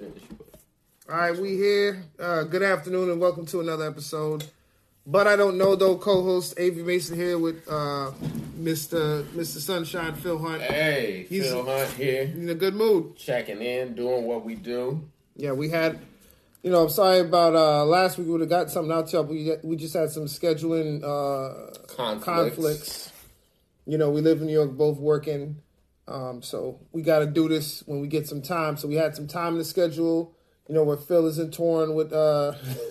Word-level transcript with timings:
All 0.00 0.08
right, 1.08 1.36
we 1.36 1.56
here. 1.56 2.04
Uh, 2.20 2.44
good 2.44 2.62
afternoon 2.62 3.10
and 3.10 3.20
welcome 3.20 3.46
to 3.46 3.58
another 3.60 3.84
episode. 3.88 4.44
But 5.06 5.26
I 5.26 5.34
don't 5.36 5.58
know 5.58 5.74
though. 5.74 5.96
Co-host 5.96 6.54
Avery 6.58 6.82
Mason 6.84 7.16
here 7.16 7.36
with 7.38 7.66
uh, 7.66 8.12
Mr. 8.60 9.24
Mr. 9.30 9.58
Sunshine 9.58 10.14
Phil 10.14 10.38
Hunt. 10.38 10.62
Hey, 10.62 11.26
He's- 11.28 11.46
Phil 11.48 11.64
Hunt 11.64 11.90
here, 11.94 12.22
in 12.22 12.48
a 12.48 12.54
good 12.54 12.74
mood. 12.74 13.16
checking 13.16 13.60
in, 13.62 13.94
doing 13.94 14.24
what 14.24 14.44
we 14.44 14.54
do. 14.54 15.02
Yeah, 15.34 15.52
we 15.52 15.68
had. 15.70 15.98
You 16.62 16.70
know, 16.70 16.82
I'm 16.84 16.90
sorry 16.90 17.20
about 17.20 17.54
uh, 17.56 17.84
last 17.84 18.18
week. 18.18 18.26
We 18.26 18.32
would 18.32 18.40
have 18.42 18.50
got 18.50 18.70
something 18.70 18.92
out 18.92 19.08
to 19.08 19.16
you. 19.16 19.22
but 19.22 19.64
We 19.64 19.70
we 19.70 19.76
just 19.76 19.94
had 19.94 20.10
some 20.10 20.24
scheduling 20.26 21.02
uh, 21.02 21.72
Conflicts. 21.88 22.24
conflicts. 22.24 23.12
You 23.86 23.96
know, 23.98 24.10
we 24.10 24.20
live 24.20 24.40
in 24.42 24.46
New 24.46 24.52
York, 24.52 24.72
both 24.76 24.98
working. 24.98 25.56
Um, 26.08 26.42
so 26.42 26.80
we 26.92 27.02
got 27.02 27.20
to 27.20 27.26
do 27.26 27.48
this 27.48 27.82
when 27.86 28.00
we 28.00 28.08
get 28.08 28.26
some 28.26 28.42
time. 28.42 28.76
So 28.76 28.88
we 28.88 28.94
had 28.96 29.14
some 29.14 29.26
time 29.26 29.52
in 29.52 29.58
the 29.58 29.64
schedule. 29.64 30.34
You 30.68 30.74
know, 30.74 30.82
where 30.82 30.98
Phil 30.98 31.26
isn't 31.28 31.54
torn 31.54 31.94
with 31.94 32.12
uh, 32.12 32.52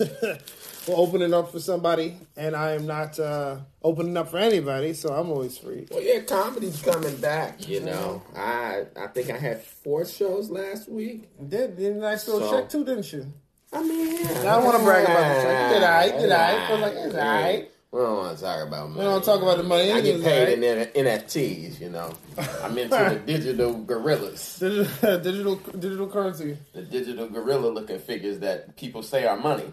we're 0.88 0.96
opening 0.96 1.32
up 1.32 1.52
for 1.52 1.60
somebody, 1.60 2.16
and 2.36 2.56
I 2.56 2.72
am 2.72 2.86
not 2.86 3.20
uh, 3.20 3.58
opening 3.82 4.16
up 4.16 4.30
for 4.30 4.38
anybody. 4.38 4.94
So 4.94 5.10
I'm 5.14 5.30
always 5.30 5.56
free. 5.58 5.86
Well, 5.90 6.02
yeah, 6.02 6.20
comedy's 6.22 6.82
coming 6.82 7.16
back. 7.18 7.68
You 7.68 7.80
know, 7.80 8.22
I 8.34 8.86
I 9.00 9.06
think 9.08 9.30
I 9.30 9.38
had 9.38 9.62
four 9.62 10.04
shows 10.06 10.50
last 10.50 10.88
week. 10.88 11.28
Did 11.48 11.76
did 11.76 11.94
a 11.96 12.00
nice 12.00 12.26
little 12.26 12.48
So- 12.48 12.60
check 12.60 12.68
too, 12.68 12.84
didn't 12.84 13.12
you? 13.12 13.32
I 13.72 13.82
mean, 13.82 14.24
yeah. 14.24 14.30
I 14.40 14.42
don't 14.56 14.64
wanna 14.64 14.82
brag 14.82 15.04
about 15.04 15.36
the 15.36 15.42
check. 15.42 15.72
Did 15.74 15.82
I? 15.84 16.18
Did 16.20 16.32
I? 16.32 16.66
I 16.68 16.72
was 16.72 16.80
like, 16.80 16.92
it's 16.94 17.14
all 17.14 17.20
right. 17.20 17.70
We 17.90 18.00
don't 18.00 18.18
want 18.18 18.36
to 18.36 18.44
talk 18.44 18.66
about 18.66 18.90
money. 18.90 18.98
We 18.98 19.04
don't 19.04 19.24
talk 19.24 19.40
about 19.40 19.56
the 19.56 19.62
money. 19.62 19.90
I 19.90 20.02
get 20.02 20.22
paid 20.22 20.62
right. 20.62 20.94
in 20.94 21.06
NFTs. 21.06 21.80
You 21.80 21.88
know, 21.88 22.14
I'm 22.62 22.76
into 22.76 22.94
the 22.96 23.22
digital 23.24 23.82
gorillas, 23.82 24.58
Digital, 24.60 25.18
digital 25.22 25.54
digital 25.56 26.06
currency. 26.06 26.58
the 26.74 26.82
digital 26.82 27.28
gorilla 27.28 27.68
looking 27.68 27.98
figures 27.98 28.40
that 28.40 28.76
people 28.76 29.02
say 29.02 29.26
are 29.26 29.38
money. 29.38 29.72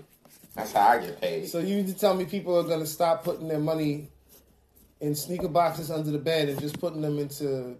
That's 0.55 0.71
how 0.71 0.87
I 0.87 0.99
get 0.99 1.19
paid. 1.19 1.49
So 1.49 1.59
you 1.59 1.75
need 1.75 1.87
to 1.87 1.93
tell 1.93 2.13
me 2.13 2.23
people 2.23 2.57
are 2.57 2.63
going 2.63 2.79
to 2.79 2.87
stop 2.87 3.25
putting 3.25 3.49
their 3.49 3.59
money 3.59 4.07
in 5.01 5.13
sneaker 5.13 5.49
boxes 5.49 5.91
under 5.91 6.09
the 6.09 6.17
bed 6.17 6.47
and 6.47 6.59
just 6.61 6.79
putting 6.79 7.01
them 7.01 7.19
into 7.19 7.75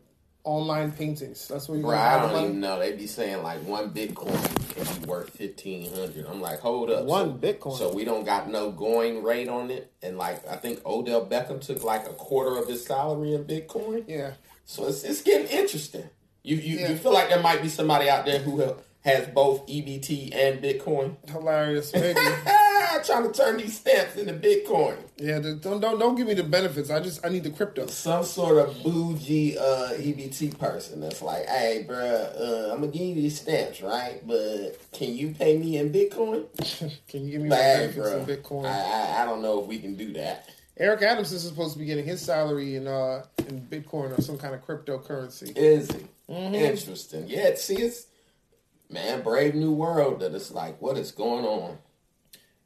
online 0.45 0.91
paintings. 0.91 1.47
That's 1.47 1.67
what 1.67 1.75
you're 1.75 1.83
Bro, 1.88 1.97
going 1.97 1.99
to 2.01 2.13
I 2.13 2.31
don't 2.31 2.43
even 2.45 2.59
know. 2.61 2.79
They 2.79 2.93
be 2.93 3.07
saying 3.07 3.43
like 3.43 3.59
one 3.63 3.91
Bitcoin 3.91 4.75
can 4.75 5.01
be 5.01 5.05
worth 5.07 5.29
fifteen 5.31 5.91
hundred. 5.93 6.25
I'm 6.27 6.39
like, 6.41 6.59
hold 6.59 6.89
up, 6.89 7.05
One 7.05 7.41
so, 7.41 7.47
Bitcoin. 7.47 7.77
So 7.77 7.93
we 7.93 8.05
don't 8.05 8.23
got 8.25 8.49
no 8.49 8.71
going 8.71 9.23
rate 9.23 9.49
on 9.49 9.71
it, 9.71 9.91
and 10.01 10.17
like 10.17 10.47
I 10.47 10.55
think 10.55 10.85
Odell 10.85 11.25
Beckham 11.25 11.59
took 11.61 11.83
like 11.83 12.05
a 12.05 12.13
quarter 12.13 12.57
of 12.57 12.67
his 12.67 12.85
salary 12.85 13.33
in 13.33 13.43
Bitcoin. 13.45 14.05
Yeah. 14.07 14.33
So 14.66 14.88
it's 14.88 15.03
it's 15.03 15.21
getting 15.21 15.47
interesting. 15.47 16.09
You 16.43 16.57
you, 16.57 16.77
Yeah. 16.77 16.89
you 16.89 16.95
feel 16.97 17.13
like 17.13 17.29
there 17.29 17.41
might 17.41 17.61
be 17.61 17.69
somebody 17.69 18.09
out 18.09 18.25
there 18.25 18.39
who 18.39 18.63
ha- 18.63 18.73
has 19.06 19.28
both 19.28 19.66
EBT 19.67 20.36
and 20.36 20.61
Bitcoin, 20.61 21.16
Hilarious. 21.30 21.94
Maybe. 21.94 22.20
trying 23.06 23.31
to 23.31 23.31
turn 23.31 23.58
these 23.58 23.78
stamps 23.78 24.16
into 24.16 24.34
Bitcoin. 24.34 24.97
yeah. 25.17 25.38
Don't 25.39 25.80
don't 25.80 26.00
don't 26.00 26.16
give 26.16 26.25
me 26.28 26.34
the 26.34 26.44
benefits. 26.44 26.89
I 26.89 27.00
just 27.00 27.23
I 27.25 27.30
need 27.30 27.44
the 27.44 27.52
crypto. 27.52 27.86
some 27.88 28.23
sort 28.23 28.58
of 28.58 28.81
bougie 28.84 29.58
uh, 29.59 29.94
EBT 29.94 30.58
person 30.58 31.02
that's 31.02 31.22
like, 31.22 31.45
hey, 31.45 31.86
bruh, 31.88 32.42
uh, 32.42 32.73
I'm 32.73 32.80
gonna 32.81 32.92
give 32.92 33.02
you 33.03 33.16
these 33.16 33.39
stamps, 33.39 33.81
right? 33.81 34.25
But 34.25 34.80
can 34.92 35.16
you 35.16 35.36
pay 35.38 35.58
me 35.58 35.78
in 35.78 35.92
Bitcoin? 35.94 36.45
Can 37.08 37.25
you 37.25 37.31
give 37.34 37.42
me 37.42 37.50
Bad, 37.50 37.95
benefits 37.95 38.09
bro. 38.09 38.17
in 38.17 38.25
Bitcoin? 38.25 38.66
I, 38.66 39.17
I, 39.19 39.22
I 39.22 39.25
don't 39.25 39.42
know 39.42 39.62
if 39.62 39.67
we 39.67 39.78
can 39.80 39.95
do 39.95 40.14
that. 40.14 40.50
Eric 40.78 41.03
Adams 41.03 41.31
is 41.31 41.44
supposed 41.47 41.73
to 41.73 41.80
be 41.80 41.86
getting 41.86 42.06
his 42.06 42.22
salary 42.22 42.75
in 42.75 42.88
uh 42.88 43.23
in 43.47 43.62
Bitcoin 43.62 44.17
or 44.17 44.22
some 44.22 44.38
kind 44.38 44.56
of 44.56 44.66
cryptocurrency. 44.66 45.56
Is 45.56 45.92
he? 45.92 46.06
Mm-hmm. 46.34 46.56
interesting? 46.56 47.25
Yeah, 47.28 47.53
see, 47.56 47.75
it's 47.75 48.08
man, 48.95 49.21
brave 49.21 49.53
new 49.53 49.71
world. 49.71 50.21
That 50.21 50.33
it's 50.33 50.51
like, 50.51 50.81
what 50.81 50.97
is 50.97 51.11
going 51.11 51.45
on? 51.45 51.77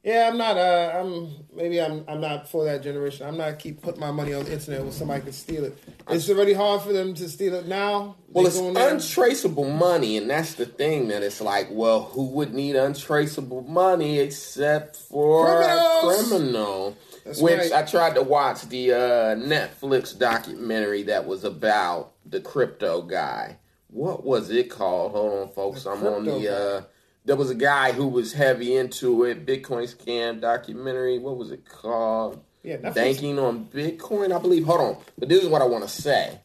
Yeah, 0.01 0.29
I'm 0.31 0.37
not. 0.37 0.55
Uh, 0.55 0.93
I'm 0.95 1.29
maybe 1.53 1.81
I'm. 1.81 2.05
I'm 2.07 2.21
not 2.21 2.49
for 2.49 2.63
that 2.63 2.81
generation. 2.81 3.27
I'm 3.27 3.35
not 3.35 3.59
keep 3.59 3.81
putting 3.81 3.99
my 3.99 4.11
money 4.11 4.33
on 4.33 4.45
the 4.45 4.53
internet 4.53 4.81
where 4.81 4.93
somebody 4.93 5.21
can 5.23 5.33
steal 5.33 5.65
it. 5.65 5.77
It's 6.09 6.29
already 6.29 6.53
hard 6.53 6.83
for 6.83 6.93
them 6.93 7.13
to 7.15 7.27
steal 7.27 7.53
it 7.55 7.67
now. 7.67 8.15
Well, 8.29 8.47
it's 8.47 8.57
there- 8.57 8.93
untraceable 8.93 9.69
money, 9.69 10.15
and 10.15 10.29
that's 10.29 10.53
the 10.53 10.65
thing 10.65 11.09
that 11.09 11.21
it's 11.21 11.41
like, 11.41 11.67
well, 11.69 12.03
who 12.03 12.27
would 12.27 12.53
need 12.53 12.77
untraceable 12.77 13.63
money 13.63 14.19
except 14.19 14.95
for 14.95 15.57
Criminals! 15.57 16.21
a 16.21 16.29
criminal? 16.29 16.97
That's 17.25 17.41
Which 17.41 17.59
right. 17.59 17.73
I 17.73 17.83
tried 17.83 18.15
to 18.15 18.23
watch 18.23 18.61
the 18.69 18.93
uh, 18.93 18.97
Netflix 19.35 20.17
documentary 20.17 21.03
that 21.03 21.27
was 21.27 21.43
about 21.43 22.13
the 22.25 22.39
crypto 22.39 23.01
guy. 23.01 23.57
What 23.89 24.23
was 24.23 24.49
it 24.49 24.69
called? 24.69 25.13
Hold 25.13 25.41
on, 25.41 25.53
folks. 25.53 25.83
The 25.83 25.91
I'm 25.91 26.05
on 26.05 26.25
the. 26.25 26.55
Uh, 26.55 26.81
there 27.25 27.35
was 27.35 27.49
a 27.49 27.55
guy 27.55 27.91
who 27.91 28.07
was 28.07 28.33
heavy 28.33 28.75
into 28.75 29.23
it. 29.23 29.45
Bitcoin 29.45 29.93
scam 29.93 30.39
documentary. 30.39 31.19
What 31.19 31.37
was 31.37 31.51
it 31.51 31.65
called? 31.67 32.43
Yeah, 32.63 32.77
Netflix. 32.77 32.95
Banking 32.95 33.39
on 33.39 33.65
Bitcoin, 33.65 34.35
I 34.35 34.39
believe. 34.39 34.65
Hold 34.65 34.81
on, 34.81 35.03
but 35.17 35.29
this 35.29 35.43
is 35.43 35.49
what 35.49 35.61
I 35.61 35.65
want 35.65 35.83
to 35.83 35.89
say. 35.89 36.39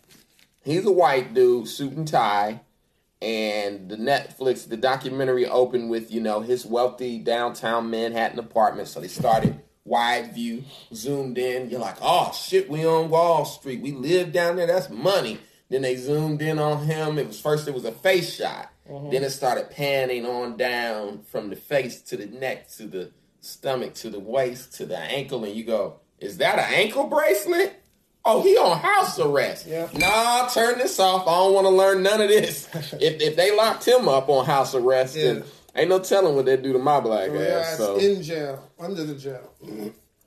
He's 0.62 0.86
a 0.86 0.92
white 0.92 1.34
dude, 1.34 1.68
suit 1.68 1.92
and 1.92 2.08
tie, 2.08 2.60
and 3.20 3.88
the 3.88 3.96
Netflix, 3.96 4.68
the 4.68 4.76
documentary 4.76 5.46
opened 5.46 5.90
with 5.90 6.10
you 6.10 6.20
know 6.20 6.40
his 6.40 6.64
wealthy 6.64 7.18
downtown 7.18 7.90
Manhattan 7.90 8.38
apartment. 8.38 8.88
So 8.88 9.00
they 9.00 9.08
started 9.08 9.60
wide 9.84 10.34
view, 10.34 10.64
zoomed 10.94 11.38
in. 11.38 11.70
You're 11.70 11.80
like, 11.80 11.96
oh 12.00 12.32
shit, 12.32 12.70
we 12.70 12.86
on 12.86 13.10
Wall 13.10 13.44
Street. 13.44 13.80
We 13.80 13.92
live 13.92 14.32
down 14.32 14.56
there. 14.56 14.66
That's 14.66 14.88
money. 14.90 15.38
Then 15.74 15.82
they 15.82 15.96
zoomed 15.96 16.40
in 16.40 16.60
on 16.60 16.86
him. 16.86 17.18
It 17.18 17.26
was 17.26 17.40
first 17.40 17.66
it 17.66 17.74
was 17.74 17.84
a 17.84 17.90
face 17.90 18.36
shot. 18.36 18.70
Mm-hmm. 18.88 19.10
Then 19.10 19.24
it 19.24 19.30
started 19.30 19.70
panning 19.70 20.24
on 20.24 20.56
down 20.56 21.22
from 21.24 21.50
the 21.50 21.56
face 21.56 22.00
to 22.02 22.16
the 22.16 22.26
neck 22.26 22.68
to 22.76 22.86
the 22.86 23.10
stomach 23.40 23.92
to 23.94 24.08
the 24.08 24.20
waist 24.20 24.74
to 24.74 24.86
the 24.86 24.96
ankle, 24.96 25.42
and 25.42 25.52
you 25.52 25.64
go, 25.64 25.96
is 26.20 26.36
that 26.36 26.60
an 26.60 26.72
ankle 26.74 27.08
bracelet? 27.08 27.74
Oh, 28.24 28.40
he 28.40 28.56
on 28.56 28.78
house 28.78 29.18
arrest. 29.18 29.66
Yeah. 29.66 29.88
Nah, 29.94 30.46
turn 30.46 30.78
this 30.78 31.00
off. 31.00 31.26
I 31.26 31.32
don't 31.32 31.54
want 31.54 31.64
to 31.64 31.70
learn 31.70 32.04
none 32.04 32.20
of 32.20 32.28
this. 32.28 32.68
if 33.00 33.20
if 33.20 33.34
they 33.34 33.56
locked 33.56 33.84
him 33.88 34.06
up 34.08 34.28
on 34.28 34.46
house 34.46 34.76
arrest, 34.76 35.16
Yeah. 35.16 35.24
then 35.24 35.44
ain't 35.74 35.88
no 35.90 35.98
telling 35.98 36.36
what 36.36 36.44
they 36.44 36.56
do 36.56 36.72
to 36.72 36.78
my 36.78 37.00
black 37.00 37.32
Your 37.32 37.44
ass 37.44 37.78
So 37.78 37.96
in 37.96 38.22
jail, 38.22 38.70
under 38.78 39.02
the 39.02 39.16
jail. 39.16 39.50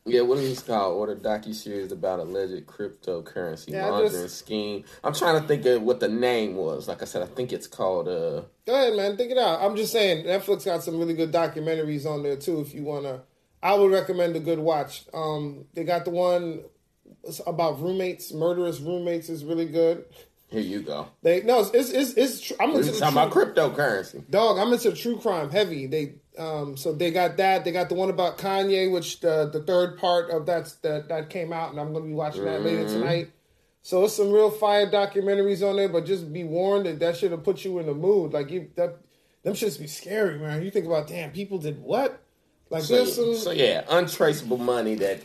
Yeah, 0.08 0.22
what 0.22 0.38
is 0.40 0.50
this 0.50 0.64
called? 0.64 0.96
Or 0.98 1.14
the 1.14 1.20
docu 1.22 1.54
series 1.54 1.92
about 1.92 2.20
alleged 2.20 2.66
cryptocurrency 2.66 3.70
Yeah, 3.74 3.90
laundering 3.90 4.12
just- 4.24 4.38
scheme. 4.40 4.84
I'm 5.04 5.14
trying 5.14 5.42
to 5.42 5.48
think 5.48 5.66
of 5.66 5.82
what 5.84 6.00
the 6.00 6.08
name 6.08 6.56
was. 6.56 6.88
Like 6.88 7.02
I 7.02 7.06
said, 7.06 7.22
I 7.22 7.26
think 7.28 7.52
it's 7.54 7.68
called 7.68 8.08
uh 8.08 8.44
Go 8.66 8.74
ahead, 8.74 8.96
man. 8.96 9.18
Think 9.18 9.32
it 9.32 9.38
out. 9.38 9.62
I'm 9.62 9.76
just 9.76 9.92
saying, 9.92 10.26
Netflix 10.26 10.66
got 10.66 10.84
some 10.84 10.98
really 11.00 11.14
good 11.14 11.32
documentaries 11.32 12.06
on 12.06 12.24
there 12.24 12.36
too. 12.36 12.60
If 12.62 12.74
you 12.74 12.84
wanna, 12.84 13.22
I 13.62 13.74
would 13.76 13.92
recommend 13.92 14.36
a 14.36 14.40
good 14.40 14.60
watch. 14.60 15.04
Um, 15.14 15.66
they 15.74 15.84
got 15.84 16.06
the 16.06 16.12
one 16.12 16.62
about 17.46 17.82
roommates, 17.82 18.34
murderous 18.34 18.80
roommates 18.80 19.30
is 19.30 19.44
really 19.44 19.66
good. 19.66 20.06
here 20.50 20.62
you 20.62 20.82
go. 20.82 21.08
They 21.24 21.42
no, 21.44 21.60
it's 21.62 21.72
it's 21.72 21.92
it's. 21.92 22.14
it's 22.14 22.42
tr- 22.42 22.54
I'm 22.60 22.72
into 22.72 22.92
the 22.92 23.00
talking 23.00 23.18
about 23.18 23.32
cryptocurrency. 23.32 24.30
dog. 24.30 24.58
I'm 24.58 24.72
into 24.72 24.92
true 24.94 25.18
crime 25.18 25.50
heavy. 25.50 25.88
They 25.88 26.16
um, 26.38 26.78
so 26.78 26.94
they 26.94 27.12
got 27.12 27.38
that. 27.38 27.64
They 27.66 27.72
got 27.72 27.90
the 27.90 27.96
one 27.96 28.10
about 28.10 28.38
Kanye, 28.38 28.92
which 28.92 29.20
the 29.22 29.50
the 29.52 29.62
third 29.64 29.98
part 29.98 30.30
of 30.30 30.46
that's 30.46 30.74
that 30.78 31.10
that 31.10 31.30
came 31.30 31.52
out, 31.54 31.72
and 31.72 31.80
I'm 31.80 31.94
gonna 31.94 32.06
be 32.06 32.14
watching 32.14 32.46
that 32.46 32.62
later 32.64 32.84
Mm-hmm. 32.84 33.00
tonight. 33.00 33.32
So 33.82 34.04
it's 34.04 34.16
some 34.16 34.32
real 34.32 34.52
fire 34.52 34.86
documentaries 34.90 35.68
on 35.68 35.78
there, 35.78 35.88
but 35.88 36.06
just 36.06 36.32
be 36.34 36.44
warned 36.44 36.86
that 36.88 37.00
that 37.00 37.16
should 37.18 37.32
have 37.32 37.44
put 37.44 37.64
you 37.64 37.80
in 37.80 37.86
the 37.86 37.94
mood. 37.94 38.34
Like 38.34 38.50
you, 38.52 38.70
that 38.76 38.98
them 39.44 39.54
shits 39.54 39.80
be 39.80 39.88
scary, 39.88 40.38
man. 40.38 40.62
You 40.62 40.72
think 40.72 40.86
about, 40.86 41.08
damn, 41.08 41.32
people 41.32 41.58
did 41.58 41.82
what? 41.82 42.22
Like 42.70 42.84
So, 42.84 42.96
there's 42.98 43.16
some. 43.16 43.34
so 43.36 43.52
yeah, 43.52 43.86
untraceable 43.90 44.58
money 44.58 44.96
that 44.96 45.22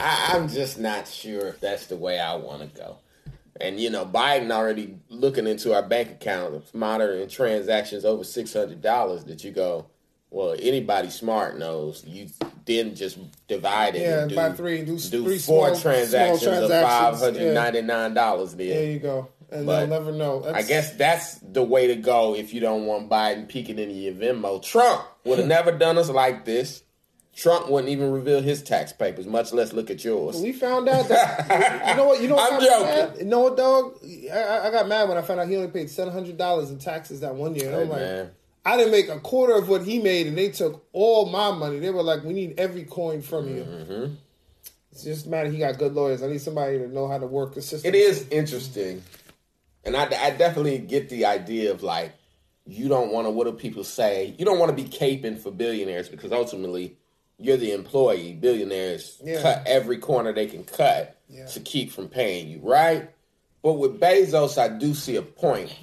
I, 0.00 0.32
I'm 0.34 0.48
just 0.48 0.78
not 0.78 1.06
sure 1.06 1.46
if 1.46 1.60
that's 1.60 1.86
the 1.86 1.96
way 1.96 2.18
I 2.18 2.34
want 2.34 2.62
to 2.62 2.80
go. 2.80 2.96
And 3.60 3.78
you 3.78 3.90
know, 3.90 4.04
Biden 4.04 4.50
already 4.50 4.98
looking 5.08 5.46
into 5.46 5.72
our 5.72 5.82
bank 5.82 6.10
accounts, 6.10 6.74
monitoring 6.74 7.28
transactions 7.28 8.04
over 8.04 8.24
six 8.24 8.52
hundred 8.52 8.82
dollars. 8.82 9.22
That 9.24 9.44
you 9.44 9.52
go, 9.52 9.86
well, 10.30 10.54
anybody 10.58 11.10
smart 11.10 11.58
knows 11.58 12.04
you 12.06 12.28
didn't 12.64 12.94
just 12.96 13.18
divide 13.48 13.96
it. 13.96 14.02
Yeah, 14.02 14.20
and 14.22 14.30
do, 14.30 14.36
by 14.36 14.52
three, 14.52 14.78
do 14.84 14.96
do 14.98 15.24
three 15.24 15.38
four 15.38 15.68
small- 15.68 15.74
small 15.74 15.92
transactions, 15.92 16.42
of 16.42 16.48
transactions, 16.58 16.82
five 16.92 17.18
hundred 17.18 17.54
ninety 17.54 17.82
nine 17.82 18.14
dollars. 18.14 18.54
There, 18.54 18.68
there 18.68 18.90
you 18.92 18.98
go, 19.00 19.28
and 19.50 19.66
But 19.66 19.80
they'll 19.80 19.88
never 19.88 20.12
know. 20.12 20.44
I 20.52 20.62
guess 20.62 20.92
that's 20.94 21.34
the 21.38 21.62
way 21.64 21.88
to 21.88 21.96
go 21.96 22.34
if 22.36 22.54
you 22.54 22.60
don't 22.60 22.86
want 22.86 23.08
Biden 23.10 23.48
peeking 23.48 23.78
into 23.78 23.94
your 23.94 24.14
Venmo. 24.14 24.62
Trump 24.62 25.04
would 25.24 25.38
have 25.38 25.48
never 25.58 25.72
done 25.72 25.98
us 25.98 26.08
like 26.10 26.44
this. 26.44 26.82
Trump 27.34 27.70
wouldn't 27.70 27.88
even 27.90 28.10
reveal 28.10 28.42
his 28.42 28.60
tax 28.60 28.92
papers, 28.92 29.24
much 29.26 29.52
less 29.52 29.72
look 29.72 29.88
at 29.88 30.04
yours. 30.04 30.40
We 30.42 30.52
found 30.52 30.88
out 30.88 31.08
that 31.08 31.86
you 31.88 31.94
know 31.96 32.04
what 32.04 32.20
you 32.20 32.28
know. 32.28 32.34
What 32.34 32.52
I'm 32.54 32.60
joking. 32.60 32.86
mad? 32.86 33.16
You 33.18 33.24
know 33.24 33.40
what, 33.40 33.56
dog? 33.56 33.98
I, 34.32 34.66
I 34.66 34.70
got 34.70 34.88
mad 34.88 35.08
when 35.08 35.16
I 35.16 35.22
found 35.22 35.40
out 35.40 35.48
he 35.48 35.56
only 35.56 35.68
paid 35.70 35.88
seven 35.90 36.12
hundred 36.12 36.36
dollars 36.36 36.70
in 36.70 36.78
taxes 36.78 37.20
that 37.20 37.34
one 37.34 37.54
year. 37.54 37.66
And 37.66 37.74
Hey, 37.76 37.82
I'm 37.82 37.88
like, 37.88 37.98
man. 38.00 38.30
I 38.64 38.76
didn't 38.76 38.92
make 38.92 39.08
a 39.08 39.18
quarter 39.20 39.54
of 39.54 39.68
what 39.68 39.84
he 39.84 39.98
made, 40.00 40.26
and 40.26 40.36
they 40.36 40.50
took 40.50 40.84
all 40.92 41.26
my 41.26 41.50
money. 41.52 41.78
They 41.78 41.90
were 41.90 42.02
like, 42.02 42.22
"We 42.24 42.32
need 42.34 42.58
every 42.58 42.84
coin 42.84 43.22
from 43.22 43.48
you." 43.48 43.64
Mm-hmm. 43.64 44.14
It's 44.92 45.04
just 45.04 45.26
matter 45.26 45.48
he 45.48 45.58
got 45.58 45.78
good 45.78 45.94
lawyers. 45.94 46.22
I 46.22 46.26
need 46.26 46.40
somebody 46.40 46.78
to 46.78 46.88
know 46.88 47.08
how 47.08 47.18
to 47.18 47.26
work 47.26 47.54
the 47.54 47.62
system. 47.62 47.88
It 47.88 47.96
is 47.96 48.26
interesting, 48.30 49.02
and 49.84 49.96
I, 49.96 50.04
I 50.04 50.30
definitely 50.30 50.78
get 50.78 51.08
the 51.08 51.24
idea 51.26 51.70
of 51.70 51.82
like 51.82 52.12
you 52.66 52.88
don't 52.88 53.12
want 53.12 53.26
to. 53.26 53.30
What 53.30 53.44
do 53.46 53.52
people 53.52 53.84
say? 53.84 54.34
You 54.38 54.44
don't 54.44 54.58
want 54.58 54.76
to 54.76 54.82
be 54.82 54.88
caping 54.88 55.38
for 55.38 55.50
billionaires 55.50 56.08
because 56.08 56.32
ultimately 56.32 56.96
you're 57.38 57.56
the 57.56 57.72
employee. 57.72 58.34
Billionaires 58.34 59.18
Yeah. 59.24 59.40
cut 59.40 59.62
every 59.66 59.96
corner 59.96 60.32
they 60.34 60.46
can 60.46 60.64
cut 60.64 61.16
Yeah. 61.30 61.46
to 61.46 61.60
keep 61.60 61.90
from 61.92 62.08
paying 62.08 62.48
you, 62.48 62.58
right? 62.62 63.08
But 63.62 63.74
with 63.74 63.98
Bezos, 64.00 64.58
I 64.58 64.68
do 64.68 64.92
see 64.94 65.16
a 65.16 65.22
point 65.22 65.74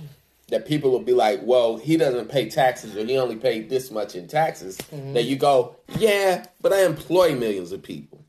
that 0.49 0.65
people 0.65 0.91
will 0.91 0.99
be 0.99 1.13
like, 1.13 1.41
well, 1.43 1.77
he 1.77 1.97
doesn't 1.97 2.29
pay 2.29 2.49
taxes 2.49 2.95
or 2.95 3.05
he 3.05 3.17
only 3.17 3.35
paid 3.35 3.69
this 3.69 3.91
much 3.91 4.15
in 4.15 4.27
taxes. 4.27 4.77
Mm-hmm. 4.77 5.13
That 5.13 5.23
you 5.23 5.35
go, 5.35 5.75
yeah, 5.97 6.45
but 6.61 6.71
I 6.73 6.85
employ 6.85 7.35
millions 7.35 7.71
of 7.71 7.83
people 7.83 8.23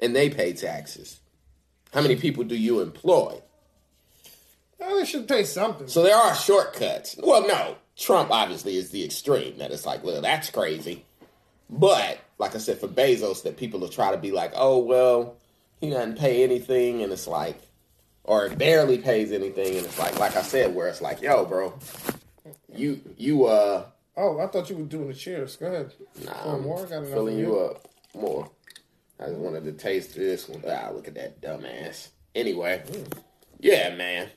and 0.00 0.14
they 0.14 0.28
pay 0.28 0.52
taxes. 0.52 1.20
How 1.92 2.02
many 2.02 2.16
people 2.16 2.44
do 2.44 2.56
you 2.56 2.80
employ? 2.80 3.40
Well, 4.78 4.98
they 4.98 5.04
should 5.04 5.28
pay 5.28 5.44
something. 5.44 5.86
So 5.86 6.02
there 6.02 6.16
are 6.16 6.34
shortcuts. 6.34 7.16
Well, 7.22 7.46
no, 7.46 7.76
Trump 7.96 8.30
obviously 8.32 8.76
is 8.76 8.90
the 8.90 9.04
extreme 9.04 9.58
that 9.58 9.70
it's 9.70 9.86
like, 9.86 10.02
well, 10.02 10.20
that's 10.20 10.50
crazy. 10.50 11.04
But 11.70 12.18
like 12.38 12.56
I 12.56 12.58
said, 12.58 12.78
for 12.78 12.88
Bezos, 12.88 13.44
that 13.44 13.56
people 13.56 13.78
will 13.78 13.88
try 13.88 14.10
to 14.10 14.18
be 14.18 14.32
like, 14.32 14.52
oh 14.56 14.78
well, 14.78 15.36
he 15.80 15.90
doesn't 15.90 16.18
pay 16.18 16.42
anything, 16.42 17.02
and 17.02 17.12
it's 17.12 17.26
like, 17.28 17.60
or 18.24 18.46
it 18.46 18.58
barely 18.58 18.98
pays 18.98 19.32
anything, 19.32 19.76
and 19.76 19.86
it's 19.86 19.98
like, 19.98 20.18
like 20.18 20.36
I 20.36 20.42
said, 20.42 20.74
where 20.74 20.88
it's 20.88 21.00
like, 21.02 21.20
yo, 21.22 21.44
bro, 21.44 21.74
you 22.72 23.00
you 23.16 23.44
uh, 23.46 23.86
oh, 24.16 24.38
I 24.40 24.46
thought 24.46 24.70
you 24.70 24.76
were 24.76 24.84
doing 24.84 25.08
the 25.08 25.14
cheers. 25.14 25.56
Go 25.56 25.66
ahead. 25.66 25.92
nah, 26.24 26.32
Oh, 26.44 26.50
I'm 26.56 26.62
more? 26.62 26.86
Got 26.86 27.06
filling 27.06 27.38
you 27.38 27.58
up 27.58 27.88
more. 28.14 28.50
I 29.20 29.26
just 29.26 29.38
wanted 29.38 29.64
to 29.64 29.72
taste 29.72 30.14
this 30.14 30.48
one. 30.48 30.62
Ah, 30.68 30.90
look 30.92 31.06
at 31.08 31.14
that 31.14 31.40
dumbass. 31.40 32.08
Anyway, 32.34 32.82
yeah, 33.60 33.94
man. 33.94 34.28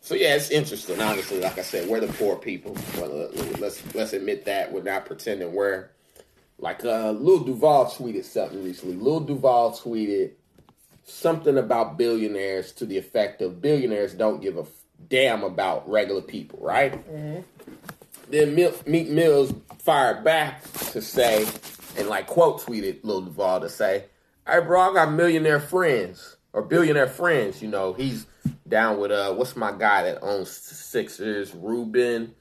So 0.00 0.14
yeah, 0.14 0.36
it's 0.36 0.50
interesting. 0.50 1.00
Honestly, 1.00 1.40
like 1.40 1.58
I 1.58 1.62
said, 1.62 1.88
we're 1.88 2.00
the 2.00 2.06
poor 2.14 2.36
people. 2.36 2.76
Well, 2.96 3.22
uh, 3.24 3.44
let's 3.58 3.82
let's 3.94 4.12
admit 4.12 4.44
that 4.46 4.72
we're 4.72 4.82
not 4.82 5.06
pretending 5.06 5.52
we're 5.52 5.90
like 6.58 6.84
uh, 6.84 7.10
Lil 7.10 7.40
Duval 7.40 7.86
tweeted 7.86 8.24
something 8.24 8.64
recently. 8.64 8.96
Lil 8.96 9.20
Duval 9.20 9.72
tweeted 9.72 10.32
something 11.08 11.56
about 11.58 11.96
billionaires 11.98 12.72
to 12.72 12.86
the 12.86 12.98
effect 12.98 13.40
of 13.42 13.60
billionaires 13.60 14.14
don't 14.14 14.40
give 14.40 14.56
a 14.56 14.60
f- 14.62 14.68
damn 15.08 15.42
about 15.42 15.88
regular 15.88 16.20
people, 16.22 16.58
right? 16.62 16.92
Then 18.30 18.54
Mil- 18.54 18.74
Meek 18.86 19.08
Mills 19.08 19.52
fired 19.78 20.22
back 20.22 20.62
to 20.92 21.00
say, 21.00 21.46
and 21.96 22.08
like 22.08 22.26
quote 22.26 22.60
tweeted 22.60 22.98
Lil 23.02 23.22
Duval 23.22 23.60
to 23.60 23.68
say, 23.68 24.04
"Hey, 24.46 24.60
bro, 24.60 24.80
I 24.90 24.94
got 24.94 25.12
millionaire 25.12 25.60
friends 25.60 26.36
or 26.52 26.62
billionaire 26.62 27.06
friends. 27.08 27.62
You 27.62 27.68
know, 27.68 27.94
he's 27.94 28.26
down 28.68 28.98
with 29.00 29.10
uh, 29.10 29.32
what's 29.34 29.56
my 29.56 29.72
guy 29.72 30.02
that 30.04 30.22
owns 30.22 30.50
Sixers, 30.50 31.54
Rubin." 31.54 32.34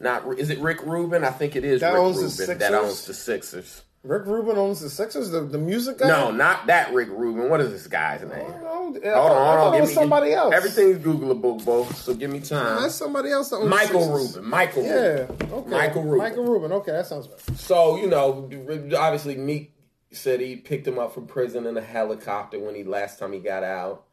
Not 0.00 0.26
is 0.38 0.50
it 0.50 0.58
Rick 0.58 0.82
Rubin? 0.84 1.22
I 1.22 1.30
think 1.30 1.54
it 1.54 1.64
is 1.64 1.80
That 1.82 1.92
Rick 1.94 2.02
Rubin 2.16 2.58
that 2.58 2.74
owns 2.74 3.04
the 3.06 3.14
Sixers. 3.14 3.82
Rick 4.08 4.24
Rubin 4.24 4.56
owns 4.56 4.80
the 4.80 4.88
Sixers, 4.88 5.28
the, 5.32 5.42
the 5.42 5.58
music 5.58 5.98
guy. 5.98 6.08
No, 6.08 6.30
not 6.30 6.66
that 6.68 6.94
Rick 6.94 7.10
Rubin. 7.10 7.50
What 7.50 7.60
is 7.60 7.70
this 7.70 7.86
guy's 7.86 8.22
name? 8.22 8.30
Don't 8.30 9.02
know. 9.04 9.14
Hold 9.14 9.32
on, 9.32 9.58
hold 9.58 9.68
on. 9.68 9.74
it 9.74 9.80
Give 9.80 9.88
me- 9.88 9.94
somebody 9.94 10.32
else. 10.32 10.54
Everything's 10.54 11.04
Googleable, 11.04 11.62
Bo. 11.62 11.84
So 11.90 12.14
give 12.14 12.30
me 12.30 12.40
time. 12.40 12.80
That's 12.80 12.94
somebody 12.94 13.30
else. 13.30 13.50
That 13.50 13.56
owns 13.56 13.68
Michael. 13.68 14.10
Rubin. 14.10 14.48
Michael 14.48 14.82
Yeah. 14.82 14.92
Rubin. 14.94 15.52
Okay. 15.52 15.70
Michael 15.70 16.02
Rubin. 16.04 16.18
Michael 16.18 16.44
Rubin. 16.44 16.72
Okay, 16.72 16.92
that 16.92 17.06
sounds 17.06 17.26
better. 17.26 17.54
So 17.56 17.98
you 17.98 18.06
know, 18.06 18.48
obviously, 18.96 19.36
Meek 19.36 19.74
said 20.10 20.40
he 20.40 20.56
picked 20.56 20.88
him 20.88 20.98
up 20.98 21.12
from 21.12 21.26
prison 21.26 21.66
in 21.66 21.76
a 21.76 21.82
helicopter 21.82 22.58
when 22.58 22.74
he 22.74 22.84
last 22.84 23.18
time 23.18 23.34
he 23.34 23.40
got 23.40 23.62
out, 23.62 24.04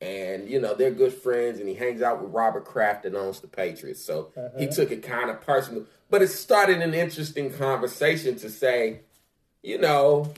and 0.00 0.48
you 0.48 0.60
know 0.60 0.74
they're 0.74 0.92
good 0.92 1.12
friends, 1.12 1.58
and 1.58 1.68
he 1.68 1.74
hangs 1.74 2.00
out 2.00 2.22
with 2.22 2.32
Robert 2.32 2.64
Kraft 2.64 3.04
and 3.04 3.16
owns 3.16 3.40
the 3.40 3.48
Patriots. 3.48 4.04
So 4.04 4.30
he 4.56 4.66
uh-huh. 4.66 4.72
took 4.72 4.92
it 4.92 5.02
kind 5.02 5.30
of 5.30 5.40
personal, 5.40 5.84
but 6.10 6.22
it 6.22 6.28
started 6.28 6.80
an 6.80 6.94
interesting 6.94 7.52
conversation 7.52 8.36
to 8.36 8.48
say, 8.48 9.00
you 9.66 9.78
know, 9.78 10.32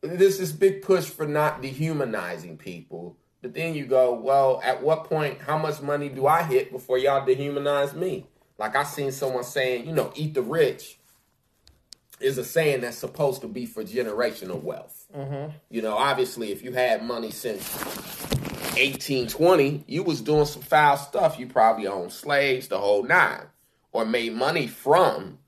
there's 0.00 0.38
this 0.38 0.50
big 0.50 0.82
push 0.82 1.04
for 1.04 1.28
not 1.28 1.62
dehumanizing 1.62 2.58
people. 2.58 3.16
But 3.40 3.54
then 3.54 3.76
you 3.76 3.86
go, 3.86 4.14
well, 4.14 4.60
at 4.64 4.82
what 4.82 5.04
point, 5.04 5.40
how 5.40 5.56
much 5.56 5.80
money 5.80 6.08
do 6.08 6.26
I 6.26 6.42
hit 6.42 6.72
before 6.72 6.98
y'all 6.98 7.24
dehumanize 7.24 7.94
me? 7.94 8.26
Like 8.58 8.74
I 8.74 8.82
seen 8.82 9.12
someone 9.12 9.44
saying, 9.44 9.86
you 9.86 9.92
know, 9.92 10.12
eat 10.16 10.34
the 10.34 10.42
rich 10.42 10.98
is 12.18 12.36
a 12.36 12.44
saying 12.44 12.80
that's 12.80 12.98
supposed 12.98 13.42
to 13.42 13.46
be 13.46 13.64
for 13.64 13.84
generational 13.84 14.60
wealth. 14.60 15.06
Mm-hmm. 15.16 15.52
You 15.70 15.82
know, 15.82 15.96
obviously, 15.96 16.50
if 16.50 16.64
you 16.64 16.72
had 16.72 17.04
money 17.04 17.30
since 17.30 17.62
1820, 18.74 19.84
you 19.86 20.02
was 20.02 20.20
doing 20.20 20.46
some 20.46 20.62
foul 20.62 20.96
stuff. 20.96 21.38
You 21.38 21.46
probably 21.46 21.86
owned 21.86 22.10
slaves, 22.10 22.66
the 22.66 22.78
whole 22.78 23.04
nine, 23.04 23.44
or 23.92 24.04
made 24.04 24.32
money 24.32 24.66
from 24.66 25.38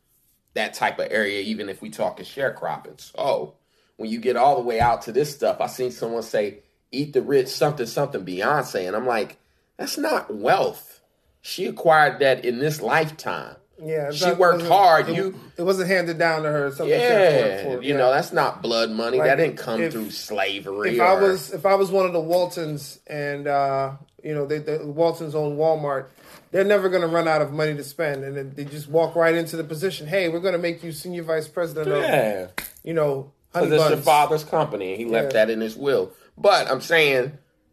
that 0.58 0.74
type 0.74 0.98
of 0.98 1.08
area, 1.10 1.40
even 1.40 1.68
if 1.68 1.80
we 1.80 1.88
talk 1.88 2.16
talking 2.18 2.26
sharecropping. 2.26 3.00
So 3.00 3.54
when 3.96 4.10
you 4.10 4.18
get 4.20 4.36
all 4.36 4.56
the 4.56 4.62
way 4.62 4.80
out 4.80 5.02
to 5.02 5.12
this 5.12 5.32
stuff, 5.32 5.60
I 5.60 5.68
seen 5.68 5.90
someone 5.90 6.22
say, 6.22 6.58
eat 6.90 7.12
the 7.12 7.22
rich, 7.22 7.48
something, 7.48 7.86
something, 7.86 8.24
Beyonce. 8.24 8.86
And 8.86 8.96
I'm 8.96 9.06
like, 9.06 9.38
that's 9.76 9.96
not 9.96 10.34
wealth. 10.34 11.00
She 11.40 11.66
acquired 11.66 12.18
that 12.20 12.44
in 12.44 12.58
this 12.58 12.82
lifetime. 12.82 13.56
Yeah, 13.80 14.10
She 14.10 14.32
worked 14.32 14.62
hard. 14.66 15.08
It, 15.08 15.16
You- 15.16 15.34
it 15.56 15.62
wasn't 15.62 15.88
handed 15.88 16.18
down 16.18 16.42
to 16.42 16.48
her. 16.50 16.70
Something 16.72 16.98
she 16.98 17.04
had 17.04 17.08
to 17.08 17.24
work 17.24 17.50
Yeah, 17.50 17.62
for. 17.76 17.82
you 17.82 17.90
Yeah. 17.92 17.96
know, 17.98 18.12
that's 18.12 18.32
not 18.32 18.60
blood 18.60 18.90
money. 18.90 19.18
Like, 19.18 19.28
that 19.28 19.36
didn't 19.36 19.56
come 19.58 19.80
if- 19.80 19.92
through 19.92 20.10
slavery. 20.10 20.94
if 20.96 21.00
I 21.00 21.14
was 21.20 21.52
if 21.52 21.64
I 21.64 21.74
was 21.76 21.90
one 21.90 22.04
of 22.06 22.12
the 22.12 22.20
Waltons 22.20 22.98
and 23.06 23.46
uh, 23.46 23.92
you 24.22 24.34
know 24.34 24.46
they, 24.46 24.58
the 24.58 24.84
Waltons 24.84 25.34
own 25.36 25.56
Walmart, 25.56 26.06
they're 26.50 26.64
never 26.64 26.88
going 26.88 27.02
to 27.02 27.08
run 27.08 27.28
out 27.28 27.40
of 27.40 27.52
money 27.52 27.74
to 27.76 27.84
spend, 27.84 28.24
and 28.24 28.36
then 28.36 28.52
they 28.56 28.64
just 28.64 28.88
walk 28.88 29.14
right 29.14 29.34
into 29.34 29.56
the 29.56 29.64
position. 29.64 30.06
Hey, 30.08 30.28
we're 30.28 30.40
going 30.40 30.54
to 30.54 30.58
make 30.58 30.82
you 30.82 30.90
senior 30.92 31.22
vice 31.22 31.46
president 31.46 31.88
of 31.88 32.02
yeah, 32.02 32.48
you 32.82 32.94
know 32.94 33.30
honey 33.54 33.66
because 33.70 33.82
it's 33.82 33.90
your 33.90 33.98
father's 34.02 34.44
company, 34.44 34.90
and 34.92 34.98
he 34.98 35.04
left 35.04 35.32
Yeah. 35.34 35.44
that 35.44 35.50
in 35.50 35.60
his 35.60 35.76
will. 35.76 36.10
But 36.36 36.68
I'm 36.70 36.80
saying, 36.80 37.32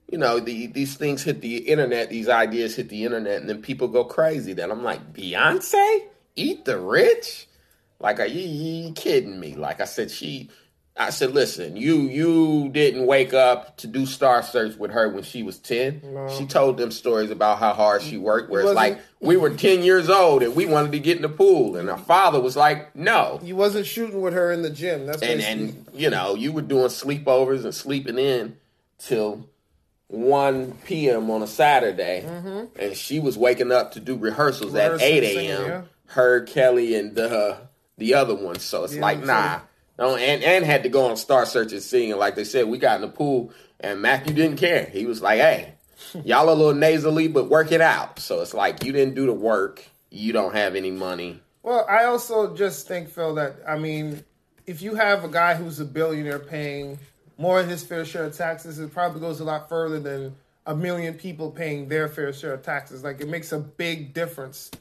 you 0.09 0.17
know, 0.17 0.39
the, 0.39 0.67
these 0.67 0.95
things 0.95 1.23
hit 1.23 1.41
the 1.41 1.57
internet, 1.57 2.09
these 2.09 2.29
ideas 2.29 2.75
hit 2.75 2.89
the 2.89 3.05
internet, 3.05 3.41
and 3.41 3.49
then 3.49 3.61
people 3.61 3.87
go 3.87 4.03
crazy. 4.03 4.53
Then 4.53 4.71
I'm 4.71 4.83
like, 4.83 5.13
Beyonce, 5.13 6.01
eat 6.35 6.65
the 6.65 6.79
rich? 6.79 7.47
Like, 7.99 8.19
are 8.19 8.25
you, 8.25 8.41
you 8.41 8.93
kidding 8.93 9.39
me? 9.39 9.55
Like 9.55 9.81
I 9.81 9.85
said, 9.85 10.11
she. 10.11 10.49
I 10.97 11.09
said, 11.09 11.33
listen, 11.33 11.75
you 11.75 12.03
you 12.03 12.69
didn't 12.69 13.05
wake 13.05 13.33
up 13.33 13.75
to 13.79 13.87
do 13.87 14.05
Star 14.05 14.41
Search 14.41 14.77
with 14.77 14.91
her 14.91 15.09
when 15.09 15.23
she 15.23 15.43
was 15.43 15.59
ten. 15.59 16.01
She 16.37 16.45
told 16.45 16.77
them 16.77 16.89
stories 16.89 17.31
about 17.31 17.59
how 17.59 17.73
hard 17.73 18.01
she 18.01 18.17
worked. 18.17 18.49
Where 18.49 18.61
it's 18.61 18.73
like 18.73 18.99
we 19.19 19.35
were 19.35 19.49
ten 19.49 19.83
years 19.83 20.09
old 20.09 20.41
and 20.41 20.55
we 20.55 20.65
wanted 20.65 20.93
to 20.93 20.99
get 20.99 21.17
in 21.17 21.21
the 21.23 21.27
pool, 21.27 21.75
and 21.75 21.89
her 21.89 21.97
father 21.97 22.39
was 22.39 22.55
like, 22.55 22.95
no. 22.95 23.41
You 23.43 23.57
wasn't 23.57 23.87
shooting 23.87 24.21
with 24.21 24.33
her 24.35 24.53
in 24.53 24.61
the 24.61 24.69
gym. 24.69 25.05
That's 25.05 25.21
and 25.21 25.39
basically- 25.39 25.63
and 25.63 25.85
you 25.93 26.09
know 26.09 26.33
you 26.35 26.53
were 26.53 26.61
doing 26.61 26.87
sleepovers 26.87 27.65
and 27.65 27.75
sleeping 27.75 28.17
in 28.17 28.55
till 28.97 29.49
1 30.07 30.73
p.m. 30.85 31.29
on 31.31 31.41
a 31.41 31.47
Saturday, 31.47 32.23
mm-hmm. 32.25 32.79
and 32.79 32.95
she 32.95 33.19
was 33.19 33.37
waking 33.37 33.71
up 33.71 33.93
to 33.93 33.99
do 33.99 34.15
rehearsals 34.15 34.75
at 34.75 35.01
8 35.01 35.23
a.m. 35.23 35.65
yeah. 35.65 35.81
Her, 36.07 36.41
Kelly, 36.41 36.95
and 36.95 37.15
the 37.15 37.57
the 37.97 38.13
other 38.13 38.35
one. 38.35 38.59
So 38.59 38.83
it's 38.83 38.95
Yeah, 38.95 39.01
like 39.01 39.23
nah. 39.23 39.61
No, 39.97 40.15
and 40.15 40.43
and 40.43 40.65
had 40.65 40.83
to 40.83 40.89
go 40.89 41.09
on 41.09 41.17
Star 41.17 41.45
Search 41.45 41.71
and 41.71 41.81
sing. 41.81 42.11
And 42.11 42.19
like 42.19 42.35
they 42.35 42.43
said, 42.43 42.67
we 42.67 42.77
got 42.77 42.95
in 42.95 43.01
the 43.01 43.07
pool, 43.07 43.51
and 43.79 44.01
Mathew 44.01 44.33
didn't 44.33 44.57
care. 44.57 44.85
He 44.85 45.05
was 45.05 45.21
like, 45.21 45.39
"Hey, 45.39 45.73
y'all 46.23 46.49
a 46.49 46.53
little 46.53 46.73
nasally, 46.73 47.27
but 47.27 47.49
work 47.49 47.71
it 47.71 47.81
out." 47.81 48.19
So 48.19 48.41
it's 48.41 48.53
like 48.53 48.83
you 48.83 48.91
didn't 48.91 49.15
do 49.15 49.25
the 49.25 49.33
work. 49.33 49.83
You 50.11 50.33
don't 50.33 50.53
have 50.53 50.75
any 50.75 50.91
money. 50.91 51.41
Well, 51.63 51.85
I 51.89 52.05
also 52.05 52.55
just 52.55 52.87
think, 52.87 53.09
Phil, 53.09 53.35
that 53.35 53.55
I 53.67 53.77
mean, 53.77 54.23
if 54.67 54.81
you 54.81 54.95
have 54.95 55.23
a 55.23 55.29
guy 55.29 55.55
who's 55.55 55.79
a 55.79 55.85
billionaire 55.85 56.39
paying 56.39 56.99
more 57.37 57.61
than 57.61 57.69
his 57.69 57.83
fair 57.83 58.05
share 58.05 58.25
of 58.25 58.35
taxes, 58.37 58.79
it 58.79 58.93
probably 58.93 59.19
goes 59.21 59.39
a 59.39 59.43
lot 59.43 59.67
further 59.69 59.99
than 59.99 60.35
a 60.65 60.75
million 60.75 61.13
people 61.13 61.51
paying 61.51 61.87
their 61.89 62.07
fair 62.07 62.33
share 62.33 62.53
of 62.53 62.63
taxes. 62.63 63.03
Like 63.03 63.21
it 63.21 63.27
makes 63.27 63.51
a 63.51 63.59
big 63.59 64.13
difference. 64.13 64.71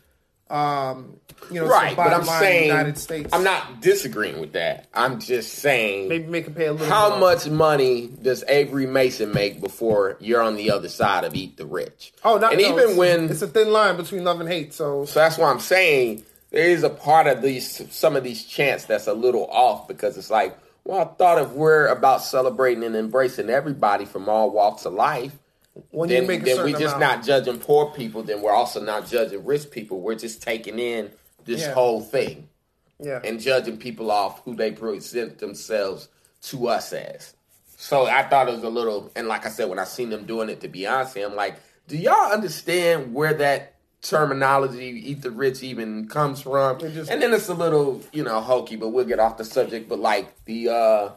Um, 0.50 1.16
you 1.50 1.60
know, 1.60 1.66
Right, 1.66 1.96
but 1.96 2.12
I'm 2.12 2.24
saying 2.24 2.68
United 2.68 2.98
States. 2.98 3.30
I'm 3.32 3.42
not 3.44 3.80
disagreeing 3.80 4.40
with 4.40 4.52
that. 4.52 4.86
I'm 4.94 5.18
just 5.18 5.54
saying 5.54 6.08
maybe 6.08 6.26
make 6.26 6.46
him 6.46 6.54
pay 6.54 6.66
a 6.66 6.72
little. 6.72 6.86
how 6.86 7.10
more. 7.10 7.18
much 7.20 7.48
money 7.48 8.08
does 8.22 8.44
Avery 8.46 8.86
Mason 8.86 9.32
make 9.32 9.60
before 9.60 10.16
you're 10.20 10.42
on 10.42 10.56
the 10.56 10.70
other 10.70 10.88
side 10.90 11.24
of 11.24 11.34
eat 11.34 11.56
the 11.56 11.64
rich? 11.66 12.12
Oh, 12.24 12.36
not 12.36 12.52
and 12.52 12.60
no, 12.60 12.68
even 12.68 12.78
it's- 12.78 12.96
when 12.96 13.30
it's 13.30 13.42
a 13.42 13.46
thin 13.48 13.72
line 13.72 13.96
between 13.96 14.22
love 14.22 14.38
and 14.40 14.48
hate. 14.48 14.74
So 14.74 15.06
so 15.06 15.18
that's 15.18 15.38
why 15.38 15.50
I'm 15.50 15.60
saying 15.60 16.24
there 16.50 16.68
is 16.68 16.82
a 16.82 16.90
part 16.90 17.26
of 17.26 17.40
these 17.40 17.82
some 17.92 18.14
of 18.14 18.22
these 18.22 18.44
chants 18.44 18.84
that's 18.84 19.06
a 19.06 19.14
little 19.14 19.46
off 19.50 19.88
because 19.88 20.18
it's 20.18 20.30
like, 20.30 20.56
well, 20.84 21.00
I 21.00 21.04
thought 21.04 21.38
if 21.38 21.50
we're 21.50 21.86
about 21.86 22.22
celebrating 22.22 22.84
and 22.84 22.94
embracing 22.96 23.50
everybody 23.50 24.04
from 24.04 24.28
all 24.28 24.50
walks 24.50 24.84
of 24.84 24.92
life, 24.92 25.32
when 25.90 26.08
then, 26.08 26.22
you 26.22 26.28
make 26.28 26.44
then 26.44 26.58
we're 26.58 26.78
just 26.78 26.96
amount, 26.96 27.00
not 27.00 27.24
judging 27.24 27.58
poor 27.58 27.90
people. 27.90 28.22
Then 28.22 28.42
we're 28.42 28.52
also 28.52 28.82
not 28.82 29.08
judging 29.08 29.44
rich 29.44 29.70
people. 29.70 30.00
We're 30.00 30.14
just 30.14 30.42
taking 30.42 30.78
in 30.78 31.10
this 31.44 31.62
Yeah. 31.62 31.72
whole 31.72 32.00
thing 32.00 32.48
yeah, 33.00 33.20
and 33.24 33.40
judging 33.40 33.76
people 33.78 34.10
off 34.10 34.42
who 34.44 34.54
they 34.54 34.70
present 34.70 35.38
themselves 35.38 36.08
to 36.42 36.68
us 36.68 36.92
as. 36.92 37.34
So 37.76 38.06
I 38.06 38.22
thought 38.22 38.48
it 38.48 38.54
was 38.54 38.62
a 38.62 38.68
little, 38.70 39.10
and 39.16 39.26
like 39.26 39.46
I 39.46 39.50
said, 39.50 39.68
when 39.68 39.78
I 39.78 39.84
seen 39.84 40.10
them 40.10 40.24
doing 40.26 40.48
it 40.48 40.60
to 40.60 40.68
Beyonce, 40.68 41.24
I'm 41.26 41.34
like, 41.34 41.56
do 41.88 41.96
y'all 41.96 42.32
understand 42.32 43.12
where 43.12 43.34
that 43.34 43.73
terminology 44.04 45.02
"eat 45.10 45.22
the 45.22 45.30
rich" 45.30 45.62
even 45.62 46.06
comes 46.08 46.42
from. 46.42 46.78
just- 46.78 47.10
and 47.10 47.20
then 47.20 47.32
it's 47.34 47.48
a 47.48 47.54
little, 47.54 48.00
you 48.12 48.22
know, 48.22 48.40
hokey, 48.40 48.76
but 48.76 48.90
we'll 48.90 49.04
get 49.04 49.18
off 49.18 49.36
the 49.38 49.44
subject. 49.44 49.88
But 49.88 49.98
like 49.98 50.44
the 50.44 50.68
uh 50.68 51.10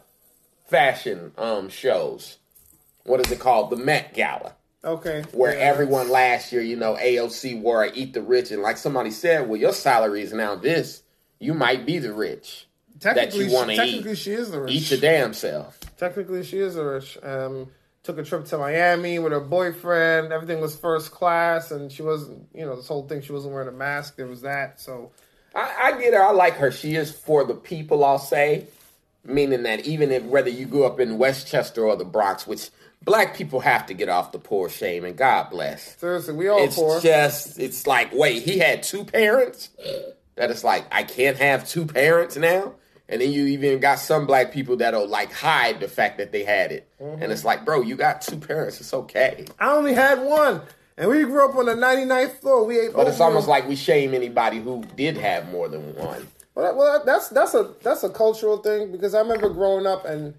fashion 0.68 1.32
um 1.38 1.70
shows, 1.70 2.38
what 3.04 3.20
is 3.26 3.32
it 3.32 3.40
called? 3.40 3.70
The 3.70 3.76
Met 3.78 4.14
Gala 4.14 4.54
Okay. 4.84 5.24
where 5.34 5.54
Yeah, 5.54 5.60
everyone 5.66 6.10
last 6.10 6.52
year, 6.52 6.62
you 6.62 6.76
know, 6.76 6.96
AOC 6.96 7.60
wore 7.62 7.84
a 7.84 7.92
eat 7.94 8.14
the 8.14 8.22
rich, 8.22 8.52
and 8.52 8.62
like 8.62 8.78
somebody 8.78 9.12
said, 9.12 9.48
well, 9.48 9.60
your 9.60 9.74
salary 9.74 10.22
is 10.22 10.34
now 10.34 10.56
this. 10.56 11.04
You 11.40 11.54
might 11.54 11.86
be 11.86 12.00
the 12.00 12.14
rich 12.14 12.68
that 13.02 13.16
Technically, 13.16 13.44
you 13.46 13.50
she, 13.50 13.56
want 13.56 13.70
to 13.70 13.76
technically 13.76 14.12
eat. 14.14 14.18
she 14.18 14.32
is 14.32 14.50
the 14.52 14.60
rich. 14.62 14.74
Eat 14.74 14.92
your 14.92 15.00
damn 15.00 15.34
self. 15.34 15.80
Technically, 15.98 16.44
she 16.44 16.58
is 16.60 16.76
a 16.78 16.84
rich. 16.86 17.18
Um, 17.22 17.68
took 18.08 18.18
a 18.18 18.24
trip 18.24 18.46
to 18.46 18.58
Miami 18.58 19.20
with 19.20 19.32
her 19.34 19.40
boyfriend. 19.40 20.32
Everything 20.34 20.60
was 20.60 20.76
first 20.76 21.12
class, 21.12 21.70
and 21.72 21.92
she 21.92 22.02
wasn't. 22.02 22.48
You 22.56 22.66
know, 22.66 22.76
this 22.76 22.88
whole 22.88 23.08
thing. 23.08 23.22
She 23.22 23.32
wasn't 23.34 23.54
wearing 23.54 23.68
a 23.68 23.72
mask. 23.72 24.16
There 24.16 24.26
was 24.26 24.42
that. 24.42 24.82
So 24.82 25.12
I, 25.54 25.76
I 25.94 26.02
get 26.02 26.14
her. 26.14 26.24
I 26.24 26.32
like 26.32 26.56
her. 26.56 26.72
She 26.72 26.96
is 26.96 27.12
for 27.12 27.44
the 27.44 27.54
people. 27.54 28.04
I'll 28.04 28.18
say, 28.18 28.66
meaning 29.24 29.64
that 29.64 29.86
even 29.86 30.12
if 30.12 30.24
whether 30.24 30.50
you 30.50 30.66
grew 30.66 30.86
up 30.86 31.00
in 31.00 31.18
Westchester 31.18 31.86
or 31.86 31.96
the 31.96 32.06
Bronx, 32.06 32.48
which 32.48 32.70
black 33.04 33.36
people 33.36 33.60
have 33.60 33.86
to 33.88 33.94
get 33.94 34.10
off 34.10 34.32
the 34.32 34.40
poor 34.40 34.70
shame, 34.70 35.04
and 35.06 35.16
God 35.18 35.50
bless. 35.50 35.98
seriously, 35.98 36.34
we 36.34 36.48
all 36.48 36.64
It's 36.64 36.76
poor. 36.76 37.00
just, 37.02 37.60
it's 37.60 37.86
like, 37.86 38.10
wait, 38.14 38.44
he 38.44 38.58
had 38.58 38.84
two 38.84 39.04
parents. 39.06 39.70
That 40.36 40.50
it's 40.52 40.64
like 40.64 40.86
I 40.92 41.04
can't 41.04 41.38
have 41.38 41.68
two 41.68 41.86
parents 41.86 42.38
now. 42.38 42.74
And 43.10 43.22
then 43.22 43.32
you 43.32 43.46
even 43.48 43.80
got 43.80 44.00
some 44.00 44.26
black 44.26 44.52
people 44.52 44.76
that'll 44.78 45.08
like 45.08 45.32
hide 45.32 45.80
the 45.80 45.88
fact 45.88 46.18
that 46.18 46.32
they 46.32 46.44
had 46.44 46.72
it. 46.72 46.90
Mm-hmm. 47.02 47.24
And 47.24 47.32
it's 47.32 47.46
like, 47.46 47.64
bro, 47.64 47.82
you 47.82 47.96
got 47.96 48.22
two 48.22 48.38
parents. 48.38 48.82
It's 48.82 48.94
okay. 48.94 49.46
I 49.60 49.72
only 49.72 49.94
had 49.94 50.22
one, 50.22 50.62
and 50.98 51.10
we 51.10 51.24
grew 51.24 51.48
up 51.50 51.56
on 51.56 51.68
the 51.68 51.76
99th 51.76 52.40
floor. 52.42 52.66
We 52.66 52.80
ate. 52.80 52.94
But 52.94 53.08
it's 53.08 53.22
almost 53.22 53.48
like 53.48 53.68
we 53.68 53.76
shame 53.76 54.14
anybody 54.14 54.60
who 54.60 54.84
did 54.96 55.16
have 55.18 55.50
more 55.52 55.70
than 55.70 55.96
one. 55.96 56.28
Well, 56.54 56.66
that- 56.66 56.76
well, 56.76 57.04
that's 57.06 57.30
that's 57.30 57.54
a 57.54 57.74
that's 57.82 58.04
a 58.04 58.10
cultural 58.10 58.58
thing 58.58 58.92
because 58.92 59.14
I 59.14 59.20
remember 59.20 59.50
growing 59.50 59.86
up 59.86 60.06
and 60.06 60.34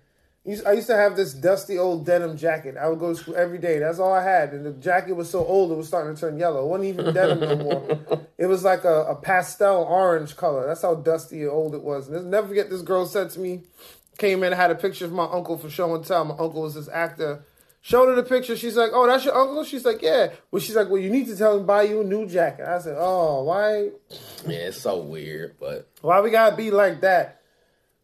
I 0.67 0.73
used 0.73 0.87
to 0.87 0.97
have 0.97 1.15
this 1.15 1.35
dusty 1.35 1.79
old 1.79 2.07
denim 2.07 2.37
jacket. 2.37 2.77
I 2.79 2.89
would 2.89 2.99
go 2.99 3.13
to 3.13 3.19
school 3.19 3.37
every 3.37 3.59
day. 3.59 3.79
That's 3.79 3.99
all 3.99 4.13
I 4.13 4.23
had, 4.23 4.53
and 4.55 4.65
the 4.65 4.73
jacket 4.73 5.13
was 5.13 5.29
so 5.29 5.45
old 5.45 5.71
it 5.71 5.75
was 5.75 5.89
starting 5.89 6.15
to 6.15 6.21
turn 6.21 6.39
yellow. 6.39 6.65
It 6.65 6.69
wasn't 6.69 6.89
even 6.89 7.15
denim 7.15 7.41
no 7.41 7.57
more. 7.57 8.21
It 8.39 8.47
was 8.47 8.63
like 8.63 8.85
a, 8.85 9.03
a 9.07 9.17
pastel 9.17 9.83
orange 9.83 10.37
color. 10.37 10.65
That's 10.65 10.83
how 10.83 10.95
dusty 10.95 11.43
and 11.43 11.51
old 11.51 11.75
it 11.75 11.83
was. 11.83 12.09
And 12.09 12.31
never 12.31 12.47
forget, 12.47 12.71
this 12.71 12.83
girl 12.83 13.05
said 13.05 13.31
to 13.31 13.41
me, 13.41 13.63
came 14.17 14.45
in, 14.45 14.53
had 14.53 14.71
a 14.71 14.77
picture 14.77 15.07
of 15.07 15.13
my 15.13 15.25
uncle 15.25 15.59
for 15.59 15.69
show 15.69 15.93
and 15.95 16.05
tell. 16.05 16.25
My 16.25 16.37
uncle 16.39 16.63
was 16.63 16.75
this 16.75 16.89
actor. 16.89 17.45
Showed 17.81 18.09
her 18.09 18.15
the 18.15 18.23
picture. 18.23 18.57
She's 18.57 18.77
like, 18.77 18.91
"Oh, 18.93 19.07
that's 19.07 19.25
your 19.25 19.37
uncle." 19.37 19.65
She's 19.65 19.85
like, 19.85 20.03
"Yeah." 20.03 20.31
Well, 20.51 20.61
she's 20.61 20.75
like, 20.77 20.89
"Well, 20.89 21.01
you 21.01 21.11
need 21.11 21.27
to 21.29 21.37
tell 21.37 21.57
him 21.57 21.65
buy 21.65 21.83
you 21.85 22.01
a 22.01 22.05
new 22.05 22.27
jacket." 22.27 22.67
I 22.67 22.79
said, 22.81 22.97
"Oh, 22.99 23.45
why? 23.45 23.91
Yeah, 24.47 24.69
it's 24.69 24.81
so 24.81 24.99
weird, 24.99 25.57
but 25.59 25.89
Why 26.01 26.21
we 26.21 26.31
gotta 26.31 26.57
be 26.57 26.71
like 26.71 27.01
that? 27.03 27.38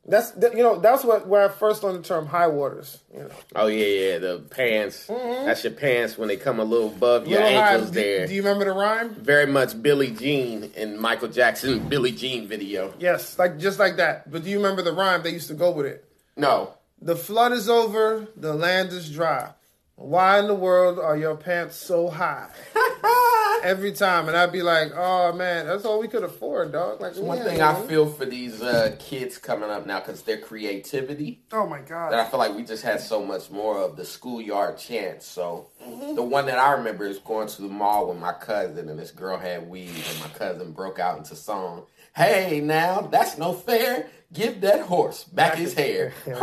That's 0.06 0.32
that- 0.32 0.54
you 0.56 0.62
know 0.62 0.78
that's 0.80 1.02
what 1.02 1.26
where 1.26 1.44
I 1.44 1.48
first 1.48 1.82
learned 1.82 1.98
the 2.04 2.06
term 2.06 2.26
high 2.26 2.46
waters. 2.48 2.98
You 3.12 3.20
know, 3.20 3.30
oh 3.56 3.66
yeah, 3.68 3.86
yeah, 3.86 4.18
the 4.18 4.38
pants. 4.50 5.06
Mm-hmm. 5.06 5.46
That's 5.46 5.64
your 5.64 5.72
pants 5.72 6.18
when 6.18 6.28
they 6.28 6.36
come 6.36 6.60
a 6.60 6.64
little 6.64 6.88
above 6.88 7.26
your 7.26 7.40
Little 7.40 7.58
high- 7.60 7.72
ankles 7.72 7.90
do- 7.90 8.00
there. 8.00 8.26
Do 8.26 8.34
you 8.34 8.42
remember 8.42 8.66
the 8.66 8.72
rhyme? 8.72 9.14
Very 9.14 9.46
much 9.46 9.80
Billie 9.80 10.10
Jean 10.10 10.64
in 10.76 11.00
Michael 11.00 11.28
Jackson 11.28 11.88
Billie 11.88 12.12
Jean 12.12 12.46
video. 12.46 12.92
Yes, 12.98 13.38
like 13.38 13.58
just 13.58 13.78
like 13.78 13.96
that. 13.96 14.30
But 14.30 14.44
do 14.44 14.50
you 14.50 14.58
remember 14.58 14.82
the 14.82 14.92
rhyme 14.92 15.22
they 15.22 15.30
used 15.30 15.48
to 15.48 15.54
go 15.54 15.70
with 15.70 15.86
it? 15.86 16.04
No. 16.36 16.74
The 17.00 17.16
flood 17.16 17.52
is 17.52 17.68
over, 17.68 18.28
the 18.36 18.54
land 18.54 18.90
is 18.90 19.10
dry. 19.10 19.50
Why 19.96 20.40
in 20.40 20.48
the 20.48 20.54
world 20.54 20.98
are 20.98 21.16
your 21.16 21.36
pants 21.36 21.76
so 21.76 22.08
high? 22.08 22.48
Every 23.62 23.92
time, 23.92 24.28
and 24.28 24.36
I'd 24.36 24.52
be 24.52 24.60
like, 24.60 24.92
"Oh 24.94 25.32
man, 25.32 25.66
that's 25.66 25.84
all 25.86 25.98
we 25.98 26.08
could 26.08 26.24
afford, 26.24 26.72
dog." 26.72 27.00
Like 27.00 27.16
One 27.16 27.38
yeah, 27.38 27.44
thing 27.44 27.62
I 27.62 27.72
man. 27.72 27.88
feel 27.88 28.06
for 28.10 28.26
these 28.26 28.60
uh, 28.60 28.94
kids 28.98 29.38
coming 29.38 29.70
up 29.70 29.86
now, 29.86 30.00
because 30.00 30.20
their 30.22 30.36
creativity, 30.38 31.44
Oh 31.52 31.66
my 31.66 31.80
god! 31.80 32.12
that. 32.12 32.26
I 32.26 32.28
feel 32.28 32.38
like 32.40 32.54
we 32.54 32.62
just 32.64 32.82
had 32.82 33.00
so 33.00 33.24
much 33.24 33.50
more 33.50 33.78
of 33.78 33.96
the 33.96 34.04
schoolyard 34.04 34.76
chants. 34.76 35.24
So 35.26 35.68
the 36.14 36.22
one 36.22 36.44
that 36.46 36.58
I 36.58 36.72
remember 36.72 37.06
is 37.06 37.18
going 37.20 37.48
to 37.48 37.62
the 37.62 37.68
mall 37.68 38.08
with 38.08 38.18
my 38.18 38.32
cousin, 38.32 38.88
and 38.90 38.98
this 38.98 39.12
girl 39.12 39.38
had 39.38 39.66
weed, 39.70 39.88
and 40.10 40.20
my 40.20 40.28
cousin 40.36 40.72
broke 40.72 40.98
out 40.98 41.16
into 41.16 41.34
song. 41.36 41.86
Hey, 42.14 42.60
now 42.60 43.00
that's 43.02 43.38
no 43.38 43.54
fair. 43.54 44.08
Give 44.34 44.60
that 44.62 44.82
horse 44.82 45.24
back 45.24 45.54
his 45.54 45.72
hair. 45.74 46.12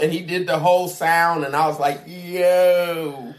And 0.00 0.12
he 0.12 0.20
did 0.20 0.46
the 0.46 0.58
whole 0.58 0.88
sound, 0.88 1.44
and 1.44 1.54
I 1.54 1.66
was 1.66 1.78
like, 1.78 2.02
yo. 2.06 3.34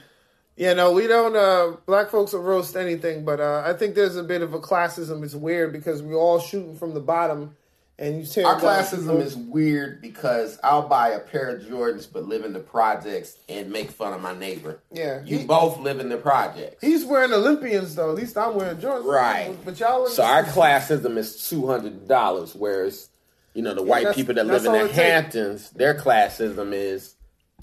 Yeah, 0.58 0.74
no, 0.74 0.92
we 0.92 1.08
don't. 1.08 1.36
Uh, 1.36 1.78
black 1.86 2.10
folks 2.10 2.34
will 2.34 2.42
roast 2.44 2.76
anything, 2.76 3.26
but 3.26 3.40
uh, 3.40 3.64
I 3.66 3.74
think 3.74 3.96
there's 3.96 4.16
a 4.18 4.24
bit 4.24 4.42
of 4.42 4.54
a 4.54 4.60
classism. 4.60 5.24
It's 5.24 5.34
weird 5.34 5.72
because 5.72 6.04
we're 6.04 6.16
all 6.16 6.40
shooting 6.40 6.76
from 6.76 6.94
the 6.94 7.00
bottom, 7.00 7.56
and 7.98 8.20
you 8.20 8.26
tear 8.28 8.46
Our 8.46 8.60
classism 8.60 9.22
is 9.22 9.36
weird 9.36 10.02
because 10.02 10.60
I'll 10.64 10.88
buy 10.88 11.10
a 11.10 11.20
pair 11.20 11.56
of 11.56 11.64
Jordans 11.64 12.08
but 12.12 12.26
live 12.26 12.44
in 12.44 12.54
the 12.54 12.60
projects 12.60 13.38
and 13.50 13.72
make 13.72 13.90
fun 13.92 14.14
of 14.14 14.22
my 14.22 14.34
neighbor. 14.38 14.80
Yeah, 14.92 15.24
You 15.24 15.40
he- 15.40 15.46
both 15.46 15.80
live 15.80 16.00
in 16.00 16.10
the 16.10 16.18
projects. 16.18 16.78
He's 16.82 17.06
wearing 17.06 17.32
Olympians 17.34 17.96
though. 17.96 18.10
At 18.10 18.16
least 18.18 18.38
I'm 18.38 18.56
wearing 18.56 18.78
Jordans. 18.78 19.06
Right. 19.06 19.56
But 19.66 19.80
y'all. 19.80 20.08
So 20.08 20.24
our 20.24 20.44
classism 20.44 21.18
is 21.18 21.48
two 21.50 21.66
hundred 21.66 22.08
dollars, 22.08 22.54
whereas 22.54 23.10
you 23.54 23.62
know 23.62 23.74
the 23.74 23.84
white 23.84 24.16
people 24.16 24.34
that 24.36 24.46
live 24.48 24.66
in 24.66 24.72
the 24.72 24.80
takes. 24.88 24.96
Hamptons, 24.96 25.70
their 25.72 25.94
classism 25.94 26.74
is, 26.74 27.16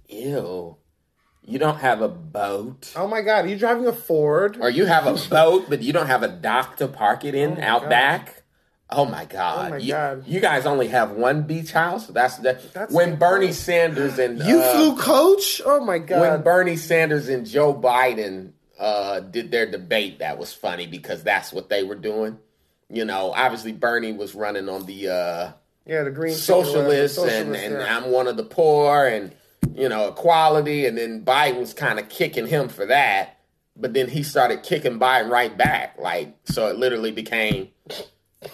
ew, 0.09 0.76
you 1.45 1.59
don't 1.59 1.78
have 1.78 2.02
a 2.02 2.09
boat, 2.09 2.92
Oh 2.97 3.07
my 3.09 3.23
God, 3.23 3.45
are 3.45 3.49
you 3.49 3.59
driving 3.59 3.87
a 3.87 3.92
Ford? 3.92 4.59
or 4.61 4.68
you 4.71 4.85
have 4.87 5.07
a 5.07 5.14
boat 5.30 5.66
but 5.68 5.83
you 5.83 5.92
don't 5.92 6.07
have 6.07 6.23
a 6.23 6.28
dock 6.28 6.76
to 6.78 6.88
park 6.88 7.25
it 7.25 7.35
in 7.35 7.54
my 7.54 7.62
out 7.62 7.83
God. 7.83 7.90
back. 7.90 8.42
Oh 8.90 9.04
my 9.04 9.26
God! 9.26 9.66
Oh 9.66 9.71
my 9.73 9.76
you, 9.76 9.92
God. 9.92 10.26
you 10.26 10.40
guys 10.40 10.64
only 10.64 10.88
have 10.88 11.11
one 11.11 11.42
beach 11.42 11.73
house. 11.73 12.07
That's 12.07 12.38
that. 12.38 12.73
That's 12.73 12.90
when 12.90 13.16
Bernie 13.16 13.49
point. 13.49 13.57
Sanders 13.57 14.18
and 14.18 14.38
You 14.42 14.61
uh, 14.61 14.73
flew 14.73 14.97
coach? 14.97 15.61
Oh 15.62 15.85
my 15.85 15.99
God! 15.99 16.21
when 16.23 16.42
Bernie 16.42 16.76
Sanders 16.76 17.28
and 17.28 17.45
Joe 17.47 17.75
Biden 17.75 18.52
uh, 18.78 19.21
did 19.21 19.50
their 19.50 19.71
debate, 19.71 20.21
that 20.21 20.38
was 20.38 20.54
funny 20.54 20.87
because 20.87 21.23
that's 21.23 21.52
what 21.52 21.68
they 21.68 21.83
were 21.83 21.97
doing. 21.97 22.38
You 22.88 23.04
know, 23.04 23.33
obviously 23.33 23.73
Bernie 23.73 24.14
was 24.14 24.35
running 24.35 24.71
on 24.71 24.87
the 24.87 25.09
uh, 25.11 25.52
yeah, 25.88 26.04
the 26.04 26.11
green 26.11 26.35
thing 26.35 26.54
or 26.54 26.64
socialists, 26.64 27.18
and, 27.18 27.57
and 27.57 27.75
yeah. 27.75 27.97
I'm 27.97 28.11
one 28.11 28.28
of 28.28 28.37
the 28.37 28.45
poor, 28.45 29.07
and 29.07 29.35
you 29.75 29.88
know, 29.88 30.09
equality. 30.09 30.87
And 30.87 30.99
then 30.99 31.25
Biden 31.25 31.59
was 31.59 31.73
kind 31.73 31.99
of 31.99 32.09
kicking 32.09 32.47
him 32.47 32.68
for 32.68 32.87
that, 32.87 33.38
but 33.75 33.95
then 33.95 34.09
he 34.09 34.23
started 34.23 34.62
kicking 34.62 34.99
Biden 34.99 35.30
right 35.30 35.57
back. 35.57 35.97
Like, 35.99 36.37
so 36.45 36.68
it 36.68 36.76
literally 36.76 37.11
became, 37.11 37.71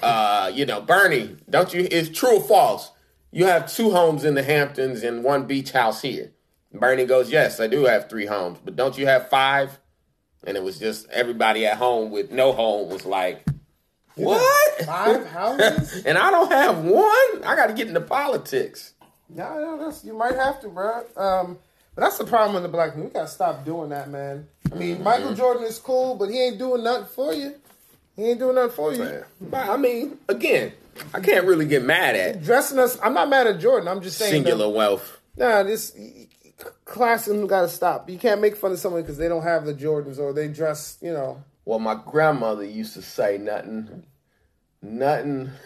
uh, 0.03 0.51
you 0.55 0.65
know, 0.65 0.81
Bernie, 0.81 1.37
don't 1.51 1.75
you? 1.75 1.89
It's 1.91 2.09
true 2.09 2.39
or 2.39 2.43
false? 2.43 2.93
You 3.33 3.47
have 3.47 3.73
two 3.73 3.91
homes 3.91 4.25
in 4.25 4.35
the 4.35 4.45
Hamptons 4.45 5.03
and 5.03 5.25
one 5.25 5.47
beach 5.47 5.73
house 5.73 6.03
here. 6.03 6.31
Bernie 6.73 7.05
goes, 7.05 7.31
yes, 7.31 7.59
I 7.59 7.67
do 7.67 7.85
have 7.85 8.09
three 8.09 8.27
homes, 8.27 8.59
but 8.65 8.77
don't 8.77 8.97
you 8.97 9.07
have 9.07 9.29
five? 9.29 9.81
And 10.47 10.57
it 10.57 10.63
was 10.63 10.79
just 10.79 11.09
everybody 11.09 11.67
at 11.67 11.79
home 11.79 12.11
with 12.11 12.31
no 12.31 12.53
home 12.53 12.91
was 12.91 13.05
like, 13.05 13.45
what? 14.17 14.85
Five 14.85 15.27
houses? 15.27 16.05
and 16.07 16.17
I 16.19 16.31
don't 16.31 16.51
have 16.51 16.79
one. 16.85 17.45
I 17.45 17.55
got 17.57 17.67
to 17.67 17.73
get 17.73 17.89
into 17.89 18.01
politics. 18.01 18.93
yeah, 19.35 19.59
yeah, 19.59 19.77
that's 19.81 20.05
you 20.05 20.15
might 20.17 20.35
have 20.35 20.61
to, 20.61 20.69
bro. 20.69 21.05
Um, 21.17 21.59
but 21.95 22.03
that's 22.03 22.19
the 22.19 22.25
problem 22.25 22.55
with 22.55 22.63
the 22.65 22.69
black 22.69 22.97
man. 22.97 23.05
We 23.07 23.11
gotta 23.13 23.29
stop 23.29 23.65
doing 23.65 23.91
that, 23.91 24.11
man. 24.11 24.49
I 24.73 24.75
mean, 24.75 25.03
Michael 25.03 25.27
Mm-hmm. 25.29 25.37
Jordan 25.37 25.63
is 25.65 25.79
cool, 25.79 26.17
but 26.17 26.29
he 26.29 26.41
ain't 26.41 26.59
doing 26.59 26.83
nothing 26.83 27.07
for 27.07 27.33
you. 27.33 27.55
He 28.17 28.25
ain't 28.31 28.39
doing 28.41 28.55
nothing 28.57 28.71
for 28.73 28.93
you. 28.93 29.25
But 29.41 29.69
I 29.69 29.77
mean, 29.77 30.19
again, 30.29 30.73
I 31.13 31.21
can't 31.21 31.45
really 31.47 31.67
get 31.67 31.83
mad 31.85 32.17
at 32.17 32.43
Dressing 32.43 32.79
us, 32.79 32.99
I'm 33.03 33.15
not 33.15 33.29
mad 33.29 33.47
at 33.47 33.61
Jordan. 33.61 33.89
I'm 33.89 34.01
just 34.01 34.19
saying. 34.19 34.31
singular 34.33 34.67
that- 34.67 34.71
wealth. 34.71 35.21
Nah, 35.37 35.63
this 35.65 35.97
classism 36.85 37.47
got 37.49 37.63
to 37.63 37.69
stop. 37.69 38.09
You 38.09 38.19
can't 38.19 38.41
make 38.41 38.57
fun 38.57 38.73
of 38.73 38.79
someone 38.79 39.03
because 39.03 39.17
they 39.19 39.29
don't 39.29 39.43
have 39.43 39.65
the 39.67 39.75
Jordans 39.75 40.19
or 40.19 40.33
they 40.33 40.49
dress, 40.49 40.99
you 41.01 41.13
know. 41.13 41.43
Well, 41.65 41.79
my 41.79 41.95
grandmother 42.07 42.65
used 42.65 42.95
to 42.95 43.03
say 43.03 43.39
nothing, 43.39 44.05
nothing. 44.83 45.51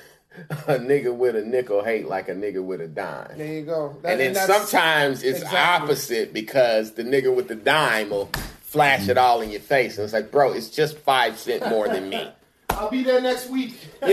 A 0.69 0.75
nigga 0.78 1.12
with 1.12 1.35
a 1.35 1.43
nickel 1.43 1.83
hate 1.83 2.07
like 2.07 2.28
a 2.28 2.35
nigga 2.35 2.62
with 2.62 2.81
a 2.81 2.87
dime. 2.87 3.33
There 3.37 3.47
you 3.55 3.62
go. 3.62 3.97
That- 4.02 4.12
And 4.12 4.21
then 4.21 4.33
that's- 4.35 4.69
sometimes 4.69 5.25
it's 5.25 5.38
exactly. 5.43 5.59
opposite 5.88 6.33
because 6.33 6.93
the 6.93 7.02
nigga 7.02 7.35
with 7.35 7.49
the 7.49 7.57
dime 7.57 8.11
will 8.11 8.26
flash 8.61 9.09
it 9.09 9.19
all 9.19 9.40
in 9.40 9.50
your 9.50 9.59
face. 9.61 9.97
And 9.99 10.05
it's 10.05 10.12
like, 10.12 10.31
bro, 10.31 10.52
it's 10.52 10.69
just 10.69 10.97
five 10.99 11.37
cent 11.40 11.69
more 11.69 11.88
than 11.88 12.09
me. 12.11 12.31
I'll 12.71 12.88
be 12.90 13.02
there 13.02 13.21
next 13.21 13.50
week. 13.50 13.75
Yeah, 14.02 14.09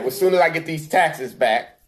Yeah, 0.00 0.02
as 0.06 0.18
soon 0.18 0.32
as 0.32 0.40
I 0.40 0.48
get 0.48 0.64
these 0.64 0.88
taxes 0.88 1.34
back, 1.34 1.78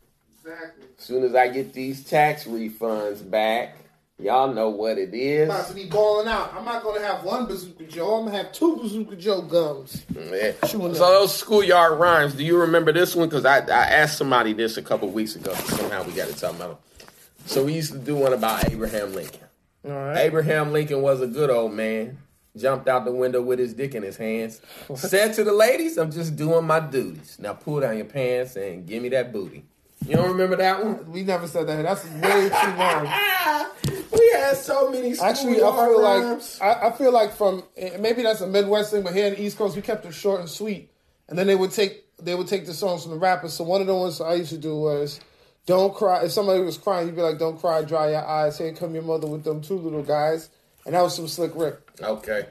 Exactly. 0.45 0.85
as 0.99 1.05
soon 1.05 1.25
as 1.25 1.35
I 1.35 1.49
get 1.49 1.73
these 1.73 2.05
tax 2.05 2.45
refunds 2.45 3.29
back, 3.31 3.78
y'all 4.19 4.53
know 4.53 4.69
what 4.69 4.99
it 4.99 5.15
is. 5.15 5.49
I'm 5.49 5.55
About 5.55 5.69
to 5.69 5.75
be 5.75 5.87
balling 5.87 6.29
out. 6.29 6.55
I'm 6.55 6.65
not 6.65 6.83
gonna 6.83 7.05
have 7.05 7.25
one 7.25 7.47
Bazooka 7.47 7.85
Joe. 7.85 8.17
I'm 8.17 8.27
gonna 8.27 8.37
have 8.37 8.53
two 8.53 8.77
Bazooka 8.77 9.17
Joe 9.17 9.43
gums. 9.43 10.05
Yeah. 10.15 10.53
So 10.67 10.87
up. 10.87 10.93
those 10.93 11.35
schoolyard 11.35 11.99
rhymes, 11.99 12.35
do 12.35 12.45
you 12.45 12.59
remember 12.59 12.93
this 12.93 13.15
one? 13.15 13.29
Because 13.29 13.45
I, 13.45 13.59
I 13.59 13.87
asked 13.87 14.19
somebody 14.19 14.53
this 14.53 14.77
a 14.77 14.83
couple 14.83 15.09
weeks 15.09 15.37
ago. 15.37 15.55
Somehow 15.55 16.05
we 16.05 16.13
got 16.13 16.29
to 16.29 16.35
talk 16.35 16.55
about 16.55 16.71
it. 16.73 17.09
So 17.47 17.65
we 17.65 17.75
used 17.75 17.93
to 17.93 17.99
do 17.99 18.15
one 18.15 18.33
about 18.33 18.71
Abraham 18.71 19.15
Lincoln. 19.15 19.41
All 19.85 19.93
right. 19.93 20.19
Abraham 20.19 20.73
Lincoln 20.73 21.01
was 21.01 21.21
a 21.21 21.27
good 21.27 21.51
old 21.51 21.73
man. 21.73 22.19
jumped 22.57 22.89
out 22.89 23.05
the 23.05 23.13
window 23.13 23.41
with 23.41 23.59
his 23.59 23.73
dick 23.73 23.95
in 23.95 24.03
his 24.03 24.17
hands. 24.17 24.61
Said 24.97 25.35
to 25.35 25.45
the 25.45 25.53
ladies, 25.53 25.97
I'm 25.97 26.11
just 26.11 26.37
doing 26.37 26.67
my 26.67 26.81
duties. 26.81 27.39
Now 27.39 27.55
pull 27.55 27.81
down 27.81 27.97
your 27.97 28.07
pants 28.07 28.57
and 28.57 28.87
give 28.87 29.03
me 29.03 29.09
that 29.11 29.33
booty. 29.33 29.65
You 30.07 30.17
don't 30.17 30.29
remember 30.29 30.57
that 30.57 30.85
one? 30.85 31.11
We 31.11 31.23
never 31.23 31.47
said 31.47 31.67
that. 31.67 31.83
That's 31.83 32.05
way 32.05 32.49
too 32.49 32.77
long. 32.79 33.05
we 34.13 34.31
had 34.33 34.57
so 34.57 34.91
many 34.91 35.19
Actually, 35.19 35.63
I 35.63 35.73
feel 35.87 36.01
like 36.03 36.43
I, 36.61 36.89
I 36.89 36.93
feel 36.93 37.13
like 37.13 37.35
from 37.35 37.63
eh, 37.77 37.97
maybe 37.99 38.23
that's 38.23 38.41
a 38.41 38.47
Midwest 38.47 38.91
thing, 38.93 39.03
but 39.03 39.15
here 39.15 39.27
in 39.27 39.35
the 39.35 39.43
East 39.43 39.59
Coast, 39.59 39.77
we 39.77 39.83
kept 39.83 40.07
it 40.07 40.13
short 40.15 40.41
and 40.41 40.49
sweet. 40.49 40.91
And 41.29 41.39
then 41.39 41.47
they 41.47 41.57
would 41.57 41.73
take 41.73 42.05
they 42.23 42.35
would 42.35 42.49
take 42.49 42.67
the 42.67 42.75
songs 42.75 43.03
from 43.03 43.13
the 43.13 43.19
rappers. 43.19 43.53
So 43.53 43.65
one 43.65 43.81
of 43.81 43.87
the 43.87 43.95
ones 43.95 44.21
I 44.21 44.35
used 44.35 44.51
to 44.51 44.59
do 44.59 44.77
was 44.77 45.21
"Don't 45.67 45.95
cry." 45.95 46.25
If 46.25 46.33
somebody 46.33 46.61
was 46.63 46.79
crying, 46.79 47.07
you'd 47.07 47.17
be 47.17 47.23
like, 47.23 47.39
"Don't 47.39 47.61
cry, 47.61 47.83
dry 47.83 48.11
your 48.11 48.27
eyes." 48.27 48.57
Here 48.59 48.73
come 48.73 48.95
your 48.95 49.03
mother 49.03 49.27
with 49.27 49.45
them 49.45 49.61
two 49.61 49.77
little 49.79 50.03
guys, 50.03 50.49
and 50.87 50.95
that 50.95 51.03
was 51.03 51.15
some 51.15 51.29
slick 51.29 51.53
Rick. 51.55 51.77
Okay. 52.01 52.47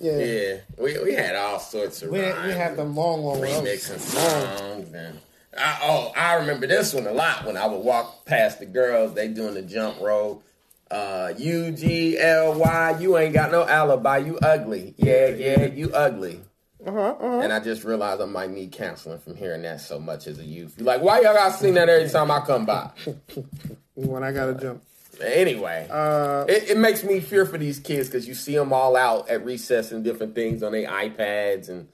Yeah. 0.00 0.18
Yeah. 0.18 0.56
We, 0.76 0.98
we 1.02 1.14
had 1.14 1.36
all 1.36 1.58
sorts 1.60 2.02
of 2.02 2.10
We 2.10 2.18
had, 2.18 2.44
we 2.44 2.52
had 2.52 2.76
them 2.76 2.94
long, 2.96 3.22
long 3.22 3.40
ones. 3.40 3.52
remixing 3.52 3.98
songs 4.00 4.92
and 4.92 5.20
I, 5.56 5.78
oh, 5.82 6.12
I 6.16 6.34
remember 6.34 6.66
this 6.66 6.92
one 6.92 7.06
a 7.06 7.12
lot 7.12 7.44
when 7.44 7.56
I 7.56 7.66
would 7.66 7.82
walk 7.84 8.24
past 8.26 8.58
the 8.58 8.66
girls. 8.66 9.14
They 9.14 9.28
doing 9.28 9.54
the 9.54 9.62
jump 9.62 10.00
rope. 10.00 10.44
Uh, 10.90 11.32
U 11.36 11.70
G 11.72 12.18
L 12.18 12.58
Y. 12.58 12.96
You 13.00 13.16
ain't 13.18 13.34
got 13.34 13.50
no 13.50 13.66
alibi. 13.66 14.18
You 14.18 14.38
ugly. 14.38 14.94
Yeah, 14.96 15.28
yeah. 15.28 15.66
You 15.66 15.90
ugly. 15.92 16.40
Uh-huh, 16.86 16.98
uh-huh. 16.98 17.40
And 17.40 17.52
I 17.52 17.60
just 17.60 17.84
realized 17.84 18.22
I 18.22 18.26
might 18.26 18.50
need 18.50 18.72
counseling 18.72 19.18
from 19.18 19.36
hearing 19.36 19.62
that 19.62 19.80
so 19.80 19.98
much 19.98 20.26
as 20.26 20.38
a 20.38 20.44
youth. 20.44 20.74
You're 20.78 20.86
like, 20.86 21.02
why 21.02 21.20
y'all 21.20 21.34
got 21.34 21.50
sing 21.50 21.74
that 21.74 21.88
every 21.88 22.08
time 22.08 22.30
I 22.30 22.40
come 22.40 22.64
by? 22.66 22.90
When 23.94 24.22
I 24.22 24.30
gotta 24.30 24.54
jump. 24.54 24.84
Anyway, 25.20 25.88
Uh, 25.90 26.44
it, 26.48 26.70
it 26.70 26.78
makes 26.78 27.02
me 27.02 27.18
fear 27.18 27.44
for 27.44 27.58
these 27.58 27.80
kids 27.80 28.08
because 28.08 28.28
you 28.28 28.34
see 28.34 28.54
them 28.54 28.72
all 28.72 28.96
out 28.96 29.28
at 29.28 29.44
recess 29.44 29.90
and 29.90 30.04
different 30.04 30.36
things 30.36 30.62
on 30.62 30.70
their 30.70 30.88
iPads, 30.88 31.68
and 31.68 31.88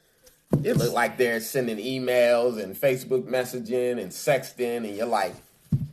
it 0.62 0.76
look 0.76 0.92
like 0.92 1.18
they're 1.18 1.40
sending 1.40 1.78
emails 1.78 2.62
and 2.62 2.74
Facebook 2.76 3.24
messaging 3.24 4.00
and 4.00 4.10
sexting, 4.10 4.78
and 4.78 4.96
you're 4.96 5.06
like, 5.06 5.34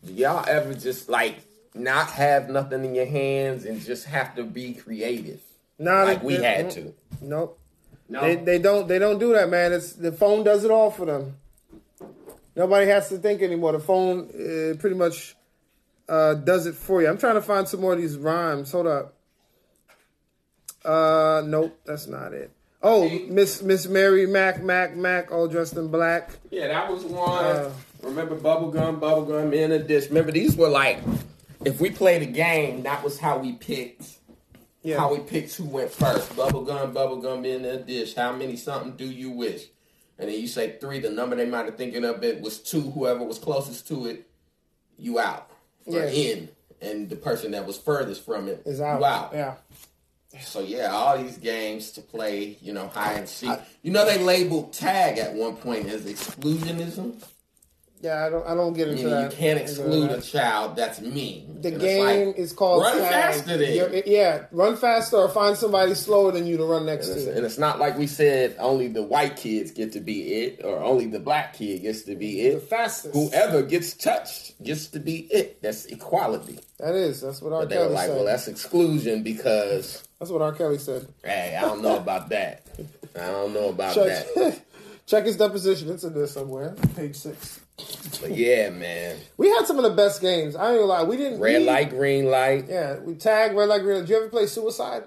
do 0.06 0.14
y'all 0.14 0.46
ever 0.48 0.74
just 0.74 1.10
like 1.10 1.38
not 1.74 2.12
have 2.12 2.50
nothing 2.50 2.84
in 2.86 2.96
your 2.96 3.06
hands 3.06 3.66
and 3.66 3.82
just 3.82 4.06
have 4.06 4.36
to 4.36 4.44
be 4.44 4.74
creative 4.74 5.40
Nah, 5.80 6.04
like 6.04 6.22
we 6.24 6.36
had 6.36 6.70
to? 6.72 6.94
Nope. 7.22 7.58
No, 8.10 8.22
They 8.22 8.36
they 8.36 8.60
don't 8.60 8.88
they 8.88 9.00
don't 9.00 9.20
do 9.20 9.34
that, 9.34 9.50
man. 9.50 9.72
It's 9.72 9.94
the 9.94 10.12
phone 10.12 10.44
does 10.44 10.66
it 10.66 10.72
all 10.72 10.92
for 10.92 11.06
them. 11.06 11.38
Nobody 12.56 12.88
has 12.88 13.08
to 13.10 13.18
think 13.18 13.42
anymore. 13.42 13.72
The 13.72 13.80
phone 13.80 14.28
uh, 14.30 14.76
pretty 14.78 14.98
much 14.98 15.36
uh, 16.10 16.34
does 16.34 16.66
it 16.66 16.76
for 16.76 17.02
you. 17.02 17.08
I'm 17.08 17.18
trying 17.18 17.36
to 17.36 17.42
find 17.42 17.68
some 17.68 17.80
more 17.80 17.94
of 17.94 18.00
these 18.00 18.18
rhymes. 18.18 18.72
Hold 18.74 18.88
up. 18.88 19.14
Uh, 20.84 21.42
nope, 21.46 21.80
that's 21.86 22.08
not 22.08 22.34
it. 22.34 22.52
Oh, 22.84 23.08
Miss 23.28 23.62
Miss 23.62 23.88
Mary 23.88 24.26
Mac 24.26 24.64
Mac 24.64 24.96
Mac, 24.96 25.32
all 25.32 25.48
dressed 25.48 25.76
in 25.78 25.90
black. 25.90 26.32
Yeah, 26.50 26.68
that 26.68 26.92
was 26.92 27.04
one. 27.04 27.46
Uh, 27.46 27.72
Remember 28.02 28.36
bubblegum, 28.36 29.00
bubblegum 29.00 29.54
in 29.56 29.72
a 29.72 29.78
dish. 29.80 30.08
Remember 30.08 30.32
these 30.32 30.56
were 30.58 30.70
like, 30.70 30.98
if 31.64 31.80
we 31.80 31.92
played 31.92 32.24
a 32.24 32.26
game, 32.26 32.82
that 32.84 33.04
was 33.04 33.20
how 33.20 33.38
we 33.38 33.52
picked. 33.54 34.18
Yeah, 34.82 34.98
How 34.98 35.14
we 35.14 35.20
picked 35.20 35.54
who 35.56 35.66
went 35.66 35.92
first. 35.92 36.32
Bubblegum, 36.36 36.92
bubblegum 36.94 37.46
in 37.46 37.66
a 37.66 37.78
dish. 37.78 38.16
How 38.16 38.32
many 38.32 38.56
something 38.58 38.94
do 38.98 39.06
you 39.06 39.30
wish? 39.30 39.66
And 40.18 40.28
then 40.28 40.40
you 40.40 40.48
say 40.48 40.78
three. 40.82 41.00
The 41.00 41.12
number 41.12 41.36
they 41.36 41.46
might 41.46 41.66
have 41.66 41.78
thinking 41.78 42.04
of 42.04 42.24
it 42.24 42.42
was 42.42 42.58
two. 42.58 42.82
Whoever 42.82 43.24
was 43.24 43.38
closest 43.38 43.88
to 43.90 44.08
it, 44.08 44.28
you 44.98 45.20
out 45.20 45.52
or 45.86 46.00
Yeah. 46.00 46.06
in. 46.10 46.50
And 46.82 47.08
the 47.12 47.16
person 47.16 47.52
that 47.52 47.68
was 47.68 47.78
furthest 47.78 48.26
from 48.26 48.48
it, 48.48 48.64
is 48.66 48.82
out. 48.82 48.98
you 49.00 49.06
out. 49.06 49.32
Yeah, 49.36 49.54
So 50.40 50.62
yeah, 50.62 50.88
all 50.92 51.18
these 51.18 51.38
games 51.38 51.92
to 51.92 52.02
play, 52.02 52.58
you 52.62 52.72
know, 52.74 52.88
hide 52.88 53.18
and 53.18 53.28
seek. 53.30 53.52
You 53.84 53.92
know, 53.92 54.06
they 54.06 54.18
labeled 54.18 54.72
tag 54.74 55.18
at 55.18 55.34
one 55.34 55.58
point 55.58 55.88
as 55.90 56.06
exclusionism. 56.06 57.22
yeah. 58.02 58.26
I 58.26 58.30
don't 58.30 58.48
I 58.48 58.56
don't 58.56 58.74
get 58.74 58.88
into 58.88 59.04
you 59.04 59.10
that. 59.10 59.32
can't 59.32 59.60
get 59.60 59.70
into 59.70 59.82
exclude 59.84 60.12
a 60.12 60.22
child 60.22 60.76
that's 60.78 61.02
mean. 61.02 61.60
The 61.62 61.68
And 61.70 61.82
game 61.82 62.28
like, 62.30 62.38
is 62.38 62.54
called 62.54 62.82
Run 62.82 62.98
tag. 62.98 63.12
faster 63.12 63.58
then. 63.58 63.76
You're- 63.76 64.04
Yeah, 64.06 64.46
run 64.52 64.76
faster 64.78 65.18
or 65.18 65.30
find 65.30 65.56
somebody 65.58 65.94
slower 65.96 66.32
than 66.32 66.48
you 66.48 66.58
to 66.58 66.64
run 66.64 66.86
next 66.86 67.10
And 67.10 67.26
to. 67.26 67.36
and 67.36 67.46
it's 67.46 67.58
not 67.60 67.78
like 67.80 67.98
we 67.98 68.08
said 68.08 68.56
only 68.58 68.88
the 68.88 69.04
white 69.04 69.36
kids 69.38 69.70
get 69.72 69.92
to 69.92 70.00
be 70.00 70.34
it, 70.46 70.62
or 70.64 70.78
only 70.82 71.08
the 71.08 71.20
black 71.20 71.54
kid 71.56 71.82
gets 71.84 72.04
to 72.04 72.16
be 72.16 72.42
The 72.42 72.56
it. 72.56 72.64
fastest. 72.64 73.14
Whoever 73.14 73.62
gets 73.64 73.94
touched 73.94 74.64
gets 74.64 74.88
to 74.88 75.00
be 75.00 75.28
it. 75.32 75.62
That's 75.62 75.86
equality. 75.88 76.60
That 76.80 76.96
is. 76.96 77.22
That's 77.22 77.42
what 77.42 77.54
R. 77.54 77.60
But 77.62 77.70
they 77.70 77.78
were 77.78 77.86
like, 77.88 78.08
said. 78.08 78.16
well, 78.16 78.26
that's 78.26 78.48
exclusion 78.48 79.22
because, 79.24 80.04
that's 80.22 80.30
what 80.30 80.44
R. 80.44 80.52
Kelly 80.54 80.78
said. 80.78 81.08
hey, 81.26 81.58
I 81.58 81.62
don't 81.62 81.82
know 81.82 81.98
about 81.98 82.30
that. 82.30 82.62
I 83.16 83.26
don't 83.26 83.54
know 83.56 83.70
about 83.70 83.96
Check, 83.96 84.28
that. 84.36 84.62
check 85.08 85.26
his 85.26 85.36
deposition. 85.36 85.90
It's 85.90 86.04
in 86.04 86.14
there 86.14 86.28
somewhere. 86.28 86.76
Page 86.96 87.16
six. 87.16 87.60
But 88.22 88.30
yeah, 88.38 88.70
man. 88.70 89.18
We 89.38 89.50
had 89.50 89.66
some 89.66 89.78
of 89.78 89.84
the 89.84 89.90
best 89.90 90.22
games. 90.22 90.56
I 90.56 90.70
ain't 90.70 90.76
gonna 90.78 90.86
lie. 90.86 91.02
We 91.04 91.18
didn't. 91.18 91.40
Red 91.40 91.62
we- 91.62 91.66
light, 91.68 91.90
green 91.90 92.26
light. 92.26 92.66
Yeah, 92.70 93.00
we 93.00 93.16
tagged 93.16 93.56
red 93.56 93.68
light, 93.68 93.82
green 93.82 93.96
light. 93.96 94.02
Did 94.02 94.10
you 94.10 94.18
ever 94.18 94.30
play 94.30 94.46
Suicide? 94.46 95.06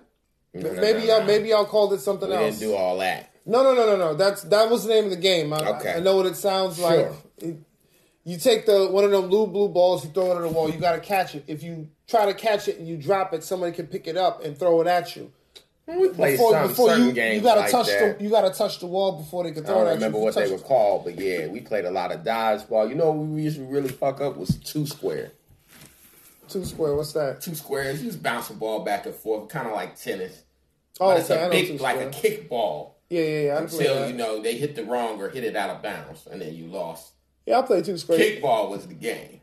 No, 0.52 0.72
maybe 0.72 1.00
no, 1.06 1.18
y'all, 1.18 1.24
maybe 1.24 1.48
y'all 1.50 1.64
called 1.64 1.92
it 1.92 2.00
something 2.00 2.30
else. 2.32 2.40
We 2.40 2.46
else. 2.46 2.58
didn't 2.58 2.72
do 2.72 2.76
all 2.76 2.98
that. 2.98 3.30
no, 3.46 3.62
no, 3.62 3.72
no, 3.74 3.86
no, 3.86 3.96
no. 3.96 4.14
That's 4.14 4.42
that 4.42 4.68
was 4.68 4.82
the 4.84 4.92
name 4.92 5.04
of 5.04 5.10
the 5.10 5.16
game. 5.16 5.52
I, 5.52 5.58
Okay. 5.76 5.94
I 5.94 6.00
know 6.00 6.16
what 6.16 6.26
it 6.26 6.34
sounds 6.36 6.80
like. 6.80 6.98
Sure. 6.98 7.16
It- 7.38 7.56
you 8.24 8.38
take 8.38 8.66
the 8.66 8.88
one 8.88 9.04
of 9.04 9.10
them 9.10 9.28
blue 9.28 9.46
blue 9.46 9.68
balls, 9.68 10.04
you 10.04 10.10
throw 10.10 10.32
it 10.32 10.36
at 10.36 10.42
the 10.42 10.48
wall. 10.48 10.70
You 10.70 10.78
got 10.78 10.92
to 10.92 11.00
catch 11.00 11.34
it. 11.34 11.44
If 11.46 11.62
you 11.62 11.88
try 12.08 12.26
to 12.26 12.34
catch 12.34 12.68
it 12.68 12.78
and 12.78 12.88
you 12.88 12.96
drop 12.96 13.34
it, 13.34 13.44
somebody 13.44 13.72
can 13.72 13.86
pick 13.86 14.06
it 14.06 14.16
up 14.16 14.42
and 14.44 14.56
throw 14.56 14.80
it 14.80 14.86
at 14.86 15.14
you. 15.16 15.30
We 15.86 16.08
played 16.08 16.38
Before, 16.38 16.52
some 16.52 16.68
before 16.68 16.88
certain 16.88 17.06
you, 17.08 17.12
games 17.12 17.36
you 17.36 17.42
gotta 17.42 17.60
like 17.60 17.70
touch 17.70 17.88
that. 17.88 18.18
the 18.18 18.24
you 18.24 18.30
gotta 18.30 18.50
touch 18.50 18.78
the 18.78 18.86
wall 18.86 19.18
before 19.18 19.44
they 19.44 19.52
can 19.52 19.64
I 19.64 19.66
throw 19.66 19.82
it 19.82 19.84
don't 19.84 19.94
remember 19.96 20.18
what 20.18 20.34
they 20.34 20.50
were 20.50 20.56
called, 20.58 21.04
but 21.04 21.18
yeah, 21.20 21.46
we 21.46 21.60
played 21.60 21.84
a 21.84 21.90
lot 21.90 22.10
of 22.10 22.22
dodgeball. 22.22 22.88
You 22.88 22.94
know 22.94 23.10
what 23.10 23.26
we 23.26 23.42
used 23.42 23.58
to 23.58 23.64
really 23.64 23.90
fuck 23.90 24.22
up 24.22 24.38
was 24.38 24.56
two 24.56 24.86
square. 24.86 25.32
two 26.48 26.64
square. 26.64 26.94
What's 26.94 27.12
that? 27.12 27.42
Two 27.42 27.54
squares, 27.54 28.02
you 28.02 28.08
just 28.08 28.22
bounce 28.22 28.48
the 28.48 28.54
ball 28.54 28.82
back 28.82 29.04
and 29.04 29.14
forth, 29.14 29.50
kind 29.50 29.66
of 29.66 29.74
like 29.74 30.00
tennis. 30.00 30.44
Oh, 31.00 31.08
but 31.10 31.20
it's 31.20 31.30
okay, 31.30 31.42
I 31.42 31.46
a 31.46 31.50
big, 31.50 31.80
like 31.80 32.00
a 32.00 32.06
kickball 32.06 32.92
Yeah, 33.10 33.20
yeah, 33.20 33.40
yeah. 33.40 33.54
I 33.56 33.58
until 33.58 34.08
you 34.08 34.14
know 34.14 34.40
they 34.40 34.56
hit 34.56 34.76
the 34.76 34.84
wrong 34.84 35.20
or 35.20 35.28
hit 35.28 35.44
it 35.44 35.54
out 35.54 35.68
of 35.68 35.82
bounds, 35.82 36.26
and 36.30 36.40
then 36.40 36.54
you 36.54 36.66
lost. 36.66 37.12
Yeah, 37.46 37.58
I 37.58 37.62
play 37.62 37.82
two 37.82 37.98
square. 37.98 38.18
Kickball 38.18 38.70
was 38.70 38.86
the 38.86 38.94
game. 38.94 39.40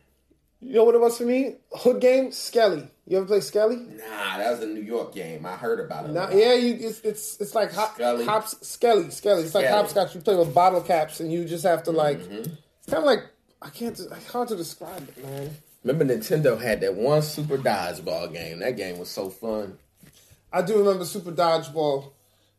You 0.59 0.75
know 0.75 0.83
what 0.83 0.95
it 0.95 1.01
was 1.01 1.17
for 1.17 1.23
me? 1.23 1.55
Hood 1.71 2.01
game, 2.01 2.31
Skelly. 2.31 2.87
You 3.07 3.17
ever 3.17 3.25
play 3.25 3.39
Skelly? 3.41 3.77
Nah, 3.77 4.37
that 4.37 4.51
was 4.51 4.59
a 4.61 4.67
New 4.67 4.81
York 4.81 5.13
game. 5.13 5.45
I 5.45 5.55
heard 5.55 5.79
about 5.79 6.05
it. 6.05 6.11
Nah, 6.11 6.29
yeah, 6.29 6.53
you 6.53 6.77
it's 6.79 6.99
it's 7.01 7.41
it's 7.41 7.55
like 7.55 7.73
hop, 7.73 7.95
Skelly. 7.95 8.25
hops 8.25 8.55
Skelly 8.67 9.09
Skelly. 9.09 9.43
It's 9.43 9.55
like 9.55 9.67
hopscotch. 9.67 10.13
You 10.13 10.21
play 10.21 10.35
with 10.35 10.53
bottle 10.53 10.81
caps, 10.81 11.19
and 11.19 11.31
you 11.31 11.45
just 11.45 11.63
have 11.63 11.83
to 11.83 11.91
like. 11.91 12.19
Mm-hmm. 12.19 12.53
It's 12.79 12.87
kind 12.87 12.99
of 12.99 13.05
like 13.05 13.23
I 13.61 13.69
can't. 13.69 13.99
It's 13.99 14.31
hard 14.31 14.49
to 14.49 14.55
describe 14.55 15.07
it, 15.09 15.23
man. 15.23 15.57
Remember 15.83 16.13
Nintendo 16.13 16.61
had 16.61 16.81
that 16.81 16.93
one 16.93 17.23
Super 17.23 17.57
Dodgeball 17.57 18.31
game. 18.31 18.59
That 18.59 18.77
game 18.77 18.99
was 18.99 19.09
so 19.09 19.29
fun. 19.29 19.79
I 20.53 20.61
do 20.61 20.77
remember 20.77 21.05
Super 21.05 21.31
Dodgeball, 21.31 22.11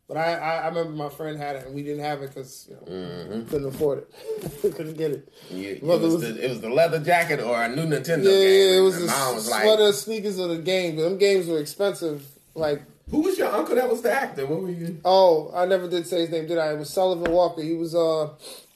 but 0.08 0.16
I 0.16 0.34
I, 0.34 0.56
I 0.58 0.68
remember 0.68 0.92
my 0.92 1.08
friend 1.08 1.38
had 1.38 1.56
it, 1.56 1.66
and 1.66 1.74
we 1.74 1.82
didn't 1.82 2.04
have 2.04 2.22
it 2.22 2.28
because 2.28 2.66
you 2.68 2.74
know 2.76 2.82
Mm-hmm. 2.82 3.48
couldn't 3.48 3.68
afford 3.68 3.98
it. 3.98 4.60
couldn't 4.76 4.94
get 4.98 5.12
it. 5.12 5.32
You, 5.50 5.68
it, 5.70 5.82
was 5.82 6.00
it 6.00 6.06
was- 6.06 6.20
the, 6.22 6.44
it 6.44 6.48
was 6.50 6.60
the 6.60 6.68
leather 6.70 6.98
jacket 7.00 7.40
or 7.40 7.62
a 7.62 7.68
new 7.68 7.82
Nintendo 7.86 8.24
Yeah, 8.24 8.30
game. 8.30 8.72
yeah, 8.72 8.78
it 8.78 8.80
was 8.82 8.96
And 8.96 9.04
the 9.08 9.12
mom 9.12 9.34
was 9.36 9.50
like, 9.50 9.94
sneakers 9.94 10.38
of 10.38 10.48
the 10.50 10.58
game. 10.58 10.96
But 10.96 11.02
them 11.02 11.18
games 11.18 11.46
were 11.46 11.58
expensive. 11.58 12.26
Like 12.54 12.82
Who 13.10 13.20
was 13.22 13.38
your 13.38 13.48
uncle 13.48 13.74
that 13.76 13.88
was 13.88 14.02
the 14.02 14.12
actor? 14.12 14.46
What 14.46 14.62
were 14.62 14.70
you? 14.70 15.00
Oh, 15.04 15.50
I 15.54 15.64
never 15.66 15.88
did 15.88 16.06
say 16.06 16.20
his 16.20 16.30
name, 16.30 16.46
did 16.46 16.58
I? 16.58 16.72
It 16.72 16.78
was 16.78 16.90
Sullivan 16.90 17.32
Walker. 17.32 17.62
He 17.62 17.74
was 17.74 17.94
uh 17.94 18.28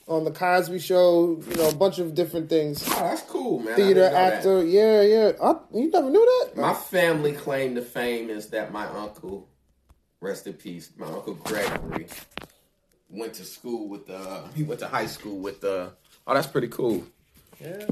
on 0.07 0.23
the 0.23 0.31
Cosby 0.31 0.79
Show. 0.79 1.39
You 1.49 1.55
know, 1.57 1.69
a 1.69 1.75
bunch 1.75 1.99
of 1.99 2.15
different 2.15 2.49
things. 2.49 2.81
Oh, 2.87 2.89
that's 3.01 3.21
cool, 3.23 3.59
man. 3.59 3.75
Theater 3.75 3.93
didn't 4.01 4.13
that. 4.13 4.33
actor. 4.33 4.65
Yeah, 4.65 5.01
yeah. 5.01 5.31
I, 5.43 5.55
you 5.73 5.91
never 5.91 6.09
knew 6.09 6.25
that? 6.55 6.59
My 6.61 6.73
family 6.73 7.33
claim 7.33 7.75
to 7.75 7.81
fame 7.81 8.29
is 8.29 8.47
that 8.49 8.71
my 8.71 8.87
uncle, 8.87 9.47
rest 10.21 10.47
in 10.47 10.53
peace, 10.53 10.89
my 10.97 11.07
uncle 11.07 11.35
Gregory, 11.35 12.07
went 13.09 13.33
to 13.35 13.43
school 13.45 13.87
with 13.87 14.09
uh 14.09 14.43
he 14.55 14.63
went 14.63 14.79
to 14.81 14.87
high 14.87 15.05
school 15.05 15.37
with 15.39 15.63
uh 15.63 15.89
oh 16.27 16.33
that's 16.33 16.47
pretty 16.47 16.67
cool. 16.67 17.03
Yeah, 17.61 17.85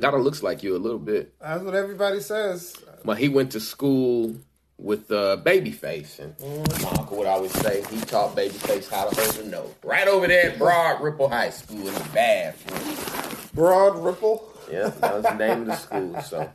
Gotta 0.00 0.16
looks 0.18 0.42
like 0.42 0.62
you 0.62 0.76
a 0.76 0.78
little 0.78 0.98
bit. 0.98 1.34
that's 1.40 1.62
what 1.62 1.74
everybody 1.74 2.20
says. 2.20 2.76
But 3.04 3.18
he 3.18 3.28
went 3.28 3.52
to 3.52 3.60
school 3.60 4.36
with 4.78 5.10
uh, 5.10 5.36
Babyface, 5.44 6.18
and 6.20 6.34
my 6.82 6.90
uncle 6.90 7.18
would 7.18 7.26
always 7.26 7.52
say 7.52 7.82
he 7.90 8.00
taught 8.00 8.34
Babyface 8.34 8.88
how 8.88 9.08
to 9.08 9.20
hold 9.20 9.38
a 9.46 9.48
note. 9.48 9.76
Right 9.84 10.08
over 10.08 10.26
there 10.26 10.52
at 10.52 10.58
Broad 10.58 11.02
Ripple 11.02 11.28
High 11.28 11.50
School 11.50 11.86
in 11.86 11.92
the 11.92 12.08
bathroom. 12.14 13.36
Broad 13.54 13.98
Ripple. 14.02 14.49
Yeah, 14.72 14.88
that 14.88 15.14
was 15.14 15.24
the 15.24 15.34
name 15.34 15.62
of 15.62 15.66
the 15.66 15.76
school. 15.76 16.20
So 16.22 16.50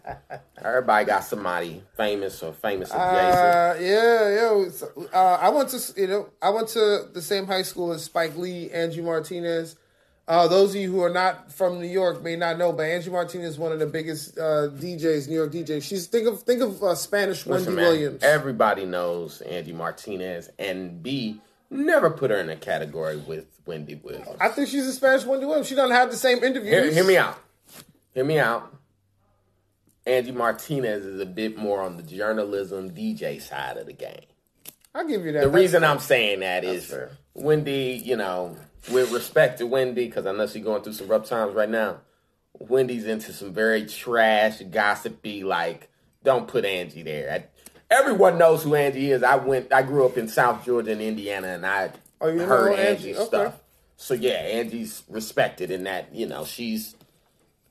everybody 0.64 1.06
got 1.06 1.24
somebody 1.24 1.82
famous 1.98 2.42
or 2.44 2.54
famous 2.54 2.90
adjacent. 2.90 3.04
Uh, 3.04 3.76
yeah, 3.80 4.30
yeah. 4.30 5.08
Uh, 5.14 5.38
I 5.42 5.50
went 5.50 5.70
to 5.70 6.02
you 6.02 6.08
know 6.08 6.30
I 6.42 6.50
went 6.50 6.70
to 6.70 7.08
the 7.14 7.22
same 7.22 7.46
high 7.48 7.64
school 7.64 7.92
as 7.92 8.04
Spike 8.04 8.36
Lee, 8.38 8.70
Angie 8.72 9.02
Martinez, 9.02 9.76
Uh, 10.28 10.48
those 10.48 10.72
of 10.72 10.82
you 10.82 10.92
who 10.92 11.04
are 11.04 11.10
not 11.12 11.52
from 11.52 11.80
New 11.80 11.88
York 11.88 12.24
may 12.24 12.36
not 12.36 12.58
know, 12.58 12.72
but 12.72 12.84
Angie 12.84 13.12
Martinez 13.12 13.52
is 13.52 13.60
one 13.60 13.72
of 13.72 13.78
the 13.80 13.86
biggest 13.86 14.38
uh, 14.40 14.70
DJs, 14.74 15.28
New 15.28 15.36
York 15.36 15.52
DJs. 15.52 15.84
She's 15.84 16.08
think 16.08 16.28
of 16.28 16.42
think 16.42 16.62
of 16.62 16.82
uh, 16.82 16.96
Spanish 16.96 17.46
Wendy 17.46 17.60
Listen, 17.66 17.76
man, 17.76 17.86
Williams. 17.86 18.24
Everybody 18.24 18.86
knows 18.86 19.42
Angie 19.42 19.74
Martinez, 19.74 20.50
and 20.58 21.04
B 21.04 21.40
never 21.70 22.10
put 22.10 22.32
her 22.32 22.38
in 22.38 22.50
a 22.50 22.56
category 22.56 23.18
with 23.18 23.46
Wendy 23.68 23.96
Williams. 23.96 24.28
I 24.40 24.50
think 24.50 24.68
she's 24.70 24.88
a 24.88 24.94
Spanish 24.94 25.26
Wendy 25.26 25.46
Williams. 25.46 25.68
She 25.68 25.76
doesn't 25.76 25.96
have 25.96 26.10
the 26.10 26.18
same 26.18 26.44
interviews. 26.44 26.74
Hear, 26.74 26.92
hear 26.92 27.04
me 27.04 27.18
out. 27.18 27.38
Hear 28.16 28.24
me 28.24 28.40
out. 28.40 28.74
Angie 30.08 30.32
Martinez 30.32 31.06
is 31.06 31.20
a 31.20 31.26
bit 31.26 31.58
more 31.58 31.82
on 31.82 31.98
the 31.98 32.04
journalism 32.04 32.92
DJ 32.92 33.42
side 33.42 33.76
of 33.78 33.88
the 33.88 33.94
game. 33.94 34.22
I'll 34.94 35.06
give 35.08 35.26
you 35.26 35.34
that. 35.34 35.40
The 35.42 35.48
That's- 35.48 35.54
reason 35.62 35.84
I'm 35.84 36.00
saying 36.00 36.40
that 36.40 36.64
is 36.64 36.86
fair. 36.86 37.12
Wendy, 37.34 38.02
you 38.04 38.16
know, 38.16 38.56
with 38.90 39.12
respect 39.12 39.58
to 39.60 39.68
Wendy, 39.68 40.06
because 40.06 40.26
I 40.26 40.32
know 40.32 40.48
she's 40.48 40.64
going 40.64 40.82
through 40.84 40.94
some 40.94 41.08
rough 41.10 41.28
times 41.28 41.54
right 41.54 41.70
now. 41.70 41.98
Wendy's 42.58 43.06
into 43.06 43.34
some 43.34 43.52
very 43.54 43.86
trash, 43.86 44.62
gossipy, 44.72 45.44
like, 45.44 45.90
don't 46.24 46.48
put 46.48 46.64
Angie 46.64 47.04
there. 47.04 47.30
I, 47.30 47.94
everyone 47.94 48.38
knows 48.38 48.64
who 48.64 48.76
Angie 48.76 49.12
is. 49.12 49.24
I 49.24 49.36
went, 49.36 49.74
I 49.74 49.82
grew 49.82 50.06
up 50.06 50.18
in 50.18 50.30
South 50.30 50.64
Georgia 50.64 50.94
and 50.94 51.02
Indiana, 51.02 51.48
and 51.50 51.66
I 51.66 51.92
Oh, 52.22 52.32
heard 52.38 52.80
Angie? 52.80 53.10
Angie's 53.10 53.18
Okay. 53.18 53.26
stuff. 53.28 53.56
So 53.98 54.14
yeah, 54.14 54.36
Angie's 54.36 55.04
respected 55.10 55.70
in 55.72 55.84
that, 55.84 56.16
you 56.16 56.26
know, 56.28 56.46
she's 56.46 56.96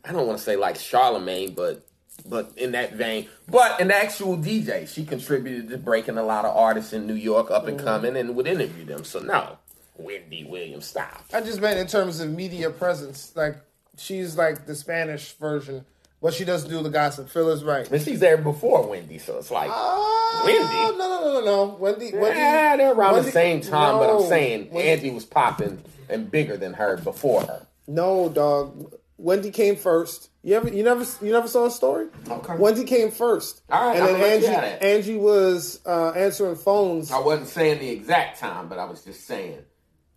I 0.06 0.12
don't 0.12 0.26
want 0.26 0.38
to 0.38 0.44
say 0.44 0.56
like 0.56 0.76
Charlemagne, 0.78 1.54
but 1.54 1.86
but 2.26 2.52
in 2.56 2.72
that 2.72 2.94
vein. 2.94 3.28
But 3.48 3.80
an 3.80 3.90
actual 3.90 4.36
DJ, 4.36 4.86
she 4.88 5.04
contributed 5.04 5.68
to 5.70 5.78
breaking 5.78 6.16
a 6.18 6.22
lot 6.22 6.44
of 6.44 6.56
artists 6.56 6.92
in 6.92 7.06
New 7.06 7.14
York 7.14 7.50
up 7.50 7.66
and 7.66 7.78
coming 7.78 8.16
and 8.16 8.36
would 8.36 8.46
interview 8.46 8.84
them. 8.84 9.04
So 9.04 9.20
no, 9.20 9.58
Wendy 9.96 10.44
Williams, 10.44 10.86
stop. 10.86 11.24
I 11.32 11.40
just 11.40 11.60
meant 11.60 11.78
in 11.78 11.86
terms 11.86 12.20
of 12.20 12.30
media 12.30 12.70
presence. 12.70 13.32
Like 13.34 13.56
she's 13.96 14.36
like 14.36 14.66
the 14.66 14.74
Spanish 14.74 15.32
version, 15.38 15.84
but 16.22 16.34
she 16.34 16.44
doesn't 16.44 16.70
do 16.70 16.82
the 16.82 16.90
gossip. 16.90 17.28
Phil 17.30 17.50
is 17.50 17.64
right. 17.64 17.90
And 17.90 18.00
she's 18.02 18.20
there 18.20 18.36
before 18.38 18.86
Wendy, 18.86 19.18
so 19.18 19.38
it's 19.38 19.50
like 19.50 19.70
Uh, 19.72 20.42
Wendy? 20.44 20.62
No, 20.62 20.90
no, 20.96 20.98
no, 20.98 21.40
no, 21.40 21.44
no. 21.44 21.64
Wendy. 21.80 22.12
Wendy. 22.12 22.38
yeah, 22.38 22.76
they're 22.76 22.92
around 22.92 23.14
Wendy- 23.14 23.26
the 23.26 23.32
same 23.32 23.60
time. 23.60 23.96
but. 23.98 24.10
I'm 24.22 24.28
saying 24.28 24.68
Wendy- 24.70 24.90
Angie 24.90 25.10
was 25.10 25.24
popping 25.24 25.82
and 26.08 26.30
bigger 26.30 26.56
than 26.56 26.74
her 26.74 26.96
before 26.98 27.42
her. 27.42 27.66
No, 27.86 28.28
dog. 28.28 28.94
Wendy 29.16 29.50
came 29.50 29.76
first. 29.76 30.30
You 30.42 30.56
ever, 30.56 30.68
you 30.68 30.82
never, 30.82 31.04
you 31.24 31.32
never 31.32 31.48
saw 31.48 31.66
a 31.66 31.70
story. 31.70 32.08
Okay. 32.28 32.56
Wendy 32.56 32.84
came 32.84 33.10
first. 33.10 33.62
All 33.70 33.88
right, 33.88 33.96
and 33.96 34.04
I'm 34.04 34.20
then 34.20 34.44
Angie. 34.44 34.86
Angie 34.86 35.16
was 35.16 35.80
uh, 35.86 36.10
answering 36.10 36.56
phones. 36.56 37.10
I 37.10 37.18
wasn't 37.18 37.48
saying 37.48 37.78
the 37.78 37.88
exact 37.88 38.40
time, 38.40 38.68
but 38.68 38.78
I 38.78 38.84
was 38.84 39.02
just 39.02 39.26
saying. 39.26 39.60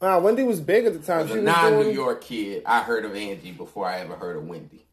Wow, 0.02 0.20
Wendy 0.20 0.44
was 0.44 0.60
big 0.60 0.86
at 0.86 0.94
the 0.94 1.00
time. 1.00 1.22
As 1.26 1.32
She 1.32 1.40
a 1.40 1.42
non-New 1.42 1.92
York 1.92 2.22
kid, 2.22 2.64
I 2.66 2.82
heard 2.82 3.06
of 3.06 3.16
Angie 3.16 3.52
before 3.52 3.88
I 3.88 4.00
ever 4.00 4.16
heard 4.16 4.36
of 4.38 4.44
Wendy. 4.46 4.84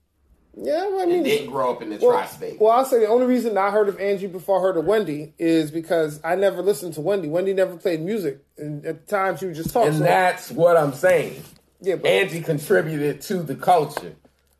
Yeah, 0.57 0.87
well, 0.89 1.01
I 1.01 1.07
mean, 1.07 1.25
Didn't 1.25 1.51
grow 1.51 1.73
up 1.73 1.83
in 1.83 1.91
the 1.91 1.97
well, 1.97 2.13
tri-state. 2.13 2.61
well, 2.61 2.71
I'll 2.71 2.85
say 2.85 3.01
the 3.01 3.09
only 3.09 3.27
reason 3.27 3.59
I 3.59 3.71
heard 3.71 3.89
of 3.89 3.99
Angie 3.99 4.29
before 4.29 4.61
I 4.61 4.63
heard 4.63 4.77
of 4.77 4.85
Wendy 4.85 5.35
is 5.37 5.73
because 5.73 6.21
I 6.23 6.37
never 6.37 6.63
listened 6.63 6.95
to 6.95 7.01
Wendy. 7.01 7.29
Wendy 7.29 7.53
never 7.55 7.77
played 7.77 8.01
music, 8.01 8.39
and 8.57 8.87
at 8.87 9.05
the 9.05 9.11
time 9.11 9.37
she 9.37 9.47
would 9.47 9.57
just 9.57 9.73
talking. 9.73 9.89
And 9.89 9.99
so- 9.99 10.05
that's 10.05 10.51
what 10.53 10.77
I'm 10.77 10.93
saying. 10.95 11.43
Yeah, 11.85 11.97
but 11.97 12.07
Angie 12.11 12.41
contributed 12.41 13.21
to 13.23 13.43
the 13.43 13.55
culture. 13.55 14.15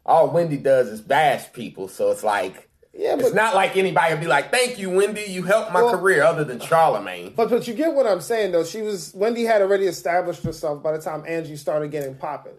All 0.07 0.31
Wendy 0.31 0.57
does 0.59 0.89
is 0.89 1.01
bash 1.01 1.53
people, 1.53 1.89
so 1.89 2.11
it's 2.11 2.23
like 2.25 2.69
Yeah, 2.93 3.17
it's 3.19 3.35
not 3.35 3.55
like 3.57 3.77
anybody 3.77 4.13
would 4.13 4.21
be 4.21 4.27
like, 4.29 4.53
"Thank 4.53 4.79
you, 4.79 4.91
Wendy, 4.91 5.23
you 5.23 5.43
helped 5.43 5.73
my 5.73 5.83
Well- 5.83 5.99
career." 5.99 6.23
Other 6.23 6.45
than 6.45 6.61
Charlemagne, 6.61 7.33
But 7.35 7.51
but 7.51 7.67
you 7.67 7.75
get 7.75 7.93
what 7.95 8.07
I'm 8.07 8.21
saying 8.21 8.53
though. 8.53 8.65
She 8.65 8.83
was 8.83 9.13
Wendy 9.15 9.45
had 9.45 9.63
already 9.63 9.87
established 9.87 10.45
herself 10.45 10.83
by 10.83 10.93
the 10.93 10.99
time 11.03 11.25
Angie 11.27 11.57
started 11.57 11.91
getting 11.91 12.15
popping. 12.15 12.53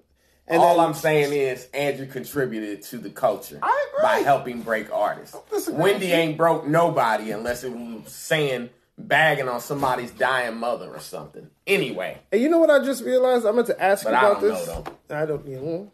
And 0.48 0.62
all 0.62 0.78
then- 0.78 0.86
I'm 0.88 0.94
saying 0.94 1.34
is 1.34 1.68
Andrew 1.74 2.06
contributed 2.06 2.84
to 2.84 2.98
the 2.98 3.10
culture 3.10 3.60
by 4.02 4.18
helping 4.20 4.62
break 4.62 4.94
artists. 4.94 5.36
Wendy 5.70 6.12
ain't 6.12 6.38
broke 6.38 6.68
nobody 6.68 7.32
unless 7.32 7.64
it 7.64 7.72
was 7.72 8.12
saying 8.12 8.70
bagging 8.98 9.50
on 9.50 9.60
somebody's 9.62 10.12
dying 10.12 10.58
mother 10.58 10.90
or 10.90 11.00
something. 11.00 11.50
Anyway, 11.68 12.18
And 12.32 12.42
you 12.42 12.50
know 12.50 12.60
what 12.60 12.70
I 12.70 12.84
just 12.84 13.04
realized? 13.04 13.46
I 13.46 13.52
meant 13.52 13.68
to 13.68 13.82
ask 13.82 14.04
But 14.04 14.12
you 14.12 14.16
I 14.16 14.20
about 14.30 14.42
don't 14.42 14.50
this. 14.54 14.68
know, 14.68 14.84
I 15.10 15.26
don't. 15.26 15.48
You 15.48 15.60
know. 15.60 15.92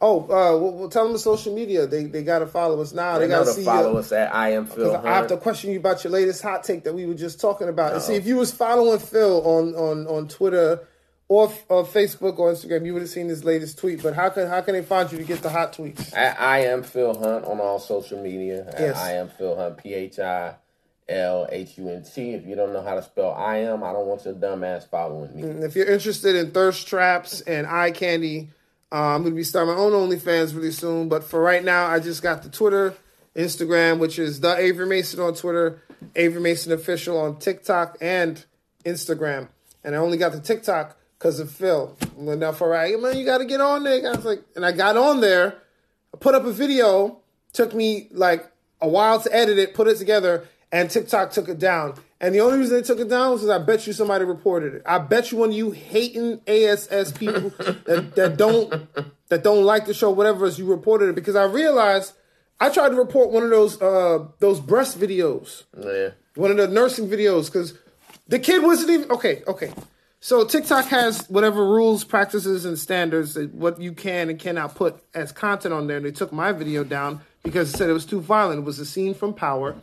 Oh, 0.00 0.20
uh, 0.22 0.56
we'll, 0.56 0.72
we'll 0.74 0.88
tell 0.90 1.02
them 1.04 1.12
the 1.12 1.18
social 1.18 1.52
media. 1.54 1.86
They 1.86 2.04
they 2.04 2.22
got 2.22 2.38
to 2.38 2.46
follow 2.46 2.80
us 2.80 2.92
now. 2.92 3.18
They, 3.18 3.26
they 3.26 3.30
got 3.30 3.38
know 3.40 3.44
to 3.46 3.50
to 3.50 3.56
see 3.56 3.64
follow 3.64 3.92
you. 3.92 3.98
us 3.98 4.12
at 4.12 4.32
I 4.34 4.52
am 4.52 4.66
Phil. 4.66 4.96
I 4.96 5.14
have 5.16 5.26
to 5.28 5.36
question 5.36 5.72
you 5.72 5.78
about 5.78 6.04
your 6.04 6.12
latest 6.12 6.40
hot 6.40 6.62
take 6.62 6.84
that 6.84 6.94
we 6.94 7.04
were 7.04 7.14
just 7.14 7.40
talking 7.40 7.68
about. 7.68 7.92
And 7.94 8.02
see 8.02 8.14
if 8.14 8.24
you 8.26 8.36
was 8.36 8.52
following 8.52 9.00
Phil 9.00 9.42
on 9.44 9.74
on 9.74 10.06
on 10.06 10.28
Twitter 10.28 10.86
or, 11.26 11.52
or 11.68 11.84
Facebook 11.84 12.38
or 12.38 12.52
Instagram, 12.52 12.86
you 12.86 12.92
would 12.94 13.02
have 13.02 13.10
seen 13.10 13.28
his 13.28 13.44
latest 13.44 13.76
tweet. 13.78 14.00
But 14.02 14.14
how 14.14 14.28
can 14.30 14.46
how 14.46 14.60
can 14.60 14.74
they 14.74 14.82
find 14.82 15.10
you 15.10 15.18
to 15.18 15.24
get 15.24 15.42
the 15.42 15.50
hot 15.50 15.72
tweets? 15.72 16.16
At 16.16 16.40
I 16.40 16.60
am 16.66 16.84
Phil 16.84 17.18
Hunt 17.18 17.44
on 17.44 17.58
all 17.60 17.80
social 17.80 18.22
media. 18.22 18.72
Yes. 18.78 18.96
I 18.96 19.14
am 19.14 19.28
Phil 19.30 19.56
Hunt. 19.56 19.78
P 19.78 19.94
H 19.94 20.20
I 20.20 20.54
L 21.08 21.46
H 21.50 21.78
U 21.78 21.88
N 21.88 22.04
T. 22.04 22.34
If 22.34 22.46
you 22.46 22.54
don't 22.54 22.72
know 22.72 22.82
how 22.82 22.94
to 22.94 23.02
spell 23.02 23.32
I 23.32 23.58
am, 23.58 23.82
I 23.82 23.92
don't 23.92 24.06
want 24.06 24.24
your 24.24 24.34
dumb 24.34 24.62
ass 24.64 24.86
following 24.86 25.34
me. 25.34 25.42
If 25.64 25.74
you're 25.74 25.90
interested 25.90 26.36
in 26.36 26.50
thirst 26.50 26.86
traps 26.86 27.40
and 27.42 27.66
eye 27.66 27.90
candy, 27.90 28.50
uh, 28.92 29.14
I'm 29.14 29.22
going 29.22 29.32
to 29.32 29.36
be 29.36 29.44
starting 29.44 29.74
my 29.74 29.80
own 29.80 29.92
OnlyFans 29.92 30.54
really 30.54 30.70
soon. 30.70 31.08
But 31.08 31.24
for 31.24 31.40
right 31.40 31.64
now, 31.64 31.86
I 31.86 32.00
just 32.00 32.22
got 32.22 32.42
the 32.42 32.48
Twitter, 32.48 32.94
Instagram, 33.34 33.98
which 33.98 34.18
is 34.18 34.40
the 34.40 34.56
Avery 34.56 34.86
Mason 34.86 35.20
on 35.20 35.34
Twitter, 35.34 35.82
Avery 36.16 36.40
Mason 36.40 36.72
official 36.72 37.18
on 37.18 37.38
TikTok 37.38 37.96
and 38.00 38.44
Instagram. 38.84 39.48
And 39.84 39.94
I 39.94 39.98
only 39.98 40.18
got 40.18 40.32
the 40.32 40.40
TikTok 40.40 40.96
because 41.18 41.40
of 41.40 41.50
Phil. 41.50 41.96
Now 42.16 42.52
for 42.52 42.68
right, 42.68 42.98
man, 43.00 43.16
you 43.16 43.24
got 43.24 43.38
to 43.38 43.44
get 43.44 43.60
on 43.60 43.84
there. 43.84 44.06
I 44.06 44.16
was 44.16 44.24
like, 44.24 44.42
and 44.56 44.64
I 44.64 44.72
got 44.72 44.96
on 44.96 45.20
there, 45.20 45.58
I 46.14 46.18
put 46.18 46.34
up 46.34 46.44
a 46.44 46.52
video. 46.52 47.20
Took 47.54 47.74
me 47.74 48.08
like 48.12 48.50
a 48.80 48.86
while 48.86 49.20
to 49.20 49.34
edit 49.34 49.58
it, 49.58 49.74
put 49.74 49.88
it 49.88 49.96
together, 49.96 50.46
and 50.72 50.90
TikTok 50.90 51.30
took 51.32 51.48
it 51.48 51.58
down. 51.58 51.94
And 52.20 52.34
the 52.34 52.40
only 52.40 52.58
reason 52.58 52.76
they 52.76 52.82
took 52.82 52.98
it 52.98 53.08
down 53.08 53.30
was 53.32 53.42
because 53.42 53.60
I 53.60 53.64
bet 53.64 53.86
you 53.86 53.92
somebody 53.92 54.24
reported 54.24 54.74
it. 54.74 54.82
I 54.84 54.98
bet 54.98 55.30
you 55.30 55.38
one 55.38 55.50
of 55.50 55.54
you 55.54 55.70
hating 55.70 56.40
ASS 56.48 57.12
people 57.12 57.50
that, 57.86 58.12
that 58.16 58.36
don't 58.36 58.88
that 59.28 59.42
don't 59.44 59.64
like 59.64 59.86
the 59.86 59.94
show, 59.94 60.10
whatever, 60.10 60.46
is 60.46 60.58
you 60.58 60.66
reported 60.66 61.10
it 61.10 61.14
because 61.14 61.36
I 61.36 61.44
realized 61.44 62.14
I 62.60 62.70
tried 62.70 62.88
to 62.88 62.96
report 62.96 63.30
one 63.30 63.44
of 63.44 63.50
those 63.50 63.80
uh 63.80 64.26
those 64.40 64.58
breast 64.60 64.98
videos 64.98 65.62
Yeah. 65.80 66.10
one 66.34 66.50
of 66.50 66.56
the 66.56 66.66
nursing 66.68 67.08
videos 67.08 67.46
because 67.46 67.78
the 68.26 68.38
kid 68.40 68.62
wasn't 68.64 68.90
even 68.90 69.10
okay. 69.12 69.42
Okay, 69.46 69.72
so 70.20 70.44
TikTok 70.44 70.86
has 70.86 71.24
whatever 71.28 71.64
rules, 71.64 72.02
practices, 72.02 72.64
and 72.64 72.76
standards 72.76 73.34
that 73.34 73.54
what 73.54 73.80
you 73.80 73.92
can 73.92 74.28
and 74.28 74.38
cannot 74.40 74.74
put 74.74 75.00
as 75.14 75.30
content 75.30 75.72
on 75.72 75.86
there. 75.86 75.98
And 75.98 76.04
they 76.06 76.10
took 76.10 76.32
my 76.32 76.50
video 76.50 76.82
down 76.82 77.20
because 77.44 77.72
it 77.72 77.76
said 77.78 77.88
it 77.88 77.92
was 77.94 78.04
too 78.04 78.20
violent. 78.20 78.58
It 78.58 78.64
was 78.64 78.80
a 78.80 78.84
scene 78.84 79.14
from 79.14 79.34
Power 79.34 79.76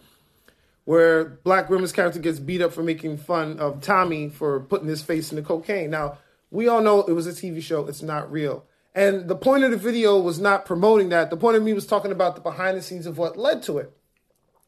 where 0.85 1.25
Black 1.25 1.67
Grimace 1.67 1.91
character 1.91 2.19
gets 2.19 2.39
beat 2.39 2.61
up 2.61 2.71
for 2.71 2.83
making 2.83 3.17
fun 3.17 3.59
of 3.59 3.81
Tommy 3.81 4.29
for 4.29 4.61
putting 4.61 4.87
his 4.87 5.01
face 5.01 5.31
in 5.31 5.35
the 5.35 5.41
cocaine. 5.41 5.89
Now 5.89 6.17
we 6.51 6.67
all 6.67 6.81
know 6.81 7.03
it 7.03 7.11
was 7.11 7.27
a 7.27 7.31
TV 7.31 7.61
show; 7.61 7.85
it's 7.87 8.01
not 8.01 8.31
real. 8.31 8.65
And 8.93 9.27
the 9.27 9.35
point 9.35 9.65
of 9.65 9.71
the 9.71 9.77
video 9.77 10.17
was 10.17 10.39
not 10.39 10.65
promoting 10.65 11.09
that. 11.09 11.29
The 11.29 11.37
point 11.37 11.57
of 11.57 11.63
me 11.63 11.73
was 11.73 11.85
talking 11.85 12.13
about 12.13 12.35
the 12.35 12.41
behind 12.41 12.77
the 12.77 12.81
scenes 12.81 13.05
of 13.05 13.17
what 13.17 13.37
led 13.37 13.61
to 13.63 13.77
it. 13.77 13.91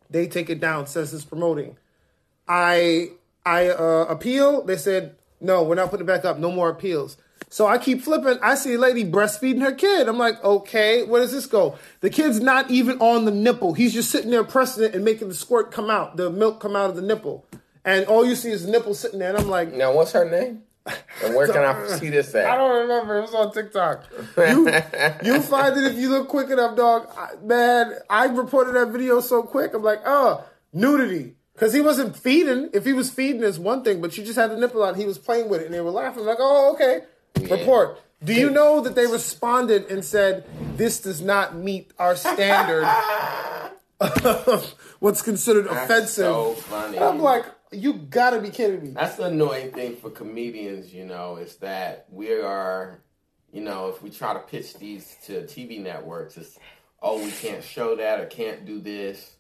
They 0.10 0.28
take 0.28 0.50
it 0.50 0.60
down, 0.60 0.88
says 0.88 1.14
it's 1.14 1.24
promoting. 1.24 1.78
I 2.48 3.12
I 3.46 3.70
uh, 3.70 4.06
appeal. 4.10 4.64
They 4.64 4.76
said 4.76 5.16
no, 5.40 5.64
we're 5.64 5.76
not 5.76 5.92
putting 5.92 6.06
it 6.06 6.08
back 6.08 6.26
up. 6.26 6.40
No 6.40 6.52
more 6.52 6.70
appeals. 6.70 7.18
So 7.50 7.66
I 7.66 7.78
keep 7.78 8.02
flipping. 8.02 8.38
I 8.42 8.56
see 8.56 8.74
a 8.74 8.78
lady 8.78 9.06
breastfeeding 9.06 9.62
her 9.62 9.72
kid. 9.72 10.10
I'm 10.10 10.18
like, 10.18 10.44
okay, 10.44 11.04
where 11.04 11.22
does 11.22 11.32
this 11.32 11.46
go? 11.46 11.78
The 12.02 12.10
kid's 12.10 12.42
not 12.42 12.70
even 12.70 13.00
on 13.00 13.26
the 13.26 13.32
nipple. 13.32 13.74
He's 13.74 13.94
just 13.94 14.12
sitting 14.12 14.32
there 14.32 14.44
pressing 14.44 14.84
it 14.84 14.94
and 14.96 15.06
making 15.06 15.30
the 15.30 15.34
squirt 15.34 15.72
come 15.72 15.90
out, 15.90 16.18
the 16.18 16.30
milk 16.30 16.60
come 16.60 16.76
out 16.76 16.90
of 16.90 16.96
the 16.98 17.02
nipple, 17.02 17.46
and 17.86 18.06
all 18.06 18.26
you 18.26 18.36
see 18.36 18.52
is 18.52 18.66
the 18.66 18.72
nipple 18.72 18.94
sitting 18.94 19.20
there. 19.20 19.30
And 19.30 19.38
I'm 19.38 19.50
like, 19.50 19.74
Now, 19.74 19.94
what's 19.94 20.12
her 20.12 20.30
name? 20.30 20.64
And 21.24 21.36
where 21.36 21.48
can 21.48 21.64
I 21.64 21.88
see 21.98 22.10
this 22.10 22.34
at? 22.36 22.46
I 22.48 22.56
don't 22.56 22.82
remember. 22.82 23.18
It 23.18 23.22
was 23.22 23.34
on 23.34 23.54
TikTok. 23.54 24.06
You 24.38 24.70
you 25.24 25.42
find 25.42 25.78
it 25.78 25.84
if 25.92 25.98
you 25.98 26.10
look 26.10 26.28
quick 26.28 26.50
enough, 26.50 26.76
dog. 26.78 27.10
I, 27.18 27.36
man, 27.44 27.94
I 28.10 28.26
reported 28.26 28.76
that 28.76 28.90
video 28.90 29.20
so 29.20 29.44
quick. 29.44 29.74
I'm 29.74 29.84
like, 29.84 30.02
oh, 30.06 30.46
nudity. 30.74 31.34
Because 31.54 31.74
he 31.74 31.82
wasn't 31.82 32.16
feeding. 32.16 32.70
If 32.74 32.86
he 32.86 32.94
was 32.94 33.10
feeding, 33.10 33.42
is 33.42 33.58
one 33.58 33.84
thing, 33.84 34.00
but 34.00 34.16
you 34.18 34.24
just 34.24 34.38
had 34.38 34.52
the 34.52 34.58
nipple 34.58 34.84
out. 34.84 34.96
He 34.96 35.06
was 35.06 35.18
playing 35.18 35.50
with 35.50 35.62
it, 35.62 35.66
and 35.66 35.74
they 35.74 35.82
were 35.82 35.92
laughing. 35.92 36.24
like, 36.24 36.38
oh, 36.40 36.74
okay. 36.74 37.02
Report. 37.42 38.02
Do 38.24 38.34
you 38.34 38.50
know 38.50 38.82
that 38.82 38.96
they 38.96 39.06
responded 39.06 39.92
and 39.92 40.04
said 40.04 40.46
this 40.76 41.02
does 41.02 41.22
not 41.22 41.56
meet 41.56 41.92
our 42.00 42.16
standard 42.16 42.84
of 44.00 44.74
what's 45.00 45.22
considered 45.22 45.68
offensive? 45.68 46.26
so 46.26 46.54
funny. 46.54 46.98
And 46.98 47.06
I'm 47.06 47.20
like, 47.20 47.46
you 47.72 47.94
gotta 47.94 48.40
be 48.40 48.50
kidding 48.50 48.82
me. 48.82 48.90
That's 48.92 49.18
the 49.18 49.26
annoying 49.26 49.72
thing 49.72 49.98
for 49.98 50.10
comedians, 50.10 50.94
you 50.94 51.06
know, 51.06 51.36
is 51.36 51.58
that 51.58 52.08
we 52.10 52.34
are, 52.34 53.00
you 53.52 53.62
know, 53.62 53.90
if 53.90 54.02
we 54.02 54.10
try 54.10 54.34
to 54.34 54.40
pitch 54.40 54.74
these 54.76 55.16
to 55.26 55.44
TV 55.44 55.82
networks, 55.82 56.38
it's, 56.38 56.58
oh, 57.02 57.24
we 57.24 57.32
can't 57.32 57.64
show 57.64 57.96
that 57.96 58.20
or 58.20 58.26
can't 58.26 58.66
do 58.66 58.80
this. 58.80 59.36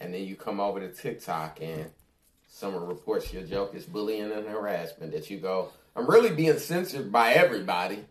And 0.00 0.14
then 0.14 0.24
you 0.24 0.36
come 0.36 0.58
over 0.58 0.80
to 0.80 0.88
TikTok 0.88 1.58
and 1.60 1.90
someone 2.46 2.86
reports 2.86 3.32
your 3.32 3.42
joke 3.42 3.74
is 3.74 3.84
bullying 3.84 4.32
and 4.32 4.46
harassment 4.46 5.12
that 5.12 5.30
you 5.30 5.38
go, 5.38 5.70
I'm 5.96 6.06
really 6.08 6.30
being 6.34 6.58
censored 6.58 7.12
by 7.12 7.32
everybody. 7.32 8.06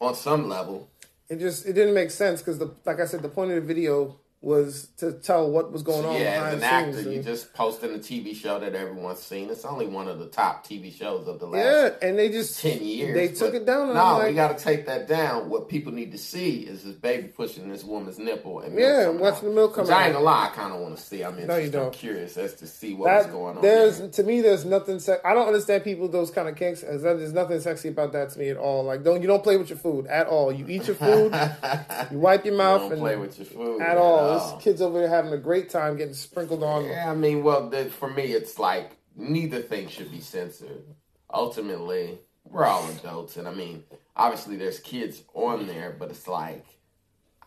on 0.00 0.14
some 0.14 0.48
level. 0.48 0.90
It 1.28 1.38
just 1.38 1.66
it 1.66 1.72
didn't 1.72 1.94
make 1.94 2.10
sense 2.10 2.40
because 2.40 2.58
the 2.58 2.70
like 2.84 3.00
I 3.00 3.06
said, 3.06 3.22
the 3.22 3.28
point 3.28 3.50
of 3.50 3.56
the 3.56 3.62
video 3.74 4.16
was 4.46 4.86
to 4.96 5.10
tell 5.12 5.50
what 5.50 5.72
was 5.72 5.82
going 5.82 6.04
on 6.04 6.14
Yeah, 6.14 6.44
as 6.46 6.54
an 6.54 6.60
the 6.60 6.66
actor, 6.66 7.00
you 7.02 7.10
and- 7.16 7.24
just 7.24 7.52
posting 7.52 7.92
a 7.92 7.98
TV 7.98 8.32
show 8.32 8.60
that 8.60 8.76
everyone's 8.76 9.18
seen. 9.18 9.50
It's 9.50 9.64
only 9.64 9.86
one 9.88 10.06
of 10.06 10.20
the 10.20 10.26
top 10.26 10.64
TV 10.64 10.92
shows 10.96 11.26
of 11.26 11.40
the 11.40 11.46
last 11.48 11.64
yeah, 12.00 12.08
and 12.08 12.16
they 12.16 12.28
just 12.28 12.60
ten 12.62 12.80
years. 12.80 13.12
They 13.14 13.28
took 13.28 13.54
it 13.54 13.66
down. 13.66 13.92
No, 13.92 14.00
I'm 14.20 14.28
we 14.28 14.34
got 14.34 14.56
to 14.56 14.62
take 14.64 14.86
that 14.86 15.08
down. 15.08 15.50
What 15.50 15.68
people 15.68 15.92
need 15.92 16.12
to 16.12 16.18
see 16.18 16.60
is 16.60 16.84
this 16.84 16.94
baby 16.94 17.26
pushing 17.26 17.68
this 17.68 17.82
woman's 17.82 18.20
nipple 18.20 18.60
and 18.60 18.78
Yeah, 18.78 19.06
coming 19.06 19.20
watch 19.20 19.40
the 19.40 19.50
milk 19.50 19.76
Which 19.76 19.86
come 19.88 19.94
I 19.96 20.04
ain't 20.04 20.12
gonna 20.12 20.24
lie, 20.24 20.46
I 20.52 20.54
kind 20.54 20.72
of 20.72 20.80
want 20.80 20.96
to 20.96 21.02
see. 21.02 21.24
I'm, 21.24 21.44
No, 21.44 21.56
you 21.56 21.64
I'm 21.64 21.70
don't. 21.72 21.92
curious 21.92 22.36
as 22.36 22.54
to 22.54 22.68
see 22.68 22.94
what's 22.94 23.26
going 23.26 23.56
on. 23.56 23.62
There's 23.62 23.98
there. 23.98 24.08
to 24.10 24.22
me, 24.22 24.42
there's 24.42 24.64
nothing. 24.64 25.00
Se- 25.00 25.18
I 25.24 25.34
don't 25.34 25.48
understand 25.48 25.82
people 25.82 26.06
those 26.06 26.30
kind 26.30 26.48
of 26.48 26.54
kinks. 26.54 26.84
As 26.84 27.02
there's 27.02 27.32
nothing 27.32 27.58
sexy 27.60 27.88
about 27.88 28.12
that 28.12 28.30
to 28.30 28.38
me 28.38 28.48
at 28.50 28.56
all. 28.56 28.84
Like, 28.84 29.02
don't 29.02 29.20
you 29.22 29.26
don't 29.26 29.42
play 29.42 29.56
with 29.56 29.70
your 29.70 29.78
food 29.78 30.06
at 30.06 30.28
all. 30.28 30.52
You 30.52 30.66
eat 30.68 30.86
your 30.86 30.94
food, 30.94 31.34
you 32.12 32.18
wipe 32.18 32.44
your 32.44 32.54
mouth, 32.54 32.82
don't 32.82 32.92
and 32.92 33.00
play 33.00 33.16
with 33.16 33.36
your 33.40 33.46
food 33.46 33.80
at 33.82 33.96
all. 33.98 34.35
This 34.38 34.62
kid's 34.62 34.82
over 34.82 34.98
there 34.98 35.08
having 35.08 35.32
a 35.32 35.38
great 35.38 35.70
time 35.70 35.96
getting 35.96 36.14
sprinkled 36.14 36.62
on. 36.62 36.84
Yeah, 36.84 37.10
I 37.10 37.14
mean, 37.14 37.42
well, 37.42 37.68
the, 37.68 37.86
for 37.86 38.08
me, 38.08 38.24
it's 38.32 38.58
like 38.58 38.92
neither 39.16 39.60
thing 39.60 39.88
should 39.88 40.10
be 40.10 40.20
censored. 40.20 40.84
Ultimately, 41.32 42.18
we're 42.44 42.64
all 42.64 42.88
adults, 42.90 43.36
and 43.36 43.48
I 43.48 43.52
mean, 43.54 43.84
obviously, 44.16 44.56
there's 44.56 44.78
kids 44.78 45.22
on 45.34 45.66
there, 45.66 45.94
but 45.98 46.10
it's 46.10 46.28
like, 46.28 46.64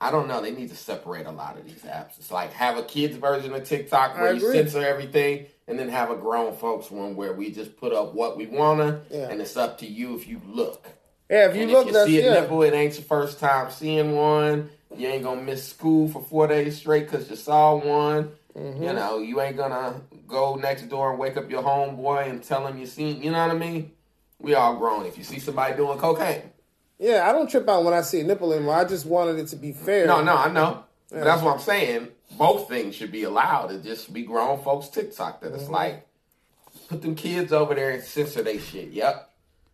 I 0.02 0.12
don't 0.12 0.28
know. 0.28 0.42
They 0.42 0.52
need 0.52 0.70
to 0.70 0.76
separate 0.76 1.26
a 1.26 1.32
lot 1.32 1.58
of 1.58 1.66
these 1.66 1.84
apps. 1.84 2.18
It's 2.18 2.32
like 2.32 2.54
have 2.54 2.78
a 2.78 2.84
kids 2.84 3.16
version 3.18 3.54
of 3.54 3.64
TikTok 3.68 4.18
where 4.18 4.34
you 4.34 4.40
censor 4.40 4.82
everything, 4.82 5.46
and 5.68 5.78
then 5.80 5.90
have 5.90 6.10
a 6.12 6.16
grown 6.16 6.54
folks 6.54 6.90
one 6.92 7.16
where 7.16 7.34
we 7.34 7.52
just 7.52 7.78
put 7.78 7.94
up 7.94 8.14
what 8.14 8.38
we 8.38 8.46
wanna, 8.48 9.02
Yeah. 9.10 9.30
and 9.30 9.42
it's 9.42 9.58
up 9.58 9.80
to 9.80 9.88
you 9.88 10.16
if 10.16 10.28
you 10.28 10.42
look. 10.46 10.86
Yeah, 11.30 11.50
if 11.50 11.56
you 11.56 11.64
and 11.64 11.72
look, 11.72 11.82
if 11.82 11.88
you 11.88 11.94
that's 11.94 12.08
see 12.10 12.22
a 12.22 12.26
yeah. 12.34 12.42
nipple, 12.42 12.64
it 12.64 12.74
ain't 12.74 12.96
your 12.96 13.04
first 13.04 13.40
time 13.40 13.70
seeing 13.72 14.16
one. 14.16 14.70
You 14.96 15.08
ain't 15.08 15.24
gonna 15.24 15.42
miss 15.42 15.68
school 15.68 16.08
for 16.08 16.22
four 16.22 16.48
days 16.48 16.78
straight 16.78 17.10
because 17.10 17.30
you 17.30 17.36
saw 17.36 17.76
one. 17.76 18.32
Mm-hmm. 18.58 18.84
You 18.84 18.94
know, 18.94 19.20
you 19.20 19.40
ain't 19.42 19.56
gonna 19.58 20.02
go 20.28 20.56
next 20.56 20.84
door 20.90 21.12
and 21.12 21.20
wake 21.20 21.38
up 21.38 21.50
your 21.50 21.62
homeboy 21.64 22.30
and 22.30 22.44
tell 22.44 22.66
him 22.68 22.78
you 22.78 22.86
seen. 22.86 23.22
You 23.22 23.32
know 23.32 23.48
what 23.48 23.56
I 23.56 23.60
mean? 23.60 23.92
We 24.40 24.56
all 24.56 24.76
grown. 24.78 25.06
If 25.06 25.18
you 25.18 25.24
see 25.24 25.40
somebody 25.40 25.76
doing 25.76 25.98
cocaine, 26.00 26.42
Yeah, 26.98 27.30
I 27.30 27.32
don't 27.32 27.50
trip 27.50 27.68
out 27.70 27.84
when 27.84 27.94
I 27.94 28.02
see 28.02 28.22
a 28.22 28.24
nipple 28.24 28.52
anymore. 28.54 28.76
I 28.76 28.86
just 28.86 29.06
wanted 29.06 29.38
it 29.38 29.48
to 29.50 29.56
be 29.56 29.72
fair. 29.74 30.08
no, 30.08 30.24
no, 30.24 30.36
I 30.36 30.52
know. 30.52 30.84
But 31.12 31.24
that's 31.24 31.42
what 31.42 31.54
I'm 31.54 31.60
saying. 31.60 32.10
Both 32.38 32.68
things 32.70 32.96
should 32.96 33.12
be 33.12 33.24
allowed. 33.24 33.72
It 33.72 33.84
just 33.84 34.12
be 34.14 34.24
grown 34.24 34.62
folks 34.64 34.88
TikTok. 34.90 35.42
That 35.42 35.54
it's 35.54 35.64
Mm-hmm. 35.64 35.74
like 35.74 36.08
put 36.88 37.02
them 37.02 37.16
kids 37.16 37.52
over 37.54 37.76
there 37.76 37.92
and 37.92 38.04
censor 38.04 38.42
they 38.44 38.58
shit. 38.58 38.90
Yep, 38.92 39.30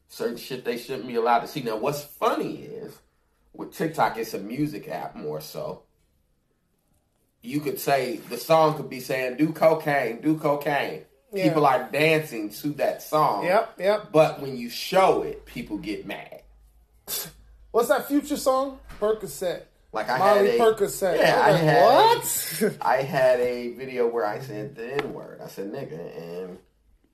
certain 0.10 0.38
shit 0.38 0.66
they 0.66 0.78
shouldn't 0.78 1.08
be 1.08 1.16
allowed 1.16 1.40
to 1.40 1.48
see. 1.48 1.62
Now, 1.62 1.78
what's 1.78 2.04
funny 2.04 2.58
is 2.64 2.98
with 3.58 3.74
TikTok, 3.74 4.18
it's 4.18 4.34
a 4.34 4.40
music 4.40 4.88
app 4.90 5.16
more 5.16 5.42
so. 5.42 5.84
You 7.42 7.60
could 7.60 7.80
say 7.80 8.18
the 8.30 8.38
song 8.38 8.76
could 8.76 8.90
be 8.90 9.00
saying 9.00 9.38
"do 9.38 9.52
cocaine, 9.52 10.22
do 10.22 10.38
cocaine." 10.38 11.04
Yeah. 11.32 11.50
People 11.50 11.66
are 11.66 11.90
dancing 11.92 12.50
to 12.50 12.70
that 12.74 13.02
song. 13.02 13.46
Yep, 13.46 13.76
yep. 13.80 14.12
But 14.12 14.42
when 14.42 14.56
you 14.56 14.70
show 14.70 15.24
it, 15.24 15.46
people 15.46 15.78
get 15.78 16.06
mad. 16.06 16.44
What's 17.72 17.90
that 17.90 18.08
future 18.08 18.38
song? 18.38 18.80
Percocet. 19.00 19.64
Like 19.92 20.10
I 20.10 20.18
Molly 20.18 20.52
had 20.52 20.60
a, 20.60 20.64
Percocet. 20.64 21.18
Yeah, 21.18 21.42
I 21.42 21.52
like, 21.52 21.62
had 21.62 21.84
what? 21.84 22.78
I 22.82 22.96
had 23.02 23.40
a 23.40 23.74
video 23.74 24.08
where 24.08 24.26
I 24.26 24.40
said 24.40 24.76
the 24.76 24.94
N 24.94 25.14
word. 25.14 25.40
I 25.42 25.48
said 25.48 25.72
nigga, 25.72 26.44
and 26.44 26.58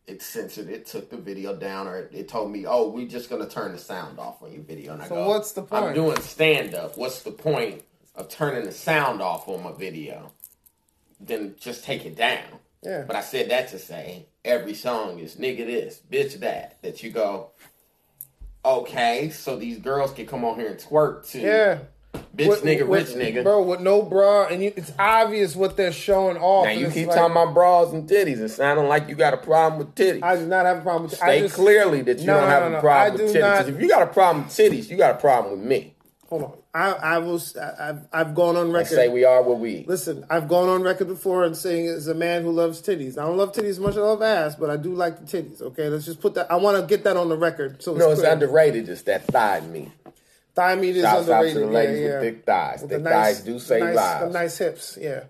it 0.07 0.21
censored 0.21 0.69
it, 0.69 0.85
took 0.85 1.09
the 1.09 1.17
video 1.17 1.55
down, 1.55 1.87
or 1.87 1.97
it 2.11 2.27
told 2.27 2.51
me, 2.51 2.65
oh, 2.65 2.89
we're 2.89 3.07
just 3.07 3.29
gonna 3.29 3.47
turn 3.47 3.71
the 3.71 3.77
sound 3.77 4.19
off 4.19 4.41
on 4.41 4.51
your 4.51 4.63
video. 4.63 4.93
And 4.93 5.01
I 5.01 5.07
So 5.07 5.15
go, 5.15 5.27
what's 5.27 5.51
the 5.53 5.61
point?" 5.61 5.83
I'm 5.85 5.93
doing 5.93 6.19
stand 6.21 6.75
up. 6.75 6.97
What's 6.97 7.21
the 7.23 7.31
point 7.31 7.83
of 8.15 8.29
turning 8.29 8.65
the 8.65 8.71
sound 8.71 9.21
off 9.21 9.47
on 9.47 9.63
my 9.63 9.71
video? 9.71 10.31
Then 11.19 11.55
just 11.59 11.83
take 11.83 12.05
it 12.05 12.15
down. 12.15 12.59
Yeah. 12.83 13.03
But 13.05 13.15
I 13.15 13.21
said 13.21 13.49
that 13.51 13.69
to 13.69 13.79
say 13.79 14.25
every 14.43 14.73
song 14.73 15.19
is 15.19 15.35
nigga 15.35 15.65
this, 15.65 16.01
bitch 16.11 16.39
that. 16.39 16.81
That 16.81 17.03
you 17.03 17.11
go, 17.11 17.51
okay, 18.65 19.29
so 19.29 19.55
these 19.55 19.77
girls 19.77 20.11
can 20.13 20.25
come 20.25 20.43
on 20.43 20.59
here 20.59 20.69
and 20.69 20.79
twerk 20.79 21.27
too. 21.27 21.39
yeah. 21.41 21.79
Bitch 22.35 22.47
With- 22.49 22.63
nigga, 22.63 22.87
with- 22.87 23.15
rich 23.15 23.17
nigga. 23.35 23.43
Bro, 23.43 23.63
with 23.63 23.79
no 23.81 24.01
bra, 24.01 24.47
and 24.47 24.63
you, 24.63 24.73
it's 24.75 24.91
obvious 24.99 25.55
what 25.55 25.77
they're 25.77 25.91
showing 25.91 26.37
off. 26.37 26.65
Now 26.65 26.71
you 26.71 26.89
keep 26.89 27.07
like, 27.07 27.17
talking 27.17 27.31
about 27.31 27.53
bras 27.53 27.91
and 27.93 28.07
titties 28.09 28.39
and 28.39 28.49
sounding 28.51 28.87
like 28.87 29.07
you 29.09 29.15
got 29.15 29.33
a 29.33 29.37
problem 29.37 29.79
with 29.79 29.95
titties. 29.95 30.23
I 30.23 30.35
do 30.37 30.45
not 30.45 30.65
have 30.65 30.79
a 30.79 30.81
problem 30.81 31.03
with 31.03 31.13
I 31.21 31.27
State 31.27 31.39
just, 31.41 31.55
clearly 31.55 32.01
that 32.03 32.19
you 32.19 32.25
No, 32.25 32.33
don't 32.35 32.43
no, 32.43 32.49
have 32.49 32.71
no, 32.71 32.77
a 32.77 32.81
problem 32.81 33.11
I 33.21 33.23
with 33.23 33.35
titties. 33.35 33.39
not- 33.39 33.69
If 33.69 33.81
you 33.81 33.87
got 33.89 34.01
a 34.01 34.07
problem 34.07 34.43
with 34.45 34.53
titties, 34.53 34.89
you 34.89 34.97
got 34.97 35.15
a 35.15 35.17
problem 35.17 35.59
with 35.59 35.67
me. 35.67 35.93
Hold 36.29 36.43
on. 36.43 36.53
I, 36.73 36.91
I 36.93 37.17
was, 37.17 37.57
I, 37.57 37.89
I've, 37.89 37.99
I've 38.13 38.33
gone 38.35 38.55
on 38.55 38.69
I 38.69 38.79
record. 38.79 38.87
say 38.95 39.09
we 39.09 39.25
are 39.25 39.43
what 39.43 39.59
we. 39.59 39.83
Listen, 39.89 40.25
I've 40.29 40.47
gone 40.47 40.69
on 40.69 40.81
record 40.81 41.09
before 41.09 41.43
and 41.43 41.57
saying 41.57 41.87
as 41.87 42.07
a 42.07 42.13
man 42.13 42.43
who 42.43 42.51
loves 42.53 42.81
titties. 42.81 43.17
I 43.17 43.23
don't 43.25 43.35
love 43.35 43.51
titties 43.51 43.71
as 43.71 43.79
much 43.81 43.91
as 43.91 43.97
I 43.97 44.01
love 44.03 44.21
ass, 44.21 44.55
but 44.55 44.69
I 44.69 44.77
do 44.77 44.93
like 44.93 45.19
the 45.19 45.25
titties. 45.25 45.61
Okay, 45.61 45.89
let's 45.89 46.05
just 46.05 46.21
put 46.21 46.33
that. 46.35 46.49
I 46.49 46.55
want 46.55 46.77
to 46.79 46.87
get 46.87 47.03
that 47.03 47.17
on 47.17 47.27
the 47.27 47.37
record. 47.37 47.83
So 47.83 47.93
No, 47.95 48.11
it's 48.11 48.21
clear. 48.21 48.31
underrated. 48.31 48.85
Just 48.85 49.05
that 49.07 49.25
thigh 49.25 49.59
meat. 49.59 49.91
Thigh 50.53 50.75
meat 50.75 50.97
is 50.97 51.03
Shouts 51.03 51.29
out 51.29 51.43
to 51.47 51.53
the 51.59 51.65
ladies 51.65 51.99
yeah, 52.01 52.19
with 52.19 52.21
thick 52.21 52.45
thighs. 52.45 52.81
With 52.81 52.89
Thick 52.91 53.03
the 53.03 53.09
nice- 53.09 53.37
thighs 53.37 53.45
do 53.45 53.59
save 53.59 53.83
nice, 53.83 53.95
lives. 53.95 54.33
Nice 54.33 54.57
hips, 54.57 54.97
yeah. 54.99 55.23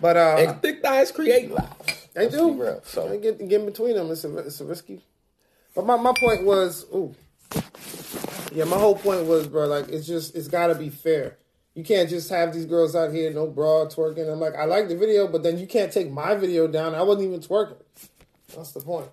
But 0.00 0.16
uh, 0.16 0.36
And 0.38 0.62
thick 0.62 0.82
thighs 0.82 1.12
create 1.12 1.50
lives. 1.50 2.08
they 2.14 2.22
Let's 2.22 2.34
do. 2.36 2.52
real. 2.62 2.80
So 2.84 3.18
get, 3.18 3.38
get 3.48 3.60
in 3.60 3.66
between 3.66 3.94
them. 3.96 4.10
It's 4.10 4.24
a, 4.24 4.38
it's 4.38 4.60
a 4.60 4.64
risky. 4.64 5.02
But 5.74 5.84
my, 5.86 5.96
my 5.96 6.12
point 6.18 6.44
was, 6.44 6.86
ooh, 6.94 7.14
yeah. 8.52 8.64
My 8.64 8.78
whole 8.78 8.94
point 8.96 9.26
was, 9.26 9.46
bro, 9.46 9.66
like 9.66 9.88
it's 9.88 10.06
just 10.06 10.34
it's 10.34 10.48
got 10.48 10.68
to 10.68 10.74
be 10.74 10.88
fair. 10.88 11.36
You 11.74 11.84
can't 11.84 12.08
just 12.08 12.30
have 12.30 12.54
these 12.54 12.64
girls 12.64 12.96
out 12.96 13.12
here 13.12 13.30
no 13.30 13.46
bra 13.46 13.84
twerking. 13.86 14.32
I'm 14.32 14.40
like, 14.40 14.54
I 14.54 14.64
like 14.64 14.88
the 14.88 14.96
video, 14.96 15.28
but 15.28 15.42
then 15.42 15.58
you 15.58 15.66
can't 15.66 15.92
take 15.92 16.10
my 16.10 16.34
video 16.34 16.66
down. 16.66 16.94
I 16.94 17.02
wasn't 17.02 17.26
even 17.28 17.40
twerking. 17.40 17.76
That's 18.56 18.72
the 18.72 18.80
point. 18.80 19.08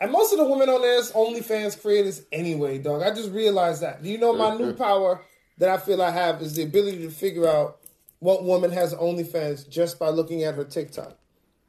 And 0.00 0.12
most 0.12 0.32
of 0.32 0.38
the 0.38 0.44
women 0.44 0.68
on 0.68 0.80
there 0.80 0.98
is 0.98 1.12
OnlyFans 1.12 1.80
creators 1.80 2.22
anyway, 2.30 2.78
dog. 2.78 3.02
I 3.02 3.10
just 3.12 3.30
realized 3.30 3.82
that. 3.82 4.02
Do 4.02 4.08
you 4.08 4.18
know 4.18 4.32
my 4.32 4.56
new 4.56 4.72
power 4.72 5.20
that 5.58 5.68
I 5.68 5.76
feel 5.76 6.00
I 6.00 6.10
have 6.10 6.40
is 6.40 6.54
the 6.54 6.62
ability 6.62 7.02
to 7.02 7.10
figure 7.10 7.48
out 7.48 7.78
what 8.20 8.44
woman 8.44 8.70
has 8.72 8.94
OnlyFans 8.94 9.68
just 9.68 9.98
by 9.98 10.08
looking 10.08 10.42
at 10.42 10.54
her 10.54 10.64
TikTok. 10.64 11.16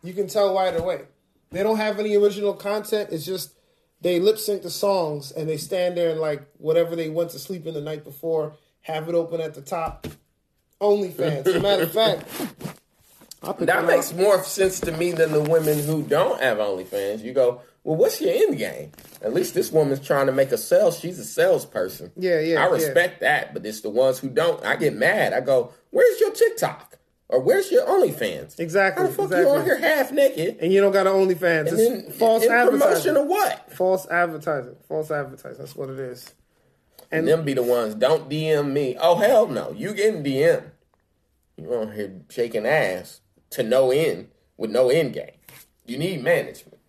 You 0.03 0.13
can 0.13 0.27
tell 0.27 0.55
right 0.55 0.75
away. 0.79 1.03
They 1.51 1.63
don't 1.63 1.77
have 1.77 1.99
any 1.99 2.15
original 2.15 2.53
content. 2.53 3.09
It's 3.11 3.25
just 3.25 3.53
they 4.01 4.19
lip 4.19 4.37
sync 4.37 4.63
the 4.63 4.69
songs 4.69 5.31
and 5.31 5.49
they 5.49 5.57
stand 5.57 5.97
there 5.97 6.11
and 6.11 6.19
like 6.19 6.47
whatever 6.57 6.95
they 6.95 7.09
went 7.09 7.31
to 7.31 7.39
sleep 7.39 7.65
in 7.65 7.73
the 7.73 7.81
night 7.81 8.03
before, 8.03 8.53
have 8.81 9.09
it 9.09 9.15
open 9.15 9.41
at 9.41 9.53
the 9.53 9.61
top. 9.61 10.07
OnlyFans. 10.79 11.45
As 11.45 11.55
a 11.55 11.59
matter 11.59 11.83
of 11.83 11.91
fact, 11.91 12.25
that 13.59 13.85
makes 13.85 14.13
more 14.13 14.41
sense 14.43 14.79
to 14.81 14.91
me 14.93 15.11
than 15.11 15.31
the 15.31 15.41
women 15.41 15.83
who 15.83 16.03
don't 16.03 16.41
have 16.41 16.57
OnlyFans. 16.59 17.21
You 17.21 17.33
go, 17.33 17.61
well, 17.83 17.95
what's 17.97 18.19
your 18.21 18.31
end 18.33 18.57
game? 18.57 18.91
At 19.21 19.33
least 19.33 19.53
this 19.53 19.71
woman's 19.71 20.05
trying 20.05 20.25
to 20.27 20.31
make 20.31 20.51
a 20.51 20.57
sale. 20.57 20.91
She's 20.91 21.19
a 21.19 21.25
salesperson. 21.25 22.11
Yeah, 22.15 22.39
yeah, 22.39 22.61
I 22.61 22.67
yeah. 22.67 22.71
respect 22.73 23.21
that, 23.21 23.53
but 23.53 23.65
it's 23.65 23.81
the 23.81 23.89
ones 23.89 24.19
who 24.19 24.29
don't. 24.29 24.63
I 24.65 24.75
get 24.75 24.95
mad. 24.95 25.33
I 25.33 25.41
go, 25.41 25.73
where's 25.91 26.19
your 26.19 26.31
TikTok? 26.31 26.97
Or 27.31 27.39
where's 27.39 27.71
your 27.71 27.85
OnlyFans? 27.85 28.59
Exactly, 28.59 29.03
How 29.03 29.07
the 29.07 29.13
fuck 29.15 29.25
exactly. 29.25 29.51
you 29.51 29.57
on 29.59 29.63
here 29.63 29.77
half 29.77 30.11
naked? 30.11 30.57
And 30.61 30.73
you 30.73 30.81
don't 30.81 30.91
got 30.91 31.05
an 31.05 31.13
OnlyFans. 31.13 31.59
And 31.59 31.67
It's 31.67 31.77
then 31.77 32.11
false 32.11 32.41
in 32.43 32.49
promotion 32.49 32.81
advertising. 32.81 33.17
of 33.17 33.27
what? 33.27 33.73
False 33.73 34.07
advertising. 34.07 34.75
False 34.87 35.11
advertising. 35.11 35.59
That's 35.59 35.75
what 35.75 35.89
it 35.91 35.99
is. 35.99 36.33
And 37.11 37.27
them 37.27 37.45
be 37.45 37.53
the 37.53 37.61
ones, 37.61 37.93
don't 37.95 38.29
DM 38.29 38.71
me. 38.71 38.97
Oh, 38.99 39.15
hell 39.17 39.47
no. 39.47 39.71
You 39.73 39.93
getting 39.93 40.23
DM. 40.23 40.71
You 41.55 41.71
on 41.75 41.91
here 41.93 42.19
shaking 42.29 42.65
ass 42.65 43.21
to 43.51 43.61
no 43.63 43.91
end 43.91 44.29
with 44.57 44.71
no 44.71 44.89
end 44.89 45.13
game. 45.13 45.31
You 45.85 45.97
need 45.99 46.23
management. 46.23 46.79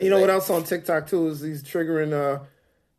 You 0.00 0.10
know 0.10 0.20
what 0.20 0.30
else 0.30 0.48
on 0.50 0.64
TikTok 0.64 1.06
too 1.08 1.28
is 1.28 1.40
these 1.40 1.62
triggering 1.62 2.12
uh, 2.12 2.42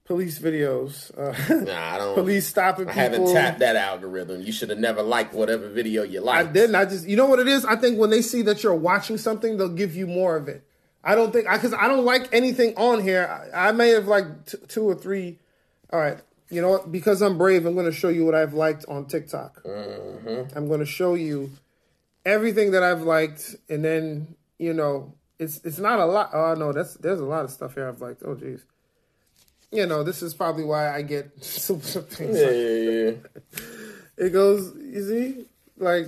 police 0.05 0.39
videos. 0.39 1.11
Uh, 1.17 1.63
Nah, 1.65 1.95
I 1.95 1.97
don't. 1.97 2.15
police 2.15 2.47
stopping 2.47 2.87
I 2.87 2.93
people. 2.93 3.01
haven't 3.03 3.33
tapped 3.33 3.59
that 3.59 3.75
algorithm. 3.75 4.41
You 4.41 4.51
should 4.51 4.69
have 4.69 4.79
never 4.79 5.01
liked 5.01 5.33
whatever 5.33 5.69
video 5.69 6.03
you 6.03 6.19
I 6.19 6.41
liked. 6.41 6.53
didn't. 6.53 6.75
I 6.75 6.85
just, 6.85 7.07
you 7.07 7.15
know 7.17 7.25
what 7.27 7.39
it 7.39 7.47
is? 7.47 7.65
I 7.65 7.75
think 7.75 7.97
when 7.99 8.09
they 8.09 8.21
see 8.21 8.41
that 8.43 8.61
you're 8.63 8.75
watching 8.75 9.17
something, 9.17 9.57
they'll 9.57 9.69
give 9.69 9.95
you 9.95 10.05
more 10.07 10.35
of 10.35 10.47
it. 10.47 10.63
I 11.03 11.15
don't 11.15 11.31
think, 11.33 11.49
because 11.49 11.73
I, 11.73 11.87
don't 11.87 12.05
like 12.05 12.29
anything 12.31 12.75
on 12.77 13.01
here. 13.01 13.25
I, 13.53 13.69
I 13.69 13.71
may 13.71 13.89
have 13.89 14.07
like 14.07 14.45
t- 14.45 14.57
two 14.67 14.83
or 14.83 14.93
three. 14.93 15.39
All 15.91 15.99
right. 15.99 16.19
You 16.51 16.61
know 16.61 16.69
what? 16.69 16.91
Because 16.91 17.21
I'm 17.23 17.37
brave, 17.39 17.65
I'm 17.65 17.73
going 17.73 17.85
to 17.87 17.91
show 17.91 18.09
you 18.09 18.23
what 18.25 18.35
I've 18.35 18.53
liked 18.53 18.85
on 18.87 19.05
TikTok. 19.05 19.61
I'm 19.65 20.67
going 20.67 20.81
to 20.81 20.85
show 20.85 21.15
you 21.15 21.49
everything 22.25 22.71
that 22.71 22.83
I've 22.83 23.01
liked. 23.01 23.55
And 23.69 23.83
then, 23.83 24.35
you 24.59 24.73
know, 24.73 25.13
it's 25.41 25.60
it's 25.65 25.80
not 25.80 25.99
a 25.99 26.06
lot. 26.06 26.30
Oh, 26.34 26.54
no, 26.54 26.71
that's 26.71 26.93
there's 26.95 27.19
a 27.19 27.25
lot 27.25 27.43
of 27.43 27.51
stuff 27.51 27.73
here 27.73 27.88
I've 27.88 27.99
like, 28.01 28.17
Oh, 28.23 28.36
jeez. 28.36 28.62
You 29.71 29.86
know, 29.86 30.04
this 30.04 30.21
is 30.21 30.34
probably 30.34 30.63
why 30.65 30.93
I 30.93 31.01
get 31.01 31.43
some, 31.43 31.82
some 31.82 32.04
things 32.04 32.38
Yeah, 32.38 32.45
like 32.45 32.56
yeah, 32.56 33.10
yeah. 33.10 34.25
it 34.25 34.30
goes, 34.32 34.73
you 34.75 35.04
see, 35.08 35.45
like 35.77 36.08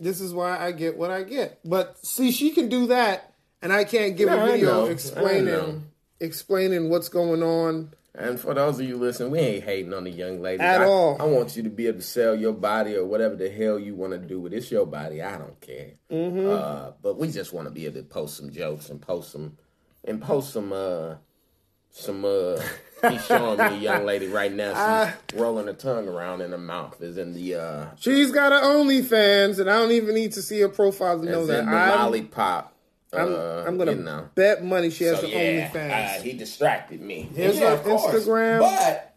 this 0.00 0.20
is 0.20 0.32
why 0.32 0.56
I 0.58 0.72
get 0.72 0.96
what 0.96 1.10
I 1.10 1.22
get. 1.24 1.58
But 1.64 1.96
see, 2.06 2.30
she 2.30 2.50
can 2.50 2.68
do 2.68 2.86
that, 2.86 3.34
and 3.60 3.72
I 3.72 3.84
can't 3.84 4.16
give 4.16 4.28
No, 4.28 4.42
a 4.42 4.46
video 4.52 4.66
know. 4.68 4.80
I 4.80 4.84
know. 4.86 4.90
explaining 4.92 5.84
explaining 6.20 6.88
what's 6.90 7.08
going 7.08 7.42
on. 7.42 7.92
And 8.14 8.40
for 8.40 8.52
those 8.54 8.80
of 8.80 8.86
you 8.86 8.96
listening, 8.96 9.30
we 9.30 9.38
ain't 9.38 9.64
hating 9.64 9.94
on 9.94 10.04
the 10.04 10.10
young 10.10 10.40
lady 10.40 10.60
At 10.62 10.80
I, 10.80 10.84
all. 10.86 11.16
I 11.20 11.24
want 11.24 11.56
you 11.56 11.62
to 11.62 11.70
be 11.70 11.86
able 11.86 11.98
to 11.98 12.04
sell 12.04 12.34
your 12.34 12.52
body 12.52 12.96
or 12.96 13.04
whatever 13.04 13.36
the 13.36 13.48
hell 13.50 13.78
you 13.78 13.94
want 13.94 14.12
to 14.12 14.18
do 14.18 14.40
with 14.40 14.52
it. 14.52 14.56
It's 14.56 14.70
your 14.72 14.86
body. 14.86 15.22
I 15.22 15.38
don't 15.38 15.60
care. 15.60 15.92
Mm-hmm. 16.10 16.48
Uh, 16.50 16.92
but 17.00 17.16
we 17.18 17.30
just 17.30 17.52
want 17.52 17.68
to 17.68 17.70
be 17.70 17.84
able 17.86 17.96
to 18.00 18.02
post 18.02 18.36
some 18.36 18.50
jokes 18.50 18.88
and 18.90 19.00
post 19.00 19.30
some 19.30 19.56
and 20.04 20.20
post 20.20 20.52
some 20.52 20.72
uh 20.72 21.16
some 21.90 22.24
uh. 22.24 22.60
He's 23.08 23.24
showing 23.26 23.58
me 23.58 23.64
a 23.64 23.76
young 23.78 24.04
lady 24.04 24.26
right 24.26 24.52
now. 24.52 24.70
She's 24.70 24.76
Ah. 24.76 25.16
rolling 25.34 25.66
her 25.68 25.72
tongue 25.72 26.08
around 26.08 26.40
in 26.40 26.50
her 26.50 26.58
mouth. 26.58 27.00
Is 27.00 27.16
in 27.18 27.32
the 27.34 27.54
uh, 27.54 27.86
She's 27.96 28.32
got 28.32 28.50
her 28.50 28.60
OnlyFans, 28.60 29.60
and 29.60 29.70
I 29.70 29.78
don't 29.78 29.92
even 29.92 30.14
need 30.16 30.32
to 30.32 30.42
see 30.42 30.58
her 30.60 30.68
profile 30.68 31.20
to 31.20 31.24
know 31.24 31.46
that. 31.46 31.64
the 31.66 31.70
I'm, 31.70 32.00
lollipop. 32.00 32.74
I'm, 33.12 33.34
uh, 33.34 33.64
I'm 33.66 33.78
gonna 33.78 33.92
you 33.92 33.98
know. 34.02 34.28
bet 34.34 34.62
money 34.62 34.90
she 34.90 35.04
has 35.04 35.20
So 35.20 35.26
an 35.26 35.32
yeah, 35.32 35.70
OnlyFans. 35.70 36.18
uh, 36.18 36.22
he 36.22 36.32
distracted 36.34 37.00
me. 37.00 37.30
Here's 37.34 37.58
Yeah, 37.58 37.76
her. 37.76 37.82
Instagram. 37.90 38.60
But 38.60 39.14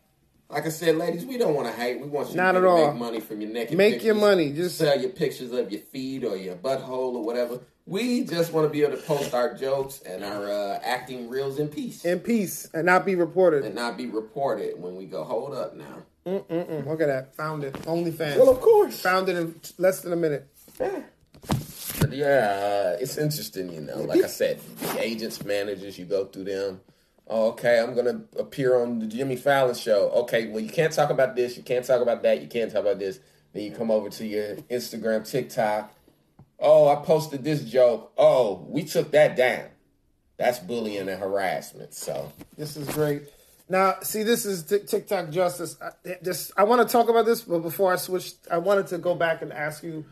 like 0.50 0.66
I 0.66 0.70
said, 0.70 0.96
ladies, 0.98 1.26
we 1.26 1.38
don't 1.38 1.54
want 1.56 1.68
to 1.68 1.74
hate. 1.74 2.00
We 2.00 2.08
want 2.08 2.30
you 2.30 2.36
Not 2.38 2.54
to 2.54 2.58
at 2.60 2.62
be 2.62 2.68
able 2.68 2.78
to 2.78 2.82
all. 2.84 2.92
make 2.92 3.00
money 3.00 3.20
from 3.20 3.42
your 3.42 3.50
naked. 3.52 3.78
Make 3.78 4.04
your 4.04 4.16
money. 4.16 4.52
Just 4.54 4.78
sell 4.78 5.00
your 5.00 5.10
pictures 5.12 5.52
of 5.52 5.72
your 5.72 5.82
feet 5.82 6.24
or 6.24 6.36
your 6.38 6.56
butthole 6.56 7.16
or 7.16 7.24
whatever. 7.24 7.60
We 7.86 8.24
just 8.24 8.54
want 8.54 8.66
to 8.66 8.70
be 8.70 8.84
able 8.84 8.96
to 8.98 9.04
post 9.04 9.34
our 9.34 9.56
jokes 9.56 10.02
and 10.06 10.24
our 10.24 10.50
uh, 10.50 10.80
acting 10.84 11.30
reels 11.30 11.58
in 11.60 11.68
peace 11.68 12.06
in 12.06 12.20
peace 12.20 12.70
and 12.74 12.86
not 12.86 13.06
be 13.06 13.16
reported. 13.16 13.66
and 13.66 13.76
not 13.76 13.98
be 13.98 14.06
reported 14.08 14.80
when 14.80 14.96
we 14.96 15.06
go. 15.06 15.24
Hold 15.24 15.54
up 15.54 15.76
now. 15.76 16.04
Mm-mm, 16.26 16.86
look 16.88 17.02
at 17.02 17.08
that. 17.08 17.36
Found 17.36 17.64
it. 17.64 17.74
OnlyFans. 17.74 18.38
Well, 18.38 18.50
of 18.52 18.62
course. 18.62 19.02
Found 19.02 19.28
it 19.30 19.36
in 19.36 19.60
less 19.80 20.02
than 20.02 20.14
a 20.14 20.16
minute. 20.16 20.48
Yeah, 22.12 22.94
uh, 22.96 22.98
it's 23.00 23.18
interesting, 23.18 23.72
you 23.72 23.82
know. 23.82 24.02
Like 24.02 24.24
I 24.24 24.28
said, 24.28 24.60
the 24.80 25.04
agents, 25.04 25.44
managers, 25.44 25.98
you 25.98 26.06
go 26.06 26.26
through 26.26 26.46
them. 26.46 26.82
Oh, 27.28 27.50
okay, 27.50 27.80
I'm 27.80 27.96
gonna 27.96 28.22
appear 28.38 28.76
on 28.82 29.00
the 29.00 29.06
Jimmy 29.06 29.36
Fallon 29.36 29.76
show. 29.76 30.10
Okay, 30.10 30.48
well, 30.48 30.60
you 30.60 30.70
can't 30.70 30.92
talk 30.92 31.10
about 31.10 31.36
this, 31.36 31.56
you 31.56 31.64
can't 31.64 31.86
talk 31.86 32.02
about 32.02 32.24
that, 32.24 32.42
you 32.42 32.48
can't 32.48 32.72
talk 32.72 32.82
about 32.82 33.00
this. 33.00 33.20
Then 33.54 33.64
you 33.64 33.72
come 33.72 33.92
over 33.92 34.10
to 34.10 34.26
your 34.26 34.56
Instagram, 34.70 35.30
TikTok. 35.30 35.94
Oh, 36.60 36.88
I 36.88 37.04
posted 37.04 37.44
this 37.44 37.64
joke. 37.64 38.12
Oh, 38.18 38.66
we 38.70 38.84
took 38.84 39.12
that 39.12 39.36
down. 39.36 39.66
That's 40.38 40.60
bullying 40.60 41.10
and 41.10 41.20
harassment. 41.20 41.94
So 41.94 42.32
This 42.58 42.78
is 42.78 42.88
great. 42.90 43.24
Now, 43.70 43.96
see, 44.02 44.24
this 44.24 44.46
is 44.46 44.64
Tik- 44.64 44.88
TikTok 44.88 45.30
justice. 45.30 45.78
I, 45.82 46.16
this, 46.22 46.52
I 46.58 46.64
want 46.64 46.86
to 46.86 46.92
talk 46.92 47.10
about 47.10 47.26
this, 47.26 47.42
but 47.42 47.60
before 47.60 47.94
I 47.94 47.96
switch, 47.96 48.34
I 48.50 48.58
wanted 48.58 48.88
to 48.88 48.98
go 48.98 49.16
back 49.16 49.42
and 49.42 49.54
ask 49.54 49.84
you 49.84 50.06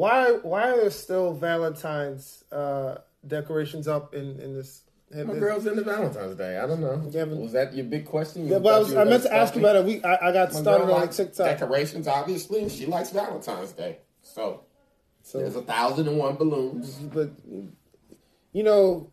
why 0.00 0.32
why 0.42 0.70
are 0.70 0.76
there 0.76 0.90
still 0.90 1.34
Valentine's 1.34 2.42
uh, 2.50 2.96
decorations 3.26 3.86
up 3.86 4.14
in 4.14 4.40
in 4.40 4.54
this? 4.54 4.82
In 5.12 5.26
my 5.26 5.34
this 5.34 5.40
girl's 5.40 5.66
into 5.66 5.82
Valentine's 5.82 6.36
Day. 6.36 6.58
I 6.58 6.66
don't 6.66 6.80
know. 6.80 7.02
Yeah, 7.10 7.24
but- 7.26 7.36
was 7.38 7.52
that 7.52 7.74
your 7.74 7.84
big 7.84 8.06
question? 8.06 8.46
You 8.46 8.52
yeah, 8.52 8.58
but 8.60 8.74
I, 8.74 8.78
was, 8.78 8.94
I 8.94 9.04
meant 9.04 9.24
gonna 9.24 9.34
ask 9.36 9.54
you 9.54 9.60
about 9.60 9.76
it. 9.76 9.84
We 9.84 10.02
I, 10.02 10.28
I 10.28 10.32
got 10.32 10.52
My 10.52 10.60
started 10.60 10.92
on 10.92 11.08
TikTok. 11.08 11.58
Decorations, 11.58 12.06
obviously. 12.08 12.68
She 12.68 12.86
likes 12.86 13.10
Valentine's 13.10 13.72
Day. 13.72 13.98
So 14.22 14.62
So, 15.22 15.38
there's 15.38 15.56
a 15.56 15.62
thousand 15.62 16.08
and 16.08 16.16
one 16.16 16.36
balloons. 16.36 16.94
but 16.94 17.30
you 18.52 18.62
know, 18.62 19.10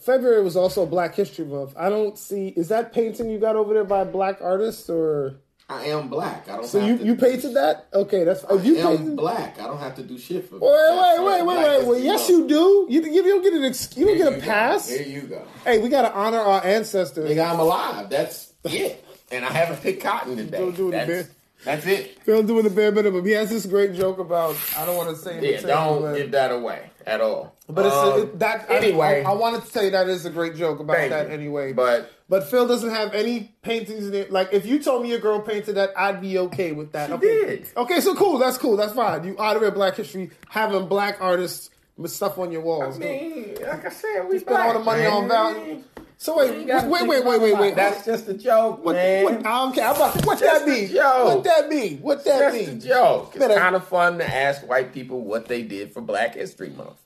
February 0.00 0.42
was 0.42 0.56
also 0.56 0.86
Black 0.86 1.14
History 1.14 1.44
Month. 1.44 1.74
I 1.76 1.88
don't 1.88 2.18
see. 2.18 2.48
Is 2.48 2.68
that 2.68 2.92
painting 2.92 3.30
you 3.30 3.38
got 3.38 3.56
over 3.56 3.74
there 3.74 3.84
by 3.84 4.00
a 4.02 4.04
black 4.06 4.40
artist 4.40 4.88
or? 4.90 5.40
I 5.68 5.86
am 5.86 6.08
black. 6.08 6.48
I 6.48 6.56
don't. 6.56 6.66
So 6.66 6.78
have 6.78 6.88
you 6.88 6.98
to 6.98 7.04
you 7.04 7.14
painted 7.16 7.40
shit. 7.42 7.54
that? 7.54 7.88
Okay, 7.92 8.22
that's. 8.22 8.44
I 8.44 8.48
Oh, 8.50 8.58
you 8.58 8.76
am 8.76 8.98
painted. 8.98 9.16
black. 9.16 9.58
I 9.60 9.66
don't 9.66 9.78
have 9.78 9.96
to 9.96 10.02
do 10.04 10.16
shit 10.16 10.48
for. 10.48 10.58
Wait, 10.58 10.62
wait, 10.62 11.24
wait, 11.24 11.44
wait, 11.46 11.58
wait, 11.58 11.86
wait. 11.88 12.02
Yes, 12.04 12.28
you 12.28 12.46
do. 12.46 12.86
You, 12.88 13.02
you 13.02 13.22
don't 13.24 13.42
get 13.42 13.52
an 13.52 13.64
ex- 13.64 13.96
you 13.96 14.06
don't 14.06 14.16
get 14.16 14.32
a 14.32 14.40
pass. 14.40 14.88
Here 14.88 15.02
you 15.02 15.22
go. 15.22 15.44
Hey, 15.64 15.78
we 15.78 15.88
gotta 15.88 16.12
honor 16.12 16.38
our 16.38 16.64
ancestors. 16.64 17.28
Nigga, 17.28 17.50
I'm 17.52 17.58
alive. 17.58 18.08
That's 18.10 18.52
it. 18.64 19.04
And 19.32 19.44
I 19.44 19.50
haven't 19.50 19.82
picked 19.82 20.04
cotton 20.04 20.36
today. 20.36 20.58
Don't 20.58 20.76
do 20.76 20.88
it, 20.90 20.92
that's, 20.92 21.28
that's 21.64 21.86
it. 21.86 22.22
Phil 22.22 22.44
doing 22.44 22.62
the 22.62 22.70
bare 22.70 22.92
minimum. 22.92 23.24
He 23.26 23.32
has 23.32 23.50
this 23.50 23.66
great 23.66 23.94
joke 23.94 24.20
about. 24.20 24.56
I 24.76 24.86
don't 24.86 24.96
want 24.96 25.10
to 25.10 25.16
say. 25.16 25.50
Yeah, 25.54 25.62
don't 25.62 26.14
give 26.14 26.30
that 26.30 26.52
away 26.52 26.90
at 27.04 27.20
all. 27.20 27.55
But 27.68 27.86
it's 27.86 27.94
Um, 27.94 28.20
it, 28.20 28.38
that 28.38 28.70
anyway. 28.70 29.24
I, 29.24 29.30
I 29.30 29.34
wanted 29.34 29.62
to 29.62 29.66
say 29.66 29.90
that 29.90 30.08
is 30.08 30.24
a 30.24 30.30
great 30.30 30.54
joke 30.54 30.78
about 30.78 30.96
that 30.96 31.28
you. 31.28 31.34
anyway. 31.34 31.72
But 31.72 32.10
but 32.28 32.48
Phil 32.48 32.66
doesn't 32.68 32.90
have 32.90 33.12
any 33.12 33.56
paintings 33.62 34.06
in 34.06 34.14
it. 34.14 34.30
Like 34.30 34.52
if 34.52 34.66
you 34.66 34.78
told 34.78 35.02
me 35.02 35.10
your 35.10 35.18
girl 35.18 35.40
painted 35.40 35.74
that, 35.74 35.90
I'd 35.96 36.20
be 36.20 36.38
okay 36.38 36.72
with 36.72 36.92
that. 36.92 37.10
okay. 37.10 37.26
did. 37.26 37.68
Okay, 37.76 38.00
so 38.00 38.14
cool. 38.14 38.38
That's 38.38 38.58
cool. 38.58 38.76
That's 38.76 38.92
fine. 38.92 39.24
You 39.24 39.36
honor 39.38 39.70
Black 39.72 39.96
History, 39.96 40.30
having 40.48 40.86
black 40.86 41.20
artists 41.20 41.70
with 41.96 42.12
stuff 42.12 42.38
on 42.38 42.52
your 42.52 42.60
walls. 42.60 42.96
I 42.96 42.98
mean, 42.98 43.56
like 43.60 43.84
I 43.84 43.88
said, 43.88 44.28
we 44.28 44.38
spend 44.38 44.58
all 44.58 44.72
the 44.74 44.80
money 44.80 45.06
on 45.06 45.28
Val. 45.28 45.82
So 46.18 46.38
wait, 46.38 46.60
You 46.60 46.66
gotta 46.66 46.88
wait, 46.88 47.06
wait, 47.06 47.24
wait, 47.24 47.40
wait, 47.40 47.58
wait. 47.58 47.76
That's 47.76 48.06
just 48.06 48.26
a 48.28 48.34
joke, 48.34 48.82
What, 48.82 48.94
man. 48.94 49.24
what, 49.24 49.46
I 49.46 49.58
don't 49.58 49.74
care. 49.74 49.88
I'm 49.88 49.96
about, 49.96 50.24
what 50.24 50.38
Just 50.38 50.64
that 50.64 50.68
mean? 50.68 50.94
What 50.94 51.44
that 51.44 51.68
mean? 51.68 51.98
What 51.98 52.24
that 52.24 52.54
Just 52.54 52.68
a 52.68 52.88
joke. 52.88 53.32
It's 53.34 53.46
kind 53.46 53.76
of 53.76 53.86
fun 53.86 54.18
to 54.18 54.34
ask 54.34 54.66
white 54.66 54.94
people 54.94 55.20
what 55.20 55.46
they 55.46 55.62
did 55.62 55.92
for 55.92 56.00
Black 56.00 56.34
History 56.34 56.70
Month. 56.70 56.96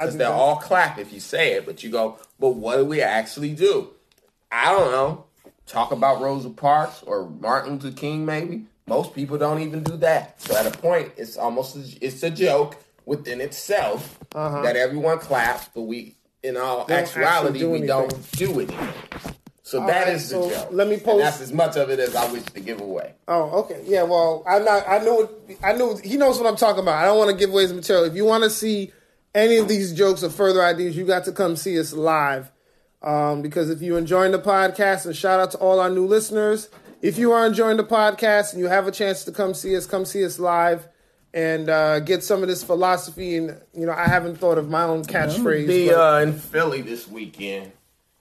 Because 0.00 0.16
they'll 0.16 0.32
all 0.32 0.56
clap 0.56 0.98
if 0.98 1.12
you 1.12 1.20
say 1.20 1.52
it, 1.52 1.66
but 1.66 1.82
you 1.84 1.90
go, 1.90 2.18
but 2.38 2.50
what 2.50 2.76
do 2.76 2.84
we 2.84 3.02
actually 3.02 3.52
do? 3.52 3.90
I 4.50 4.72
don't 4.72 4.90
know. 4.90 5.24
Talk 5.66 5.92
about 5.92 6.20
Rosa 6.20 6.50
Parks 6.50 7.02
or 7.04 7.28
Martin 7.28 7.74
Luther 7.78 7.94
King, 7.96 8.24
maybe. 8.24 8.64
Most 8.86 9.14
people 9.14 9.38
don't 9.38 9.60
even 9.60 9.82
do 9.84 9.96
that. 9.98 10.40
So 10.40 10.56
at 10.56 10.66
a 10.66 10.76
point, 10.76 11.12
it's 11.16 11.36
almost 11.36 11.76
a, 11.76 11.84
it's 12.04 12.22
a 12.22 12.30
joke 12.30 12.76
within 13.06 13.40
itself 13.40 14.18
that 14.32 14.74
everyone 14.74 15.18
claps, 15.18 15.68
but 15.74 15.82
we, 15.82 16.16
in 16.42 16.56
all 16.56 16.80
Uh-huh. 16.80 16.86
Don't 16.88 16.98
actuality, 16.98 17.58
do 17.60 17.70
we 17.70 17.86
don't 17.86 18.32
do 18.32 18.60
anything. 18.60 18.88
So 19.62 19.78
that 19.86 20.06
right, 20.06 20.14
is 20.14 20.28
so 20.30 20.48
the 20.48 20.54
joke. 20.54 20.68
let 20.72 20.88
me 20.88 20.94
And 20.94 21.04
post- 21.04 21.22
that's 21.22 21.40
as 21.40 21.52
much 21.52 21.76
of 21.76 21.90
it 21.90 22.00
as 22.00 22.16
I 22.16 22.32
wish 22.32 22.42
to 22.42 22.58
give 22.60 22.80
away. 22.80 23.12
Oh, 23.28 23.60
okay. 23.60 23.80
Yeah, 23.86 24.02
well, 24.02 24.42
I'm 24.44 24.64
not. 24.64 24.88
I 24.88 24.98
knew. 24.98 25.28
I 25.62 25.72
knew 25.74 25.96
he 26.02 26.16
knows 26.16 26.38
what 26.40 26.48
I'm 26.48 26.56
talking 26.56 26.82
about. 26.82 26.96
I 26.96 27.04
don't 27.04 27.18
want 27.18 27.30
to 27.30 27.36
give 27.36 27.50
away 27.50 27.62
his 27.62 27.72
material. 27.72 28.04
If 28.06 28.14
you 28.14 28.24
want 28.24 28.42
to 28.42 28.50
see 28.50 28.92
any 29.34 29.56
of 29.56 29.68
these 29.68 29.92
jokes 29.92 30.22
or 30.22 30.30
further 30.30 30.62
ideas, 30.62 30.96
you 30.96 31.04
got 31.04 31.24
to 31.24 31.32
come 31.32 31.56
see 31.56 31.78
us 31.78 31.92
live. 31.92 32.50
Um, 33.02 33.40
because 33.40 33.70
if 33.70 33.80
you're 33.80 33.98
enjoying 33.98 34.32
the 34.32 34.38
podcast, 34.38 35.06
and 35.06 35.16
shout 35.16 35.40
out 35.40 35.52
to 35.52 35.58
all 35.58 35.80
our 35.80 35.88
new 35.88 36.06
listeners, 36.06 36.68
if 37.00 37.16
you 37.16 37.32
are 37.32 37.46
enjoying 37.46 37.78
the 37.78 37.84
podcast 37.84 38.52
and 38.52 38.60
you 38.60 38.68
have 38.68 38.86
a 38.86 38.92
chance 38.92 39.24
to 39.24 39.32
come 39.32 39.54
see 39.54 39.74
us, 39.76 39.86
come 39.86 40.04
see 40.04 40.24
us 40.24 40.38
live 40.38 40.86
and 41.32 41.70
uh, 41.70 42.00
get 42.00 42.22
some 42.22 42.42
of 42.42 42.48
this 42.48 42.62
philosophy. 42.62 43.36
And 43.36 43.58
you 43.72 43.86
know, 43.86 43.92
I 43.92 44.06
haven't 44.06 44.36
thought 44.36 44.58
of 44.58 44.68
my 44.68 44.82
own 44.82 45.04
catchphrase. 45.04 45.66
be 45.66 45.92
uh, 45.92 46.18
in 46.18 46.34
Philly 46.34 46.82
this 46.82 47.08
weekend 47.08 47.72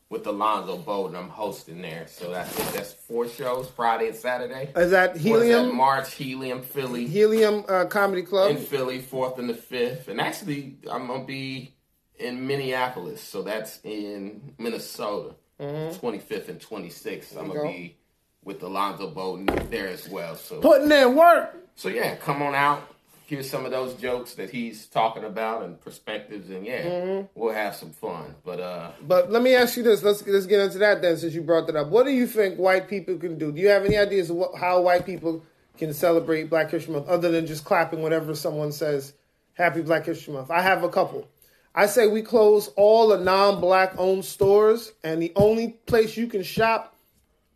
with 0.09 0.25
Alonzo 0.27 0.77
Bowden. 0.77 1.15
I'm 1.15 1.29
hosting 1.29 1.81
there, 1.81 2.05
so 2.07 2.31
that's 2.31 2.55
that's 2.73 2.93
four 2.93 3.27
shows, 3.27 3.69
Friday 3.75 4.07
and 4.07 4.15
Saturday. 4.15 4.71
is 4.75 4.91
that 4.91 5.11
What 5.11 5.17
is 5.17 5.21
that? 5.21 5.21
Helium 5.21 5.75
March 5.75 6.13
Helium 6.15 6.61
Philly 6.61 7.07
Helium 7.07 7.63
uh, 7.69 7.85
Comedy 7.85 8.23
Club? 8.23 8.51
in 8.51 8.57
Philly, 8.57 8.99
fourth 9.01 9.37
and 9.39 9.49
the 9.49 9.53
fifth, 9.53 10.07
and 10.07 10.19
actually 10.19 10.77
I'm 10.89 11.07
gonna 11.07 11.23
be 11.25 11.73
in 12.17 12.45
Minneapolis, 12.45 13.21
so 13.21 13.43
that's 13.43 13.79
in 13.83 14.53
Minnesota, 14.57 15.35
25th 15.59 16.49
and 16.49 16.59
26th. 16.59 17.37
I'm 17.37 17.45
Mm-hmm. 17.45 17.47
gonna 17.47 17.53
go. 17.53 17.67
be 17.67 17.95
with 18.43 18.63
Alonzo 18.63 19.09
Bowden 19.09 19.45
there 19.69 19.87
as 19.89 20.07
well. 20.09 20.35
So 20.35 20.59
Putting 20.61 20.91
in 20.91 21.15
work. 21.15 21.55
so 21.75 21.87
yeah, 21.89 22.15
come 22.15 22.41
on 22.41 22.55
out. 22.55 22.81
Hear 23.29 23.43
some 23.43 23.63
of 23.63 23.69
those 23.69 23.93
jokes 23.93 24.33
that 24.33 24.49
he's 24.49 24.87
talking 24.87 25.23
about 25.23 25.61
and 25.61 25.79
perspectives, 25.79 26.49
and 26.49 26.65
yeah, 26.65 26.81
Mm-hmm. 26.81 27.25
we'll 27.39 27.53
have 27.53 27.75
some 27.75 27.91
fun. 27.91 28.33
But 28.43 28.59
uh, 28.59 28.91
But 29.07 29.31
let 29.31 29.43
me 29.43 29.53
ask 29.53 29.77
you 29.77 29.83
this. 29.83 30.01
Let's 30.01 30.25
let's 30.25 30.47
get 30.47 30.59
into 30.61 30.79
that 30.79 31.03
then, 31.03 31.15
since 31.15 31.35
you 31.35 31.43
brought 31.43 31.67
that 31.67 31.75
up. 31.75 31.89
What 31.89 32.05
do 32.07 32.11
you 32.11 32.25
think 32.25 32.57
white 32.57 32.87
people 32.87 33.17
can 33.17 33.37
do? 33.37 33.51
Do 33.51 33.61
you 33.61 33.67
have 33.67 33.85
any 33.85 33.97
ideas 33.97 34.31
of 34.31 34.37
what, 34.37 34.55
how 34.57 34.81
white 34.81 35.05
people 35.05 35.43
can 35.77 35.93
celebrate 35.93 36.49
Black 36.49 36.71
History 36.71 36.91
Month 36.91 37.07
other 37.07 37.29
than 37.29 37.45
just 37.45 37.65
clapping 37.65 38.01
whenever 38.01 38.33
someone 38.33 38.71
says 38.71 39.13
Happy 39.53 39.83
Black 39.83 40.07
History 40.07 40.33
Month? 40.33 40.49
I 40.49 40.63
have 40.63 40.83
a 40.83 40.89
couple. 40.89 41.27
I 41.75 41.85
say 41.85 42.07
we 42.07 42.23
close 42.23 42.69
all 42.77 43.09
the 43.09 43.19
non-black 43.19 43.93
owned 43.99 44.25
stores, 44.25 44.91
and 45.03 45.21
the 45.21 45.31
only 45.35 45.77
place 45.85 46.17
you 46.17 46.25
can 46.25 46.41
shop 46.41 46.95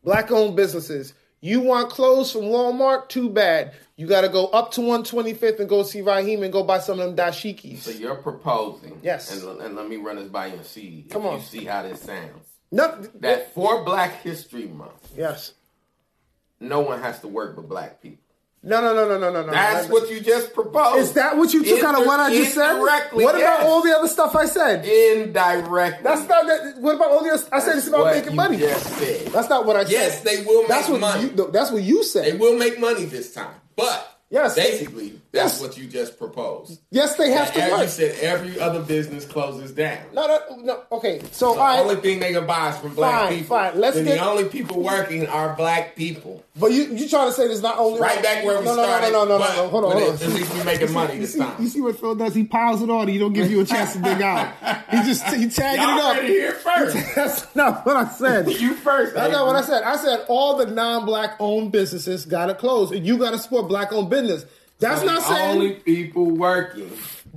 black 0.03 0.31
owned 0.31 0.55
businesses. 0.55 1.15
You 1.41 1.61
want 1.61 1.89
clothes 1.89 2.31
from 2.31 2.43
Walmart? 2.43 3.09
Too 3.09 3.27
bad. 3.27 3.73
You 3.95 4.07
got 4.07 4.21
to 4.21 4.29
go 4.29 4.47
up 4.47 4.71
to 4.71 4.81
125th 4.81 5.59
and 5.59 5.69
go 5.69 5.83
see 5.83 6.01
Raheem 6.01 6.41
and 6.41 6.51
go 6.51 6.63
buy 6.63 6.79
some 6.79 6.99
of 6.99 7.05
them 7.05 7.15
dashikis. 7.15 7.79
so 7.79 7.91
you're 7.91 8.15
proposing, 8.15 8.99
Yes. 9.03 9.31
and, 9.43 9.61
and 9.61 9.75
let 9.75 9.87
me 9.87 9.97
run 9.97 10.15
this 10.15 10.27
by 10.29 10.47
you 10.47 10.53
and 10.53 10.65
see 10.65 11.05
Come 11.11 11.25
on. 11.27 11.37
you 11.39 11.43
see 11.45 11.65
how 11.65 11.83
this 11.83 12.01
sounds. 12.01 12.47
No, 12.71 12.87
That 13.19 13.53
for 13.53 13.83
Black 13.85 14.21
History 14.23 14.65
Month, 14.67 15.13
yes. 15.15 15.53
no 16.59 16.79
one 16.79 17.01
has 17.01 17.19
to 17.19 17.27
work 17.27 17.55
but 17.55 17.69
black 17.69 18.01
people. 18.01 18.17
No, 18.65 18.79
no, 18.79 18.95
no, 18.95 19.05
no, 19.07 19.19
no, 19.19 19.29
no, 19.31 19.45
no. 19.45 19.51
That's 19.51 19.87
That- 19.87 19.93
what 19.93 20.09
you 20.09 20.21
just 20.21 20.53
proposed. 20.53 20.97
Is 20.99 21.13
that 21.13 21.35
what 21.37 21.53
you 21.53 21.63
took 21.65 21.83
out 21.83 21.99
of 21.99 22.05
what 22.07 22.19
I 22.21 22.33
just 22.33 22.55
said? 22.55 22.71
Indirectly, 22.77 23.25
What 23.25 23.35
about 23.35 23.41
yes. 23.59 23.65
all 23.65 23.81
the 23.83 23.91
other 23.95 24.07
stuff 24.07 24.35
I 24.37 24.45
said? 24.45 24.85
indirectly? 24.85 26.01
That's 26.01 26.27
not 26.29 26.47
that. 26.47 26.77
What 26.79 26.95
about 26.95 27.11
all 27.11 27.23
the 27.23 27.31
other? 27.31 27.43
I 27.51 27.59
said 27.59 27.77
it's 27.77 27.87
about 27.89 28.05
making 28.15 28.35
money. 28.37 28.57
Said. 28.59 29.27
That's 29.27 29.49
not 29.49 29.65
what 29.65 29.75
I 29.75 29.83
said. 29.83 29.91
Yes, 29.91 30.21
they 30.21 30.43
will 30.45 30.61
make 30.61 30.69
that's 30.69 30.87
what 30.89 31.01
money. 31.01 31.23
You, 31.23 31.49
that's 31.51 31.71
what 31.71 31.83
you 31.83 32.03
said. 32.05 32.23
They 32.25 32.37
will 32.37 32.57
make 32.57 32.79
money 32.79 33.03
this 33.03 33.33
time, 33.33 33.53
but 33.75 34.19
Yes. 34.33 34.55
Basically, 34.55 35.13
that's 35.31 35.53
Yes. 35.53 35.61
what 35.61 35.77
you 35.77 35.85
just 35.85 36.17
proposed. 36.17 36.79
Yes, 36.89 37.15
they 37.17 37.29
have 37.31 37.53
to 37.53 37.61
As 37.61 37.99
you 37.99 38.07
said, 38.07 38.19
every 38.19 38.59
other 38.59 38.81
business 38.81 39.25
closes 39.25 39.71
down. 39.71 39.99
No, 40.11 40.25
no, 40.27 40.39
no. 40.63 40.79
Okay, 40.91 41.21
so 41.31 41.53
The 41.53 41.59
all 41.61 41.79
only 41.81 41.95
thing 41.97 42.19
they 42.19 42.33
can 42.33 42.47
buy 42.47 42.69
is 42.71 42.77
from 42.77 42.95
black 42.95 43.29
Fine, 43.29 43.37
people. 43.39 43.57
fine. 43.57 43.79
Let's 43.79 43.95
Then 43.95 44.05
get- 44.05 44.19
the 44.19 44.25
only 44.25 44.45
people 44.45 44.81
working 44.81 45.27
are 45.27 45.55
black 45.55 45.95
people. 45.95 46.43
but 46.59 46.71
you 46.71 46.83
you 46.85 47.07
trying 47.07 47.27
to 47.27 47.33
say 47.33 47.47
there's 47.47 47.61
not 47.61 47.77
only 47.77 47.99
Right 47.99 48.21
back 48.23 48.43
where 48.43 48.57
we 48.59 48.65
no, 48.65 48.75
no, 48.75 48.83
started. 48.83 49.11
No, 49.13 49.23
no, 49.25 49.37
no, 49.37 49.45
no, 49.45 49.55
no. 49.55 49.69
Hold 49.69 49.85
on, 49.85 49.91
hold 50.01 50.13
At 50.21 50.27
least 50.29 50.53
we're 50.55 50.63
making 50.63 50.91
money 51.01 51.19
this 51.19 51.33
see, 51.33 51.39
time. 51.39 51.55
you 51.61 51.67
see 51.69 51.81
what 51.81 51.99
Phil 51.99 52.15
does? 52.15 52.33
He 52.33 52.43
piles 52.43 52.81
it 52.81 52.89
on. 52.89 53.07
He 53.07 53.19
don't 53.19 53.33
give 53.33 53.51
you 53.51 53.61
a 53.61 53.65
chance 53.65 53.93
to 53.93 53.99
dig 53.99 54.19
out. 54.33 54.51
He 54.89 54.97
just 55.03 55.23
he 55.27 55.47
tagging 55.47 55.81
Y'all 55.81 55.97
it 55.97 56.03
up. 56.03 56.15
to 56.17 56.23
hear 56.27 56.51
first. 56.53 56.97
That's 57.15 57.55
not 57.55 57.85
what 57.85 57.97
I 57.97 58.07
said. 58.09 58.47
you 58.49 58.73
first. 58.73 59.13
That's 59.13 59.31
not 59.31 59.45
what 59.45 59.55
I 59.55 59.61
said. 59.61 59.83
I 59.83 59.95
said 59.97 60.25
all 60.27 60.57
the 60.57 60.65
non-black 60.65 61.35
owned 61.39 61.71
businesses 61.71 62.25
gotta 62.25 62.55
close, 62.55 62.89
and 62.91 63.05
you 63.05 63.19
gotta 63.19 63.37
support 63.37 63.67
black 63.67 63.93
owned 63.93 64.09
business. 64.09 64.22
That's 64.79 64.99
The 65.01 65.05
not 65.05 65.21
saying. 65.23 65.51
only 65.51 65.71
people 65.75 66.25
working 66.25 66.91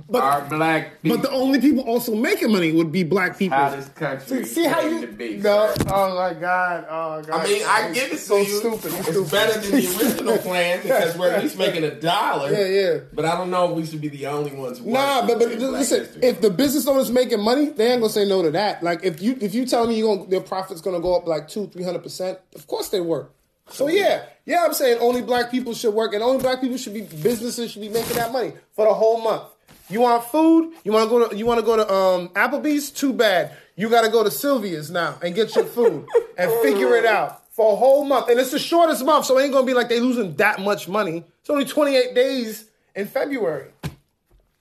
But- 0.09 0.21
are 0.23 0.41
black 0.49 1.01
people. 1.01 1.17
but 1.17 1.29
the 1.29 1.33
only 1.33 1.61
people 1.61 1.83
also 1.83 2.13
making 2.15 2.51
money 2.51 2.71
would 2.73 2.91
be 2.91 3.03
black 3.03 3.37
people. 3.37 3.57
how 3.57 3.69
this 3.69 3.87
country 3.89 4.43
See, 4.43 4.53
see 4.55 4.63
how 4.65 4.81
came 4.81 4.95
you 4.95 5.01
to 5.01 5.07
be. 5.07 5.37
no? 5.37 5.73
Oh 5.89 6.15
my 6.15 6.33
god! 6.33 6.85
Oh 6.89 7.21
god! 7.21 7.29
I 7.29 7.43
mean, 7.47 7.61
I 7.65 7.91
give 7.93 8.11
it 8.11 8.17
so 8.19 8.43
to 8.43 8.49
you. 8.49 8.57
stupid. 8.59 8.85
It's 8.85 8.99
It's 8.99 9.07
stupid. 9.09 9.31
better 9.31 9.59
than 9.61 9.71
the 9.71 9.97
original 9.97 10.37
plan 10.47 10.81
because 10.81 11.17
we're 11.17 11.29
at 11.31 11.43
least 11.43 11.57
making 11.57 11.83
a 11.85 11.91
dollar. 11.99 12.51
Yeah, 12.51 12.65
yeah. 12.67 12.97
But 13.13 13.25
I 13.25 13.37
don't 13.37 13.49
know 13.51 13.69
if 13.69 13.75
we 13.77 13.85
should 13.85 14.01
be 14.01 14.09
the 14.09 14.27
only 14.27 14.51
ones. 14.51 14.81
Nah, 14.81 15.25
but 15.25 15.39
but 15.39 15.47
listen, 15.57 16.01
history. 16.01 16.23
if 16.23 16.41
the 16.41 16.49
business 16.49 16.85
owners 16.87 17.11
making 17.11 17.39
money, 17.41 17.69
they 17.69 17.91
ain't 17.91 18.01
gonna 18.01 18.11
say 18.11 18.27
no 18.27 18.41
to 18.41 18.51
that. 18.51 18.83
Like 18.83 19.03
if 19.03 19.21
you 19.21 19.37
if 19.39 19.53
you 19.55 19.65
tell 19.65 19.87
me 19.87 19.95
you 19.97 20.05
gonna 20.05 20.25
their 20.27 20.41
profits 20.41 20.81
gonna 20.81 20.99
go 20.99 21.15
up 21.15 21.27
like 21.27 21.47
two 21.47 21.67
three 21.67 21.83
hundred 21.83 22.03
percent, 22.03 22.39
of 22.55 22.67
course 22.67 22.89
they 22.89 22.99
work. 23.01 23.31
So 23.69 23.87
yeah, 23.87 24.25
yeah, 24.45 24.63
I'm 24.65 24.73
saying 24.73 24.99
only 25.01 25.21
black 25.21 25.51
people 25.51 25.73
should 25.73 25.93
work, 25.93 26.13
and 26.13 26.23
only 26.23 26.41
black 26.41 26.61
people 26.61 26.77
should 26.77 26.93
be 26.93 27.01
businesses 27.01 27.71
should 27.71 27.81
be 27.81 27.89
making 27.89 28.15
that 28.15 28.31
money 28.31 28.53
for 28.73 28.85
the 28.85 28.93
whole 28.93 29.21
month. 29.21 29.43
You 29.89 30.01
want 30.01 30.23
food? 30.25 30.73
You 30.83 30.91
want 30.91 31.05
to 31.05 31.09
go 31.09 31.29
to 31.29 31.35
you 31.35 31.45
want 31.45 31.59
to 31.59 31.65
go 31.65 31.77
to 31.77 31.93
um, 31.93 32.29
Applebee's? 32.29 32.91
Too 32.91 33.13
bad. 33.13 33.55
You 33.75 33.89
got 33.89 34.01
to 34.01 34.09
go 34.09 34.23
to 34.23 34.31
Sylvia's 34.31 34.89
now 34.89 35.17
and 35.21 35.35
get 35.35 35.55
your 35.55 35.65
food 35.65 36.07
and 36.37 36.51
figure 36.61 36.95
it 36.95 37.05
out 37.05 37.43
for 37.51 37.73
a 37.73 37.75
whole 37.75 38.03
month. 38.03 38.29
And 38.29 38.39
it's 38.39 38.51
the 38.51 38.59
shortest 38.59 39.03
month, 39.05 39.25
so 39.25 39.37
it 39.37 39.43
ain't 39.43 39.53
gonna 39.53 39.65
be 39.65 39.73
like 39.73 39.89
they 39.89 39.99
losing 39.99 40.35
that 40.35 40.59
much 40.59 40.87
money. 40.87 41.23
It's 41.41 41.49
only 41.49 41.65
28 41.65 42.13
days 42.13 42.69
in 42.95 43.07
February. 43.07 43.71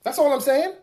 That's 0.03 0.19
all 0.19 0.33
I'm 0.33 0.41
saying. 0.41 0.75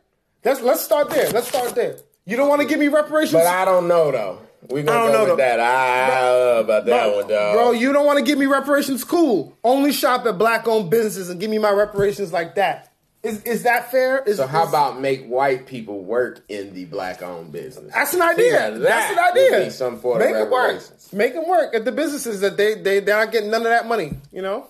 Let's 0.44 0.62
let's 0.62 0.82
start 0.82 1.10
there. 1.10 1.30
Let's 1.30 1.48
start 1.48 1.76
there. 1.76 1.98
You 2.26 2.38
don't 2.38 2.50
want 2.50 2.62
to 2.62 2.68
give 2.68 2.80
me 2.80 2.90
reparations, 2.90 3.34
but 3.34 3.48
I 3.48 3.66
don't 3.66 3.88
know 3.88 4.12
though. 4.12 4.40
We're 4.70 4.80
I 4.80 4.84
gonna 4.84 5.00
don't 5.00 5.12
go 5.12 5.24
know, 5.26 5.30
with 5.32 5.38
that. 5.40 5.60
I 5.60 6.22
don't 6.22 6.64
about 6.66 6.86
that 6.86 7.04
bro, 7.06 7.16
one, 7.18 7.28
dog. 7.28 7.54
bro. 7.56 7.72
You 7.72 7.94
don't 7.94 8.06
want 8.06 8.20
to 8.20 8.26
give 8.26 8.38
me 8.40 8.46
reparations. 8.46 9.04
Cool. 9.04 9.58
Only 9.64 9.92
shop 9.92 10.26
at 10.26 10.38
black-owned 10.38 10.90
businesses 10.90 11.30
and 11.30 11.40
give 11.40 11.50
me 11.52 11.58
my 11.58 11.72
reparations 11.72 12.32
like 12.34 12.56
that. 12.56 12.90
Is 13.24 13.42
is 13.44 13.64
that 13.64 13.90
fair? 13.90 14.22
Is, 14.24 14.36
so 14.38 14.48
how 14.48 14.64
is- 14.64 14.70
about 14.70 15.00
make 15.00 15.26
white 15.28 15.66
people 15.66 16.04
work 16.04 16.44
in 16.50 16.74
the 16.74 16.84
black-owned 16.86 17.52
business? 17.54 17.94
That's 17.94 18.14
an 18.14 18.22
idea. 18.22 18.72
Now 18.72 18.80
That's 18.80 19.12
an 19.14 19.20
idea. 19.20 19.72
some 19.72 20.02
sort 20.02 20.20
Make 20.20 20.32
of 20.36 20.48
it 20.48 20.50
work. 20.50 20.64
reparations. 20.74 21.10
Make 21.14 21.34
them 21.34 21.48
work 21.48 21.74
at 21.74 21.86
the 21.86 21.92
businesses 21.94 22.42
that 22.42 22.58
they 22.58 22.76
they 22.76 23.00
they're 23.00 23.18
not 23.24 23.32
getting 23.32 23.50
none 23.50 23.62
of 23.62 23.70
that 23.70 23.88
money. 23.88 24.18
You 24.34 24.42
know. 24.42 24.68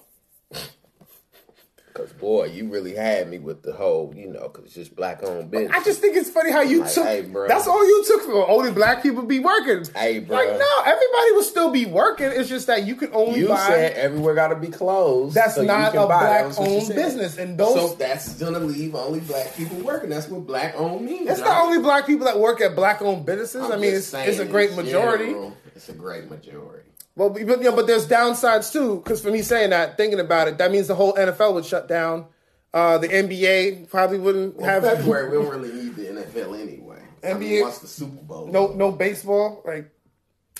Cause 1.93 2.11
boy, 2.13 2.45
you 2.45 2.69
really 2.69 2.95
had 2.95 3.29
me 3.29 3.37
with 3.37 3.61
the 3.61 3.71
whole, 3.71 4.11
you 4.15 4.25
know, 4.27 4.49
cause 4.49 4.65
it's 4.65 4.73
just 4.73 4.95
black-owned 4.95 5.51
business. 5.51 5.71
I 5.75 5.83
just 5.83 6.01
think 6.01 6.15
it's 6.17 6.27
funny 6.29 6.51
how 6.51 6.61
you 6.61 6.81
Like, 6.81 6.91
took. 6.91 7.05
hey, 7.05 7.21
bro. 7.21 7.47
that's 7.47 7.67
all 7.67 7.85
you 7.85 8.03
took 8.07 8.23
for 8.23 8.49
only 8.49 8.71
black 8.71 9.03
people 9.03 9.21
be 9.21 9.37
working. 9.37 9.85
Hey, 9.95 10.17
bro. 10.17 10.35
Like 10.35 10.47
no, 10.57 10.65
everybody 10.79 11.31
will 11.33 11.43
still 11.43 11.69
be 11.69 11.85
working. 11.85 12.31
It's 12.33 12.49
just 12.49 12.65
that 12.65 12.87
you 12.87 12.95
can 12.95 13.11
only 13.13 13.41
You 13.41 13.49
buy. 13.49 13.67
said 13.67 13.93
everywhere 13.93 14.33
got 14.33 14.47
to 14.47 14.55
be 14.55 14.69
closed. 14.69 15.35
That's 15.35 15.53
so 15.53 15.63
not 15.63 15.93
a 15.93 16.07
buy. 16.07 16.23
That 16.23 16.47
was 16.47 16.57
what 16.57 16.67
you 16.67 16.75
black-owned 16.77 16.95
business, 16.95 17.37
and 17.37 17.57
those- 17.59 17.75
so 17.75 17.95
that's 17.95 18.33
gonna 18.39 18.57
leave 18.59 18.95
only 18.95 19.19
black 19.19 19.55
people 19.55 19.77
working. 19.77 20.09
That's 20.09 20.27
what 20.27 20.47
black-owned 20.47 21.05
means. 21.05 21.29
it's 21.29 21.41
right? 21.41 21.47
not 21.49 21.63
only 21.65 21.77
black 21.79 22.07
people 22.07 22.25
that 22.25 22.39
work 22.39 22.59
at 22.59 22.75
black-owned 22.75 23.23
businesses. 23.23 23.65
I'm 23.65 23.71
I 23.73 23.75
mean, 23.77 23.93
it's, 23.93 24.11
it's 24.15 24.39
a 24.39 24.45
great 24.45 24.75
majority. 24.75 25.25
general, 25.27 25.55
it's 25.75 25.89
a 25.89 25.93
great 25.93 26.27
majority. 26.27 26.82
Well, 27.15 27.29
but, 27.29 27.39
you 27.41 27.45
know, 27.45 27.75
but 27.75 27.85
there's 27.87 28.07
downsides 28.07 28.71
too. 28.71 28.97
Because 28.97 29.21
for 29.21 29.29
me 29.31 29.41
saying 29.41 29.69
that, 29.69 29.97
thinking 29.97 30.19
about 30.19 30.47
it, 30.47 30.57
that 30.57 30.71
means 30.71 30.87
the 30.87 30.95
whole 30.95 31.13
NFL 31.13 31.53
would 31.53 31.65
shut 31.65 31.87
down. 31.87 32.25
Uh, 32.73 32.97
the 32.97 33.07
NBA 33.07 33.89
probably 33.89 34.17
wouldn't 34.17 34.55
Well, 34.55 34.67
have 34.67 34.83
February, 34.83 35.29
we 35.29 35.43
don't 35.43 35.51
really 35.51 35.71
need 35.71 35.95
the 35.95 36.05
NFL 36.05 36.59
anyway. 36.59 37.03
I 37.23 37.33
mean, 37.35 37.49
NBA 37.51 37.61
once 37.61 37.77
the 37.79 37.87
Super 37.87 38.21
Bowl. 38.23 38.47
no 38.47 38.73
no 38.73 38.91
baseball. 38.91 39.61
Like 39.63 39.91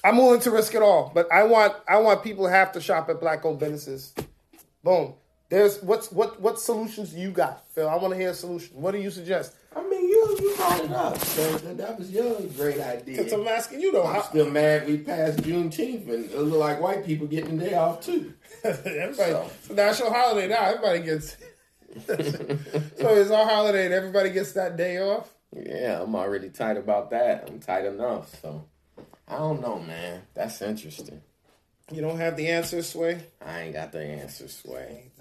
I'm 0.04 0.18
willing 0.18 0.40
to 0.42 0.52
risk 0.52 0.76
it 0.76 0.82
all, 0.84 1.12
but 1.14 1.32
I 1.32 1.44
want 1.44 1.74
I 1.88 1.98
want 1.98 2.24
people 2.24 2.46
to 2.46 2.52
have 2.52 2.72
to 2.74 2.82
shop 2.82 3.10
at 3.10 3.20
black 3.20 3.44
owned 3.46 3.60
businesses. 3.60 4.14
Boom. 4.84 5.16
There's 5.50 5.82
what's 5.82 6.12
what 6.12 6.40
what 6.40 6.60
solutions 6.60 7.16
you 7.16 7.32
got, 7.32 7.66
Phil? 7.74 7.90
I 7.90 7.96
want 7.96 8.14
to 8.14 8.20
hear 8.20 8.30
a 8.30 8.34
solution. 8.36 8.80
What 8.80 8.92
do 8.92 9.00
you 9.00 9.10
suggest? 9.10 9.56
You 10.30 10.38
you 10.50 10.56
brought 10.56 10.84
it 10.84 10.92
up. 10.92 11.18
So 11.20 11.58
that 11.58 11.98
was 12.00 12.12
your 12.12 12.40
great 12.58 12.80
idea. 12.80 13.18
Because 13.18 13.34
I'm 13.34 13.48
asking 13.48 13.82
you 13.82 13.92
though. 13.92 14.06
I'm 14.06 14.24
still 14.24 14.50
mad 14.50 14.88
we 14.88 14.98
passed 14.98 15.40
Juneteenth 15.40 16.08
and 16.10 16.26
it 16.32 16.38
look 16.38 16.60
like 16.60 16.82
white 16.82 17.06
people 17.06 17.28
getting 17.28 17.58
the 17.58 17.66
day 17.66 17.74
off 17.76 18.02
too. 18.06 18.34
everybody, 18.64 19.16
So. 19.16 19.50
it's 19.60 19.70
a 19.70 19.74
national 19.74 20.14
holiday 20.14 20.48
now. 20.48 20.66
Everybody 20.66 21.00
gets. 21.02 21.38
so 22.08 22.14
it's 22.18 23.32
our 23.32 23.46
holiday 23.48 23.86
and 23.86 23.94
everybody 23.94 24.32
gets 24.32 24.54
that 24.54 24.78
day 24.78 24.98
off. 25.00 25.30
Yeah, 25.56 26.02
I'm 26.02 26.16
already 26.16 26.50
tight 26.50 26.78
about 26.78 27.12
that. 27.12 27.48
I'm 27.50 27.60
tight 27.60 27.86
enough. 27.86 28.42
So 28.42 28.66
I 29.28 29.38
don't 29.38 29.62
know, 29.62 29.80
man. 29.80 30.24
That's 30.34 30.62
interesting. 30.62 31.22
You 31.92 32.02
don't 32.02 32.18
have 32.18 32.36
the 32.38 32.48
answer, 32.48 32.82
Sway. 32.82 33.20
I 33.46 33.62
ain't 33.62 33.74
got 33.74 33.92
the 33.92 34.02
answer, 34.02 34.48
Sway. 34.48 35.12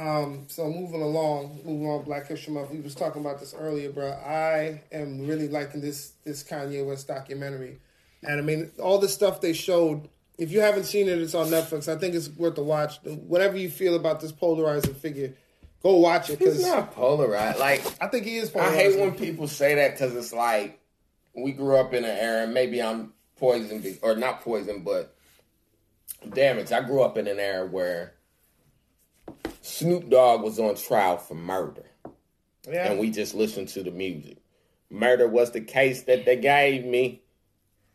Um, 0.00 0.46
so 0.48 0.66
moving 0.66 1.02
along, 1.02 1.60
moving 1.62 1.86
on, 1.86 2.04
Black 2.04 2.26
History 2.26 2.54
Month. 2.54 2.70
We 2.70 2.80
was 2.80 2.94
talking 2.94 3.20
about 3.20 3.38
this 3.38 3.52
earlier, 3.52 3.92
bro. 3.92 4.12
I 4.12 4.80
am 4.90 5.26
really 5.26 5.46
liking 5.46 5.82
this 5.82 6.14
this 6.24 6.42
Kanye 6.42 6.86
West 6.86 7.06
documentary, 7.06 7.80
and 8.22 8.40
I 8.40 8.42
mean 8.42 8.70
all 8.82 8.98
the 8.98 9.10
stuff 9.10 9.42
they 9.42 9.52
showed. 9.52 10.08
If 10.38 10.52
you 10.52 10.60
haven't 10.60 10.84
seen 10.84 11.06
it, 11.06 11.20
it's 11.20 11.34
on 11.34 11.48
Netflix. 11.48 11.86
I 11.86 11.98
think 11.98 12.14
it's 12.14 12.30
worth 12.30 12.56
a 12.56 12.62
watch. 12.62 12.96
Whatever 13.04 13.58
you 13.58 13.68
feel 13.68 13.94
about 13.94 14.20
this 14.20 14.32
polarizing 14.32 14.94
figure, 14.94 15.34
go 15.82 15.98
watch 15.98 16.30
it 16.30 16.38
He's 16.38 16.48
because 16.48 16.62
not 16.62 16.94
polarized. 16.94 17.58
Like 17.58 17.84
I 18.00 18.06
think 18.06 18.24
he 18.24 18.38
is 18.38 18.56
I 18.56 18.74
hate 18.74 18.98
when 18.98 19.12
people 19.12 19.48
say 19.48 19.74
that 19.74 19.92
because 19.92 20.16
it's 20.16 20.32
like 20.32 20.80
we 21.34 21.52
grew 21.52 21.76
up 21.76 21.92
in 21.92 22.04
an 22.04 22.16
era. 22.16 22.46
Maybe 22.46 22.82
I'm 22.82 23.12
poisoned 23.36 23.98
or 24.00 24.16
not 24.16 24.40
poisoned, 24.40 24.82
but 24.82 25.14
damn 26.32 26.58
it, 26.58 26.72
I 26.72 26.80
grew 26.80 27.02
up 27.02 27.18
in 27.18 27.28
an 27.28 27.38
era 27.38 27.66
where 27.66 28.14
Snoop 29.62 30.08
Dogg 30.08 30.42
was 30.42 30.58
on 30.58 30.74
trial 30.76 31.18
for 31.18 31.34
murder, 31.34 31.84
yeah. 32.68 32.90
and 32.90 32.98
we 32.98 33.10
just 33.10 33.34
listened 33.34 33.68
to 33.68 33.82
the 33.82 33.90
music. 33.90 34.38
Murder 34.90 35.28
was 35.28 35.52
the 35.52 35.60
case 35.60 36.02
that 36.04 36.24
they 36.24 36.36
gave 36.36 36.84
me. 36.84 37.22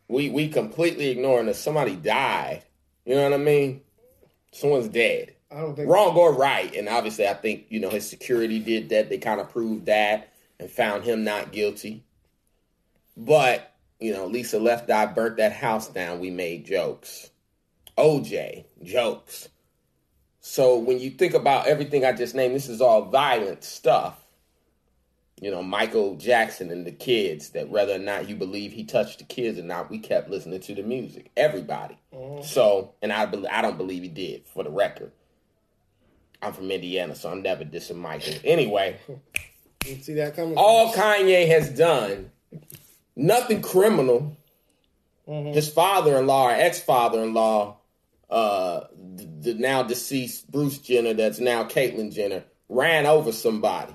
We 0.07 0.29
we 0.29 0.49
completely 0.49 1.09
ignoring 1.09 1.47
that 1.47 1.55
somebody 1.55 1.95
died. 1.95 2.63
You 3.05 3.15
know 3.15 3.23
what 3.23 3.33
I 3.33 3.37
mean? 3.37 3.81
Someone's 4.51 4.87
dead 4.87 5.35
I 5.55 5.61
don't 5.61 5.75
think 5.75 5.89
wrong 5.89 6.15
or 6.17 6.33
right. 6.33 6.73
And 6.75 6.89
obviously, 6.89 7.27
I 7.27 7.33
think 7.33 7.65
you 7.69 7.79
know 7.79 7.89
his 7.89 8.09
security 8.09 8.59
did 8.59 8.89
that. 8.89 9.09
They 9.09 9.17
kind 9.17 9.39
of 9.39 9.49
proved 9.49 9.85
that 9.85 10.33
and 10.59 10.69
found 10.69 11.03
him 11.03 11.23
not 11.23 11.51
guilty. 11.51 12.03
But 13.15 13.73
you 13.99 14.11
know, 14.11 14.25
Lisa 14.25 14.59
Left 14.59 14.89
Eye 14.89 15.05
burnt 15.05 15.37
that 15.37 15.53
house 15.53 15.87
down. 15.87 16.19
We 16.19 16.29
made 16.29 16.65
jokes. 16.65 17.29
OJ 17.97 18.65
jokes. 18.83 19.47
So 20.47 20.77
when 20.77 20.99
you 20.99 21.09
think 21.09 21.33
about 21.33 21.65
everything 21.65 22.05
I 22.05 22.11
just 22.11 22.35
named, 22.35 22.53
this 22.53 22.69
is 22.69 22.79
all 22.79 23.05
violent 23.05 23.63
stuff. 23.63 24.23
You 25.41 25.49
know, 25.49 25.63
Michael 25.63 26.17
Jackson 26.17 26.69
and 26.69 26.85
the 26.85 26.91
kids. 26.91 27.49
That 27.49 27.69
whether 27.69 27.95
or 27.95 27.99
not 27.99 28.29
you 28.29 28.35
believe 28.35 28.71
he 28.71 28.83
touched 28.83 29.17
the 29.17 29.25
kids 29.25 29.57
or 29.57 29.63
not, 29.63 29.89
we 29.89 29.97
kept 29.97 30.29
listening 30.29 30.59
to 30.59 30.75
the 30.75 30.83
music. 30.83 31.31
Everybody. 31.35 31.97
Mm-hmm. 32.13 32.43
So, 32.43 32.93
and 33.01 33.11
I 33.11 33.25
bel 33.25 33.47
I 33.49 33.63
don't 33.63 33.75
believe 33.75 34.03
he 34.03 34.07
did. 34.07 34.45
For 34.45 34.63
the 34.63 34.69
record, 34.69 35.11
I'm 36.43 36.53
from 36.53 36.69
Indiana, 36.69 37.15
so 37.15 37.31
I'm 37.31 37.41
never 37.41 37.65
dissing 37.65 37.95
Michael. 37.95 38.35
Anyway, 38.43 38.97
you 39.87 39.95
see 40.03 40.13
that 40.13 40.35
coming. 40.35 40.57
all 40.57 40.93
Kanye 40.93 41.47
has 41.47 41.71
done, 41.71 42.29
nothing 43.15 43.63
criminal. 43.63 44.37
Mm-hmm. 45.27 45.53
His 45.53 45.69
father-in-law, 45.69 46.49
or 46.49 46.51
ex-father-in-law, 46.51 47.77
uh, 48.35 48.87
the, 49.15 49.25
the 49.41 49.53
now 49.55 49.81
deceased 49.83 50.51
Bruce 50.51 50.77
Jenner, 50.79 51.13
that's 51.13 51.39
now 51.39 51.63
Caitlyn 51.63 52.13
Jenner, 52.13 52.43
ran 52.69 53.05
over 53.05 53.31
somebody. 53.31 53.93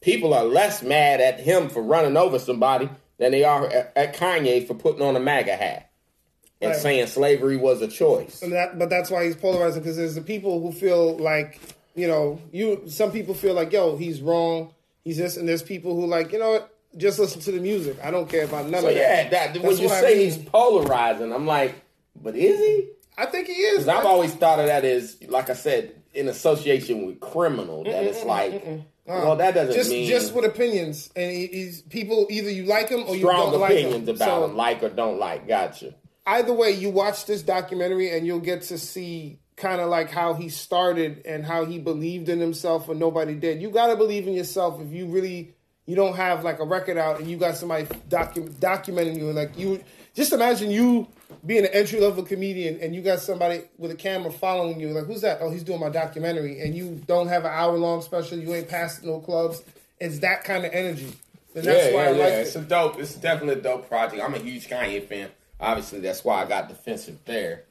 People 0.00 0.34
are 0.34 0.44
less 0.44 0.82
mad 0.82 1.20
at 1.20 1.40
him 1.40 1.68
for 1.70 1.82
running 1.82 2.16
over 2.16 2.38
somebody 2.38 2.90
than 3.18 3.32
they 3.32 3.44
are 3.44 3.66
at, 3.68 3.92
at 3.96 4.16
Kanye 4.16 4.66
for 4.66 4.74
putting 4.74 5.02
on 5.02 5.16
a 5.16 5.20
MAGA 5.20 5.56
hat 5.56 5.90
and 6.60 6.72
Right. 6.72 6.80
saying 6.80 7.06
slavery 7.06 7.56
was 7.56 7.80
a 7.80 7.88
choice. 7.88 8.40
That, 8.40 8.78
but 8.78 8.90
that's 8.90 9.10
why 9.10 9.24
he's 9.24 9.36
polarizing 9.36 9.82
because 9.82 9.96
there's 9.96 10.14
the 10.14 10.20
people 10.22 10.60
who 10.60 10.72
feel 10.72 11.16
like 11.18 11.60
you 11.94 12.08
know 12.08 12.40
you. 12.52 12.82
Some 12.88 13.12
people 13.12 13.34
feel 13.34 13.54
like 13.54 13.72
yo, 13.72 13.96
he's 13.96 14.20
wrong. 14.20 14.74
He's 15.04 15.16
this, 15.18 15.36
and 15.36 15.48
there's 15.48 15.62
people 15.62 15.94
who 15.94 16.06
like 16.06 16.32
you 16.32 16.38
know 16.38 16.50
what. 16.52 16.70
Just 16.96 17.18
listen 17.18 17.40
to 17.42 17.50
the 17.52 17.58
music. 17.60 17.96
I 18.04 18.10
don't 18.12 18.28
care 18.28 18.44
about 18.44 18.68
none 18.68 18.82
So 18.82 18.88
of 18.88 18.94
yeah, 18.96 19.28
that. 19.28 19.54
that, 19.54 19.62
when 19.62 19.76
you 19.78 19.86
what 19.88 19.94
I 19.96 20.00
say 20.00 20.14
mean. 20.16 20.24
he's 20.26 20.36
polarizing, 20.38 21.32
I'm 21.32 21.44
like, 21.46 21.74
but 22.22 22.36
is 22.36 22.58
he? 22.58 22.88
I 23.16 23.26
think 23.26 23.46
he 23.46 23.52
is. 23.54 23.86
I've 23.88 24.04
always 24.06 24.34
thought 24.34 24.58
of 24.60 24.66
that 24.66 24.84
as, 24.84 25.16
like 25.28 25.50
I 25.50 25.54
said, 25.54 25.94
in 26.14 26.28
association 26.28 27.06
with 27.06 27.20
criminal 27.20 27.84
that 27.84 28.04
it's 28.04 28.24
like, 28.24 28.64
well, 29.06 29.32
uh, 29.32 29.34
that 29.36 29.54
doesn't 29.54 29.74
just 29.74 29.90
mean 29.90 30.08
just 30.08 30.32
with 30.34 30.44
opinions, 30.44 31.10
and 31.14 31.30
he, 31.30 31.46
he's 31.48 31.82
people 31.82 32.26
either 32.30 32.50
you 32.50 32.64
like 32.64 32.88
him 32.88 33.04
or 33.06 33.14
you 33.16 33.22
don't 33.22 33.58
like 33.60 33.72
him. 33.72 33.78
opinions 33.88 34.08
about 34.08 34.26
So, 34.28 34.44
him, 34.46 34.56
like 34.56 34.82
or 34.82 34.88
don't 34.88 35.18
like. 35.18 35.46
Gotcha. 35.46 35.94
either 36.26 36.52
way, 36.52 36.70
you 36.70 36.90
watch 36.90 37.26
this 37.26 37.42
documentary 37.42 38.10
and 38.16 38.26
you'll 38.26 38.40
get 38.40 38.62
to 38.62 38.78
see 38.78 39.38
kind 39.56 39.80
of 39.80 39.88
like 39.88 40.10
how 40.10 40.34
he 40.34 40.48
started 40.48 41.22
and 41.26 41.44
how 41.44 41.64
he 41.64 41.78
believed 41.78 42.28
in 42.28 42.40
himself 42.40 42.88
and 42.88 42.98
nobody 42.98 43.34
did. 43.34 43.62
You 43.62 43.70
got 43.70 43.88
to 43.88 43.96
believe 43.96 44.26
in 44.26 44.34
yourself 44.34 44.80
if 44.80 44.90
you 44.92 45.06
really 45.06 45.54
you 45.86 45.94
don't 45.94 46.16
have 46.16 46.42
like 46.42 46.58
a 46.60 46.64
record 46.64 46.96
out 46.96 47.20
and 47.20 47.30
you 47.30 47.36
got 47.36 47.56
somebody 47.56 47.84
docu- 48.08 48.50
documenting 48.54 49.16
you 49.18 49.26
and 49.28 49.36
like 49.36 49.56
you 49.58 49.84
just 50.14 50.32
imagine 50.32 50.70
you 50.70 51.08
being 51.44 51.64
an 51.64 51.70
entry 51.72 52.00
level 52.00 52.22
comedian 52.22 52.78
and 52.80 52.94
you 52.94 53.02
got 53.02 53.20
somebody 53.20 53.62
with 53.78 53.90
a 53.90 53.96
camera 53.96 54.30
following 54.32 54.80
you 54.80 54.88
like 54.88 55.04
who's 55.04 55.20
that? 55.22 55.38
Oh, 55.40 55.50
he's 55.50 55.64
doing 55.64 55.80
my 55.80 55.90
documentary 55.90 56.60
and 56.60 56.74
you 56.74 57.02
don't 57.06 57.28
have 57.28 57.44
an 57.44 57.50
hour 57.52 57.76
long 57.76 58.02
special, 58.02 58.38
you 58.38 58.54
ain't 58.54 58.68
passed 58.68 59.04
no 59.04 59.20
clubs. 59.20 59.62
It's 60.00 60.20
that 60.20 60.44
kind 60.44 60.64
of 60.64 60.72
energy. 60.72 61.12
And 61.54 61.64
that's 61.64 61.88
yeah, 61.88 61.94
why 61.94 62.02
yeah, 62.04 62.08
I 62.08 62.12
yeah. 62.12 62.24
like 62.24 62.32
It's 62.32 62.56
a 62.56 62.60
dope. 62.60 62.98
It's 62.98 63.14
definitely 63.14 63.60
a 63.60 63.62
dope 63.62 63.88
project. 63.88 64.22
I'm 64.22 64.34
a 64.34 64.38
huge 64.38 64.68
Kanye 64.68 65.06
fan. 65.06 65.30
Obviously, 65.60 66.00
that's 66.00 66.24
why 66.24 66.42
I 66.42 66.46
got 66.46 66.68
defensive 66.68 67.18
there 67.24 67.64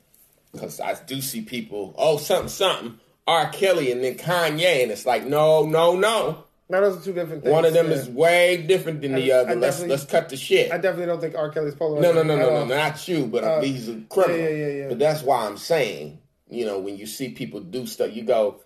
because 0.51 0.79
I 0.79 0.93
do 1.05 1.21
see 1.21 1.41
people. 1.41 1.93
Oh, 1.97 2.17
something, 2.17 2.47
something. 2.47 2.99
R. 3.27 3.49
Kelly 3.49 3.91
and 3.91 4.03
then 4.03 4.15
Kanye, 4.15 4.83
and 4.83 4.91
it's 4.91 5.05
like, 5.05 5.25
no, 5.25 5.65
no, 5.65 5.95
no. 5.95 6.43
Now 6.73 6.79
those 6.81 6.97
are 6.97 7.05
two 7.05 7.13
different 7.13 7.43
things. 7.43 7.53
One 7.53 7.65
of 7.65 7.73
them 7.73 7.91
yeah. 7.91 7.97
is 7.97 8.09
way 8.09 8.57
different 8.57 9.01
than 9.01 9.13
the 9.13 9.31
other. 9.31 9.53
Let's 9.53 9.79
let's 9.81 10.05
cut 10.05 10.29
the 10.29 10.35
shit. 10.35 10.71
I 10.71 10.77
definitely 10.77 11.05
don't 11.05 11.21
think 11.21 11.35
R. 11.35 11.51
Kelly's 11.51 11.75
polarizing. 11.75 12.15
No, 12.15 12.23
no, 12.23 12.35
no, 12.35 12.35
no, 12.35 12.65
no, 12.65 12.75
not 12.75 13.07
you, 13.07 13.27
but 13.27 13.43
Uh, 13.43 13.61
he's 13.61 13.87
a 13.89 14.01
criminal. 14.09 14.39
yeah, 14.39 14.49
yeah, 14.49 14.67
yeah. 14.67 14.87
But 14.89 14.97
that's 14.97 15.21
why 15.21 15.45
I'm 15.45 15.57
saying, 15.57 16.17
you 16.49 16.65
know, 16.65 16.79
when 16.79 16.97
you 16.97 17.05
see 17.05 17.29
people 17.29 17.59
do 17.59 17.85
stuff, 17.85 18.15
you 18.15 18.23
go, 18.23 18.61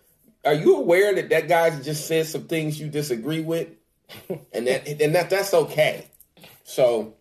"Are 0.46 0.54
you 0.54 0.78
aware 0.78 1.16
that 1.16 1.28
that 1.32 1.50
guy 1.50 1.78
just 1.82 2.08
said 2.08 2.28
some 2.28 2.44
things 2.44 2.80
you 2.80 2.88
disagree 2.88 3.42
with?" 3.42 3.68
and 4.54 4.68
that 4.68 4.88
and 4.88 5.14
that 5.14 5.30
that's 5.30 5.54
okay. 5.54 6.08
So, 6.64 7.14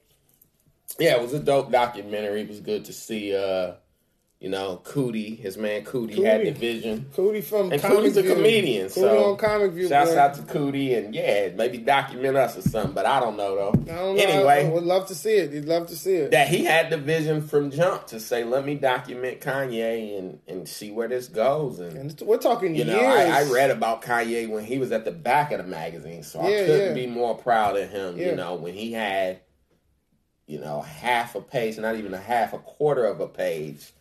yeah, 1.00 1.16
it 1.16 1.20
was 1.20 1.34
a 1.34 1.40
dope 1.40 1.72
documentary. 1.72 2.42
It 2.42 2.48
was 2.48 2.60
good 2.60 2.84
to 2.84 2.92
see, 2.92 3.34
uh, 3.34 3.72
you 4.38 4.50
know, 4.50 4.82
Cootie, 4.84 5.34
his 5.34 5.56
man 5.56 5.82
Cootie, 5.82 6.22
had 6.22 6.44
the 6.44 6.50
vision. 6.50 7.06
Cootie 7.14 7.40
from 7.40 7.72
And 7.72 7.80
Comic 7.80 7.98
Cootie's 7.98 8.16
a 8.18 8.22
View. 8.22 8.34
comedian, 8.34 8.88
Cootie 8.90 9.00
so 9.00 9.30
on 9.32 9.38
Comic 9.38 9.72
View. 9.72 9.88
shouts 9.88 10.10
boy. 10.10 10.18
out 10.18 10.34
to 10.34 10.42
Cootie, 10.42 10.94
and 10.94 11.14
yeah, 11.14 11.48
maybe 11.54 11.78
document 11.78 12.36
us 12.36 12.58
or 12.58 12.60
something. 12.60 12.92
But 12.92 13.06
I 13.06 13.18
don't 13.18 13.38
know 13.38 13.56
though. 13.56 13.68
I 13.70 13.96
don't 13.96 14.16
know. 14.16 14.22
Anyway, 14.22 14.66
I 14.66 14.68
would 14.68 14.84
love 14.84 15.06
to 15.08 15.14
see 15.14 15.36
it. 15.36 15.52
You'd 15.52 15.64
love 15.64 15.86
to 15.86 15.96
see 15.96 16.16
it. 16.16 16.32
that 16.32 16.48
he 16.48 16.64
had 16.64 16.90
the 16.90 16.98
vision 16.98 17.40
from 17.40 17.70
jump 17.70 18.08
to 18.08 18.20
say, 18.20 18.44
let 18.44 18.66
me 18.66 18.74
document 18.74 19.40
Kanye 19.40 20.18
and, 20.18 20.38
and 20.46 20.68
see 20.68 20.90
where 20.90 21.08
this 21.08 21.28
goes. 21.28 21.78
And, 21.78 21.96
and 21.96 22.20
we're 22.20 22.36
talking 22.36 22.74
you 22.74 22.84
know. 22.84 22.98
I, 22.98 23.40
I 23.40 23.50
read 23.50 23.70
about 23.70 24.02
Kanye 24.02 24.50
when 24.50 24.64
he 24.64 24.78
was 24.78 24.92
at 24.92 25.06
the 25.06 25.12
back 25.12 25.50
of 25.50 25.58
the 25.58 25.64
magazine, 25.64 26.22
so 26.22 26.40
I 26.40 26.50
couldn't 26.50 26.88
yeah. 26.88 26.92
be 26.92 27.06
more 27.06 27.38
proud 27.38 27.78
of 27.78 27.88
him. 27.88 28.18
Yeah. 28.18 28.26
You 28.26 28.36
know, 28.36 28.54
when 28.56 28.74
he 28.74 28.92
had, 28.92 29.40
you 30.46 30.60
know, 30.60 30.82
half 30.82 31.34
a 31.34 31.40
page, 31.40 31.78
not 31.78 31.96
even 31.96 32.12
a 32.12 32.20
half, 32.20 32.52
a 32.52 32.58
quarter 32.58 33.06
of 33.06 33.20
a 33.20 33.28
page, 33.28 33.92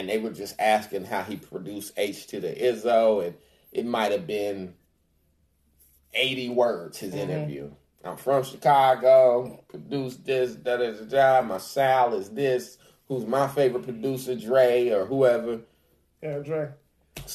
and 0.00 0.08
they 0.08 0.18
were 0.18 0.30
just 0.30 0.58
asking 0.58 1.04
how 1.04 1.22
he 1.22 1.36
produced 1.36 1.92
H 1.96 2.26
to 2.28 2.40
the 2.40 2.48
Izzo, 2.48 3.24
and 3.26 3.34
it 3.70 3.84
might 3.86 4.10
have 4.12 4.26
been 4.26 4.74
80 6.14 6.48
words, 6.50 6.98
his 6.98 7.14
Mm-hmm. 7.14 7.30
interview. 7.30 7.70
I'm 8.02 8.16
from 8.16 8.42
Chicago, 8.44 9.62
produced 9.68 10.24
this, 10.24 10.54
da 10.54 10.78
da 10.78 10.92
da 10.92 11.04
da. 11.40 11.46
My 11.46 11.58
Sal 11.58 12.14
is 12.14 12.30
this. 12.30 12.78
Who's 13.08 13.26
my 13.26 13.46
favorite 13.46 13.82
producer, 13.84 14.34
Dre 14.36 14.88
or 14.88 15.04
whoever? 15.04 15.60
yeah, 16.22 16.38
Dre. 16.38 16.70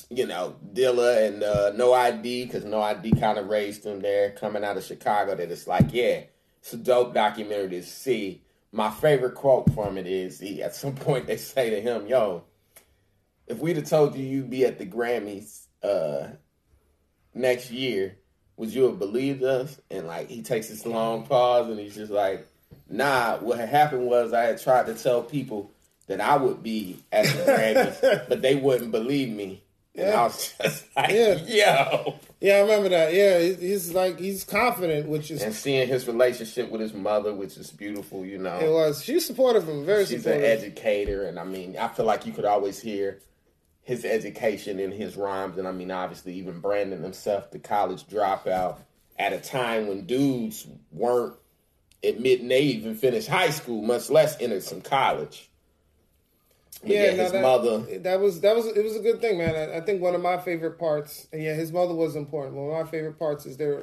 You 0.10 0.26
know, 0.26 0.56
Dilla 0.74 1.28
and 1.28 1.44
uh, 1.44 1.72
No 1.76 1.94
ID, 1.94 2.46
because 2.46 2.66
No 2.66 2.82
ID 2.82 3.12
kind 3.14 3.38
of 3.38 3.48
raised 3.48 3.86
him 3.86 4.00
there 4.02 4.32
coming 4.32 4.64
out 4.64 4.78
of 4.78 4.84
Chicago. 4.84 5.36
That 5.36 5.52
it's 5.52 5.68
like, 5.68 5.94
yeah, 5.94 6.22
it's 6.60 6.74
a 6.74 6.78
dope 6.78 7.14
documentary 7.14 7.70
to 7.70 7.84
see. 7.84 8.42
My 8.72 8.90
favorite 8.90 9.36
quote 9.36 9.72
from 9.74 9.98
it 10.00 10.08
is 10.08 10.40
he, 10.40 10.64
at 10.64 10.76
some 10.76 10.96
point 11.08 11.28
they 11.28 11.38
say 11.38 11.70
to 11.70 11.80
him, 11.80 12.08
Yo, 12.08 12.44
if 13.48 13.60
we'd 13.60 13.76
have 13.78 13.88
told 13.90 14.16
you 14.16 14.26
you'd 14.26 14.50
be 14.50 14.66
at 14.66 14.78
the 14.80 14.86
Grammys 14.86 15.66
uh, 15.84 16.28
next 17.34 17.72
year, 17.72 18.18
would 18.58 18.74
you 18.74 18.84
have 18.84 19.00
believed 19.00 19.44
us? 19.44 19.80
And 19.92 20.08
like 20.08 20.30
he 20.30 20.42
takes 20.42 20.70
this 20.70 20.86
long 20.86 21.26
pause 21.26 21.70
and 21.70 21.80
he's 21.80 21.96
just 21.96 22.12
like, 22.12 22.48
Nah, 22.90 23.38
what 23.38 23.58
had 23.60 23.70
happened 23.70 24.06
was 24.08 24.32
I 24.34 24.44
had 24.44 24.62
tried 24.62 24.86
to 24.88 24.94
tell 24.94 25.24
people 25.24 25.72
that 26.08 26.22
I 26.22 26.38
would 26.38 26.62
be 26.62 27.00
at 27.12 27.26
the 27.26 27.52
Grammys, 27.52 28.26
but 28.30 28.42
they 28.42 28.56
wouldn't 28.56 28.92
believe 28.92 29.30
me. 29.30 29.64
And 29.96 30.08
Yeah. 30.08 30.22
I 30.22 30.24
was 30.26 30.54
just 30.62 30.86
like, 30.96 31.12
Yeah. 31.12 31.36
yo. 31.46 32.16
Yeah, 32.42 32.56
I 32.58 32.62
remember 32.62 32.90
that. 32.90 33.14
Yeah, 33.14 33.40
he's 33.40 33.94
like 33.94 34.20
he's 34.20 34.44
confident, 34.44 35.08
which 35.10 35.32
is 35.32 35.42
And 35.42 35.54
seeing 35.54 35.88
his 35.88 36.06
relationship 36.06 36.70
with 36.70 36.82
his 36.82 36.94
mother, 36.94 37.34
which 37.34 37.58
is 37.58 37.72
beautiful, 37.72 38.24
you 38.26 38.38
know. 38.38 38.60
it 38.60 38.70
was. 38.72 39.04
She's 39.04 39.26
supportive 39.26 39.68
of 39.68 39.70
him, 39.70 39.86
very 39.86 40.06
She's 40.06 40.22
supportive. 40.24 40.44
an 40.44 40.52
educator, 40.52 41.28
and 41.28 41.40
I 41.40 41.44
mean, 41.44 41.76
I 41.78 41.88
feel 41.88 42.06
like 42.06 42.26
you 42.28 42.34
could 42.34 42.46
always 42.46 42.80
hear 42.80 43.20
his 43.86 44.04
education 44.04 44.80
in 44.80 44.92
his 44.92 45.16
rhymes, 45.16 45.60
and 45.60 45.68
I 45.68 45.72
mean, 45.72 45.92
obviously, 45.92 46.34
even 46.34 46.60
Brandon 46.60 47.04
himself, 47.04 47.52
the 47.52 47.60
college 47.60 48.06
dropout, 48.08 48.78
at 49.18 49.32
a 49.32 49.40
time 49.40 49.88
when 49.88 50.08
dudes 50.08 50.68
weren't 50.92 51.36
admitting 52.04 52.48
they 52.48 52.62
even 52.62 52.96
finished 52.96 53.28
high 53.28 53.52
school, 53.52 53.84
much 53.84 54.10
less 54.10 54.42
entered 54.42 54.64
some 54.64 54.82
college. 54.82 55.52
But 56.82 56.90
yeah, 56.90 57.16
no, 57.16 57.24
his 57.24 57.32
that, 57.32 57.42
mother. 57.44 58.00
That 58.00 58.20
was 58.20 58.42
that 58.42 58.56
was 58.56 58.66
it 58.66 58.84
was 58.84 58.96
a 58.96 59.02
good 59.02 59.22
thing, 59.22 59.38
man. 59.38 59.56
I, 59.56 59.78
I 59.78 59.82
think 59.82 60.02
one 60.02 60.16
of 60.16 60.22
my 60.22 60.40
favorite 60.40 60.80
parts, 60.80 61.28
and 61.32 61.44
yeah, 61.44 61.54
his 61.54 61.72
mother 61.72 61.94
was 61.94 62.16
important. 62.16 62.56
One 62.56 62.76
of 62.76 62.86
my 62.86 62.90
favorite 62.90 63.20
parts 63.20 63.46
is 63.46 63.56
they 63.58 63.68
were 63.68 63.82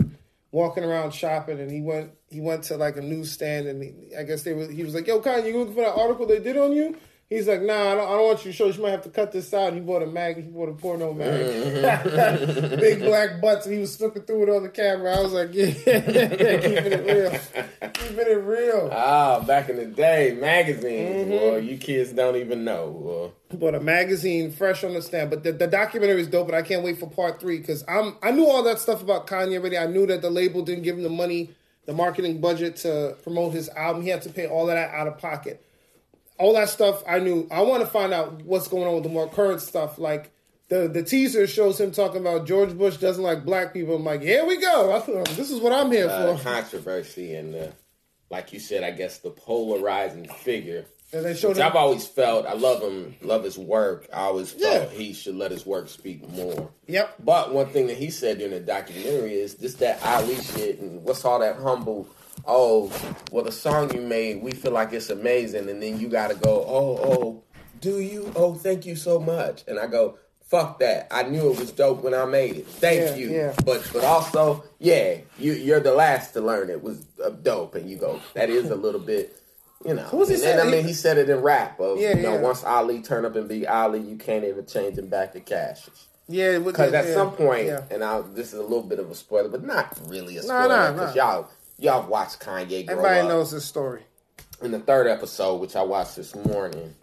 walking 0.50 0.82
around 0.82 1.12
shopping, 1.12 1.60
and 1.60 1.70
he 1.70 1.80
went 1.80 2.10
he 2.28 2.40
went 2.40 2.64
to 2.64 2.76
like 2.76 2.96
a 2.96 3.02
newsstand, 3.02 3.68
and 3.68 3.84
he, 3.84 4.16
I 4.16 4.24
guess 4.24 4.42
they 4.42 4.52
were 4.52 4.68
he 4.68 4.82
was 4.82 4.96
like, 4.96 5.06
"Yo, 5.06 5.20
Kanye, 5.20 5.46
you 5.46 5.58
looking 5.58 5.74
for 5.74 5.82
that 5.82 5.94
article 5.94 6.26
they 6.26 6.40
did 6.40 6.56
on 6.56 6.72
you?" 6.72 6.96
He's 7.32 7.48
like, 7.48 7.62
"Nah, 7.62 7.92
I 7.92 7.94
don't, 7.94 8.06
I 8.08 8.10
don't 8.12 8.24
want 8.26 8.44
you 8.44 8.50
to 8.52 8.56
show. 8.56 8.66
You 8.66 8.82
might 8.82 8.90
have 8.90 9.02
to 9.02 9.08
cut 9.10 9.32
this 9.32 9.52
out." 9.54 9.72
He 9.72 9.80
bought 9.80 10.02
a 10.02 10.06
mag. 10.06 10.36
He 10.36 10.42
bought 10.42 10.68
a 10.68 10.72
porno 10.72 11.12
mag, 11.12 11.28
Mm-hmm. 11.28 12.76
big 12.80 13.00
black 13.00 13.40
butts, 13.40 13.66
and 13.66 13.74
he 13.74 13.80
was 13.80 13.96
flipping 13.96 14.22
through 14.22 14.44
it 14.44 14.48
on 14.56 14.62
the 14.62 14.68
camera. 14.68 15.16
I 15.16 15.20
was 15.22 15.32
like, 15.32 15.52
"Yeah, 15.52 15.70
keeping 15.70 16.92
it 16.92 17.06
real, 17.06 17.90
keeping 17.92 18.18
it 18.18 18.42
real." 18.44 18.88
Ah, 18.92 19.40
back 19.40 19.68
in 19.68 19.76
the 19.76 19.86
day, 19.86 20.36
magazines, 20.40 21.26
Mm-hmm. 21.26 21.30
boy, 21.30 21.56
you 21.58 21.76
kids 21.78 22.12
don't 22.12 22.36
even 22.36 22.64
know. 22.64 23.32
boy. 23.50 23.56
bought 23.58 23.74
a 23.74 23.80
magazine 23.80 24.50
fresh 24.50 24.84
on 24.84 24.94
the 24.94 25.02
stand. 25.02 25.30
But 25.30 25.42
the, 25.44 25.52
the 25.52 25.66
documentary 25.66 26.20
is 26.20 26.28
dope, 26.28 26.48
and 26.48 26.56
I 26.56 26.62
can't 26.62 26.82
wait 26.84 26.98
for 26.98 27.06
part 27.08 27.40
three 27.40 27.58
because 27.58 27.84
I'm 27.88 28.16
I 28.22 28.30
knew 28.30 28.46
all 28.46 28.62
that 28.64 28.78
stuff 28.78 29.02
about 29.02 29.26
Kanye 29.26 29.58
already. 29.58 29.78
I 29.78 29.86
knew 29.86 30.06
that 30.06 30.22
the 30.22 30.30
label 30.30 30.62
didn't 30.62 30.84
give 30.84 30.96
him 30.96 31.02
the 31.02 31.08
money, 31.10 31.50
the 31.86 31.92
marketing 31.92 32.40
budget 32.40 32.76
to 32.78 33.16
promote 33.22 33.52
his 33.52 33.68
album. 33.70 34.02
He 34.02 34.08
had 34.10 34.22
to 34.22 34.28
pay 34.30 34.46
all 34.46 34.68
of 34.68 34.74
that 34.74 34.90
out 34.94 35.06
of 35.06 35.18
pocket. 35.18 35.64
All 36.42 36.54
that 36.54 36.68
stuff 36.68 37.04
I 37.08 37.20
knew. 37.20 37.46
I 37.52 37.62
want 37.62 37.84
to 37.84 37.86
find 37.86 38.12
out 38.12 38.42
what's 38.42 38.66
going 38.66 38.88
on 38.88 38.94
with 38.94 39.04
the 39.04 39.08
more 39.10 39.28
current 39.28 39.60
stuff. 39.60 39.96
Like 39.96 40.32
the 40.68 40.88
the 40.88 41.04
teaser 41.04 41.46
shows 41.46 41.78
him 41.78 41.92
talking 41.92 42.20
about 42.20 42.48
George 42.48 42.76
Bush 42.76 42.96
doesn't 42.96 43.22
like 43.22 43.44
black 43.44 43.72
people. 43.72 43.94
I'm 43.94 44.04
like, 44.04 44.22
here 44.22 44.44
we 44.44 44.56
go. 44.56 44.92
I 44.92 45.22
this 45.34 45.52
is 45.52 45.60
what 45.60 45.72
I'm 45.72 45.92
here 45.92 46.08
uh, 46.08 46.36
for. 46.36 46.42
controversy 46.42 47.36
and 47.36 47.54
uh, 47.54 47.66
like 48.28 48.52
you 48.52 48.58
said, 48.58 48.82
I 48.82 48.90
guess 48.90 49.18
the 49.18 49.30
polarizing 49.30 50.26
figure. 50.26 50.86
And 51.12 51.24
they 51.26 51.34
showed 51.34 51.58
him. 51.58 51.64
I've 51.66 51.76
always 51.76 52.06
felt. 52.08 52.46
I 52.46 52.54
love 52.54 52.82
him, 52.82 53.14
love 53.20 53.44
his 53.44 53.56
work. 53.58 54.08
I 54.12 54.22
always 54.22 54.50
felt 54.50 54.90
Yeah. 54.90 54.98
he 54.98 55.12
should 55.12 55.36
let 55.36 55.52
his 55.52 55.64
work 55.64 55.88
speak 55.90 56.28
more. 56.30 56.70
Yep. 56.88 57.14
But 57.22 57.52
one 57.54 57.66
thing 57.68 57.86
that 57.86 57.98
he 57.98 58.10
said 58.10 58.38
during 58.38 58.54
the 58.54 58.60
documentary 58.60 59.34
is 59.34 59.54
this 59.56 59.74
that 59.74 60.02
Ali 60.04 60.36
shit 60.36 60.80
and 60.80 61.04
what's 61.04 61.24
all 61.24 61.38
that 61.38 61.56
humble. 61.56 62.08
Oh, 62.46 62.90
well, 63.30 63.44
the 63.44 63.52
song 63.52 63.92
you 63.94 64.00
made, 64.00 64.42
we 64.42 64.52
feel 64.52 64.72
like 64.72 64.92
it's 64.92 65.10
amazing, 65.10 65.68
and 65.68 65.82
then 65.82 65.98
you 66.00 66.08
got 66.08 66.28
to 66.28 66.34
go. 66.34 66.64
Oh, 66.66 66.98
oh, 67.02 67.42
do 67.80 68.00
you? 68.00 68.32
Oh, 68.34 68.54
thank 68.54 68.84
you 68.86 68.96
so 68.96 69.18
much. 69.20 69.62
And 69.68 69.78
I 69.78 69.86
go, 69.86 70.18
fuck 70.44 70.80
that. 70.80 71.06
I 71.10 71.22
knew 71.24 71.50
it 71.52 71.58
was 71.58 71.70
dope 71.72 72.02
when 72.02 72.14
I 72.14 72.24
made 72.24 72.56
it. 72.56 72.66
Thank 72.66 73.00
Yeah, 73.10 73.14
you. 73.16 73.30
yeah. 73.30 73.54
But 73.64 73.88
but 73.92 74.04
also, 74.04 74.64
yeah, 74.78 75.18
you 75.38 75.52
you're 75.52 75.80
the 75.80 75.94
last 75.94 76.32
to 76.34 76.40
learn 76.40 76.68
it 76.70 76.82
was 76.82 77.06
uh, 77.24 77.30
dope, 77.30 77.74
and 77.74 77.88
you 77.88 77.96
go, 77.96 78.20
that 78.34 78.50
is 78.50 78.70
a 78.70 78.76
little 78.76 79.00
bit. 79.00 79.36
You 79.84 79.94
know, 79.94 80.08
was 80.12 80.28
he 80.28 80.34
and 80.36 80.42
then, 80.44 80.66
I 80.66 80.70
mean, 80.70 80.84
he 80.84 80.92
said 80.92 81.18
it 81.18 81.28
in 81.30 81.38
rap. 81.40 81.78
Of, 81.80 81.98
Yeah, 81.98 82.16
you 82.16 82.22
know, 82.22 82.34
yeah. 82.34 82.40
once 82.40 82.62
Ali 82.64 83.02
turn 83.02 83.24
up 83.24 83.34
and 83.36 83.48
be 83.48 83.66
Ali, 83.66 84.00
you 84.00 84.16
can't 84.16 84.44
even 84.44 84.64
change 84.66 84.96
him 84.98 85.08
back 85.08 85.32
to 85.32 85.40
Cash. 85.40 85.88
Yeah, 86.28 86.58
Because 86.60 86.92
at 86.92 87.06
yeah, 87.06 87.14
some 87.14 87.32
point, 87.32 87.68
and 87.90 88.02
I 88.04 88.20
this 88.20 88.52
is 88.52 88.58
a 88.58 88.62
little 88.62 88.82
bit 88.84 89.00
of 89.00 89.10
a 89.10 89.14
spoiler, 89.14 89.48
but 89.48 89.64
not 89.64 89.98
really 90.08 90.36
a 90.38 90.42
Nah, 90.42 90.62
spoiler 90.62 90.68
nah, 90.68 90.92
because 90.92 91.16
nah. 91.16 91.22
y'all 91.32 91.50
y'all 91.78 92.06
watched 92.08 92.40
Kanye 92.40 92.88
everybody 92.88 93.20
up. 93.20 93.28
knows 93.28 93.50
this 93.50 93.64
story. 93.64 94.02
In 94.62 94.70
the 94.70 94.78
third 94.78 95.06
episode, 95.06 95.56
which 95.60 95.74
I 95.76 95.82
watched 95.82 96.16
this 96.16 96.34
morning, 96.34 96.94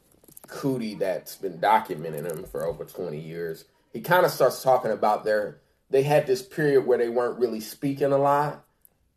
Cootie, 0.48 0.96
that's 0.96 1.36
been 1.36 1.58
documenting 1.60 2.26
him 2.26 2.44
for 2.46 2.66
over 2.66 2.86
twenty 2.86 3.20
years, 3.20 3.66
he 3.92 4.02
kind 4.02 4.26
of 4.26 4.32
starts 4.32 4.64
talking 4.64 4.92
about 4.92 5.24
their 5.26 5.60
they 5.90 6.04
had 6.04 6.28
this 6.28 6.42
period 6.42 6.86
where 6.86 6.98
they 6.98 7.10
weren't 7.10 7.40
really 7.40 7.60
speaking 7.60 8.12
a 8.12 8.18
lot, 8.18 8.64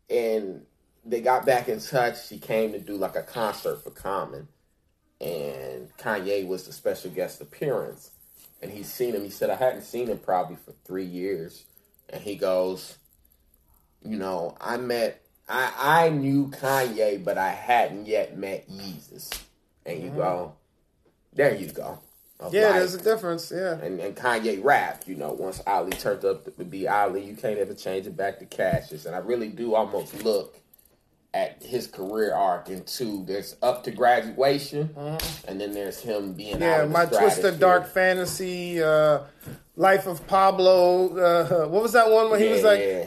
and 0.09 0.65
they 1.05 1.21
got 1.21 1.45
back 1.45 1.69
in 1.69 1.79
touch. 1.79 2.27
He 2.29 2.37
came 2.39 2.71
to 2.73 2.79
do 2.79 2.95
like 2.97 3.15
a 3.15 3.23
concert 3.23 3.83
for 3.83 3.91
Common, 3.91 4.47
and 5.21 5.95
Kanye 5.97 6.45
was 6.47 6.65
the 6.65 6.73
special 6.73 7.11
guest 7.11 7.41
appearance. 7.41 8.11
and 8.61 8.71
he's 8.71 8.91
seen 8.91 9.13
him. 9.13 9.23
He 9.23 9.29
said, 9.29 9.49
I 9.49 9.55
hadn't 9.55 9.83
seen 9.83 10.07
him 10.07 10.17
probably 10.19 10.55
for 10.55 10.73
three 10.85 11.05
years. 11.05 11.65
And 12.09 12.21
he 12.21 12.35
goes, 12.35 12.97
You 14.01 14.17
know, 14.17 14.55
I 14.61 14.77
met, 14.77 15.21
I, 15.47 16.05
I 16.05 16.09
knew 16.09 16.47
Kanye, 16.47 17.23
but 17.23 17.37
I 17.37 17.49
hadn't 17.51 18.07
yet 18.07 18.37
met 18.37 18.69
Yeezus. 18.69 19.29
And 19.85 20.01
you 20.01 20.09
go, 20.09 20.53
There 21.33 21.53
you 21.53 21.67
go. 21.71 21.99
Yeah, 22.51 22.67
like- 22.67 22.73
there's 22.75 22.95
a 22.95 23.01
difference. 23.01 23.51
Yeah. 23.55 23.77
and, 23.79 23.99
and 23.99 24.15
Kanye 24.15 24.63
rapped, 24.63 25.07
you 25.07 25.15
know, 25.15 25.33
once 25.33 25.61
Ali 25.67 25.91
turned 25.91 26.25
up 26.25 26.43
to 26.57 26.63
be 26.65 26.87
Ali, 26.87 27.23
you 27.23 27.35
can't 27.35 27.57
ever 27.57 27.73
change 27.73 28.05
it 28.07 28.17
back 28.17 28.39
to 28.39 28.45
Cassius. 28.45 29.05
And 29.05 29.15
I 29.15 29.19
really 29.19 29.47
do 29.49 29.75
almost 29.75 30.23
look 30.23 30.57
at 31.33 31.63
his 31.63 31.87
career 31.87 32.33
arc 32.33 32.69
in 32.69 32.83
two. 32.83 33.23
There's 33.25 33.55
up 33.63 33.83
to 33.85 33.91
graduation, 33.91 34.93
and 35.47 35.59
then 35.59 35.71
there's 35.73 35.99
him 35.99 36.33
being 36.33 36.55
out 36.55 36.59
Mm-hmm. 36.61 36.91
Yeah, 36.91 36.97
my 36.97 37.05
twisted 37.05 37.59
dark 37.59 37.87
fantasy, 37.87 38.83
uh, 38.83 39.19
life 39.75 40.07
of 40.07 40.25
Pablo. 40.27 41.15
Uh, 41.17 41.67
what 41.67 41.81
was 41.83 41.93
that 41.93 42.09
one 42.11 42.29
where 42.29 42.39
he 42.39 42.49
was 42.49 42.61
Yeah, 42.61 42.67
like, 42.67 42.79
yeah. 42.79 42.85
yeah. 42.85 43.05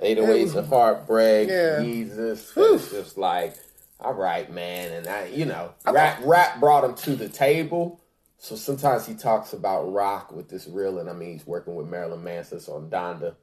808s 0.00 0.54
of 0.54 0.68
Heartbreak, 0.68 1.48
Yeah. 1.48 1.78
Yeezus. 1.80 2.52
It's 2.56 2.90
just 2.90 3.18
like, 3.18 3.54
all 4.00 4.14
right, 4.14 4.50
man. 4.52 4.92
And 4.92 5.06
I, 5.06 5.26
you 5.26 5.44
know, 5.44 5.72
rap, 5.86 6.20
rap 6.24 6.60
brought 6.60 6.84
him 6.84 6.94
to 6.96 7.16
the 7.16 7.28
table. 7.28 8.00
So 8.40 8.54
sometimes 8.54 9.04
he 9.04 9.14
talks 9.14 9.52
about 9.52 9.92
rock 9.92 10.30
with 10.30 10.48
this 10.48 10.68
real, 10.68 10.98
and 11.00 11.10
I 11.10 11.12
mean, 11.12 11.32
he's 11.32 11.46
working 11.46 11.74
with 11.74 11.88
Marilyn 11.88 12.22
Manson 12.22 12.60
on 12.72 12.88
Donda. 12.88 13.34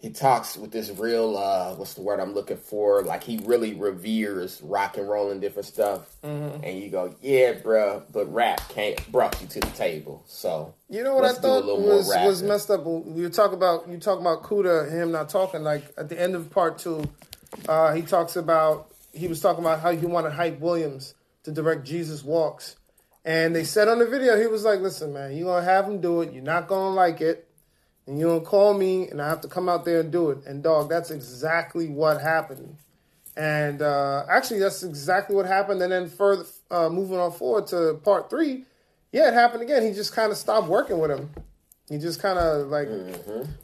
He 0.00 0.10
talks 0.10 0.56
with 0.56 0.70
this 0.70 0.90
real, 0.90 1.36
uh, 1.36 1.74
what's 1.74 1.94
the 1.94 2.02
word 2.02 2.20
I'm 2.20 2.32
looking 2.32 2.56
for? 2.56 3.02
Like 3.02 3.24
he 3.24 3.38
really 3.44 3.74
reveres 3.74 4.60
rock 4.62 4.96
and 4.96 5.08
roll 5.08 5.32
and 5.32 5.40
different 5.40 5.66
stuff. 5.66 6.14
Mm-hmm. 6.22 6.62
And 6.62 6.78
you 6.80 6.88
go, 6.88 7.16
yeah, 7.20 7.54
bruh, 7.54 8.04
but 8.12 8.32
rap 8.32 8.60
can't 8.68 9.10
brought 9.10 9.40
you 9.42 9.48
to 9.48 9.60
the 9.60 9.70
table. 9.70 10.22
So 10.26 10.72
You 10.88 11.02
know 11.02 11.16
what 11.16 11.24
I 11.24 11.32
thought 11.32 11.64
was 11.64 12.08
was 12.08 12.42
messed 12.44 12.70
up. 12.70 12.84
You 12.84 13.28
talk 13.28 13.52
about 13.52 13.88
you 13.88 13.98
talk 13.98 14.20
about 14.20 14.44
Cootie, 14.44 14.88
him 14.88 15.10
not 15.10 15.30
talking. 15.30 15.64
Like 15.64 15.82
at 15.96 16.08
the 16.08 16.20
end 16.20 16.36
of 16.36 16.48
part 16.48 16.78
two, 16.78 17.02
uh, 17.68 17.92
he 17.92 18.02
talks 18.02 18.36
about 18.36 18.92
he 19.12 19.26
was 19.26 19.40
talking 19.40 19.64
about 19.64 19.80
how 19.80 19.90
he 19.90 20.06
wanted 20.06 20.32
Hype 20.32 20.60
Williams 20.60 21.14
to 21.42 21.50
direct 21.50 21.84
Jesus 21.84 22.22
Walks, 22.22 22.76
and 23.24 23.54
they 23.54 23.64
said 23.64 23.88
on 23.88 23.98
the 23.98 24.06
video 24.06 24.38
he 24.38 24.46
was 24.46 24.64
like, 24.64 24.80
"Listen, 24.80 25.12
man, 25.12 25.36
you're 25.36 25.46
gonna 25.46 25.64
have 25.64 25.86
him 25.86 26.00
do 26.00 26.20
it. 26.20 26.32
You're 26.32 26.42
not 26.44 26.68
gonna 26.68 26.94
like 26.94 27.20
it, 27.20 27.47
and 28.08 28.18
you 28.18 28.26
don't 28.26 28.44
call 28.44 28.74
me, 28.74 29.08
and 29.08 29.22
I 29.22 29.28
have 29.28 29.42
to 29.42 29.48
come 29.48 29.68
out 29.68 29.84
there 29.84 30.00
and 30.00 30.10
do 30.10 30.30
it." 30.30 30.44
And 30.46 30.62
dog, 30.62 30.88
that's 30.88 31.12
exactly 31.12 31.88
what 31.88 32.20
happened. 32.20 32.76
And 33.36 33.82
uh, 33.82 34.24
actually, 34.28 34.58
that's 34.58 34.82
exactly 34.82 35.36
what 35.36 35.46
happened. 35.46 35.80
And 35.80 35.92
then 35.92 36.08
further, 36.08 36.44
uh, 36.72 36.88
moving 36.88 37.18
on 37.18 37.30
forward 37.30 37.68
to 37.68 38.00
part 38.02 38.28
three, 38.30 38.64
yeah, 39.12 39.28
it 39.28 39.34
happened 39.34 39.62
again. 39.62 39.84
He 39.84 39.92
just 39.92 40.12
kind 40.12 40.32
of 40.32 40.38
stopped 40.38 40.66
working 40.66 40.98
with 40.98 41.12
him. 41.12 41.30
He 41.88 41.96
just 41.96 42.20
kind 42.20 42.38
of 42.38 42.68
like, 42.68 42.88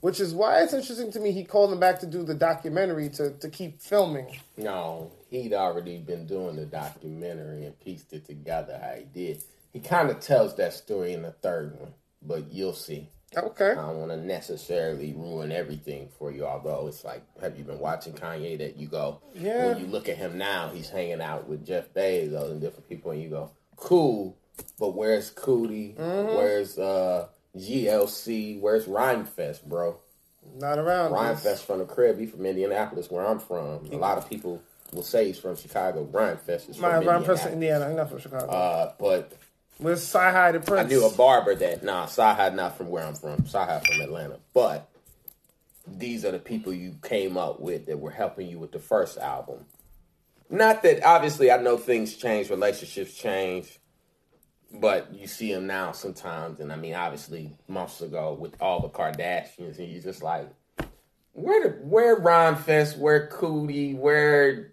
which 0.00 0.18
is 0.18 0.32
why 0.32 0.62
it's 0.62 0.72
interesting 0.72 1.12
to 1.12 1.20
me. 1.20 1.32
He 1.32 1.44
called 1.44 1.72
him 1.72 1.80
back 1.80 1.98
to 2.00 2.06
do 2.06 2.22
the 2.22 2.34
documentary 2.34 3.10
to 3.10 3.30
to 3.32 3.48
keep 3.50 3.80
filming. 3.80 4.38
No, 4.56 5.10
he'd 5.28 5.52
already 5.52 5.98
been 5.98 6.26
doing 6.26 6.56
the 6.56 6.64
documentary 6.64 7.66
and 7.66 7.78
pieced 7.80 8.12
it 8.12 8.24
together 8.24 8.80
how 8.82 8.94
he 8.94 9.04
did. 9.04 9.42
He 9.72 9.80
kind 9.80 10.08
of 10.08 10.20
tells 10.20 10.56
that 10.56 10.72
story 10.72 11.12
in 11.12 11.22
the 11.22 11.32
third 11.32 11.78
one, 11.78 11.92
but 12.22 12.50
you'll 12.50 12.72
see. 12.72 13.10
Okay, 13.36 13.72
I 13.72 13.74
don't 13.74 13.98
want 13.98 14.10
to 14.12 14.16
necessarily 14.16 15.12
ruin 15.12 15.50
everything 15.52 16.08
for 16.18 16.30
you, 16.30 16.44
although 16.46 16.86
it's 16.88 17.04
like, 17.04 17.22
have 17.40 17.58
you 17.58 17.64
been 17.64 17.78
watching 17.80 18.12
Kanye 18.12 18.58
that 18.58 18.76
you 18.76 18.86
go, 18.88 19.20
Yeah. 19.34 19.66
when 19.68 19.78
you 19.80 19.86
look 19.86 20.08
at 20.08 20.16
him 20.16 20.38
now, 20.38 20.68
he's 20.68 20.88
hanging 20.90 21.20
out 21.20 21.48
with 21.48 21.66
Jeff 21.66 21.92
Bezos 21.94 22.50
and 22.50 22.60
different 22.60 22.88
people, 22.88 23.10
and 23.10 23.22
you 23.22 23.28
go, 23.30 23.50
cool, 23.76 24.36
but 24.78 24.94
where's 24.94 25.30
Cootie? 25.30 25.94
Where's 25.98 26.78
uh, 26.78 27.26
GLC? 27.56 28.60
Where's 28.60 28.86
Rhymefest, 28.86 29.64
bro? 29.64 29.98
not 30.56 30.78
around. 30.78 31.10
Rhymefest 31.12 31.64
from 31.64 31.78
the 31.78 31.84
crib. 31.86 32.18
He 32.18 32.26
from 32.26 32.44
Indianapolis, 32.44 33.10
where 33.10 33.26
I'm 33.26 33.38
from. 33.38 33.86
A 33.90 33.96
lot 33.96 34.18
of 34.18 34.28
people 34.28 34.60
will 34.92 35.02
say 35.02 35.26
he's 35.26 35.38
from 35.38 35.56
Chicago. 35.56 36.04
Rhymefest 36.04 36.68
is 36.68 36.76
from 36.76 36.82
My 36.82 36.88
Ryan 36.88 37.02
Indianapolis. 37.02 37.42
from 37.42 37.52
Indiana. 37.54 37.86
I'm 37.86 37.96
not 37.96 38.10
from 38.10 38.18
Chicago. 38.20 38.46
Uh, 38.46 38.92
but 38.98 39.32
Where's 39.78 40.02
Sci 40.02 40.18
High 40.18 40.52
the 40.52 40.58
I 40.58 40.62
Prince? 40.62 40.90
knew 40.90 41.04
a 41.04 41.10
barber 41.10 41.54
that 41.54 41.82
nah, 41.82 42.06
Sahad 42.06 42.54
not 42.54 42.76
from 42.76 42.88
where 42.88 43.04
I'm 43.04 43.14
from. 43.14 43.42
Sahad 43.42 43.86
from 43.86 44.00
Atlanta. 44.00 44.38
But 44.52 44.88
these 45.86 46.24
are 46.24 46.30
the 46.30 46.38
people 46.38 46.72
you 46.72 46.96
came 47.02 47.36
up 47.36 47.60
with 47.60 47.86
that 47.86 47.98
were 47.98 48.10
helping 48.10 48.48
you 48.48 48.58
with 48.58 48.72
the 48.72 48.78
first 48.78 49.18
album. 49.18 49.66
Not 50.48 50.82
that 50.82 51.04
obviously 51.04 51.50
I 51.50 51.56
know 51.58 51.76
things 51.76 52.16
change, 52.16 52.50
relationships 52.50 53.14
change, 53.14 53.80
but 54.72 55.12
you 55.12 55.26
see 55.26 55.52
them 55.52 55.66
now 55.66 55.92
sometimes. 55.92 56.60
And 56.60 56.72
I 56.72 56.76
mean, 56.76 56.94
obviously 56.94 57.56
months 57.66 58.00
ago 58.00 58.34
with 58.34 58.54
all 58.60 58.80
the 58.80 58.88
Kardashians, 58.88 59.78
and 59.78 59.88
you 59.88 60.00
just 60.00 60.22
like, 60.22 60.48
where 61.32 61.68
the 61.68 61.70
where 61.84 62.16
Rhymefest, 62.16 62.96
where 62.96 63.26
Cootie, 63.26 63.94
where 63.94 64.70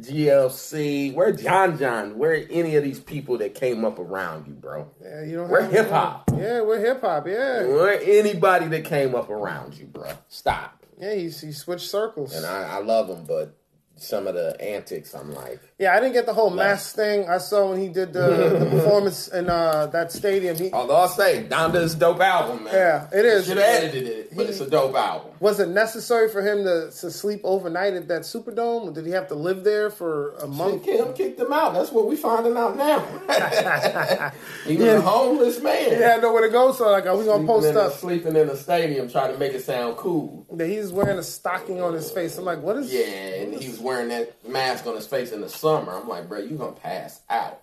GLC, 0.00 1.14
where 1.14 1.32
John 1.32 1.78
John, 1.78 2.18
where 2.18 2.44
any 2.50 2.76
of 2.76 2.82
these 2.84 2.98
people 3.00 3.38
that 3.38 3.54
came 3.54 3.84
up 3.84 3.98
around 3.98 4.46
you, 4.46 4.54
bro. 4.54 4.90
yeah, 5.02 5.22
you 5.22 5.36
don't 5.36 5.48
We're 5.48 5.68
hip 5.68 5.88
hop. 5.90 6.30
Yeah, 6.36 6.62
we're 6.62 6.80
hip 6.80 7.00
hop. 7.00 7.26
Yeah, 7.26 7.66
Where 7.66 8.00
anybody 8.02 8.66
that 8.68 8.84
came 8.84 9.14
up 9.14 9.30
around 9.30 9.74
you, 9.74 9.86
bro. 9.86 10.10
Stop. 10.28 10.84
yeah. 10.98 11.14
He, 11.14 11.24
he 11.24 11.52
switched 11.52 11.88
circles. 11.88 12.34
And 12.34 12.44
I, 12.44 12.76
I 12.76 12.78
love 12.82 13.08
him, 13.08 13.24
but 13.24 13.54
some 13.96 14.26
of 14.26 14.34
the 14.34 14.60
antics, 14.60 15.14
I'm 15.14 15.32
like, 15.32 15.60
yeah, 15.76 15.92
I 15.92 15.98
didn't 15.98 16.12
get 16.12 16.26
the 16.26 16.32
whole 16.32 16.50
mask 16.50 16.94
thing. 16.94 17.28
I 17.28 17.38
saw 17.38 17.70
when 17.70 17.80
he 17.80 17.88
did 17.88 18.12
the, 18.12 18.58
the 18.60 18.66
performance 18.70 19.26
in 19.26 19.50
uh, 19.50 19.86
that 19.86 20.12
stadium. 20.12 20.56
He 20.56 20.70
although 20.70 20.94
I'll 20.94 21.08
say, 21.08 21.42
Donda's 21.42 21.94
a 21.94 21.98
dope 21.98 22.20
album, 22.20 22.64
man. 22.64 22.74
Yeah, 22.74 23.08
it 23.12 23.24
is. 23.24 23.46
Should 23.46 23.56
have 23.56 23.82
edited 23.82 24.06
it, 24.06 24.36
but 24.36 24.46
it's 24.46 24.60
a 24.60 24.70
dope 24.70 24.94
album. 24.94 25.32
Was 25.40 25.58
it 25.58 25.68
necessary 25.68 26.30
for 26.30 26.42
him 26.42 26.64
to, 26.64 26.92
to 27.00 27.10
sleep 27.10 27.40
overnight 27.42 27.94
at 27.94 28.06
that 28.06 28.22
Superdome? 28.22 28.88
Or 28.88 28.92
did 28.92 29.04
he 29.04 29.10
have 29.12 29.26
to 29.28 29.34
live 29.34 29.64
there 29.64 29.90
for 29.90 30.34
a 30.36 30.46
month? 30.46 30.84
Him 30.84 31.12
kicked 31.12 31.40
him 31.40 31.52
out. 31.52 31.74
That's 31.74 31.90
what 31.90 32.06
we 32.06 32.14
finding 32.14 32.56
out 32.56 32.76
now. 32.76 33.00
he 34.66 34.76
was 34.76 34.86
a 34.86 35.00
homeless 35.00 35.60
man. 35.60 35.90
He 35.90 35.96
had 35.96 36.22
nowhere 36.22 36.42
to 36.42 36.50
go, 36.50 36.72
so 36.72 36.88
like, 36.88 37.06
are 37.06 37.16
we 37.16 37.24
gonna 37.24 37.38
Sleeping 37.38 37.46
post 37.46 37.66
in, 37.66 37.76
up 37.76 37.92
sleeping 37.94 38.36
in 38.36 38.46
the 38.46 38.56
stadium, 38.56 39.10
trying 39.10 39.32
to 39.32 39.38
make 39.38 39.52
it 39.52 39.64
sound 39.64 39.96
cool. 39.96 40.46
that 40.52 40.68
he's 40.68 40.92
wearing 40.92 41.18
a 41.18 41.22
stocking 41.22 41.82
on 41.82 41.94
his 41.94 42.12
face? 42.12 42.38
I'm 42.38 42.44
like, 42.44 42.62
what 42.62 42.76
is? 42.76 42.92
Yeah, 42.92 43.02
and 43.02 43.54
he 43.54 43.68
was 43.68 43.80
wearing 43.80 44.08
that 44.10 44.48
mask 44.48 44.86
on 44.86 44.94
his 44.94 45.06
face 45.06 45.32
in 45.32 45.40
the 45.40 45.48
summer. 45.78 45.92
I'm 45.98 46.08
like, 46.08 46.28
bro, 46.28 46.38
you 46.40 46.56
gonna 46.56 46.72
pass 46.72 47.20
out. 47.30 47.60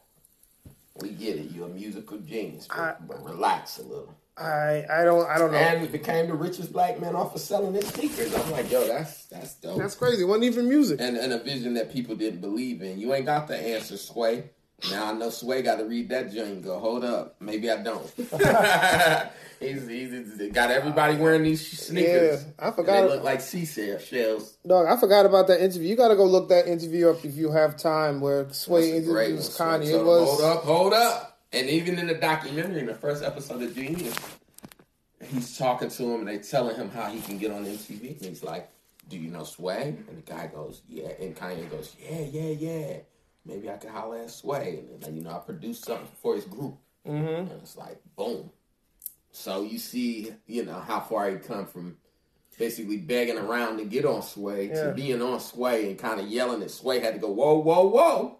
We 1.01 1.09
get 1.09 1.37
it. 1.37 1.51
You're 1.51 1.67
a 1.67 1.69
musical 1.69 2.17
genius, 2.19 2.67
but, 2.67 2.77
I- 2.79 2.95
but 3.07 3.23
relax 3.23 3.79
a 3.79 3.83
little. 3.83 4.13
I 4.37 4.85
I 4.89 5.03
don't 5.03 5.27
I 5.29 5.37
don't 5.37 5.51
know. 5.51 5.57
And 5.57 5.81
he 5.81 5.87
became 5.87 6.27
the 6.27 6.33
richest 6.33 6.71
black 6.71 6.99
man 7.01 7.15
off 7.15 7.35
of 7.35 7.41
selling 7.41 7.73
his 7.73 7.85
sneakers. 7.89 8.33
I'm 8.33 8.49
like, 8.51 8.71
yo, 8.71 8.87
that's 8.87 9.25
that's 9.25 9.55
dope. 9.55 9.77
That's 9.79 9.93
crazy. 9.93 10.23
It 10.23 10.25
wasn't 10.25 10.45
even 10.45 10.69
music. 10.69 10.99
and, 11.01 11.17
and 11.17 11.33
a 11.33 11.39
vision 11.43 11.73
that 11.75 11.91
people 11.91 12.15
didn't 12.15 12.39
believe 12.39 12.81
in. 12.81 12.97
You 12.99 13.13
ain't 13.13 13.25
got 13.25 13.47
the 13.47 13.57
answer, 13.57 13.97
Sway. 13.97 14.49
Now 14.89 15.11
I 15.11 15.13
know 15.13 15.29
Sway 15.29 15.61
got 15.61 15.75
to 15.77 15.85
read 15.85 16.09
that 16.09 16.33
joint 16.33 16.63
go, 16.63 16.79
hold 16.79 17.03
up, 17.05 17.35
maybe 17.39 17.69
I 17.69 17.83
don't. 17.83 18.05
he's, 19.59 19.87
he's, 19.87 20.39
he's 20.39 20.51
got 20.51 20.71
everybody 20.71 21.17
wearing 21.17 21.43
these 21.43 21.79
sneakers. 21.79 22.43
Yeah, 22.43 22.67
I 22.67 22.71
forgot- 22.71 23.01
They 23.03 23.15
look 23.15 23.23
like 23.23 23.41
sea 23.41 23.65
shells. 23.65 24.57
Dog, 24.65 24.87
I 24.87 24.99
forgot 24.99 25.25
about 25.25 25.47
that 25.47 25.61
interview. 25.61 25.87
You 25.89 25.95
got 25.95 26.07
to 26.07 26.15
go 26.15 26.25
look 26.25 26.49
that 26.49 26.67
interview 26.67 27.09
up 27.09 27.23
if 27.23 27.35
you 27.35 27.51
have 27.51 27.77
time. 27.77 28.21
Where 28.21 28.51
Sway 28.51 28.93
That's 28.93 29.07
a 29.07 29.11
great 29.11 29.29
interviews. 29.31 29.57
Kanye. 29.57 29.91
So 29.91 30.01
It 30.01 30.05
was 30.05 30.29
hold 30.29 30.41
up, 30.41 30.63
hold 30.63 30.93
up. 30.93 31.39
And 31.53 31.69
even 31.69 31.99
in 31.99 32.07
the 32.07 32.15
documentary, 32.15 32.79
in 32.79 32.85
the 32.87 32.95
first 32.95 33.23
episode 33.23 33.61
of 33.61 33.75
Genius, 33.75 34.15
he's 35.23 35.57
talking 35.57 35.89
to 35.89 36.03
him 36.03 36.19
and 36.21 36.27
they 36.27 36.37
telling 36.39 36.75
him 36.75 36.89
how 36.89 37.09
he 37.09 37.19
can 37.21 37.37
get 37.37 37.51
on 37.51 37.65
MTV. 37.65 38.17
And 38.17 38.25
he's 38.25 38.41
like, 38.43 38.69
"Do 39.09 39.17
you 39.17 39.29
know 39.29 39.43
Sway?" 39.43 39.95
And 40.07 40.17
the 40.17 40.21
guy 40.21 40.47
goes, 40.47 40.81
"Yeah." 40.87 41.09
And 41.19 41.35
Kanye 41.35 41.69
goes, 41.69 41.93
"Yeah, 42.09 42.19
yeah, 42.21 42.51
yeah. 42.51 42.93
Maybe 43.45 43.69
I 43.69 43.77
could 43.77 43.89
holler 43.89 44.17
at 44.19 44.29
Sway." 44.31 44.83
And 44.91 45.01
then, 45.01 45.15
you 45.15 45.23
know, 45.23 45.31
I 45.31 45.39
produced 45.39 45.85
something 45.85 46.07
for 46.21 46.35
his 46.35 46.45
group. 46.45 46.77
Mm-hmm. 47.07 47.51
And 47.51 47.61
it's 47.61 47.75
like, 47.77 47.99
boom. 48.15 48.51
So 49.31 49.63
you 49.63 49.79
see, 49.79 50.33
you 50.45 50.65
know, 50.65 50.79
how 50.79 50.99
far 50.99 51.29
he 51.29 51.37
come 51.37 51.65
from 51.65 51.97
basically 52.57 52.97
begging 52.97 53.37
around 53.37 53.77
to 53.77 53.85
get 53.85 54.05
on 54.05 54.21
Sway 54.21 54.67
Yeah. 54.69 54.87
to 54.87 54.93
being 54.93 55.21
on 55.21 55.39
Sway 55.39 55.89
and 55.89 55.97
kind 55.97 56.19
of 56.19 56.27
yelling 56.27 56.61
at 56.61 56.69
Sway 56.69 56.99
had 56.99 57.13
to 57.15 57.19
go, 57.19 57.31
whoa, 57.31 57.55
whoa, 57.59 57.87
whoa. 57.87 58.37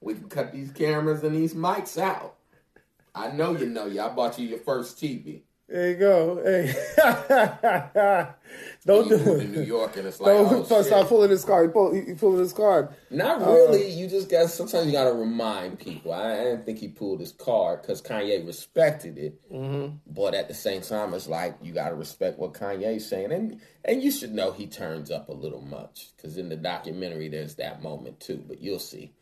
We 0.00 0.14
can 0.14 0.28
cut 0.28 0.52
these 0.52 0.70
cameras 0.70 1.22
and 1.24 1.34
these 1.34 1.54
mics 1.54 1.98
out. 2.00 2.36
I 3.14 3.30
know 3.32 3.52
you 3.56 3.66
know 3.66 3.86
you. 3.86 4.00
I 4.00 4.08
bought 4.08 4.38
you 4.38 4.46
your 4.48 4.58
first 4.60 4.98
TV. 4.98 5.42
there. 5.68 5.90
You 5.90 5.96
go. 5.96 6.42
Hey, 6.44 6.74
don't 8.86 9.08
moved 9.08 9.24
to. 9.24 9.44
New 9.44 9.62
York 9.62 9.96
and 9.96 10.06
it's 10.06 10.20
like, 10.20 10.36
Don't 10.36 10.70
oh, 10.70 10.82
start 10.82 11.08
pulling 11.08 11.30
his 11.30 11.44
card. 11.44 11.68
He, 11.68 11.72
pull, 11.72 11.94
he, 11.94 12.14
pulling 12.14 12.40
his 12.40 12.52
card. 12.52 12.88
Not 13.10 13.40
really. 13.40 13.90
you 13.90 14.08
just 14.08 14.30
got 14.30 14.50
sometimes 14.50 14.86
you 14.86 14.92
got 14.92 15.04
to 15.04 15.14
remind 15.14 15.78
people. 15.78 16.12
I, 16.12 16.32
I 16.32 16.44
didn't 16.44 16.66
think 16.66 16.78
he 16.78 16.88
pulled 16.88 17.20
his 17.20 17.32
card 17.32 17.82
because 17.82 18.02
Kanye 18.02 18.46
respected 18.46 19.16
it, 19.16 19.40
mm-hmm. 19.50 19.96
but 20.06 20.34
at 20.34 20.48
the 20.48 20.54
same 20.54 20.82
time, 20.82 21.14
it's 21.14 21.28
like 21.28 21.56
you 21.62 21.72
got 21.72 21.88
to 21.88 21.94
respect 21.94 22.38
what 22.38 22.52
Kanye's 22.52 23.08
saying, 23.08 23.32
and 23.32 23.60
and 23.84 24.02
you 24.02 24.10
should 24.10 24.34
know 24.34 24.52
he 24.52 24.66
turns 24.66 25.10
up 25.10 25.28
a 25.28 25.34
little 25.34 25.62
much 25.62 26.10
because 26.16 26.36
in 26.36 26.50
the 26.50 26.56
documentary 26.56 27.28
there's 27.28 27.54
that 27.56 27.82
moment 27.82 28.20
too. 28.20 28.44
But 28.46 28.60
you'll 28.60 28.78
see. 28.78 29.12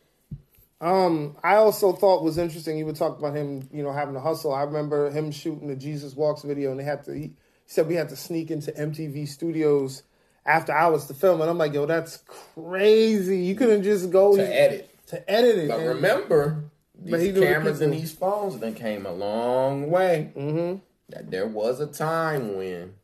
Um, 0.80 1.36
I 1.44 1.54
also 1.54 1.92
thought 1.92 2.24
was 2.24 2.38
interesting. 2.38 2.76
You 2.76 2.86
would 2.86 2.96
talk 2.96 3.16
about 3.16 3.36
him, 3.36 3.68
you 3.72 3.84
know, 3.84 3.92
having 3.92 4.14
to 4.14 4.20
hustle. 4.20 4.52
I 4.52 4.64
remember 4.64 5.10
him 5.10 5.30
shooting 5.30 5.68
the 5.68 5.76
Jesus 5.76 6.16
Walks 6.16 6.42
video, 6.42 6.72
and 6.72 6.80
they 6.80 6.84
had 6.84 7.04
to. 7.04 7.14
He 7.14 7.34
said 7.72 7.88
we 7.88 7.94
had 7.94 8.10
to 8.10 8.16
sneak 8.16 8.50
into 8.50 8.70
MTV 8.72 9.26
Studios 9.26 10.02
after 10.44 10.72
hours 10.72 11.06
to 11.06 11.14
film, 11.14 11.40
and 11.40 11.48
I'm 11.48 11.58
like, 11.58 11.72
yo, 11.72 11.86
that's 11.86 12.18
crazy. 12.26 13.38
You 13.38 13.54
couldn't 13.54 13.82
just 13.82 14.10
go 14.10 14.36
to 14.36 14.42
edit. 14.42 14.90
to 15.08 15.30
edit 15.30 15.58
it. 15.58 15.68
But 15.68 15.80
and- 15.80 15.88
remember, 15.88 16.64
these 16.94 17.38
cameras 17.38 17.80
and 17.80 17.92
these 17.92 18.12
phones 18.12 18.58
then 18.58 18.74
came 18.74 19.06
a 19.06 19.12
long 19.12 19.90
way. 19.90 20.32
Mhm. 20.36 20.80
That 21.08 21.30
there 21.30 21.46
was 21.46 21.80
a 21.80 21.86
time 21.86 22.56
when 22.56 22.94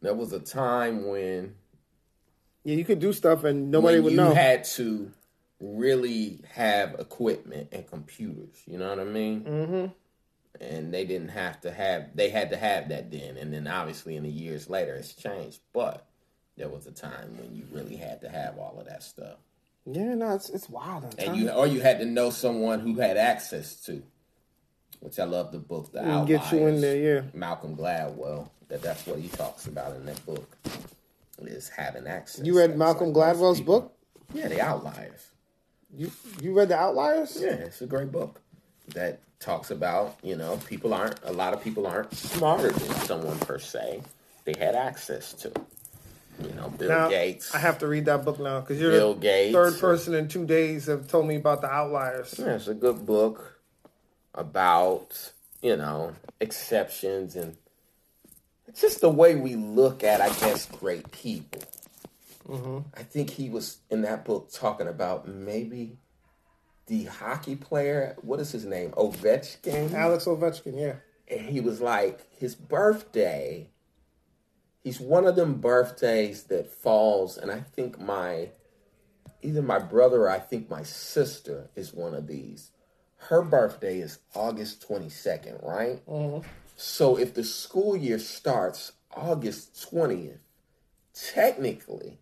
there 0.00 0.14
was 0.14 0.32
a 0.32 0.40
time 0.40 1.08
when 1.08 1.54
yeah, 2.64 2.76
you 2.76 2.84
could 2.84 3.00
do 3.00 3.12
stuff, 3.12 3.44
and 3.44 3.70
nobody 3.70 4.00
would 4.00 4.12
you 4.12 4.16
know. 4.16 4.28
You 4.28 4.34
had 4.34 4.64
to 4.64 5.10
really 5.60 6.40
have 6.52 6.94
equipment 6.98 7.68
and 7.72 7.86
computers. 7.88 8.62
You 8.66 8.78
know 8.78 8.88
what 8.90 9.00
I 9.00 9.04
mean? 9.04 9.40
mm-hmm. 9.42 9.86
And 10.60 10.92
they 10.92 11.04
didn't 11.04 11.28
have 11.28 11.60
to 11.60 11.70
have 11.72 12.14
they 12.14 12.30
had 12.30 12.50
to 12.50 12.56
have 12.56 12.88
that 12.88 13.10
then 13.10 13.36
and 13.36 13.52
then 13.52 13.66
obviously 13.66 14.16
in 14.16 14.22
the 14.24 14.30
years 14.30 14.68
later 14.68 14.94
it's 14.94 15.14
changed 15.14 15.60
but 15.72 16.06
there 16.56 16.68
was 16.68 16.86
a 16.86 16.90
time 16.92 17.36
when 17.38 17.54
you 17.54 17.62
really 17.72 17.96
had 17.96 18.20
to 18.20 18.28
have 18.28 18.58
all 18.58 18.76
of 18.80 18.86
that 18.86 19.02
stuff 19.02 19.36
Yeah, 19.86 20.14
no, 20.14 20.34
it's 20.34 20.50
it's 20.50 20.68
wild. 20.68 21.04
and 21.04 21.18
time. 21.18 21.34
you 21.36 21.48
or 21.50 21.66
you 21.66 21.80
had 21.80 21.98
to 22.00 22.06
know 22.06 22.30
someone 22.30 22.80
who 22.80 22.96
had 22.96 23.16
access 23.16 23.76
to 23.86 24.02
which 25.00 25.18
i 25.20 25.24
love 25.24 25.52
the 25.52 25.58
book 25.58 25.92
the 25.92 26.00
outliers 26.00 26.26
get 26.50 26.52
you 26.52 26.66
in 26.66 26.80
there, 26.80 26.96
yeah. 26.96 27.22
malcolm 27.34 27.76
gladwell 27.76 28.48
that 28.68 28.82
that's 28.82 29.06
what 29.06 29.18
he 29.20 29.28
talks 29.28 29.66
about 29.66 29.94
in 29.96 30.04
that 30.06 30.24
book 30.26 30.56
is 31.42 31.68
having 31.68 32.06
access 32.08 32.44
You 32.44 32.58
read 32.58 32.76
Malcolm 32.76 33.12
like 33.12 33.36
Gladwell's 33.36 33.60
book? 33.60 33.94
yeah 34.34 34.48
the 34.48 34.60
outliers 34.60 35.28
You 35.96 36.10
you 36.42 36.52
read 36.52 36.68
the 36.68 36.76
Outliers? 36.76 37.38
Yeah, 37.40 37.52
it's 37.52 37.80
a 37.80 37.86
great 37.86 38.10
book 38.12 38.40
that 38.88 39.20
talks 39.40 39.70
about, 39.70 40.16
you 40.22 40.36
know, 40.36 40.58
people 40.66 40.92
aren't, 40.92 41.18
a 41.24 41.32
lot 41.32 41.54
of 41.54 41.62
people 41.62 41.86
aren't 41.86 42.12
smarter 42.14 42.70
than 42.70 42.94
someone 43.06 43.38
per 43.38 43.58
se. 43.58 44.02
They 44.44 44.54
had 44.58 44.74
access 44.74 45.32
to, 45.34 45.52
you 46.42 46.52
know, 46.54 46.70
Bill 46.70 46.88
Now, 46.88 47.08
Gates. 47.08 47.54
I 47.54 47.58
have 47.58 47.78
to 47.78 47.86
read 47.86 48.06
that 48.06 48.24
book 48.24 48.40
now 48.40 48.60
because 48.60 48.80
you're 48.80 48.90
Bill 48.90 49.14
the 49.14 49.20
Gates. 49.20 49.54
third 49.54 49.78
person 49.78 50.14
in 50.14 50.28
two 50.28 50.44
days 50.44 50.86
have 50.86 51.08
told 51.08 51.26
me 51.26 51.36
about 51.36 51.60
the 51.60 51.68
Outliers. 51.70 52.34
Yeah, 52.38 52.54
it's 52.54 52.68
a 52.68 52.74
good 52.74 53.06
book 53.06 53.60
about, 54.34 55.32
you 55.62 55.76
know, 55.76 56.14
exceptions 56.40 57.36
and 57.36 57.56
it's 58.66 58.80
just 58.80 59.00
the 59.00 59.08
way 59.10 59.34
we 59.34 59.56
look 59.56 60.04
at, 60.04 60.20
I 60.20 60.28
guess, 60.28 60.66
great 60.66 61.10
people. 61.10 61.62
Mm-hmm. 62.48 62.78
I 62.96 63.02
think 63.02 63.30
he 63.30 63.50
was 63.50 63.78
in 63.90 64.02
that 64.02 64.24
book 64.24 64.50
talking 64.52 64.88
about 64.88 65.28
maybe 65.28 65.96
the 66.88 67.04
hockey 67.04 67.56
player. 67.56 68.16
What 68.22 68.40
is 68.40 68.52
his 68.52 68.64
name? 68.64 68.90
Ovechkin. 68.90 69.94
Alex 69.94 70.24
Ovechkin, 70.24 70.78
yeah. 70.78 70.96
and 71.34 71.48
he 71.48 71.60
was 71.60 71.80
like 71.80 72.26
his 72.36 72.54
birthday 72.54 73.70
he's 74.88 75.00
one 75.00 75.26
of 75.26 75.36
them 75.36 75.54
birthdays 75.54 76.44
that 76.44 76.66
falls 76.66 77.36
and 77.36 77.50
i 77.50 77.60
think 77.60 78.00
my 78.00 78.48
either 79.42 79.62
my 79.62 79.78
brother 79.78 80.22
or 80.22 80.30
i 80.30 80.38
think 80.38 80.70
my 80.70 80.82
sister 80.82 81.68
is 81.76 81.92
one 81.92 82.14
of 82.14 82.26
these 82.26 82.70
her 83.16 83.42
birthday 83.42 83.98
is 83.98 84.18
august 84.34 84.86
22nd 84.88 85.62
right 85.62 86.04
mm-hmm. 86.06 86.46
so 86.76 87.18
if 87.18 87.34
the 87.34 87.44
school 87.44 87.96
year 87.96 88.18
starts 88.18 88.92
august 89.14 89.88
20th 89.92 90.38
technically 91.12 92.18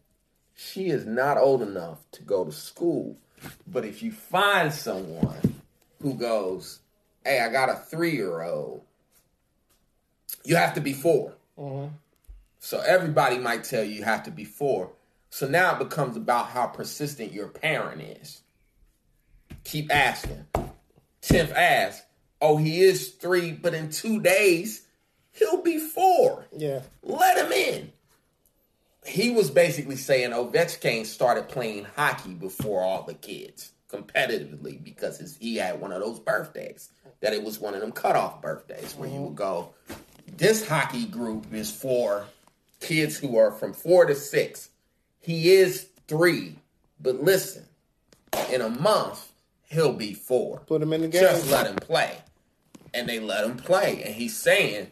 she 0.55 0.89
is 0.89 1.07
not 1.07 1.37
old 1.37 1.63
enough 1.63 1.99
to 2.11 2.23
go 2.23 2.45
to 2.45 2.53
school 2.53 3.19
but 3.67 3.85
if 3.85 4.03
you 4.03 4.13
find 4.13 4.73
someone 4.73 5.61
who 6.03 6.15
goes 6.15 6.81
hey, 7.25 7.41
I 7.41 7.51
got 7.51 7.69
a 7.69 7.75
three 7.75 8.13
year 8.13 8.43
old, 8.43 8.83
you 10.45 10.57
have 10.57 10.75
to 10.75 10.81
be 10.81 10.93
4 10.93 11.35
mm-hmm. 11.59 11.95
So 12.67 12.81
everybody 12.81 13.39
might 13.39 13.63
tell 13.63 13.85
you 13.85 13.93
you 13.93 14.03
have 14.03 14.25
to 14.25 14.33
be 14.33 14.45
four. 14.45 14.91
So 15.31 15.47
now 15.47 15.77
it 15.77 15.79
becomes 15.79 16.17
about 16.17 16.49
how 16.49 16.67
persistent 16.67 17.33
your 17.33 17.47
parent 17.47 18.03
is. 18.03 18.41
Keep 19.63 19.95
asking. 19.95 20.47
Tenth 21.21 21.53
ask, 21.53 22.03
oh, 22.41 22.57
he 22.57 22.81
is 22.81 23.11
three, 23.11 23.53
but 23.53 23.73
in 23.73 23.91
two 23.91 24.21
days, 24.21 24.83
he'll 25.31 25.63
be 25.63 25.79
four. 25.79 26.47
Yeah. 26.57 26.81
Let 27.05 27.39
him 27.39 27.53
in. 27.53 27.93
He 29.07 29.31
was 29.31 29.51
basically 29.51 29.97
saying 29.97 30.31
Ovechkin 30.31 31.07
started 31.07 31.49
playing 31.49 31.87
hockey 31.97 32.35
before 32.35 32.83
all 32.83 33.03
the 33.03 33.15
kids 33.15 33.73
competitively 33.91 34.83
because 34.83 35.19
his, 35.19 35.37
he 35.37 35.57
had 35.57 35.81
one 35.81 35.93
of 35.93 36.01
those 36.01 36.19
birthdays 36.19 36.91
that 37.21 37.33
it 37.33 37.43
was 37.43 37.61
one 37.61 37.75
of 37.75 37.81
them 37.81 37.93
cutoff 37.93 38.43
birthdays 38.43 38.95
where 38.95 39.09
you 39.09 39.15
mm-hmm. 39.15 39.25
would 39.25 39.37
go. 39.37 39.71
This 40.37 40.67
hockey 40.67 41.07
group 41.07 41.53
is 41.53 41.71
for 41.71 42.27
kids 42.81 43.17
who 43.17 43.39
are 43.39 43.53
from 43.53 43.73
four 43.73 44.07
to 44.07 44.15
six. 44.15 44.69
He 45.21 45.53
is 45.53 45.89
three, 46.09 46.57
but 47.01 47.23
listen, 47.23 47.65
in 48.51 48.61
a 48.61 48.69
month 48.69 49.33
he'll 49.69 49.93
be 49.93 50.15
four. 50.15 50.61
Put 50.67 50.83
him 50.83 50.93
in 50.93 51.03
the 51.03 51.09
game. 51.09 51.23
Just 51.23 51.51
let 51.51 51.67
him 51.67 51.77
play. 51.77 52.19
And 52.93 53.09
they 53.09 53.21
let 53.21 53.45
him 53.45 53.57
play. 53.57 54.03
And 54.05 54.15
he's 54.15 54.37
saying 54.37 54.89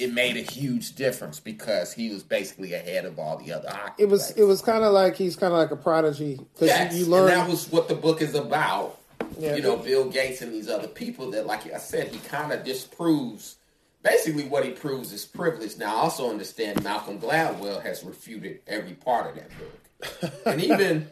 it 0.00 0.12
made 0.12 0.36
a 0.36 0.40
huge 0.42 0.94
difference 0.94 1.38
because 1.40 1.92
he 1.92 2.10
was 2.10 2.22
basically 2.22 2.72
ahead 2.74 3.04
of 3.04 3.18
all 3.18 3.36
the 3.38 3.52
other 3.52 3.68
It 3.98 4.06
was 4.06 4.32
players. 4.32 4.38
it 4.38 4.44
was 4.44 4.62
kind 4.62 4.82
of 4.84 4.92
like 4.92 5.16
he's 5.16 5.36
kind 5.36 5.52
of 5.52 5.58
like 5.58 5.70
a 5.70 5.76
prodigy 5.76 6.36
because 6.54 6.68
Yes, 6.68 6.94
you, 6.94 7.04
you 7.04 7.10
learn. 7.10 7.28
that 7.28 7.48
was 7.48 7.70
what 7.70 7.88
the 7.88 7.94
book 7.94 8.22
is 8.22 8.34
about. 8.34 8.96
Yeah. 9.38 9.54
you 9.56 9.62
know, 9.62 9.76
Bill 9.76 10.08
Gates 10.10 10.42
and 10.42 10.52
these 10.52 10.68
other 10.68 10.88
people 10.88 11.30
that, 11.32 11.46
like 11.46 11.72
I 11.72 11.78
said, 11.78 12.08
he 12.08 12.18
kind 12.20 12.52
of 12.52 12.64
disproves. 12.64 13.56
Basically, 14.02 14.44
what 14.44 14.64
he 14.64 14.70
proves 14.70 15.12
is 15.12 15.24
privilege. 15.26 15.76
Now, 15.76 15.96
I 15.96 16.00
also 16.00 16.30
understand 16.30 16.82
Malcolm 16.82 17.18
Gladwell 17.20 17.82
has 17.82 18.02
refuted 18.02 18.60
every 18.66 18.94
part 18.94 19.28
of 19.30 19.34
that 19.36 19.50
book, 19.58 20.32
and 20.46 20.60
even, 20.62 21.08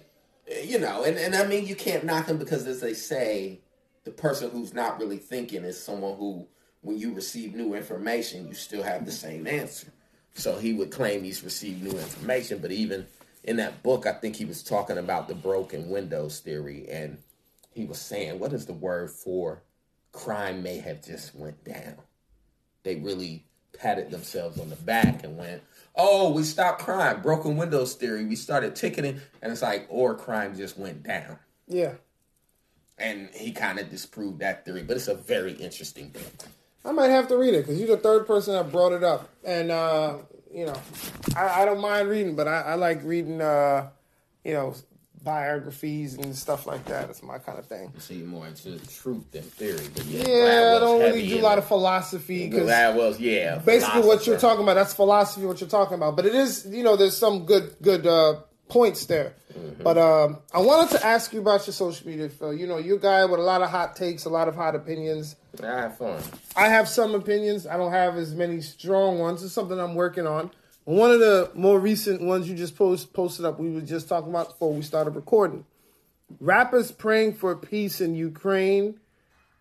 you 0.65 0.79
know, 0.79 1.05
and, 1.05 1.17
and 1.19 1.35
I 1.37 1.47
mean, 1.47 1.67
you 1.67 1.77
can't 1.77 2.05
knock 2.05 2.27
him 2.29 2.39
because, 2.39 2.67
as 2.67 2.81
they 2.81 2.95
say, 2.95 3.61
the 4.05 4.11
person 4.11 4.51
who's 4.51 4.73
not 4.73 4.99
really 4.99 5.19
thinking 5.19 5.65
is 5.65 5.81
someone 5.83 6.17
who, 6.17 6.47
when 6.83 6.99
you 6.99 7.13
receive 7.13 7.55
new 7.55 7.75
information, 7.75 8.49
you 8.49 8.55
still 8.55 8.83
have 8.83 9.05
the 9.05 9.13
same 9.13 9.47
answer. 9.47 9.93
So 10.35 10.57
he 10.59 10.73
would 10.73 10.91
claim 10.91 11.25
he's 11.25 11.43
received 11.43 11.83
new 11.83 11.99
information, 11.99 12.59
but 12.61 12.71
even 12.71 13.07
in 13.45 13.57
that 13.57 13.83
book, 13.83 14.07
I 14.07 14.13
think 14.13 14.37
he 14.37 14.45
was 14.45 14.63
talking 14.63 14.99
about 14.99 15.27
the 15.29 15.35
broken 15.35 15.89
windows 15.89 16.41
theory, 16.41 16.87
and 16.89 17.19
he 17.73 17.85
was 17.85 17.99
saying, 17.99 18.39
"What 18.39 18.53
is 18.53 18.67
the 18.67 18.73
word 18.73 19.11
for 19.11 19.63
crime 20.13 20.63
may 20.63 20.79
have 20.79 21.05
just 21.05 21.35
went 21.35 21.65
down?" 21.65 21.97
They 22.85 22.97
really 22.97 23.45
patted 23.73 24.11
themselves 24.11 24.59
on 24.59 24.71
the 24.71 24.77
back 24.77 25.25
and 25.25 25.37
went, 25.37 25.63
"Oh, 25.95 26.33
we 26.33 26.43
stopped 26.45 26.83
crime, 26.83 27.23
broken 27.23 27.57
windows 27.57 27.95
theory. 27.95 28.25
We 28.25 28.37
started 28.37 28.77
ticketing, 28.77 29.21
and 29.43 29.53
it's 29.53 29.63
like, 29.63 29.87
or 29.89 30.15
crime 30.15 30.57
just 30.57 30.79
went 30.79 31.03
down." 31.03 31.39
yeah, 31.67 31.95
And 32.97 33.29
he 33.35 33.53
kind 33.53 33.79
of 33.79 33.91
disproved 33.91 34.41
that 34.41 34.65
theory, 34.65 34.83
but 34.83 34.97
it's 34.97 35.09
a 35.09 35.15
very 35.15 35.53
interesting 35.53 36.09
book. 36.11 36.49
I 36.89 36.93
might 36.93 37.11
have 37.11 37.29
to 37.29 37.37
read 37.37 37.55
it 37.55 37.67
because 37.67 37.79
you're 37.79 37.95
the 37.95 38.03
third 38.03 38.27
person 38.27 38.55
that 38.55 38.73
brought 38.73 38.93
it 38.93 39.05
up, 39.05 39.29
and 39.45 39.71
uh, 39.71 40.19
you 40.53 40.65
know, 40.67 40.81
I, 41.37 41.63
I 41.63 41.65
don't 41.67 41.81
mind 41.81 42.09
reading, 42.09 42.35
but 42.35 42.49
I, 42.49 42.63
I 42.63 42.75
like 42.75 43.03
reading, 43.05 43.43
uh, 43.43 43.91
you 44.45 44.55
know, 44.55 44.75
biographies 45.23 46.15
and 46.15 46.35
stuff 46.35 46.67
like 46.67 46.87
that. 46.87 47.11
It's 47.11 47.23
my 47.23 47.39
kind 47.39 47.59
of 47.59 47.67
thing. 47.67 47.93
See 47.99 48.23
more 48.23 48.47
into 48.47 48.79
truth 48.87 49.31
than 49.31 49.43
theory, 49.43 49.87
but 49.95 50.07
yeah, 50.07 50.27
Yeah, 50.27 50.77
I 50.77 50.81
don't 50.81 51.01
really 51.01 51.29
do 51.29 51.41
a 51.41 51.43
lot 51.43 51.59
of 51.59 51.67
philosophy 51.67 52.49
because 52.49 52.69
Gladwell's, 52.69 53.21
yeah, 53.21 53.59
basically 53.59 54.03
what 54.03 54.27
you're 54.27 54.39
talking 54.39 54.63
about 54.63 54.75
that's 54.75 54.95
philosophy 54.95 55.45
what 55.47 55.61
you're 55.61 55.69
talking 55.69 55.95
about 55.95 56.17
but 56.17 56.25
it 56.25 56.35
is 56.35 56.67
you 56.71 56.83
know 56.83 56.97
there's 56.97 57.17
some 57.17 57.45
good 57.45 57.77
good 57.83 58.07
uh 58.07 58.37
points 58.69 59.07
there. 59.07 59.35
Mm-hmm. 59.59 59.83
but 59.83 59.97
um 59.97 60.39
i 60.53 60.59
wanted 60.61 60.97
to 60.97 61.05
ask 61.05 61.33
you 61.33 61.41
about 61.41 61.67
your 61.67 61.75
social 61.75 62.07
media 62.07 62.29
phil. 62.29 62.53
You 62.53 62.67
know 62.67 62.79
you're 62.79 62.99
a 62.99 63.01
guy 63.01 63.25
with 63.25 63.41
a 63.41 63.43
lot 63.43 63.63
of 63.63 63.71
hot 63.71 63.97
takes 63.97 64.25
a 64.25 64.29
lot 64.29 64.47
of 64.47 64.55
hot 64.55 64.75
opinions. 64.75 65.37
I 65.63 65.67
have 65.67 65.99
fun. 65.99 66.23
i 66.55 66.69
have 66.69 66.89
some 66.89 67.15
opinions. 67.15 67.67
I 67.67 67.77
don't 67.77 67.93
have 67.93 68.17
as 68.17 68.35
many 68.35 68.61
strong 68.61 69.19
ones. 69.19 69.43
It's 69.43 69.53
something 69.53 69.81
i'm 69.81 69.95
working 69.95 70.27
on. 70.27 70.51
One 70.85 71.11
of 71.11 71.21
the 71.21 71.51
more 71.55 71.81
recent 71.81 72.23
ones 72.23 72.49
you 72.49 72.55
just 72.55 72.77
post, 72.77 73.13
posted 73.13 73.45
up 73.45 73.59
we 73.59 73.71
were 73.71 73.81
just 73.81 74.09
talking 74.09 74.31
about 74.31 74.51
before 74.51 74.73
we 74.73 74.83
started 74.83 75.11
recording. 75.11 75.65
Rappers 76.41 76.93
praying 76.93 77.35
for 77.35 77.57
peace 77.57 78.01
in 78.01 78.15
ukraine? 78.15 79.01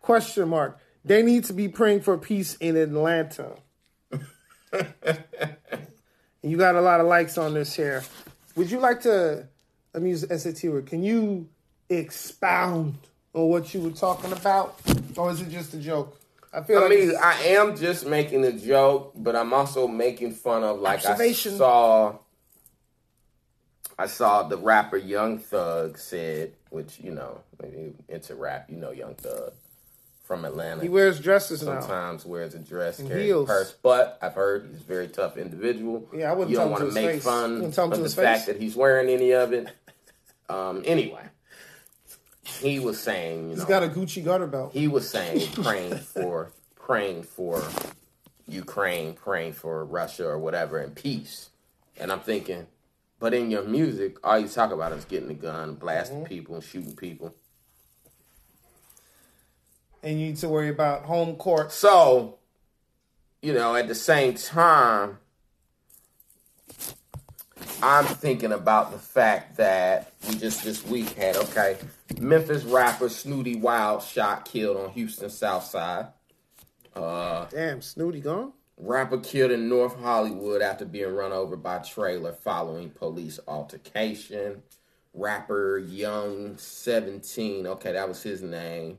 Question 0.02 0.50
mark. 0.50 0.80
They 1.06 1.24
need 1.24 1.46
to 1.46 1.54
be 1.54 1.70
praying 1.70 2.02
for 2.02 2.18
peace 2.18 2.56
in 2.56 2.76
atlanta. 2.76 3.56
You 6.48 6.56
got 6.56 6.76
a 6.76 6.82
lot 6.82 7.02
of 7.02 7.08
likes 7.08 7.38
on 7.38 7.54
this 7.54 7.76
here. 7.76 8.04
Would 8.58 8.72
you 8.72 8.80
like 8.80 9.02
to, 9.02 9.48
let 9.94 10.02
me 10.04 10.10
use 10.10 10.22
the 10.22 10.38
SAT 10.38 10.64
word, 10.72 10.88
can 10.88 11.04
you 11.04 11.48
expound 11.90 12.96
on 13.34 13.50
what 13.50 13.72
you 13.74 13.82
were 13.82 13.92
talking 13.92 14.32
about? 14.34 14.80
Or 15.16 15.30
is 15.32 15.42
it 15.42 15.50
just 15.50 15.76
a 15.76 15.78
joke? 15.78 16.20
I 16.52 16.62
feel 16.64 16.80
I 16.80 16.82
like 16.82 16.90
mean, 16.90 17.10
it's- 17.10 17.24
I 17.24 17.40
am 17.50 17.78
just 17.78 18.08
making 18.08 18.44
a 18.46 18.52
joke, 18.52 19.12
but 19.16 19.36
I'm 19.36 19.54
also 19.54 19.88
making 19.88 20.32
fun 20.34 20.64
of 20.64 20.80
like 20.80 21.06
I 21.06 21.32
saw 21.34 22.16
I 24.00 24.08
saw 24.08 24.44
the 24.44 24.58
rapper 24.58 24.98
Young 24.98 25.38
Thug 25.40 25.98
said, 26.00 26.54
which 26.72 27.00
you 27.00 27.12
know, 27.12 27.42
maybe 27.62 27.94
into 28.10 28.34
rap, 28.36 28.70
you 28.70 28.78
know, 28.78 28.92
Young 28.92 29.14
Thug 29.16 29.54
from 30.28 30.44
Atlanta. 30.46 30.82
He 30.82 30.90
wears 30.90 31.20
dresses 31.22 31.64
now. 31.64 31.80
Sometimes 31.80 32.26
wears 32.26 32.54
a 32.54 32.60
dress, 32.60 33.00
And 33.00 33.08
carries 33.08 33.24
a 33.24 33.26
heels. 33.28 33.48
purse, 33.48 33.74
but 33.82 34.20
I've 34.22 34.34
heard 34.34 34.68
he's 34.70 34.82
a 34.82 34.84
very 34.84 35.08
tough 35.08 35.38
individual. 35.38 36.08
Yeah, 36.14 36.30
I 36.32 36.34
wouldn't 36.34 36.52
You 36.52 36.58
don't 36.58 36.72
want 36.72 36.84
to 36.88 36.92
make 36.92 37.12
face. 37.12 37.24
fun 37.24 37.64
You 37.64 37.72
tell 37.72 37.86
him 37.86 37.94
of 37.94 37.98
the 38.00 38.04
his 38.04 38.14
fact 38.16 38.48
that 38.48 38.60
he's 38.60 38.76
wearing 38.76 39.10
any 39.10 39.32
of 39.32 39.54
it. 39.54 39.70
Um, 40.50 40.84
anyway, 40.86 41.24
he 42.44 42.80
was 42.80 43.00
saying, 43.00 43.44
you 43.46 43.50
He's 43.52 43.60
know, 43.60 43.66
got 43.66 43.84
a 43.84 43.88
Gucci 43.88 44.24
garter 44.24 44.48
belt. 44.48 44.74
he 44.74 44.88
was 44.88 45.10
saying 45.10 45.50
praying 45.64 45.96
for 45.98 46.52
praying 46.76 47.24
for 47.24 47.64
Ukraine, 48.48 49.14
praying 49.14 49.54
for 49.54 49.84
Russia 49.86 50.26
or 50.28 50.38
whatever 50.40 50.78
and 50.80 50.96
peace. 50.96 51.50
And 52.00 52.12
I'm 52.12 52.20
thinking, 52.22 52.68
but 53.20 53.34
in 53.34 53.50
your 53.52 53.64
music, 53.64 54.18
all 54.24 54.40
you 54.40 54.48
talk 54.48 54.72
about 54.72 54.92
is 54.94 55.04
getting 55.06 55.30
a 55.32 55.34
gun, 55.34 55.76
blasting 55.76 56.18
Mm-hmm. 56.20 56.26
people, 56.28 56.56
and 56.56 56.64
shooting 56.64 56.96
people. 56.96 57.34
And 60.04 60.20
you 60.20 60.28
need 60.28 60.38
to 60.38 60.50
worry 60.50 60.70
about 60.70 61.06
home 61.06 61.36
court. 61.36 61.72
So, 61.72 62.38
you 63.42 63.54
know, 63.54 63.76
at 63.76 63.88
the 63.88 63.96
same 63.96 64.36
time, 64.36 65.18
I'm 67.82 68.06
thinking 68.06 68.52
about 68.52 68.92
the 68.92 68.98
fact 68.98 69.58
that 69.58 70.14
we 70.28 70.36
just 70.36 70.64
this 70.64 70.84
week 70.86 71.10
had 71.14 71.36
okay, 71.38 71.78
Memphis 72.20 72.64
rapper 72.64 73.10
Snooty 73.10 73.56
Wild 73.56 74.02
shot 74.02 74.46
killed 74.46 74.78
on 74.78 74.90
Houston 74.92 75.30
South 75.30 75.66
Side. 75.66 76.08
Uh, 76.96 77.46
Damn, 77.46 77.82
Snooty 77.82 78.20
gone? 78.20 78.54
Rapper 78.78 79.20
killed 79.20 79.52
in 79.52 79.70
North 79.70 80.00
Hollywood 80.00 80.62
after 80.62 80.86
being 80.86 81.14
run 81.14 81.32
over 81.32 81.56
by 81.56 81.80
trailer 81.80 82.34
following 82.34 82.90
police 82.90 83.40
altercation. 83.48 84.64
Rapper 85.14 85.80
Young 85.80 86.58
17. 86.58 87.66
Okay, 87.68 87.92
that 87.92 88.08
was 88.08 88.22
his 88.22 88.42
name. 88.42 88.98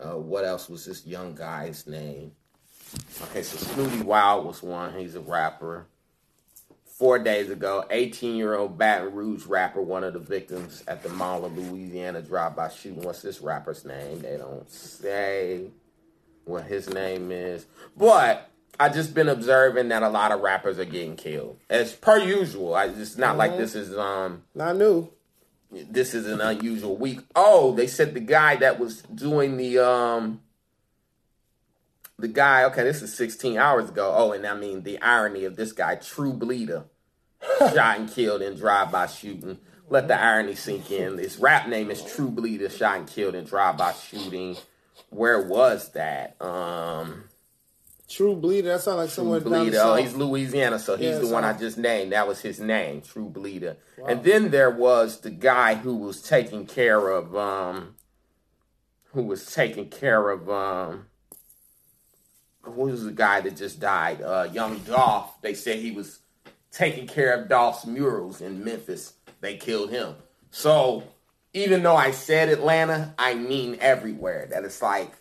Uh, 0.00 0.16
what 0.16 0.44
else 0.44 0.68
was 0.68 0.86
this 0.86 1.06
young 1.06 1.34
guy's 1.34 1.86
name? 1.86 2.32
Okay, 3.22 3.42
so 3.42 3.56
Snooty 3.58 4.02
Wild 4.02 4.46
was 4.46 4.62
one. 4.62 4.98
He's 4.98 5.14
a 5.14 5.20
rapper. 5.20 5.86
Four 6.84 7.18
days 7.18 7.50
ago, 7.50 7.84
18 7.90 8.36
year 8.36 8.54
old 8.54 8.76
Baton 8.76 9.14
Rouge 9.14 9.46
rapper, 9.46 9.80
one 9.80 10.04
of 10.04 10.12
the 10.12 10.18
victims 10.18 10.84
at 10.86 11.02
the 11.02 11.08
mall 11.08 11.44
of 11.44 11.56
Louisiana 11.56 12.20
drive 12.20 12.56
by 12.56 12.68
shooting. 12.68 13.02
What's 13.02 13.22
this 13.22 13.40
rapper's 13.40 13.84
name? 13.84 14.20
They 14.20 14.36
don't 14.36 14.70
say 14.70 15.68
what 16.44 16.64
his 16.64 16.90
name 16.92 17.30
is. 17.32 17.66
But 17.96 18.50
I 18.78 18.88
just 18.88 19.14
been 19.14 19.28
observing 19.28 19.88
that 19.88 20.02
a 20.02 20.08
lot 20.08 20.32
of 20.32 20.40
rappers 20.40 20.78
are 20.78 20.84
getting 20.84 21.16
killed. 21.16 21.58
As 21.70 21.92
per 21.92 22.18
usual. 22.18 22.74
I, 22.74 22.86
it's 22.86 23.16
not 23.16 23.36
like 23.36 23.56
this 23.56 23.74
is 23.74 23.96
um 23.96 24.42
Not 24.54 24.76
new. 24.76 25.10
This 25.70 26.14
is 26.14 26.26
an 26.26 26.40
unusual 26.40 26.96
week. 26.96 27.20
Oh, 27.34 27.74
they 27.74 27.86
said 27.86 28.14
the 28.14 28.20
guy 28.20 28.56
that 28.56 28.78
was 28.80 29.02
doing 29.02 29.56
the 29.56 29.78
um 29.78 30.40
the 32.18 32.28
guy, 32.28 32.64
okay, 32.64 32.82
this 32.82 33.00
is 33.00 33.14
16 33.14 33.56
hours 33.56 33.88
ago. 33.88 34.12
Oh, 34.14 34.32
and 34.32 34.46
I 34.46 34.54
mean 34.54 34.82
the 34.82 35.00
irony 35.00 35.44
of 35.44 35.56
this 35.56 35.72
guy, 35.72 35.94
True 35.94 36.32
Bleeder, 36.32 36.84
shot 37.58 37.98
and 37.98 38.10
killed 38.10 38.42
in 38.42 38.56
drive-by 38.56 39.06
shooting. 39.06 39.58
Let 39.88 40.06
the 40.06 40.20
irony 40.20 40.54
sink 40.54 40.90
in. 40.90 41.18
His 41.18 41.38
rap 41.38 41.68
name 41.68 41.90
is 41.90 42.04
True 42.04 42.30
Bleeder, 42.30 42.68
shot 42.68 42.98
and 42.98 43.08
killed 43.08 43.34
in 43.34 43.44
drive-by 43.44 43.92
shooting. 43.92 44.56
Where 45.08 45.46
was 45.46 45.92
that? 45.92 46.36
Um 46.40 47.24
True 48.10 48.34
Bleeder. 48.34 48.70
That 48.70 48.80
sounds 48.80 48.96
like 48.96 49.10
somewhere 49.10 49.38
down 49.38 49.52
the 49.52 49.58
Bleeder. 49.60 49.78
Oh, 49.80 49.94
he's 49.94 50.14
Louisiana, 50.14 50.80
so 50.80 50.96
he's 50.96 51.10
Yeah, 51.10 51.18
the 51.20 51.28
one 51.28 51.44
I 51.44 51.52
just 51.52 51.78
named. 51.78 52.10
That 52.12 52.26
was 52.26 52.40
his 52.40 52.58
name, 52.58 53.02
True 53.02 53.28
Bleeder. 53.28 53.76
And 54.04 54.24
then 54.24 54.50
there 54.50 54.70
was 54.70 55.20
the 55.20 55.30
guy 55.30 55.76
who 55.76 55.94
was 55.94 56.20
taking 56.20 56.66
care 56.66 57.08
of 57.08 57.36
um 57.36 57.94
who 59.12 59.22
was 59.22 59.46
taking 59.46 59.88
care 59.88 60.28
of 60.30 60.50
um 60.50 61.06
who 62.62 62.82
was 62.82 63.04
the 63.04 63.12
guy 63.12 63.40
that 63.42 63.56
just 63.56 63.78
died? 63.78 64.20
Uh 64.22 64.48
young 64.52 64.78
Dolph. 64.80 65.40
They 65.40 65.54
said 65.54 65.78
he 65.78 65.92
was 65.92 66.18
taking 66.72 67.06
care 67.06 67.32
of 67.32 67.48
Dolph's 67.48 67.86
murals 67.86 68.40
in 68.40 68.64
Memphis. 68.64 69.14
They 69.40 69.56
killed 69.56 69.90
him. 69.90 70.16
So 70.50 71.04
even 71.52 71.84
though 71.84 71.96
I 71.96 72.10
said 72.10 72.48
Atlanta, 72.48 73.14
I 73.16 73.34
mean 73.34 73.78
everywhere. 73.80 74.48
That 74.50 74.64
it's 74.64 74.82
like 74.82 75.12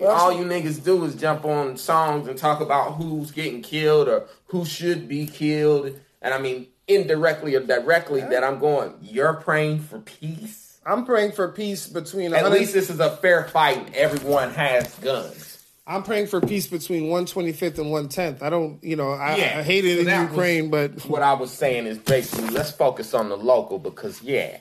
all 0.00 0.32
you 0.32 0.44
niggas 0.44 0.82
do 0.82 1.04
is 1.04 1.14
jump 1.14 1.44
on 1.44 1.76
songs 1.76 2.28
and 2.28 2.38
talk 2.38 2.60
about 2.60 2.94
who's 2.94 3.30
getting 3.30 3.62
killed 3.62 4.08
or 4.08 4.26
who 4.46 4.64
should 4.64 5.08
be 5.08 5.26
killed. 5.26 5.98
And 6.20 6.34
I 6.34 6.38
mean, 6.38 6.68
indirectly 6.88 7.54
or 7.54 7.60
directly, 7.60 8.20
that 8.20 8.44
I'm 8.44 8.58
going, 8.58 8.94
you're 9.00 9.34
praying 9.34 9.80
for 9.80 10.00
peace? 10.00 10.80
I'm 10.84 11.04
praying 11.04 11.32
for 11.32 11.48
peace 11.48 11.86
between. 11.86 12.26
At 12.26 12.42
100 12.42 12.58
least 12.58 12.72
this 12.72 12.90
is 12.90 13.00
a 13.00 13.16
fair 13.16 13.44
fight 13.48 13.94
everyone 13.94 14.50
has 14.50 14.94
guns. 14.96 15.52
I'm 15.86 16.04
praying 16.04 16.28
for 16.28 16.40
peace 16.40 16.68
between 16.68 17.04
125th 17.04 17.78
and 17.78 17.86
110th. 17.86 18.42
I 18.42 18.50
don't, 18.50 18.82
you 18.84 18.94
know, 18.94 19.12
I, 19.12 19.36
Yeah, 19.36 19.58
I 19.58 19.62
hate 19.62 19.84
it 19.84 20.04
so 20.04 20.12
in 20.12 20.28
Ukraine, 20.28 20.70
but 20.70 21.04
What 21.06 21.22
I 21.22 21.34
was 21.34 21.50
saying 21.50 21.86
is 21.86 21.98
basically, 21.98 22.50
let's 22.50 22.70
focus 22.70 23.14
on 23.14 23.28
the 23.28 23.36
local 23.36 23.80
because, 23.80 24.22
yeah, 24.22 24.58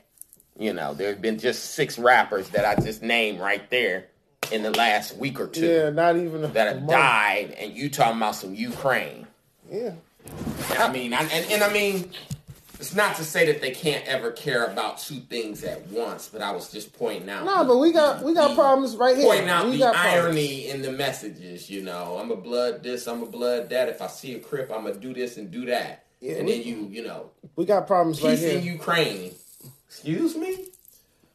you 0.57 0.73
know, 0.73 0.95
there 0.95 1.09
have 1.09 1.21
been 1.21 1.37
just 1.37 1.75
six 1.75 1.99
rappers 1.99 2.49
that 2.49 2.65
I 2.65 2.81
just 2.81 3.03
named 3.03 3.39
right 3.39 3.67
there 3.69 4.07
in 4.49 4.63
the 4.63 4.71
last 4.71 5.17
week 5.17 5.39
or 5.39 5.47
two 5.47 5.65
yeah, 5.65 5.89
not 5.89 6.15
even 6.17 6.41
that 6.41 6.55
have 6.55 6.77
month. 6.77 6.89
died, 6.89 7.51
and 7.59 7.73
you 7.73 7.89
talking 7.89 8.17
about 8.17 8.35
some 8.35 8.55
Ukraine. 8.55 9.27
Yeah, 9.71 9.93
I 10.77 10.91
mean, 10.91 11.13
I, 11.13 11.21
and, 11.21 11.51
and 11.51 11.63
I 11.63 11.71
mean, 11.71 12.11
it's 12.79 12.93
not 12.95 13.15
to 13.17 13.23
say 13.23 13.45
that 13.45 13.61
they 13.61 13.71
can't 13.71 14.05
ever 14.07 14.31
care 14.31 14.65
about 14.65 14.97
two 14.97 15.19
things 15.29 15.63
at 15.63 15.85
once, 15.87 16.27
but 16.27 16.41
I 16.41 16.51
was 16.51 16.71
just 16.71 16.91
pointing 16.97 17.29
out. 17.29 17.45
no, 17.45 17.63
but 17.65 17.77
we 17.77 17.93
got 17.93 18.23
we 18.23 18.33
got 18.33 18.49
the- 18.49 18.55
problems 18.55 18.95
right 18.95 19.15
here. 19.15 19.25
Pointing 19.27 19.49
out 19.49 19.65
we 19.65 19.73
the 19.73 19.77
got 19.79 19.95
problems. 19.95 20.25
irony 20.25 20.69
in 20.69 20.81
the 20.81 20.91
messages, 20.91 21.69
you 21.69 21.83
know. 21.83 22.17
I'm 22.19 22.31
a 22.31 22.35
blood 22.35 22.83
this, 22.83 23.07
I'm 23.07 23.21
a 23.23 23.27
blood 23.27 23.69
that. 23.69 23.87
If 23.89 24.01
I 24.01 24.07
see 24.07 24.33
a 24.35 24.39
crip, 24.39 24.71
I'm 24.71 24.83
gonna 24.83 24.95
do 24.95 25.13
this 25.13 25.37
and 25.37 25.51
do 25.51 25.65
that. 25.67 26.03
Yeah, 26.19 26.33
and 26.33 26.45
we- 26.47 26.57
then 26.57 26.67
you, 26.67 26.87
you 26.91 27.03
know, 27.07 27.29
We 27.55 27.65
got 27.65 27.87
problems 27.87 28.21
right 28.21 28.37
here. 28.37 28.57
in 28.57 28.63
Ukraine. 28.65 29.33
Excuse 29.87 30.35
me. 30.35 30.65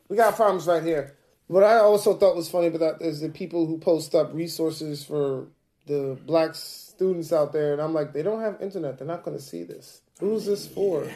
We 0.09 0.17
got 0.17 0.35
problems 0.37 0.67
right 0.67 0.83
here. 0.83 1.16
What 1.49 1.63
I 1.63 1.77
also 1.79 2.15
thought 2.15 2.35
was 2.35 2.49
funny 2.49 2.67
about 2.67 2.99
that 3.01 3.07
is 3.07 3.21
the 3.21 3.29
people 3.29 3.67
who 3.67 3.79
post 3.79 4.15
up 4.15 4.35
resources 4.35 5.05
for 5.05 5.47
the 5.87 6.19
black 6.27 6.55
students 6.55 7.33
out 7.33 7.53
there, 7.53 7.73
and 7.73 7.81
I'm 7.81 7.95
like, 7.95 8.13
they 8.13 8.23
don't 8.23 8.41
have 8.41 8.61
internet. 8.61 8.99
They're 8.99 9.07
not 9.07 9.23
going 9.23 9.37
to 9.37 9.43
see 9.43 9.63
this. 9.63 10.01
Who's 10.19 10.47
this 10.47 10.67
for? 10.67 11.09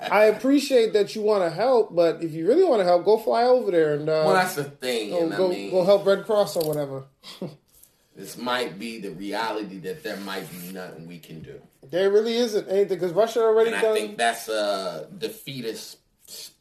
I 0.00 0.24
appreciate 0.24 0.92
that 0.92 1.14
you 1.14 1.22
want 1.22 1.44
to 1.44 1.50
help, 1.50 1.94
but 1.94 2.22
if 2.22 2.32
you 2.32 2.46
really 2.46 2.64
want 2.64 2.80
to 2.80 2.84
help, 2.84 3.04
go 3.04 3.16
fly 3.16 3.44
over 3.44 3.70
there 3.70 3.94
and 3.94 4.08
uh, 4.08 4.22
Well, 4.26 4.34
that's 4.34 4.56
the 4.56 4.64
thing, 4.64 5.10
go, 5.10 5.20
and 5.22 5.36
go, 5.36 5.46
I 5.46 5.50
mean, 5.50 5.70
go 5.70 5.84
help 5.84 6.04
Red 6.04 6.24
Cross 6.24 6.56
or 6.56 6.66
whatever. 6.66 7.04
this 8.16 8.36
might 8.36 8.78
be 8.78 8.98
the 8.98 9.10
reality 9.12 9.78
that 9.78 10.02
there 10.02 10.16
might 10.18 10.50
be 10.50 10.72
nothing 10.72 11.06
we 11.06 11.18
can 11.20 11.40
do. 11.40 11.60
There 11.88 12.10
really 12.10 12.36
isn't 12.36 12.68
anything 12.68 12.98
because 12.98 13.12
Russia 13.12 13.40
already 13.40 13.70
And 13.70 13.78
I 13.78 13.82
done. 13.82 13.94
think 13.94 14.18
that's 14.18 14.48
a 14.48 15.08
defeatist 15.16 15.98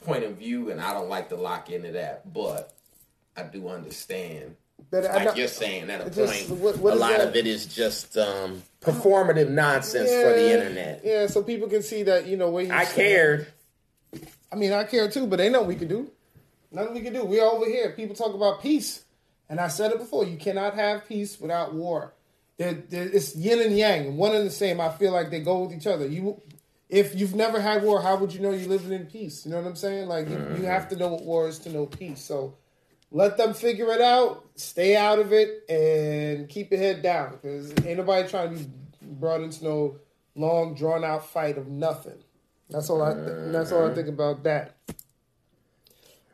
point 0.06 0.24
of 0.24 0.34
view, 0.38 0.72
and 0.72 0.80
I 0.82 0.94
don't 0.94 1.10
like 1.10 1.30
to 1.30 1.36
lock 1.36 1.70
into 1.70 1.92
that, 1.94 2.32
but 2.34 2.74
I 3.36 3.44
do 3.44 3.68
understand. 3.70 4.56
that 4.92 5.04
Like 5.04 5.26
know- 5.26 5.34
you're 5.34 5.48
saying, 5.48 5.90
at 5.90 6.06
a 6.06 6.10
just- 6.10 6.48
point, 6.48 6.60
what- 6.62 6.78
what 6.78 6.94
a 6.94 6.96
lot 6.96 7.18
that? 7.18 7.28
of 7.30 7.36
it 7.36 7.48
is 7.48 7.66
just 7.66 8.16
um, 8.18 8.62
performative 8.82 9.50
nonsense 9.50 10.10
for 10.10 10.34
the 10.34 10.54
internet. 10.54 11.02
Yeah, 11.04 11.28
so 11.28 11.42
people 11.44 11.68
can 11.68 11.82
see 11.84 12.04
that 12.04 12.28
you 12.28 12.38
know 12.38 12.50
where 12.50 12.64
you. 12.64 12.72
I 12.72 12.84
stand. 12.84 12.96
cared. 12.96 13.48
I 14.52 14.56
mean, 14.56 14.72
I 14.72 14.84
care 14.86 15.10
too, 15.10 15.28
but 15.28 15.40
ain't 15.42 15.52
nothing 15.54 15.68
we 15.68 15.76
can 15.76 15.88
do. 15.88 16.10
Nothing 16.72 16.94
we 16.94 17.02
can 17.02 17.12
do. 17.14 17.26
We're 17.26 17.44
over 17.44 17.66
here. 17.66 17.92
People 17.92 18.16
talk 18.16 18.34
about 18.34 18.62
peace, 18.62 19.04
and 19.50 19.60
I 19.60 19.68
said 19.68 19.92
it 19.92 19.98
before. 19.98 20.26
You 20.26 20.38
cannot 20.38 20.76
have 20.76 21.06
peace 21.08 21.40
without 21.42 21.74
war. 21.74 22.14
There, 22.58 22.74
there, 22.74 23.04
it's 23.10 23.36
yin 23.36 23.60
and 23.60 23.78
yang, 23.78 24.16
one 24.18 24.36
and 24.36 24.46
the 24.46 24.52
same. 24.52 24.80
I 24.80 24.90
feel 24.90 25.12
like 25.12 25.30
they 25.32 25.42
go 25.42 25.64
with 25.64 25.76
each 25.76 25.88
other. 25.88 26.08
You, 26.08 26.42
if 26.90 27.16
you've 27.16 27.36
never 27.36 27.60
had 27.60 27.84
war, 27.84 28.02
how 28.02 28.16
would 28.18 28.34
you 28.34 28.40
know 28.40 28.52
you're 28.52 28.70
living 28.70 28.94
in 28.94 29.06
peace? 29.06 29.46
You 29.46 29.52
know 29.52 29.58
what 29.58 29.68
I'm 29.68 29.76
saying? 29.76 30.08
Like 30.08 30.30
you, 30.30 30.36
you 30.58 30.66
have 30.66 30.88
to 30.90 30.96
know 30.96 31.10
what 31.10 31.24
war 31.24 31.48
is 31.48 31.60
to 31.60 31.70
know 31.70 31.86
peace. 31.86 32.22
So 32.22 32.56
let 33.12 33.38
them 33.38 33.54
figure 33.54 33.92
it 33.92 34.02
out. 34.02 34.46
Stay 34.56 34.96
out 34.96 35.20
of 35.20 35.34
it 35.34 35.70
and 35.70 36.48
keep 36.48 36.72
your 36.72 36.80
head 36.80 37.02
down 37.02 37.32
because 37.32 37.72
ain't 37.86 37.98
nobody 37.98 38.28
trying 38.28 38.58
to 38.58 38.64
be 38.64 38.70
brought 39.02 39.42
into 39.42 39.64
no 39.64 40.00
long 40.36 40.76
drawn 40.76 41.04
out 41.04 41.28
fight 41.30 41.58
of 41.58 41.68
nothing. 41.68 42.24
That's 42.70 42.90
all 42.90 43.02
I. 43.02 43.14
Th- 43.14 43.52
that's 43.52 43.72
all 43.72 43.90
I 43.90 43.94
think 43.94 44.08
about 44.08 44.44
that. 44.44 44.76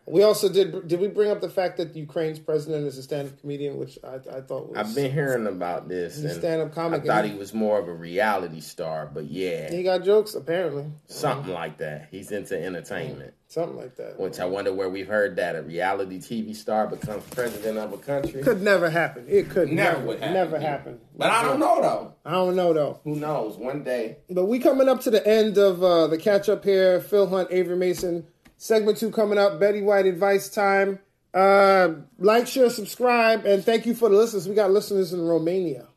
We 0.05 0.23
also 0.23 0.49
did. 0.49 0.87
Did 0.87 0.99
we 0.99 1.07
bring 1.07 1.31
up 1.31 1.39
the 1.39 1.49
fact 1.49 1.77
that 1.77 1.95
Ukraine's 1.95 2.37
president 2.39 2.85
is 2.85 2.97
a 2.97 3.03
stand-up 3.03 3.39
comedian, 3.39 3.77
which 3.77 3.97
I, 4.03 4.15
I 4.15 4.41
thought 4.41 4.69
was. 4.69 4.77
I've 4.77 4.93
been 4.93 5.11
hearing 5.11 5.47
about 5.47 5.87
this. 5.87 6.17
And 6.17 6.29
stand-up 6.31 6.73
comic, 6.75 7.03
I 7.03 7.05
thought 7.07 7.25
he 7.25 7.35
was 7.35 7.53
more 7.53 7.79
of 7.79 7.87
a 7.87 7.93
reality 7.93 8.59
star, 8.59 9.09
but 9.13 9.25
yeah, 9.25 9.71
He 9.71 9.81
got 9.81 10.03
jokes, 10.03 10.35
apparently. 10.35 10.87
something 11.07 11.53
like 11.53 11.77
that. 11.77 12.09
He's 12.11 12.31
into 12.31 12.61
entertainment. 12.61 13.33
Something 13.47 13.77
like 13.77 13.95
that. 13.97 14.19
Which 14.19 14.39
I 14.39 14.45
wonder 14.45 14.73
where 14.73 14.89
we've 14.89 15.07
heard 15.07 15.35
that 15.35 15.55
a 15.55 15.61
reality 15.61 16.17
TV 16.19 16.55
star 16.55 16.87
becomes 16.87 17.23
president 17.25 17.77
of 17.77 17.93
a 17.93 17.97
country. 17.97 18.41
could 18.41 18.61
never 18.63 18.89
happen. 18.89 19.25
It 19.29 19.49
could 19.51 19.69
Never 19.71 19.97
never, 19.99 20.07
would 20.07 20.19
happen. 20.19 20.33
never 20.33 20.59
happen. 20.59 20.99
But 21.15 21.29
I 21.29 21.43
don't 21.43 21.59
know 21.59 21.79
though. 21.81 22.13
I 22.25 22.31
don't 22.31 22.55
know 22.55 22.73
though. 22.73 22.99
Who 23.03 23.15
knows? 23.15 23.55
One 23.55 23.83
day. 23.83 24.17
But 24.29 24.45
we 24.47 24.57
coming 24.57 24.89
up 24.89 25.01
to 25.01 25.11
the 25.11 25.25
end 25.25 25.59
of 25.59 25.83
uh, 25.83 26.07
the 26.07 26.17
catch 26.17 26.49
up 26.49 26.63
here. 26.63 26.99
Phil 26.99 27.27
Hunt, 27.27 27.49
Avery 27.51 27.77
Mason, 27.77 28.25
segment 28.63 28.97
two 28.97 29.11
coming 29.11 29.37
up. 29.37 29.59
Betty 29.59 29.81
White 29.81 30.05
advice 30.05 30.47
time. 30.49 30.99
Uh, 31.33 31.95
like, 32.19 32.47
share, 32.47 32.69
subscribe, 32.69 33.43
and 33.45 33.63
thank 33.65 33.85
you 33.87 33.93
for 33.95 34.07
the 34.07 34.15
listeners. 34.15 34.47
We 34.47 34.53
got 34.53 34.69
listeners 34.71 35.13
in 35.13 35.21
Romania 35.27 35.87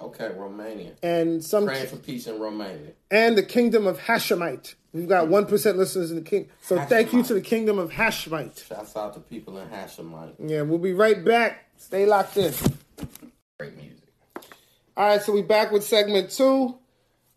Okay, 0.00 0.30
Romania. 0.36 0.92
and 1.02 1.44
some 1.44 1.66
Praying 1.66 1.88
for 1.88 1.96
peace 1.96 2.28
in 2.28 2.38
Romania. 2.38 2.92
and 3.10 3.36
the 3.36 3.42
kingdom 3.42 3.86
of 3.88 3.98
Hashemite. 3.98 4.74
We've 4.92 5.08
got 5.08 5.26
one 5.28 5.46
percent 5.46 5.76
listeners 5.76 6.10
in 6.10 6.16
the 6.16 6.22
king. 6.22 6.48
So 6.62 6.80
thank 6.84 7.12
you 7.12 7.22
to 7.24 7.34
the 7.34 7.40
kingdom 7.40 7.78
of 7.80 7.90
Hashemite. 7.90 8.64
Shouts 8.66 8.96
out 8.96 9.14
to 9.14 9.20
people 9.20 9.58
in 9.58 9.68
Hashemite. 9.68 10.34
Yeah, 10.38 10.62
we'll 10.62 10.78
be 10.78 10.92
right 10.94 11.22
back. 11.24 11.64
Stay 11.76 12.06
locked 12.06 12.36
in. 12.36 12.54
Great 13.58 13.76
music. 13.76 13.92
All 14.96 15.08
right, 15.08 15.20
so 15.20 15.32
we're 15.32 15.42
back 15.42 15.72
with 15.72 15.82
segment 15.84 16.30
two. 16.30 16.78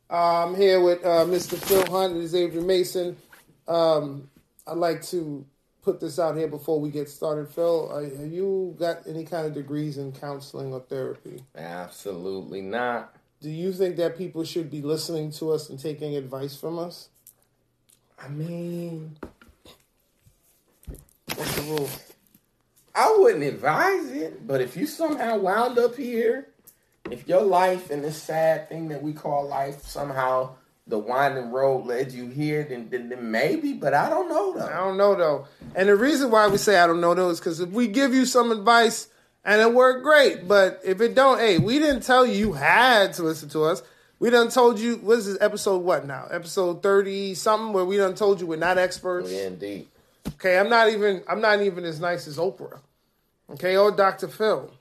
Um, 0.10 0.56
here 0.56 0.80
with 0.82 1.04
uh, 1.04 1.26
Mr. 1.26 1.56
Phil 1.58 1.86
Hunt 1.88 2.14
and 2.16 2.28
Xavier 2.28 2.62
Mason. 2.62 3.18
Um, 3.68 4.30
I'd 4.70 4.78
like 4.78 5.04
to 5.08 5.46
put 5.82 6.00
this 6.00 6.20
out 6.20 6.38
here 6.38 6.48
before 6.48 6.80
we 6.80 6.90
get 6.90 7.10
started. 7.10 7.50
Phil, 7.50 7.90
have 7.90 8.32
you 8.32 8.76
got 8.78 9.08
any 9.08 9.26
kind 9.26 9.48
of 9.48 9.54
degrees 9.54 9.98
in 9.98 10.12
counseling 10.12 10.74
or 10.74 10.82
therapy? 10.82 11.44
Absolutely 11.56 12.62
not. 12.62 13.16
Do 13.42 13.50
you 13.50 13.72
think 13.72 13.96
that 13.96 14.18
people 14.18 14.44
should 14.44 14.70
be 14.70 14.82
listening 14.82 15.32
to 15.34 15.52
us 15.52 15.70
and 15.70 15.80
taking 15.80 16.16
advice 16.16 16.56
from 16.56 16.78
us? 16.78 17.10
I 18.22 18.28
mean, 18.28 19.18
What's 21.40 21.56
the 21.56 21.62
rule? 21.62 21.90
I 22.94 23.16
wouldn't 23.18 23.46
advise 23.46 24.12
it, 24.12 24.46
but 24.46 24.60
if 24.60 24.76
you 24.76 24.86
somehow 24.86 25.38
wound 25.38 25.80
up 25.80 25.96
here, 25.96 26.50
if 27.10 27.30
your 27.30 27.44
life 27.44 27.90
and 27.92 28.04
this 28.04 28.22
sad 28.22 28.68
thing 28.68 28.90
that 28.90 29.02
we 29.02 29.14
call 29.14 29.48
life 29.48 29.84
somehow 29.84 30.56
the 30.90 31.00
winding 31.00 31.52
road 31.52 31.86
led 31.86 32.12
you 32.12 32.28
here, 32.28 32.66
then, 32.68 32.90
then, 32.90 33.10
then 33.10 33.32
maybe, 33.32 33.74
but 33.74 33.94
I 33.94 34.10
don't 34.10 34.28
know 34.28 34.54
though. 34.54 34.66
I 34.66 34.78
don't 34.78 34.98
know 34.98 35.16
though. 35.16 35.48
And 35.76 35.88
the 35.88 35.96
reason 35.96 36.32
why 36.32 36.48
we 36.48 36.58
say 36.58 36.80
I 36.80 36.88
don't 36.88 37.00
know 37.00 37.14
though 37.14 37.30
is 37.30 37.40
because 37.40 37.60
if 37.60 37.70
we 37.70 37.88
give 37.88 38.14
you 38.14 38.26
some 38.26 38.52
advice 38.52 39.08
and 39.46 39.62
it 39.62 39.74
worked 39.74 40.04
great, 40.04 40.48
but 40.48 40.82
if 40.84 41.00
it 41.00 41.16
don't, 41.16 41.40
hey, 41.40 41.60
we 41.60 41.80
didn't 41.80 42.02
tell 42.02 42.26
you 42.26 42.34
you 42.34 42.54
had 42.54 43.14
to 43.14 43.24
listen 43.24 43.50
to 43.50 43.64
us. 43.64 43.84
We 44.20 44.30
done 44.30 44.50
told 44.50 44.80
you 44.80 44.98
what 44.98 45.20
is 45.20 45.28
this 45.28 45.38
episode 45.40 45.78
what 45.78 46.06
now? 46.06 46.28
Episode 46.30 46.84
thirty 46.84 47.36
something 47.36 47.72
where 47.72 47.86
we 47.86 47.96
done 47.96 48.16
told 48.16 48.42
you 48.42 48.48
we're 48.48 48.58
not 48.58 48.78
experts. 48.78 49.32
Yeah, 49.32 49.48
indeed. 49.48 49.88
Okay, 50.28 50.58
I'm 50.58 50.70
not 50.70 50.90
even 50.90 51.24
I'm 51.28 51.40
not 51.40 51.62
even 51.62 51.86
as 51.86 52.02
nice 52.02 52.28
as 52.28 52.38
Oprah. 52.38 52.80
Okay, 53.52 53.78
or 53.78 53.92
Dr. 53.92 54.28
Phil. 54.28 54.72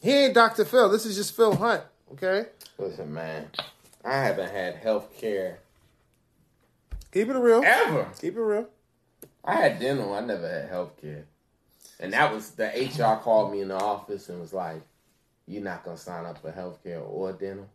He 0.00 0.10
ain't 0.10 0.34
Dr. 0.34 0.64
Phil. 0.64 0.90
This 0.90 1.06
is 1.06 1.16
just 1.16 1.34
Phil 1.34 1.54
Hunt. 1.54 1.82
Okay? 2.12 2.46
Listen, 2.78 3.14
man, 3.14 3.48
I 4.04 4.16
haven't 4.18 4.50
had 4.50 4.76
health 4.76 5.16
care 5.18 5.58
Keep 7.12 7.28
it 7.28 7.36
real. 7.36 7.62
ever. 7.64 8.08
Keep 8.20 8.34
it 8.36 8.40
real. 8.40 8.66
I 9.44 9.54
had 9.54 9.78
dental. 9.78 10.12
I 10.12 10.20
never 10.20 10.48
had 10.48 10.68
health 10.68 11.00
care. 11.00 11.26
And 12.00 12.12
that 12.12 12.32
was 12.32 12.50
the 12.50 12.66
HR 12.66 13.22
called 13.22 13.52
me 13.52 13.60
in 13.60 13.68
the 13.68 13.76
office 13.76 14.28
and 14.28 14.40
was 14.40 14.52
like, 14.52 14.82
You're 15.46 15.62
not 15.62 15.84
gonna 15.84 15.96
sign 15.96 16.26
up 16.26 16.38
for 16.42 16.50
health 16.50 16.82
care 16.82 17.00
or 17.00 17.32
dental. 17.32 17.68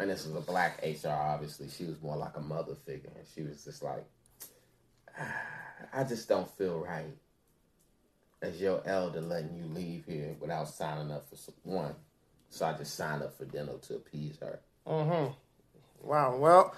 And 0.00 0.10
this 0.10 0.26
was 0.26 0.34
a 0.34 0.40
black 0.40 0.80
HR, 0.82 1.08
obviously. 1.08 1.68
She 1.68 1.84
was 1.84 2.00
more 2.02 2.16
like 2.16 2.36
a 2.36 2.40
mother 2.40 2.74
figure. 2.74 3.10
And 3.14 3.26
she 3.34 3.42
was 3.42 3.62
just 3.62 3.82
like, 3.82 4.04
"Ah, 5.18 5.42
I 5.92 6.04
just 6.04 6.28
don't 6.28 6.50
feel 6.56 6.80
right 6.80 7.14
as 8.42 8.60
your 8.60 8.82
elder 8.86 9.20
letting 9.20 9.54
you 9.56 9.66
leave 9.66 10.04
here 10.06 10.34
without 10.40 10.68
signing 10.68 11.12
up 11.12 11.26
for 11.28 11.36
one. 11.62 11.94
So 12.50 12.66
I 12.66 12.72
just 12.74 12.94
signed 12.94 13.22
up 13.22 13.36
for 13.36 13.44
dental 13.44 13.78
to 13.78 13.96
appease 13.96 14.38
her. 14.40 14.60
Wow. 16.02 16.36
Well, 16.36 16.74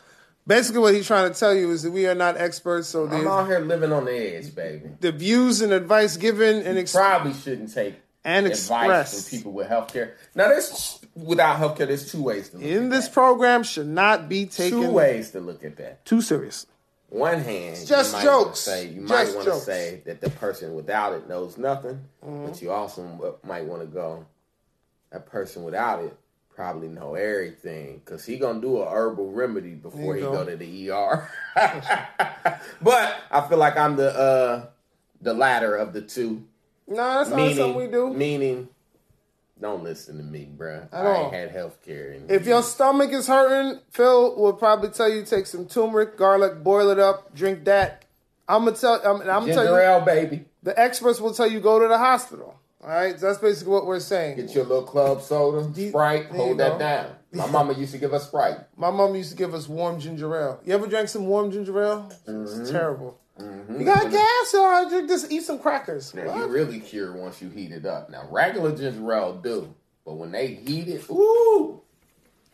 basically 0.46 0.80
what 0.80 0.94
he's 0.94 1.06
trying 1.06 1.32
to 1.32 1.38
tell 1.38 1.54
you 1.54 1.70
is 1.70 1.82
that 1.82 1.90
we 1.90 2.06
are 2.06 2.14
not 2.14 2.36
experts, 2.36 2.88
so 2.88 3.08
I'm 3.08 3.26
out 3.26 3.46
here 3.46 3.60
living 3.60 3.92
on 3.92 4.04
the 4.04 4.36
edge, 4.36 4.54
baby. 4.54 4.90
the 5.00 5.12
views 5.12 5.60
and 5.60 5.72
advice 5.72 6.16
given 6.16 6.62
and 6.66 6.78
ex- 6.78 6.92
Probably 6.92 7.34
shouldn't 7.34 7.72
take 7.74 7.96
and 8.24 8.46
advice 8.46 8.60
expressed 8.70 9.28
from 9.30 9.38
people 9.38 9.52
with 9.52 9.68
healthcare. 9.68 10.12
Now, 10.34 10.48
there's 10.48 11.00
without 11.14 11.58
healthcare. 11.60 11.86
There's 11.88 12.10
two 12.10 12.22
ways 12.22 12.48
to 12.50 12.56
look 12.58 12.66
in 12.66 12.88
this 12.88 13.06
that. 13.06 13.14
program 13.14 13.62
should 13.62 13.86
not 13.88 14.28
be 14.28 14.46
taken 14.46 14.80
Two 14.82 14.90
ways 14.90 15.30
to 15.32 15.40
look 15.40 15.64
at 15.64 15.76
that. 15.76 16.04
too 16.04 16.20
serious. 16.20 16.66
One 17.08 17.38
hand, 17.40 17.86
just 17.86 18.16
you 18.16 18.22
jokes. 18.24 18.58
Say, 18.60 18.88
you 18.88 19.06
Just 19.06 19.08
might 19.08 19.34
want 19.36 19.46
to 19.48 19.60
say 19.60 20.02
that 20.06 20.20
the 20.20 20.28
person 20.28 20.74
without 20.74 21.12
it 21.12 21.28
knows 21.28 21.56
nothing, 21.56 22.00
Mm-hmm. 22.24 22.46
but 22.46 22.60
you 22.60 22.72
also 22.72 23.38
might 23.44 23.64
want 23.64 23.82
to 23.82 23.86
go. 23.86 24.26
That 25.16 25.24
person 25.24 25.64
without 25.64 26.04
it 26.04 26.14
probably 26.54 26.88
know 26.88 27.14
everything 27.14 28.02
because 28.04 28.26
he 28.26 28.36
gonna 28.36 28.60
do 28.60 28.76
a 28.76 28.90
herbal 28.90 29.32
remedy 29.32 29.72
before 29.72 30.14
he 30.14 30.20
you 30.20 30.28
go 30.28 30.44
to 30.44 30.56
the 30.58 30.90
ER. 30.90 31.30
but 32.82 33.16
I 33.30 33.48
feel 33.48 33.56
like 33.56 33.78
I'm 33.78 33.96
the 33.96 34.14
uh 34.14 34.66
the 35.22 35.32
latter 35.32 35.74
of 35.74 35.94
the 35.94 36.02
two. 36.02 36.44
No, 36.86 36.96
that's 36.96 37.30
not 37.30 37.36
meaning, 37.36 37.56
something 37.56 37.76
we 37.76 37.86
do. 37.86 38.12
Meaning, 38.12 38.68
don't 39.58 39.82
listen 39.82 40.18
to 40.18 40.22
me, 40.22 40.50
bruh. 40.54 40.86
I 40.92 41.06
all. 41.06 41.24
ain't 41.24 41.32
had 41.32 41.50
health 41.50 41.82
care. 41.82 42.14
If 42.28 42.44
your 42.44 42.62
stomach 42.62 43.10
is 43.12 43.26
hurting, 43.26 43.80
Phil 43.92 44.36
will 44.36 44.52
probably 44.52 44.90
tell 44.90 45.08
you 45.08 45.24
take 45.24 45.46
some 45.46 45.64
turmeric, 45.64 46.18
garlic, 46.18 46.62
boil 46.62 46.90
it 46.90 46.98
up, 46.98 47.34
drink 47.34 47.64
that. 47.64 48.04
I'm 48.46 48.66
gonna 48.66 48.76
tell. 48.76 49.00
I'm, 49.02 49.22
I'm 49.22 49.46
gonna 49.46 49.54
tell 49.54 49.98
you. 49.98 50.04
baby. 50.04 50.44
The 50.62 50.78
experts 50.78 51.22
will 51.22 51.32
tell 51.32 51.50
you 51.50 51.60
go 51.60 51.80
to 51.80 51.88
the 51.88 51.96
hospital. 51.96 52.60
All 52.86 52.92
right, 52.92 53.18
so 53.18 53.26
that's 53.26 53.38
basically 53.38 53.72
what 53.72 53.84
we're 53.84 53.98
saying. 53.98 54.36
Get 54.36 54.54
your 54.54 54.64
little 54.64 54.84
club 54.84 55.20
soda, 55.20 55.68
you- 55.78 55.88
Sprite, 55.88 56.26
hold 56.26 56.58
that 56.58 56.74
go. 56.74 56.78
down. 56.78 57.10
My 57.32 57.46
mama 57.50 57.72
used 57.72 57.90
to 57.92 57.98
give 57.98 58.14
us 58.14 58.28
Sprite. 58.28 58.58
My 58.76 58.90
mama 58.92 59.16
used 59.16 59.30
to 59.32 59.36
give 59.36 59.54
us 59.54 59.68
warm 59.68 59.98
ginger 59.98 60.34
ale. 60.36 60.60
You 60.64 60.72
ever 60.74 60.86
drank 60.86 61.08
some 61.08 61.26
warm 61.26 61.50
ginger 61.50 61.82
ale? 61.82 62.12
Mm-hmm. 62.28 62.60
It's 62.60 62.70
terrible. 62.70 63.18
You 63.38 63.84
got 63.84 64.10
gas? 64.10 64.48
So 64.48 64.64
I 64.64 64.88
drink 64.88 65.08
this. 65.08 65.26
Eat 65.30 65.42
some 65.42 65.58
crackers. 65.58 66.14
Now, 66.14 66.34
you 66.38 66.46
really 66.46 66.78
cure 66.80 67.12
once 67.12 67.42
you 67.42 67.50
heat 67.50 67.72
it 67.72 67.84
up. 67.84 68.08
Now, 68.08 68.26
regular 68.30 68.74
ginger 68.74 69.12
ale 69.12 69.34
do, 69.34 69.74
but 70.04 70.14
when 70.14 70.30
they 70.30 70.46
heat 70.54 70.88
it, 70.88 71.10
ooh, 71.10 71.82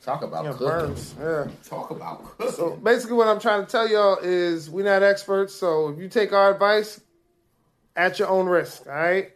talk 0.03 0.23
about 0.25 0.45
Yeah, 0.47 0.53
cooking. 0.53 0.67
burns. 0.67 1.15
Yeah. 1.21 1.49
Talk 1.69 1.91
about 1.91 2.25
cooking. 2.25 2.53
So 2.55 2.71
basically, 2.77 3.17
what 3.17 3.29
I'm 3.29 3.39
trying 3.39 3.65
to 3.67 3.71
tell 3.71 3.87
y'all 3.87 4.17
is 4.23 4.71
we're 4.71 4.85
not 4.87 5.03
experts. 5.05 5.55
So 5.55 5.91
if 5.91 5.99
you 6.01 6.09
take 6.09 6.33
our 6.33 6.53
advice, 6.53 7.01
at 7.95 8.19
your 8.19 8.29
own 8.29 8.47
risk. 8.47 8.87
All 8.87 8.93
right. 8.95 9.31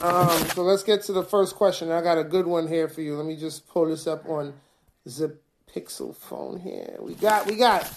Um, 0.00 0.46
so 0.48 0.62
let's 0.62 0.82
get 0.82 1.02
to 1.02 1.12
the 1.12 1.22
first 1.22 1.54
question. 1.54 1.90
I 1.90 2.02
got 2.02 2.18
a 2.18 2.24
good 2.24 2.46
one 2.46 2.68
here 2.68 2.88
for 2.88 3.00
you. 3.00 3.16
Let 3.16 3.26
me 3.26 3.36
just 3.36 3.66
pull 3.66 3.86
this 3.86 4.06
up 4.06 4.28
on 4.28 4.54
the 5.04 5.36
Pixel 5.74 6.14
phone 6.14 6.60
here. 6.60 6.96
We 7.00 7.14
got. 7.14 7.46
We 7.46 7.56
got. 7.56 7.90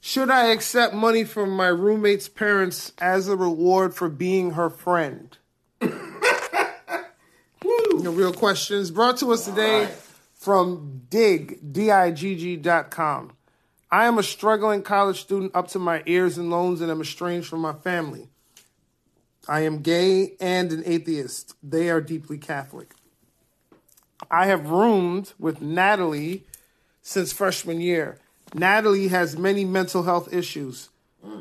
Should 0.00 0.30
I 0.30 0.46
accept 0.48 0.94
money 0.94 1.24
from 1.24 1.50
my 1.50 1.68
roommate's 1.68 2.28
parents 2.28 2.92
as 2.98 3.28
a 3.28 3.36
reward 3.36 3.94
for 3.94 4.08
being 4.08 4.52
her 4.52 4.70
friend? 4.70 5.36
The 8.02 8.10
real 8.10 8.32
questions 8.32 8.92
brought 8.92 9.16
to 9.18 9.32
us 9.32 9.44
today 9.44 9.86
right. 9.86 9.94
from 10.34 11.02
Digg, 11.10 11.72
D-I-G-G 11.72 12.56
dot 12.56 12.92
com. 12.92 13.32
I 13.90 14.06
am 14.06 14.18
a 14.18 14.22
struggling 14.22 14.82
college 14.82 15.20
student 15.20 15.50
up 15.52 15.66
to 15.68 15.80
my 15.80 16.04
ears 16.06 16.38
in 16.38 16.48
loans 16.48 16.80
and 16.80 16.92
I'm 16.92 17.00
estranged 17.00 17.48
from 17.48 17.60
my 17.60 17.72
family. 17.72 18.28
I 19.48 19.60
am 19.60 19.80
gay 19.80 20.36
and 20.40 20.70
an 20.72 20.82
atheist. 20.84 21.54
They 21.62 21.88
are 21.88 22.02
deeply 22.02 22.36
Catholic. 22.36 22.94
I 24.30 24.46
have 24.46 24.68
roomed 24.68 25.32
with 25.38 25.62
Natalie 25.62 26.44
since 27.00 27.32
freshman 27.32 27.80
year. 27.80 28.18
Natalie 28.54 29.08
has 29.08 29.38
many 29.38 29.64
mental 29.64 30.02
health 30.02 30.32
issues. 30.32 30.90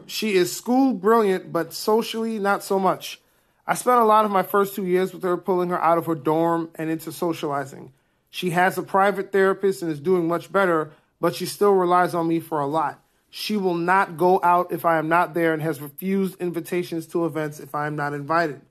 She 0.06 0.36
is 0.36 0.56
school 0.56 0.94
brilliant, 0.94 1.52
but 1.52 1.74
socially 1.74 2.40
not 2.40 2.64
so 2.64 2.80
much. 2.80 3.20
I 3.66 3.74
spent 3.74 4.00
a 4.00 4.06
lot 4.06 4.24
of 4.24 4.32
my 4.32 4.44
first 4.44 4.76
two 4.76 4.86
years 4.86 5.14
with 5.14 5.24
her, 5.24 5.36
pulling 5.36 5.70
her 5.70 5.82
out 5.84 5.98
of 5.98 6.06
her 6.06 6.16
dorm 6.16 6.70
and 6.76 6.90
into 6.90 7.12
socializing. 7.12 7.92
She 8.30 8.52
has 8.52 8.78
a 8.78 8.84
private 8.84 9.34
therapist 9.34 9.82
and 9.82 9.92
is 9.92 10.00
doing 10.00 10.28
much 10.28 10.52
better, 10.52 10.92
but 11.20 11.36
she 11.36 11.46
still 11.46 11.74
relies 11.74 12.16
on 12.16 12.28
me 12.28 12.40
for 12.40 12.62
a 12.62 12.68
lot. 12.68 13.04
She 13.30 13.58
will 13.58 13.76
not 13.76 14.18
go 14.18 14.40
out 14.44 14.72
if 14.72 14.86
I 14.86 14.98
am 14.98 15.10
not 15.10 15.34
there 15.34 15.54
and 15.54 15.62
has 15.62 15.82
refused 15.82 16.40
invitations 16.40 17.06
to 17.08 17.26
events 17.26 17.60
if 17.60 17.76
I 17.76 17.88
am 17.88 17.96
not 17.96 18.14
invited. 18.14 18.62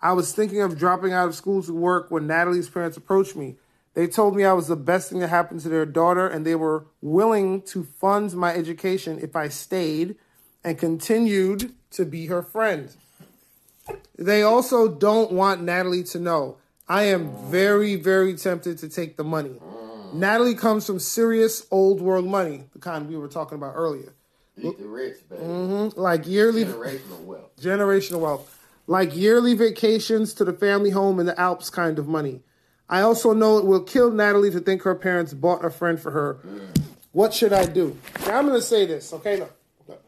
I 0.00 0.12
was 0.12 0.32
thinking 0.32 0.60
of 0.60 0.78
dropping 0.78 1.12
out 1.12 1.28
of 1.28 1.34
school 1.34 1.62
to 1.62 1.72
work 1.72 2.10
when 2.10 2.26
Natalie's 2.26 2.68
parents 2.68 2.96
approached 2.96 3.36
me. 3.36 3.56
They 3.94 4.06
told 4.06 4.34
me 4.34 4.44
I 4.44 4.52
was 4.52 4.68
the 4.68 4.76
best 4.76 5.10
thing 5.10 5.20
that 5.20 5.28
happened 5.28 5.60
to 5.60 5.68
their 5.68 5.86
daughter 5.86 6.26
and 6.26 6.46
they 6.46 6.54
were 6.54 6.86
willing 7.00 7.62
to 7.62 7.84
fund 7.84 8.32
my 8.34 8.54
education 8.54 9.18
if 9.20 9.36
I 9.36 9.48
stayed 9.48 10.16
and 10.64 10.78
continued 10.78 11.74
to 11.92 12.04
be 12.04 12.26
her 12.26 12.42
friend. 12.42 12.94
They 14.18 14.42
also 14.42 14.88
don't 14.88 15.32
want 15.32 15.62
Natalie 15.62 16.04
to 16.04 16.18
know. 16.18 16.56
I 16.88 17.04
am 17.04 17.34
very, 17.50 17.96
very 17.96 18.34
tempted 18.34 18.78
to 18.78 18.88
take 18.88 19.16
the 19.16 19.24
money. 19.24 19.60
Natalie 20.12 20.54
comes 20.54 20.86
from 20.86 20.98
serious 20.98 21.66
old 21.70 22.00
world 22.00 22.26
money, 22.26 22.64
the 22.72 22.78
kind 22.78 23.08
we 23.08 23.16
were 23.16 23.28
talking 23.28 23.56
about 23.56 23.74
earlier. 23.76 24.14
Eat 24.58 24.78
the 24.78 24.86
rich, 24.86 25.16
baby. 25.28 25.42
Mm-hmm. 25.42 26.00
Like 26.00 26.26
yearly 26.26 26.64
Generational 26.64 27.20
wealth. 27.24 27.56
generational 27.60 28.20
wealth, 28.20 28.58
like 28.86 29.16
yearly 29.16 29.54
vacations 29.54 30.34
to 30.34 30.44
the 30.44 30.52
family 30.52 30.90
home 30.90 31.18
in 31.18 31.26
the 31.26 31.38
Alps 31.40 31.70
kind 31.70 31.98
of 31.98 32.06
money. 32.06 32.42
I 32.88 33.00
also 33.00 33.32
know 33.32 33.56
it 33.56 33.64
will 33.64 33.82
kill 33.82 34.10
Natalie 34.10 34.50
to 34.50 34.60
think 34.60 34.82
her 34.82 34.94
parents 34.94 35.32
bought 35.32 35.64
a 35.64 35.70
friend 35.70 35.98
for 35.98 36.10
her. 36.10 36.40
Mm. 36.46 36.82
What 37.12 37.32
should 37.32 37.52
I 37.54 37.64
do? 37.64 37.96
Now 38.26 38.38
I'm 38.38 38.46
going 38.46 38.60
to 38.60 38.66
say 38.66 38.84
this, 38.84 39.12
okay? 39.14 39.38
Look, 39.38 39.54
look. 39.88 40.02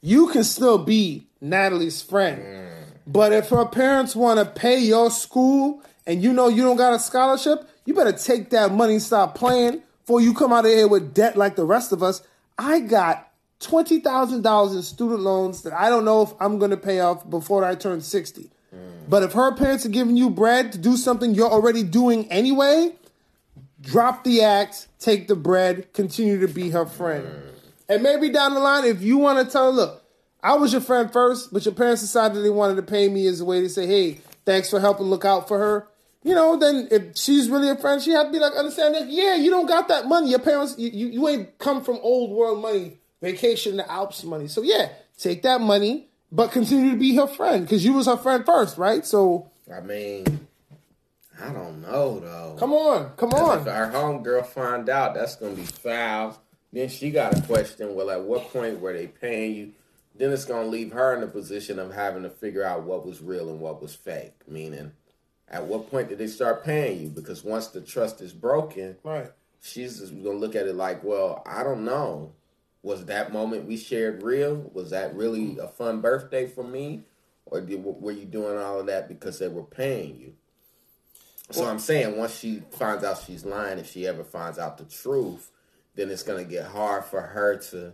You 0.00 0.28
can 0.28 0.42
still 0.42 0.78
be 0.78 1.28
Natalie's 1.40 2.02
friend, 2.02 2.42
mm. 2.42 2.84
but 3.06 3.32
if 3.32 3.50
her 3.50 3.64
parents 3.66 4.16
want 4.16 4.40
to 4.40 4.44
pay 4.60 4.78
your 4.80 5.10
school 5.10 5.82
and 6.06 6.20
you 6.22 6.32
know 6.32 6.48
you 6.48 6.62
don't 6.62 6.76
got 6.76 6.94
a 6.94 6.98
scholarship, 6.98 7.68
you 7.84 7.94
better 7.94 8.12
take 8.12 8.50
that 8.50 8.72
money 8.72 8.94
and 8.94 9.02
stop 9.02 9.34
playing 9.34 9.82
before 10.00 10.20
you 10.20 10.34
come 10.34 10.52
out 10.52 10.64
of 10.64 10.70
here 10.70 10.88
with 10.88 11.14
debt 11.14 11.36
like 11.36 11.56
the 11.56 11.64
rest 11.64 11.92
of 11.92 12.02
us. 12.02 12.22
I 12.58 12.80
got 12.80 13.30
twenty 13.60 14.00
thousand 14.00 14.42
dollars 14.42 14.74
in 14.74 14.82
student 14.82 15.20
loans 15.20 15.62
that 15.62 15.72
I 15.72 15.88
don't 15.88 16.04
know 16.04 16.22
if 16.22 16.32
I'm 16.40 16.58
going 16.58 16.70
to 16.70 16.76
pay 16.76 17.00
off 17.00 17.28
before 17.28 17.64
I 17.64 17.74
turn 17.74 18.00
sixty. 18.00 18.50
Mm. 18.74 19.08
But 19.08 19.22
if 19.22 19.32
her 19.32 19.54
parents 19.54 19.86
are 19.86 19.90
giving 19.90 20.16
you 20.16 20.30
bread 20.30 20.72
to 20.72 20.78
do 20.78 20.96
something 20.96 21.34
you're 21.34 21.50
already 21.50 21.82
doing 21.82 22.30
anyway, 22.30 22.94
drop 23.80 24.24
the 24.24 24.42
act, 24.42 24.88
take 24.98 25.28
the 25.28 25.36
bread, 25.36 25.92
continue 25.92 26.40
to 26.40 26.48
be 26.48 26.70
her 26.70 26.86
friend. 26.86 27.24
Mm. 27.26 27.50
And 27.88 28.02
maybe 28.02 28.30
down 28.30 28.54
the 28.54 28.60
line, 28.60 28.84
if 28.84 29.02
you 29.02 29.18
want 29.18 29.44
to 29.44 29.52
tell 29.52 29.66
her, 29.66 29.76
look, 29.76 30.04
I 30.42 30.54
was 30.54 30.72
your 30.72 30.80
friend 30.80 31.12
first, 31.12 31.52
but 31.52 31.64
your 31.64 31.74
parents 31.74 32.02
decided 32.02 32.42
they 32.42 32.50
wanted 32.50 32.76
to 32.76 32.82
pay 32.82 33.08
me 33.08 33.26
as 33.26 33.40
a 33.40 33.44
way 33.44 33.60
to 33.60 33.68
say, 33.68 33.86
hey, 33.86 34.20
thanks 34.44 34.70
for 34.70 34.80
helping 34.80 35.06
look 35.06 35.24
out 35.24 35.48
for 35.48 35.58
her. 35.58 35.88
You 36.24 36.34
know, 36.34 36.56
then 36.56 36.88
if 36.90 37.16
she's 37.16 37.48
really 37.50 37.68
a 37.68 37.76
friend, 37.76 38.00
she 38.02 38.10
have 38.12 38.26
to 38.26 38.32
be 38.32 38.38
like, 38.38 38.54
understand 38.54 38.94
that, 38.94 39.08
yeah, 39.10 39.34
you 39.36 39.50
don't 39.50 39.66
got 39.66 39.88
that 39.88 40.06
money. 40.06 40.30
Your 40.30 40.38
parents, 40.38 40.74
you, 40.78 40.88
you, 40.90 41.06
you 41.08 41.28
ain't 41.28 41.58
come 41.58 41.84
from 41.84 41.98
old 42.02 42.30
world 42.30 42.60
money, 42.62 42.96
vacation 43.20 43.76
the 43.76 43.90
Alps 43.90 44.24
money. 44.24 44.48
So 44.48 44.62
yeah, 44.62 44.88
take 45.18 45.42
that 45.42 45.60
money, 45.60 46.08
but 46.32 46.50
continue 46.50 46.92
to 46.92 46.96
be 46.96 47.14
her 47.16 47.26
friend 47.26 47.64
because 47.66 47.84
you 47.84 47.92
was 47.92 48.06
her 48.06 48.16
friend 48.16 48.44
first, 48.46 48.78
right? 48.78 49.04
So 49.04 49.50
I 49.70 49.80
mean, 49.80 50.48
I 51.40 51.52
don't 51.52 51.82
know 51.82 52.20
though. 52.20 52.56
come 52.58 52.72
on, 52.72 53.10
come 53.16 53.30
If 53.30 53.34
on. 53.38 53.68
our 53.68 53.90
homegirl 53.90 54.46
find 54.46 54.88
out, 54.88 55.14
that's 55.14 55.36
gonna 55.36 55.54
be 55.54 55.62
foul. 55.62 56.40
Then 56.72 56.88
she 56.88 57.10
got 57.10 57.38
a 57.38 57.42
question. 57.42 57.94
Well, 57.94 58.10
at 58.10 58.22
what 58.22 58.50
point 58.50 58.80
were 58.80 58.92
they 58.94 59.08
paying 59.08 59.54
you? 59.54 59.72
Then 60.16 60.32
it's 60.32 60.44
gonna 60.46 60.68
leave 60.68 60.92
her 60.92 61.14
in 61.14 61.20
the 61.20 61.26
position 61.26 61.78
of 61.78 61.92
having 61.92 62.22
to 62.22 62.30
figure 62.30 62.64
out 62.64 62.84
what 62.84 63.04
was 63.04 63.20
real 63.20 63.50
and 63.50 63.60
what 63.60 63.82
was 63.82 63.94
fake. 63.94 64.32
Meaning, 64.48 64.92
at 65.54 65.64
what 65.66 65.88
point 65.88 66.08
did 66.08 66.18
they 66.18 66.26
start 66.26 66.64
paying 66.64 67.00
you? 67.00 67.08
Because 67.08 67.44
once 67.44 67.68
the 67.68 67.80
trust 67.80 68.20
is 68.20 68.32
broken, 68.32 68.96
Right. 69.04 69.30
she's 69.62 70.00
just 70.00 70.12
gonna 70.24 70.36
look 70.36 70.56
at 70.56 70.66
it 70.66 70.74
like, 70.74 71.04
well, 71.04 71.42
I 71.46 71.62
don't 71.62 71.84
know. 71.84 72.32
Was 72.82 73.06
that 73.06 73.32
moment 73.32 73.66
we 73.66 73.76
shared 73.76 74.22
real? 74.24 74.68
Was 74.74 74.90
that 74.90 75.14
really 75.14 75.56
a 75.58 75.68
fun 75.68 76.00
birthday 76.00 76.46
for 76.48 76.64
me, 76.64 77.04
or 77.46 77.60
did, 77.60 77.82
were 77.84 78.10
you 78.10 78.24
doing 78.26 78.58
all 78.58 78.80
of 78.80 78.86
that 78.86 79.06
because 79.08 79.38
they 79.38 79.48
were 79.48 79.62
paying 79.62 80.18
you? 80.18 80.34
So 81.50 81.66
I'm 81.66 81.78
saying 81.78 82.16
once 82.18 82.36
she 82.36 82.62
finds 82.72 83.04
out 83.04 83.22
she's 83.24 83.44
lying, 83.44 83.78
if 83.78 83.88
she 83.90 84.06
ever 84.08 84.24
finds 84.24 84.58
out 84.58 84.76
the 84.76 84.84
truth, 84.84 85.50
then 85.94 86.10
it's 86.10 86.24
gonna 86.24 86.44
get 86.44 86.66
hard 86.66 87.04
for 87.04 87.20
her 87.20 87.56
to. 87.70 87.92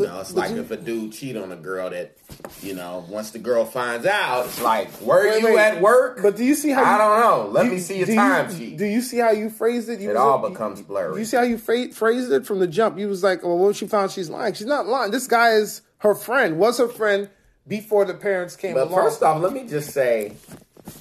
You 0.00 0.06
know, 0.06 0.20
it's 0.20 0.32
but 0.32 0.40
like 0.40 0.50
you- 0.52 0.60
if 0.60 0.70
a 0.70 0.76
dude 0.76 1.12
cheat 1.12 1.36
on 1.36 1.52
a 1.52 1.56
girl 1.56 1.90
that, 1.90 2.16
you 2.62 2.74
know, 2.74 3.04
once 3.08 3.30
the 3.30 3.38
girl 3.38 3.64
finds 3.64 4.06
out, 4.06 4.46
it's 4.46 4.60
like, 4.60 4.88
were 5.00 5.24
Wait, 5.28 5.40
you 5.40 5.46
wait. 5.54 5.58
at 5.58 5.80
work? 5.80 6.20
But 6.22 6.36
do 6.36 6.44
you 6.44 6.54
see 6.54 6.70
how 6.70 6.82
I 6.82 6.92
you- 6.92 6.98
don't 6.98 7.20
know. 7.20 7.50
Let 7.52 7.64
do- 7.64 7.70
me 7.70 7.78
see 7.78 7.96
your 7.98 8.06
do 8.06 8.12
you- 8.12 8.18
time 8.18 8.54
sheet. 8.56 8.76
Do 8.78 8.84
you 8.84 9.00
see 9.00 9.18
how 9.18 9.30
you 9.30 9.50
phrased 9.50 9.88
it? 9.88 10.00
You 10.00 10.10
It 10.10 10.16
all 10.16 10.40
like- 10.42 10.52
becomes 10.52 10.80
blurry. 10.82 11.18
You 11.18 11.24
see 11.24 11.36
how 11.36 11.42
you 11.42 11.58
phrase, 11.58 11.96
phrased 11.96 12.32
it 12.32 12.46
from 12.46 12.58
the 12.60 12.66
jump? 12.66 12.98
You 12.98 13.08
was 13.08 13.22
like, 13.22 13.42
"Well, 13.42 13.56
what 13.58 13.76
she 13.76 13.86
found? 13.86 14.10
She's 14.10 14.30
lying. 14.30 14.54
She's 14.54 14.66
not 14.66 14.86
lying. 14.86 15.10
This 15.10 15.26
guy 15.26 15.52
is 15.52 15.82
her 15.98 16.14
friend. 16.14 16.58
Was 16.58 16.78
her 16.78 16.88
friend 16.88 17.28
before 17.68 18.04
the 18.04 18.14
parents 18.14 18.56
came 18.56 18.74
But 18.74 18.88
along." 18.88 19.04
first 19.04 19.22
off, 19.22 19.40
let 19.42 19.52
me 19.52 19.66
just 19.68 19.90
say, 19.90 20.32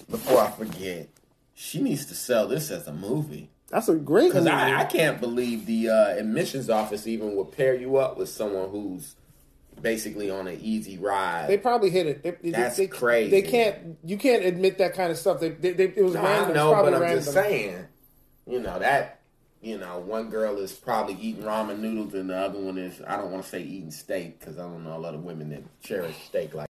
before 0.09 0.39
I 0.39 0.51
forget, 0.51 1.09
she 1.55 1.81
needs 1.81 2.05
to 2.07 2.15
sell 2.15 2.47
this 2.47 2.69
as 2.71 2.87
a 2.87 2.93
movie. 2.93 3.49
That's 3.73 3.89
a 3.89 3.95
great 3.95 4.29
Because. 4.29 4.45
I, 4.47 4.81
I 4.81 4.85
can't 4.85 5.19
believe 5.19 5.65
the 5.65 5.89
uh, 5.89 6.07
admissions 6.17 6.69
office 6.69 7.07
even 7.07 7.35
would 7.35 7.51
pair 7.51 7.73
you 7.73 7.97
up 7.97 8.17
with 8.17 8.29
someone 8.29 8.69
who's 8.69 9.15
basically 9.81 10.29
on 10.29 10.47
an 10.47 10.59
easy 10.61 10.97
ride. 10.99 11.47
they 11.49 11.57
probably 11.57 11.89
hit 11.89 12.05
it. 12.05 12.21
They, 12.23 12.31
they- 12.31 12.49
That's 12.51 12.77
they, 12.77 12.85
crazy. 12.87 13.31
They 13.31 13.41
can't. 13.41 13.97
You 14.05 14.17
can't 14.17 14.45
admit 14.45 14.77
that 14.77 14.93
kind 14.93 15.11
of 15.11 15.17
stuff. 15.17 15.39
They, 15.39 15.49
they, 15.49 15.71
they, 15.73 15.85
it 15.85 16.03
was 16.03 16.13
No, 16.13 16.21
random. 16.23 16.51
I 16.51 16.53
know, 16.53 16.71
but 16.83 16.93
I'm 16.93 17.01
random. 17.01 17.19
just 17.23 17.33
saying, 17.33 17.85
you 18.45 18.59
know, 18.59 18.77
that, 18.77 19.21
you 19.61 19.79
know, 19.79 19.97
one 19.99 20.29
girl 20.29 20.57
is 20.59 20.71
probably 20.71 21.15
eating 21.15 21.41
ramen 21.43 21.79
noodles 21.79 22.13
and 22.13 22.29
the 22.29 22.37
other 22.37 22.59
one 22.59 22.77
is, 22.77 23.01
I 23.07 23.17
don't 23.17 23.31
want 23.31 23.43
to 23.43 23.49
say 23.49 23.61
eating 23.63 23.89
steak 23.91 24.39
because 24.39 24.59
I 24.59 24.61
don't 24.63 24.83
know 24.83 24.95
a 24.95 24.99
lot 24.99 25.15
of 25.15 25.23
women 25.23 25.49
that 25.49 25.63
cherish 25.81 26.15
steak 26.25 26.53
like 26.53 26.67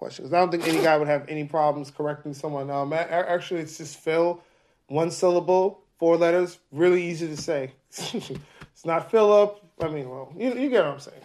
question. 0.00 0.24
Because 0.24 0.34
I 0.34 0.40
don't 0.40 0.50
think 0.50 0.66
any 0.66 0.82
guy 0.82 0.96
would 0.96 1.08
have 1.08 1.28
any 1.28 1.44
problems 1.44 1.90
correcting 1.90 2.32
someone. 2.32 2.70
Um, 2.70 2.92
actually, 2.94 3.60
it's 3.60 3.76
just 3.76 3.98
Phil, 3.98 4.42
one 4.88 5.10
syllable, 5.10 5.82
four 5.98 6.16
letters, 6.16 6.58
really 6.72 7.04
easy 7.04 7.28
to 7.28 7.36
say. 7.36 7.72
it's 7.90 8.84
not 8.86 9.10
Philip. 9.10 9.62
I 9.80 9.88
mean, 9.88 10.08
well, 10.08 10.32
you, 10.36 10.54
you 10.54 10.70
get 10.70 10.84
what 10.84 10.94
I'm 10.94 11.00
saying. 11.00 11.20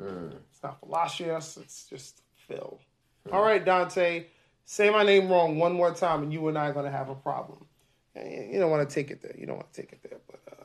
Mm. 0.00 0.32
It's 0.52 0.62
not 0.62 0.80
Palacios. 0.80 1.56
It's 1.56 1.86
just 1.88 2.20
Phil. 2.48 2.80
Mm. 3.28 3.32
All 3.32 3.42
right, 3.42 3.64
Dante, 3.64 4.26
say 4.64 4.90
my 4.90 5.04
name 5.04 5.28
wrong 5.28 5.58
one 5.58 5.72
more 5.72 5.94
time, 5.94 6.24
and 6.24 6.32
you 6.32 6.48
and 6.48 6.58
I 6.58 6.66
are 6.66 6.72
going 6.72 6.84
to 6.84 6.90
have 6.90 7.08
a 7.08 7.14
problem. 7.14 7.64
You 8.16 8.58
don't 8.58 8.70
want 8.70 8.88
to 8.88 8.92
take 8.92 9.10
it 9.10 9.22
there. 9.22 9.34
You 9.38 9.46
don't 9.46 9.56
want 9.56 9.72
to 9.72 9.80
take 9.80 9.92
it 9.92 10.00
there, 10.02 10.18
but. 10.26 10.40
Uh, 10.50 10.64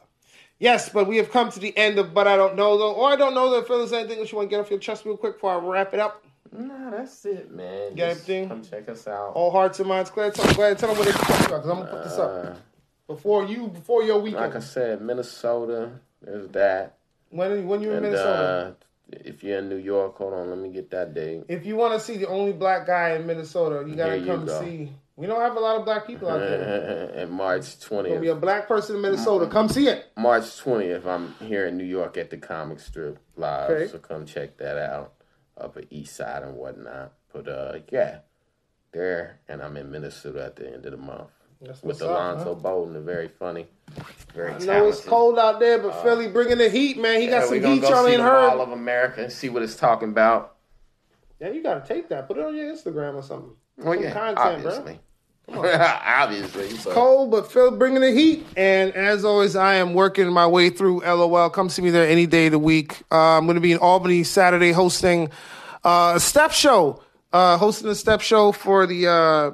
Yes, 0.58 0.90
but 0.90 1.08
we 1.08 1.18
have 1.18 1.32
come 1.32 1.50
to 1.50 1.60
the 1.60 1.76
end 1.76 1.98
of 1.98 2.14
But 2.14 2.28
I 2.28 2.38
Don't 2.38 2.56
Know 2.56 2.78
Though. 2.78 2.94
Or 2.94 3.10
I 3.10 3.16
don't 3.16 3.34
know 3.34 3.50
that 3.50 3.64
if 3.64 3.68
there's 3.68 3.94
anything 3.94 4.20
that 4.20 4.32
you 4.32 4.38
want 4.38 4.48
to 4.48 4.56
get 4.56 4.60
off 4.60 4.70
your 4.70 4.78
chest 4.78 5.06
real 5.06 5.18
quick 5.18 5.38
before 5.38 5.54
I 5.54 5.58
wrap 5.58 5.92
it 5.96 6.00
up. 6.00 6.24
Nah, 6.52 6.90
that's 6.90 7.26
it, 7.26 7.52
man. 7.52 7.96
Get 7.96 8.10
everything? 8.10 8.50
Come 8.50 8.64
check 8.64 8.90
us 8.90 9.08
out. 9.08 9.32
All 9.36 9.52
hearts 9.52 9.80
and 9.80 9.88
minds 9.88 10.10
clear. 10.10 10.32
Tell, 10.32 10.54
go 10.54 10.64
ahead, 10.64 10.78
tell 10.78 10.90
them 10.90 10.98
what 10.98 11.06
they 11.06 11.14
can 11.14 11.22
talk 11.22 11.48
about 11.48 11.64
because 11.64 11.70
I'm 11.70 11.78
gonna 11.80 11.92
put 11.92 12.04
this 12.04 12.18
up 12.18 12.46
uh, 12.46 12.56
before 13.08 13.46
you 13.46 13.68
before 13.68 14.04
your 14.04 14.20
weekend. 14.20 14.44
Like 14.44 14.56
I 14.56 14.60
said, 14.60 15.02
Minnesota. 15.02 15.92
There's 16.22 16.50
that. 16.50 16.98
When 17.30 17.68
when 17.68 17.82
you're 17.82 17.96
in 17.96 18.04
Minnesota. 18.04 18.76
Uh, 18.78 18.86
if 19.12 19.44
you're 19.44 19.60
in 19.60 19.68
New 19.68 19.78
York, 19.78 20.16
hold 20.18 20.34
on, 20.34 20.50
let 20.50 20.58
me 20.58 20.70
get 20.70 20.90
that 20.92 21.14
date. 21.14 21.44
If 21.50 21.66
you 21.66 21.76
want 21.76 21.94
to 21.94 22.00
see 22.00 22.18
the 22.18 22.28
only 22.28 22.54
black 22.54 22.88
guy 22.88 23.16
in 23.16 23.26
Minnesota, 23.26 23.88
you 23.88 23.96
gotta 23.96 24.24
come 24.26 24.46
go. 24.46 24.62
see. 24.62 24.92
We 25.18 25.28
don't 25.28 25.42
have 25.42 25.56
a 25.56 25.60
lot 25.60 25.78
of 25.78 25.86
black 25.86 26.08
people 26.08 26.30
out 26.30 26.40
there. 26.40 27.12
and 27.16 27.32
March 27.32 27.80
twentieth, 27.80 28.22
be 28.22 28.30
a 28.30 28.36
black 28.36 28.68
person 28.68 28.96
in 28.96 29.02
Minnesota. 29.02 29.48
Come 29.48 29.70
see 29.70 29.88
it. 29.88 30.06
March 30.18 30.58
twentieth, 30.58 31.06
I'm 31.06 31.34
here 31.36 31.68
in 31.68 31.78
New 31.78 31.86
York 31.86 32.18
at 32.18 32.30
the 32.30 32.38
Comic 32.38 32.80
Strip 32.80 33.20
live, 33.36 33.70
okay. 33.70 33.92
so 33.92 33.98
come 34.00 34.26
check 34.26 34.58
that 34.58 34.78
out. 34.78 35.14
Upper 35.58 35.84
East 35.90 36.16
Side 36.16 36.44
and 36.44 36.56
whatnot. 36.56 37.14
But 37.34 37.48
uh, 37.48 37.80
yeah, 37.92 38.20
there, 38.92 39.40
and 39.48 39.62
I'm 39.62 39.78
in 39.78 39.92
Minnesota 39.92 40.46
at 40.46 40.56
the 40.56 40.74
end 40.74 40.86
of 40.86 40.92
the 40.92 40.98
month. 40.98 41.30
That's 41.62 41.84
with 41.84 42.02
Alonzo 42.02 42.56
huh? 42.56 42.60
Bodden, 42.60 43.06
very 43.06 43.28
funny, 43.28 43.68
very. 44.34 44.52
I 44.52 44.58
know 44.58 44.66
talented. 44.66 44.94
it's 44.96 45.06
cold 45.08 45.38
out 45.38 45.60
there, 45.60 45.78
but 45.78 45.90
uh, 45.90 46.04
Philly 46.04 46.28
bringing 46.28 46.58
the 46.58 46.70
heat, 46.70 46.98
man. 46.98 47.22
He 47.22 47.28
got 47.28 47.48
some 47.48 47.62
heat 47.62 47.84
y'all 47.84 48.08
ain't 48.08 48.22
heard. 48.22 48.50
All 48.50 48.62
of 48.62 48.72
America 48.72 49.24
and 49.24 49.32
see 49.32 49.50
what 49.50 49.62
it's 49.62 49.76
talking 49.76 50.10
about. 50.10 50.56
Yeah, 51.40 51.50
you 51.50 51.62
got 51.62 51.86
to 51.86 51.94
take 51.94 52.10
that. 52.10 52.28
Put 52.28 52.38
it 52.38 52.46
on 52.46 52.56
your 52.56 52.74
Instagram 52.74 53.16
or 53.16 53.24
something. 53.24 53.52
Well, 53.78 53.94
some 53.94 54.04
yeah, 54.04 54.14
content, 54.14 54.66
obviously. 54.66 54.94
bro. 54.94 55.00
obviously, 55.54 56.66
it's 56.66 56.86
cold, 56.86 57.32
but 57.32 57.52
Phil 57.52 57.72
bringing 57.72 58.02
the 58.02 58.12
heat. 58.12 58.46
And 58.56 58.94
as 58.94 59.26
always, 59.26 59.56
I 59.56 59.76
am 59.76 59.94
working 59.94 60.32
my 60.32 60.48
way 60.48 60.70
through 60.70 61.02
LOL. 61.02 61.50
Come 61.50 61.70
see 61.70 61.82
me 61.82 61.90
there 61.90 62.08
any 62.08 62.26
day 62.26 62.46
of 62.46 62.54
the 62.54 62.60
week. 62.60 63.02
Uh, 63.12 63.38
I'm 63.38 63.46
going 63.46 63.56
to 63.56 63.62
be 63.62 63.72
in 63.72 63.78
Albany 63.80 64.24
Saturday 64.24 64.72
hosting 64.72 65.30
uh, 65.84 66.14
a 66.16 66.20
step 66.20 66.52
show. 66.52 67.04
Uh, 67.34 67.58
hosting 67.58 67.90
a 67.90 67.96
step 67.96 68.22
show 68.22 68.52
for 68.52 68.86
the 68.86 69.08
uh, 69.08 69.52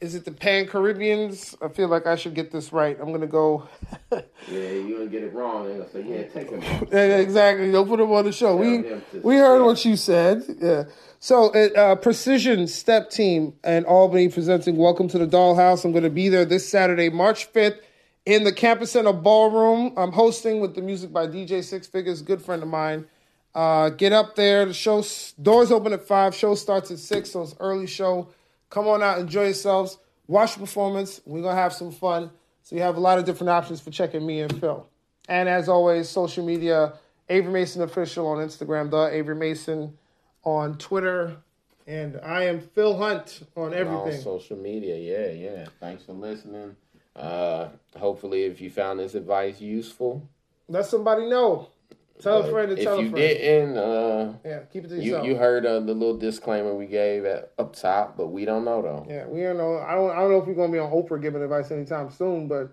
is 0.00 0.14
it 0.14 0.24
the 0.24 0.32
Pan 0.32 0.66
Caribbeans? 0.66 1.54
I 1.60 1.68
feel 1.68 1.88
like 1.88 2.06
I 2.06 2.16
should 2.16 2.34
get 2.34 2.50
this 2.50 2.72
right. 2.72 2.96
I'm 3.00 3.12
gonna 3.12 3.26
go. 3.26 3.68
yeah, 4.12 4.20
you 4.50 4.96
gonna 4.96 5.10
get 5.10 5.22
it 5.22 5.32
wrong. 5.34 5.66
They're 5.66 5.78
gonna 5.78 5.90
say, 5.90 6.04
"Yeah, 6.06 6.22
take 6.28 6.50
them." 6.50 6.88
exactly. 6.92 7.70
Don't 7.70 7.86
put 7.86 7.98
them 7.98 8.10
on 8.12 8.24
the 8.24 8.32
show. 8.32 8.56
we 8.56 8.84
we 9.22 9.36
heard 9.36 9.62
what 9.62 9.84
you 9.84 9.96
said. 9.96 10.42
Yeah. 10.58 10.84
So, 11.18 11.50
uh, 11.52 11.96
Precision 11.96 12.66
Step 12.66 13.10
Team 13.10 13.52
and 13.62 13.84
Albany 13.84 14.28
presenting 14.28 14.76
"Welcome 14.76 15.08
to 15.08 15.18
the 15.18 15.26
Dollhouse." 15.26 15.84
I'm 15.84 15.92
going 15.92 16.04
to 16.04 16.10
be 16.10 16.30
there 16.30 16.46
this 16.46 16.66
Saturday, 16.66 17.10
March 17.10 17.52
5th, 17.52 17.78
in 18.24 18.44
the 18.44 18.52
Campus 18.52 18.92
Center 18.92 19.12
Ballroom. 19.12 19.92
I'm 19.98 20.12
hosting 20.12 20.60
with 20.60 20.74
the 20.74 20.80
music 20.80 21.12
by 21.12 21.26
DJ 21.26 21.62
Six 21.62 21.86
Figures, 21.86 22.22
good 22.22 22.40
friend 22.40 22.62
of 22.62 22.68
mine. 22.68 23.06
Uh, 23.54 23.90
get 23.90 24.12
up 24.12 24.36
there. 24.36 24.64
The 24.64 24.72
show 24.72 25.04
doors 25.42 25.70
open 25.70 25.92
at 25.92 26.06
five. 26.06 26.34
Show 26.34 26.54
starts 26.54 26.90
at 26.90 26.98
six, 26.98 27.32
so 27.32 27.42
it's 27.42 27.54
early 27.60 27.86
show. 27.86 28.28
Come 28.70 28.86
on 28.86 29.02
out, 29.02 29.18
enjoy 29.18 29.44
yourselves, 29.44 29.98
watch 30.26 30.54
the 30.54 30.60
performance. 30.60 31.20
We're 31.26 31.42
gonna 31.42 31.60
have 31.60 31.72
some 31.72 31.90
fun. 31.92 32.30
So 32.62 32.76
you 32.76 32.82
have 32.82 32.96
a 32.96 33.00
lot 33.00 33.18
of 33.18 33.24
different 33.24 33.50
options 33.50 33.80
for 33.80 33.90
checking 33.90 34.24
me 34.24 34.40
and 34.40 34.60
Phil. 34.60 34.86
And 35.28 35.48
as 35.48 35.68
always, 35.68 36.08
social 36.08 36.44
media, 36.44 36.94
Avery 37.28 37.52
Mason 37.52 37.82
official 37.82 38.26
on 38.26 38.38
Instagram, 38.38 38.90
the 38.90 39.06
Avery 39.06 39.34
Mason 39.34 39.96
on 40.44 40.78
Twitter, 40.78 41.36
and 41.86 42.20
I 42.22 42.44
am 42.44 42.60
Phil 42.60 42.96
Hunt 42.96 43.42
on 43.56 43.74
everything. 43.74 44.18
On 44.18 44.22
social 44.22 44.56
media, 44.56 44.96
yeah, 44.96 45.32
yeah. 45.32 45.66
Thanks 45.80 46.04
for 46.04 46.12
listening. 46.12 46.76
Uh, 47.16 47.68
hopefully, 47.98 48.44
if 48.44 48.60
you 48.60 48.70
found 48.70 49.00
this 49.00 49.14
advice 49.14 49.60
useful, 49.60 50.28
let 50.68 50.86
somebody 50.86 51.28
know. 51.28 51.68
Tell 52.22 52.42
a 52.42 52.50
friend 52.50 52.76
to 52.76 52.82
tell 52.82 52.94
a 52.94 52.96
friend. 52.98 53.18
If 53.18 53.38
you 53.38 53.38
didn't, 53.38 53.76
uh, 53.76 54.34
yeah, 54.44 54.58
keep 54.72 54.84
it 54.84 54.88
to 54.88 54.96
yourself. 54.96 55.24
You, 55.24 55.32
you 55.32 55.38
heard 55.38 55.66
uh, 55.66 55.80
the 55.80 55.94
little 55.94 56.16
disclaimer 56.16 56.74
we 56.74 56.86
gave 56.86 57.24
at 57.24 57.52
up 57.58 57.74
top, 57.74 58.16
but 58.16 58.28
we 58.28 58.44
don't 58.44 58.64
know 58.64 58.82
though. 58.82 59.06
Yeah, 59.08 59.26
we 59.26 59.42
don't 59.42 59.56
know. 59.56 59.78
I 59.78 59.94
don't. 59.94 60.10
I 60.10 60.16
don't 60.16 60.30
know 60.30 60.38
if 60.38 60.46
we're 60.46 60.54
gonna 60.54 60.72
be 60.72 60.78
on 60.78 60.90
Oprah 60.90 61.20
giving 61.20 61.42
advice 61.42 61.70
anytime 61.70 62.10
soon, 62.10 62.48
but 62.48 62.72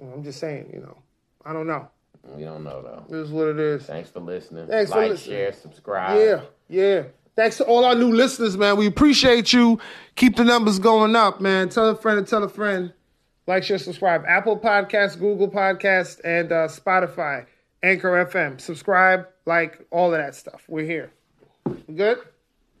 I'm 0.00 0.22
just 0.22 0.40
saying, 0.40 0.70
you 0.72 0.80
know, 0.80 0.96
I 1.44 1.52
don't 1.52 1.66
know. 1.66 1.88
We 2.36 2.44
don't 2.44 2.64
know 2.64 2.82
though. 2.82 3.04
This 3.08 3.26
is 3.26 3.32
what 3.32 3.48
it 3.48 3.58
is. 3.58 3.84
Thanks 3.84 4.10
for 4.10 4.20
listening. 4.20 4.66
Thanks 4.66 4.90
like, 4.90 5.06
for 5.06 5.08
listening. 5.12 5.36
share, 5.36 5.52
subscribe. 5.52 6.18
Yeah, 6.18 6.40
yeah. 6.68 7.02
Thanks 7.36 7.56
to 7.58 7.64
all 7.64 7.84
our 7.84 7.94
new 7.94 8.12
listeners, 8.12 8.56
man. 8.56 8.76
We 8.76 8.86
appreciate 8.86 9.52
you. 9.52 9.78
Keep 10.16 10.36
the 10.36 10.44
numbers 10.44 10.80
going 10.80 11.14
up, 11.14 11.40
man. 11.40 11.68
Tell 11.68 11.88
a 11.88 11.94
friend 11.94 12.18
and 12.18 12.26
tell 12.26 12.42
a 12.42 12.48
friend. 12.48 12.92
Like, 13.46 13.62
share, 13.62 13.78
subscribe. 13.78 14.24
Apple 14.26 14.58
Podcasts, 14.58 15.18
Google 15.18 15.48
Podcasts, 15.48 16.20
and 16.24 16.50
uh, 16.50 16.66
Spotify. 16.66 17.46
Anchor 17.82 18.26
FM. 18.26 18.60
Subscribe, 18.60 19.26
like, 19.46 19.86
all 19.90 20.12
of 20.12 20.18
that 20.18 20.34
stuff. 20.34 20.64
We're 20.68 20.84
here. 20.84 21.12
We 21.86 21.94
good? 21.94 22.18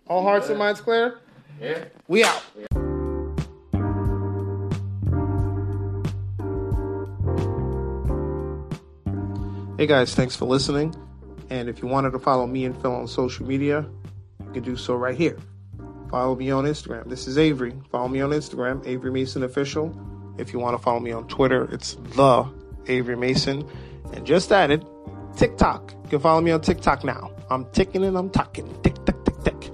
All 0.08 0.22
hearts 0.22 0.46
yeah. 0.46 0.52
and 0.52 0.58
minds 0.58 0.80
clear? 0.80 1.20
Yeah. 1.60 1.84
We 2.08 2.24
out. 2.24 2.42
Hey 9.78 9.86
guys, 9.86 10.12
thanks 10.12 10.34
for 10.34 10.46
listening. 10.46 10.92
And 11.50 11.68
if 11.68 11.80
you 11.80 11.86
wanted 11.86 12.10
to 12.10 12.18
follow 12.18 12.48
me 12.48 12.64
and 12.64 12.76
Phil 12.82 12.92
on 12.92 13.06
social 13.06 13.46
media, 13.46 13.86
you 14.44 14.52
can 14.52 14.64
do 14.64 14.76
so 14.76 14.96
right 14.96 15.16
here. 15.16 15.38
Follow 16.10 16.34
me 16.34 16.50
on 16.50 16.64
Instagram. 16.64 17.08
This 17.08 17.28
is 17.28 17.38
Avery. 17.38 17.72
Follow 17.92 18.08
me 18.08 18.20
on 18.20 18.30
Instagram, 18.30 18.84
Avery 18.84 19.12
Mason 19.12 19.44
Official. 19.44 19.94
If 20.36 20.52
you 20.52 20.58
want 20.58 20.76
to 20.76 20.82
follow 20.82 20.98
me 20.98 21.12
on 21.12 21.28
Twitter, 21.28 21.72
it's 21.72 21.94
the 22.16 22.50
Avery 22.88 23.16
Mason. 23.16 23.68
And 24.12 24.26
just 24.26 24.50
added 24.52 24.86
TikTok. 25.36 25.94
You 26.04 26.10
can 26.10 26.20
follow 26.20 26.40
me 26.40 26.50
on 26.50 26.60
TikTok 26.60 27.04
now. 27.04 27.30
I'm 27.50 27.64
ticking 27.72 28.04
and 28.04 28.16
I'm 28.16 28.30
talking. 28.30 28.66
Tick, 28.82 28.94
tick, 29.04 29.24
tick, 29.24 29.40
tick. 29.42 29.70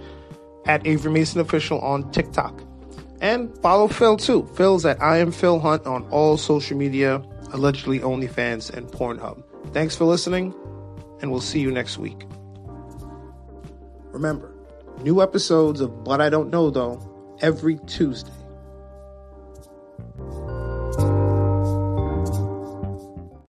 At 0.66 0.86
Avery 0.86 1.12
Mason 1.12 1.40
Official 1.40 1.80
on 1.80 2.10
TikTok. 2.10 2.62
And 3.20 3.56
follow 3.58 3.88
Phil 3.88 4.16
too. 4.16 4.46
Phil's 4.54 4.84
at 4.84 5.00
I 5.02 5.18
am 5.18 5.32
Phil 5.32 5.58
Hunt 5.58 5.86
on 5.86 6.04
all 6.10 6.36
social 6.36 6.76
media, 6.76 7.22
allegedly 7.52 8.00
OnlyFans 8.00 8.70
and 8.70 8.86
Pornhub. 8.88 9.42
Thanks 9.72 9.96
for 9.96 10.04
listening, 10.04 10.54
and 11.20 11.30
we'll 11.30 11.40
see 11.40 11.60
you 11.60 11.70
next 11.70 11.96
week. 11.96 12.26
Remember, 14.12 14.54
new 15.02 15.22
episodes 15.22 15.80
of 15.80 16.04
But 16.04 16.20
I 16.20 16.28
Don't 16.28 16.50
Know 16.50 16.70
Though 16.70 17.36
every 17.40 17.78
Tuesday. 17.86 18.30